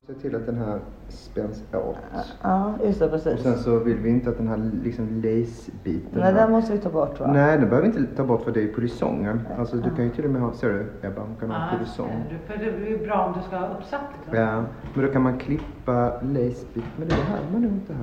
Se 0.06 0.14
till 0.14 0.36
att 0.36 0.46
den 0.46 0.56
här 0.58 0.80
spänns 1.08 1.62
åt. 1.72 1.96
Ja, 2.42 2.72
just 2.84 2.98
det, 3.00 3.08
precis. 3.08 3.32
Och 3.32 3.38
sen 3.40 3.58
så 3.58 3.78
vill 3.78 3.96
vi 3.96 4.10
inte 4.10 4.30
att 4.30 4.36
den 4.36 4.48
här 4.48 4.70
liksom 4.84 5.06
lace-biten. 5.24 6.08
Nej, 6.12 6.22
här- 6.24 6.32
den 6.32 6.50
måste 6.52 6.72
vi 6.72 6.78
ta 6.78 6.88
bort 6.90 7.20
va? 7.20 7.30
Nej, 7.32 7.58
den 7.58 7.68
behöver 7.68 7.88
vi 7.88 7.98
inte 7.98 8.16
ta 8.16 8.24
bort 8.24 8.42
för 8.44 8.50
det 8.52 8.60
är 8.60 8.62
ju 8.62 8.72
polisongen. 8.72 9.40
Alltså 9.58 9.76
du 9.76 9.90
kan 9.94 10.04
ju 10.04 10.10
till 10.10 10.24
och 10.24 10.30
med 10.30 10.42
ha, 10.42 10.52
ser 10.52 10.68
du 10.68 11.08
Ebba, 11.08 11.20
hon 11.20 11.36
kan 11.40 11.50
ha 11.50 11.68
Ja, 11.72 11.76
polisong. 11.78 12.24
För 12.46 12.56
det 12.56 12.64
är 12.64 12.90
ju 12.90 12.98
bra 13.06 13.24
om 13.26 13.32
du 13.40 13.46
ska 13.46 13.56
ha 13.56 13.68
uppsatt. 13.78 14.00
Ja, 14.32 14.64
men 14.94 15.06
då 15.06 15.12
kan 15.12 15.22
man 15.22 15.38
klippa 15.38 16.12
lace-bit. 16.22 16.84
Men 16.98 17.08
det 17.08 17.14
här 17.14 17.40
man 17.52 17.62
nog 17.62 17.72
inte 17.72 17.92
här. 17.92 18.02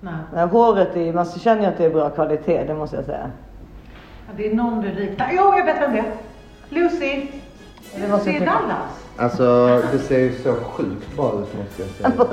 Nej. 0.00 0.14
Nej, 0.34 0.46
håret 0.46 0.96
är, 0.96 1.12
man 1.12 1.24
känner 1.24 1.62
ju 1.62 1.68
att 1.68 1.76
det 1.78 1.84
är 1.84 1.90
bra 1.90 2.10
kvalitet, 2.10 2.64
det 2.66 2.74
måste 2.74 2.96
jag 2.96 3.04
säga. 3.04 3.30
Ja, 4.26 4.32
Det 4.36 4.50
är 4.50 4.54
någon 4.54 4.80
du 4.80 4.88
liknar. 4.88 5.30
Jo, 5.32 5.42
jag 5.56 5.64
vet 5.66 5.80
vem 5.82 5.92
det 5.92 5.98
är. 5.98 6.12
Lucy. 6.68 7.26
Det 7.96 8.08
Lucy 8.08 8.32
tycka. 8.32 8.44
Dallas. 8.44 9.03
Alltså 9.16 9.66
det 9.92 9.98
ser 9.98 10.18
ju 10.18 10.42
så 10.42 10.54
sjukt 10.54 11.16
bra 11.16 11.32
ut 11.32 11.58
måste 11.58 11.82
jag 11.82 11.88
säga. 11.90 12.26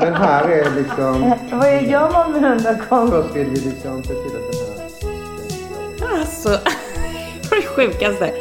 Men 0.00 0.14
här 0.14 0.48
är 0.48 0.70
liksom... 0.70 1.34
Vad 1.52 1.82
gör 1.82 2.12
man 2.12 2.32
med 2.32 2.42
den 2.42 2.62
där 2.62 2.82
konsten? 2.88 3.22
Först 3.22 3.36
vill 3.36 3.46
vi 3.46 3.56
liksom 3.56 4.02
se 4.02 4.08
till 4.08 4.36
att 4.36 4.52
den 4.52 4.60
här... 4.60 6.18
Alltså, 6.20 6.48
det 6.48 7.50
var 7.50 7.56
det 7.56 7.66
sjukaste. 7.66 8.32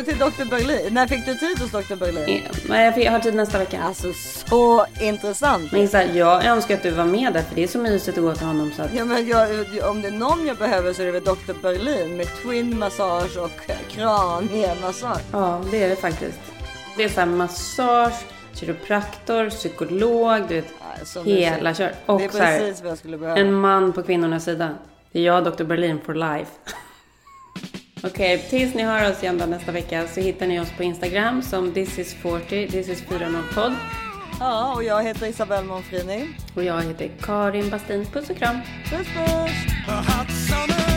Du 0.00 0.06
till 0.06 0.18
Dr. 0.18 0.44
Berlin? 0.50 0.94
När 0.94 1.06
fick 1.06 1.26
du 1.26 1.34
tid 1.34 1.58
hos 1.58 1.70
Dr. 1.70 1.94
Berlin? 1.96 2.42
Nej, 2.68 3.04
jag 3.04 3.12
har 3.12 3.18
tid 3.20 3.34
nästa 3.34 3.58
vecka. 3.58 3.82
Alltså 3.82 4.12
så 4.46 4.86
intressant. 5.00 5.72
Men 5.72 5.80
Issa, 5.80 6.04
jag 6.04 6.44
önskar 6.44 6.74
att 6.74 6.82
du 6.82 6.90
var 6.90 7.04
med 7.04 7.32
där 7.32 7.42
för 7.42 7.54
det 7.54 7.62
är 7.62 7.66
så 7.66 7.78
mysigt 7.78 8.18
att 8.18 8.24
gå 8.24 8.34
till 8.34 8.46
honom 8.46 8.72
så 8.76 8.82
att... 8.82 8.94
Ja, 8.94 9.04
men 9.04 9.28
jag, 9.28 9.48
om 9.90 10.02
det 10.02 10.08
är 10.08 10.12
någon 10.12 10.46
jag 10.46 10.56
behöver 10.56 10.92
så 10.92 11.02
är 11.02 11.06
det 11.06 11.12
väl 11.12 11.24
Dr. 11.24 11.52
Berlin 11.62 12.16
med 12.16 12.26
twin 12.42 12.78
massage 12.78 13.36
och 13.36 13.50
kraniemassage. 13.88 15.22
Ja, 15.32 15.60
det 15.70 15.82
är 15.84 15.88
det 15.88 15.96
faktiskt. 15.96 16.38
Det 16.96 17.04
är 17.04 17.08
så 17.08 17.20
här 17.20 17.26
massage, 17.26 18.24
kiropraktor, 18.54 19.50
psykolog, 19.50 20.42
du 20.48 20.54
vet. 20.54 20.66
så 21.04 21.22
hela 21.22 21.70
mysigt. 21.70 21.78
kör. 21.78 21.86
Det 22.06 22.12
Och 22.12 22.22
är 22.22 22.28
så 22.28 22.38
här, 22.38 22.58
precis 22.58 22.82
vad 22.82 22.90
jag 22.90 22.98
skulle 22.98 23.18
behöva. 23.18 23.40
en 23.40 23.52
man 23.54 23.92
på 23.92 24.02
kvinnornas 24.02 24.44
sida. 24.44 24.70
Det 25.12 25.18
är 25.18 25.22
jag, 25.24 25.44
Dr. 25.44 25.64
Berlin 25.64 26.00
for 26.06 26.14
life. 26.14 26.50
Okej, 28.02 28.38
tills 28.50 28.74
ni 28.74 28.82
hör 28.82 29.10
oss 29.10 29.22
igen 29.22 29.38
då 29.38 29.46
nästa 29.46 29.72
vecka 29.72 30.06
så 30.08 30.20
hittar 30.20 30.46
ni 30.46 30.60
oss 30.60 30.70
på 30.76 30.82
Instagram 30.82 31.42
som 31.42 31.72
thisis40, 31.72 32.68
thisis40podd. 32.68 33.74
Ja, 34.40 34.74
och 34.74 34.84
jag 34.84 35.02
heter 35.02 35.26
Isabelle 35.26 35.66
Monfrini. 35.66 36.28
Och 36.54 36.64
jag 36.64 36.82
heter 36.82 37.10
Karin 37.20 37.70
Bastin. 37.70 38.06
Puss 38.06 38.30
och 38.30 38.36
kram. 38.36 38.56
Puss 38.90 39.06
puss! 39.06 40.89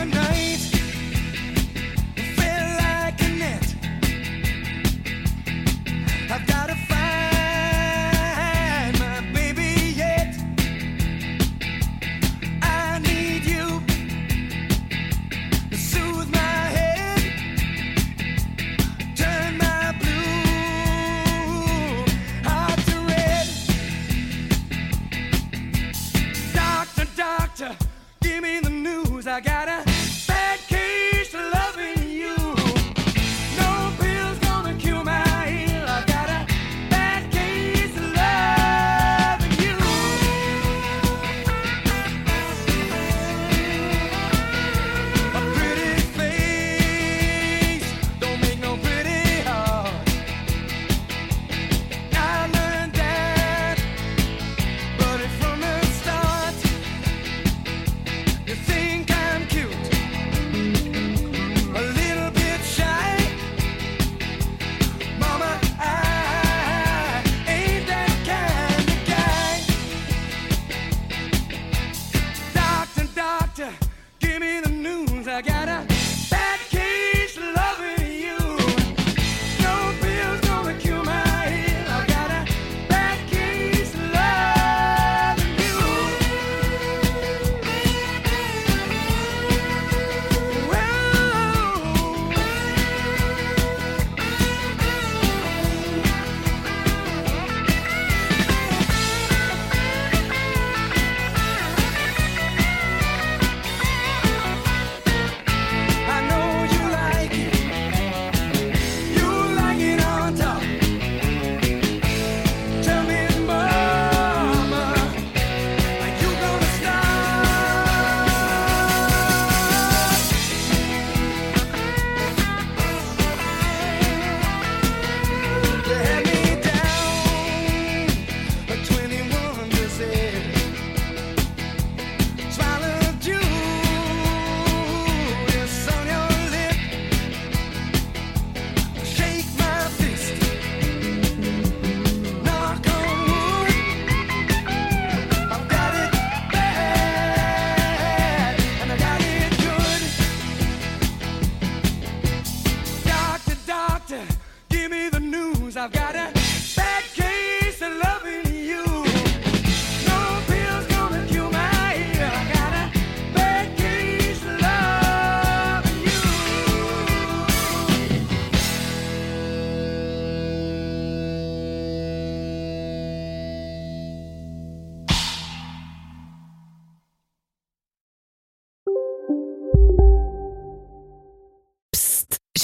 I 29.34 29.40
got 29.40 29.68
a 29.68 29.73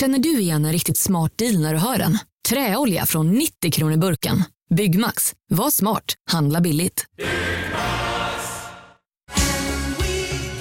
Känner 0.00 0.18
du 0.18 0.40
igen 0.40 0.64
en 0.64 0.72
riktigt 0.72 0.98
smart 0.98 1.38
deal 1.38 1.60
när 1.60 1.74
du 1.74 1.80
hör 1.80 1.98
den? 1.98 2.18
Träolja 2.48 3.06
från 3.06 3.30
90 3.30 3.70
kronor 3.72 3.96
burken. 3.96 4.44
Byggmax. 4.74 5.34
Var 5.50 5.70
smart. 5.70 6.14
Handla 6.30 6.60
billigt. 6.60 7.06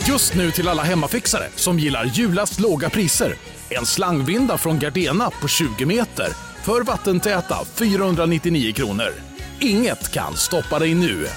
Just 0.07 0.35
nu 0.35 0.51
till 0.51 0.67
alla 0.67 0.83
hemmafixare 0.83 1.47
som 1.55 1.79
gillar 1.79 2.05
julast 2.05 2.59
låga 2.59 2.89
priser. 2.89 3.35
En 3.69 3.85
slangvinda 3.85 4.57
från 4.57 4.79
Gardena 4.79 5.29
på 5.29 5.47
20 5.47 5.85
meter 5.85 6.27
för 6.63 6.83
vattentäta 6.83 7.65
499 7.65 8.73
kronor. 8.73 9.13
Inget 9.59 10.11
kan 10.11 10.35
stoppa 10.35 10.79
dig 10.79 10.95
nu. 10.95 11.27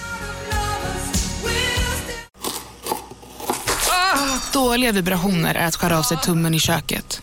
Dåliga 4.53 4.93
vibrationer 4.93 5.55
är 5.55 5.67
att 5.67 5.77
skära 5.77 5.99
av 5.99 6.03
sig 6.03 6.17
tummen 6.17 6.55
i 6.55 6.59
köket. 6.59 7.23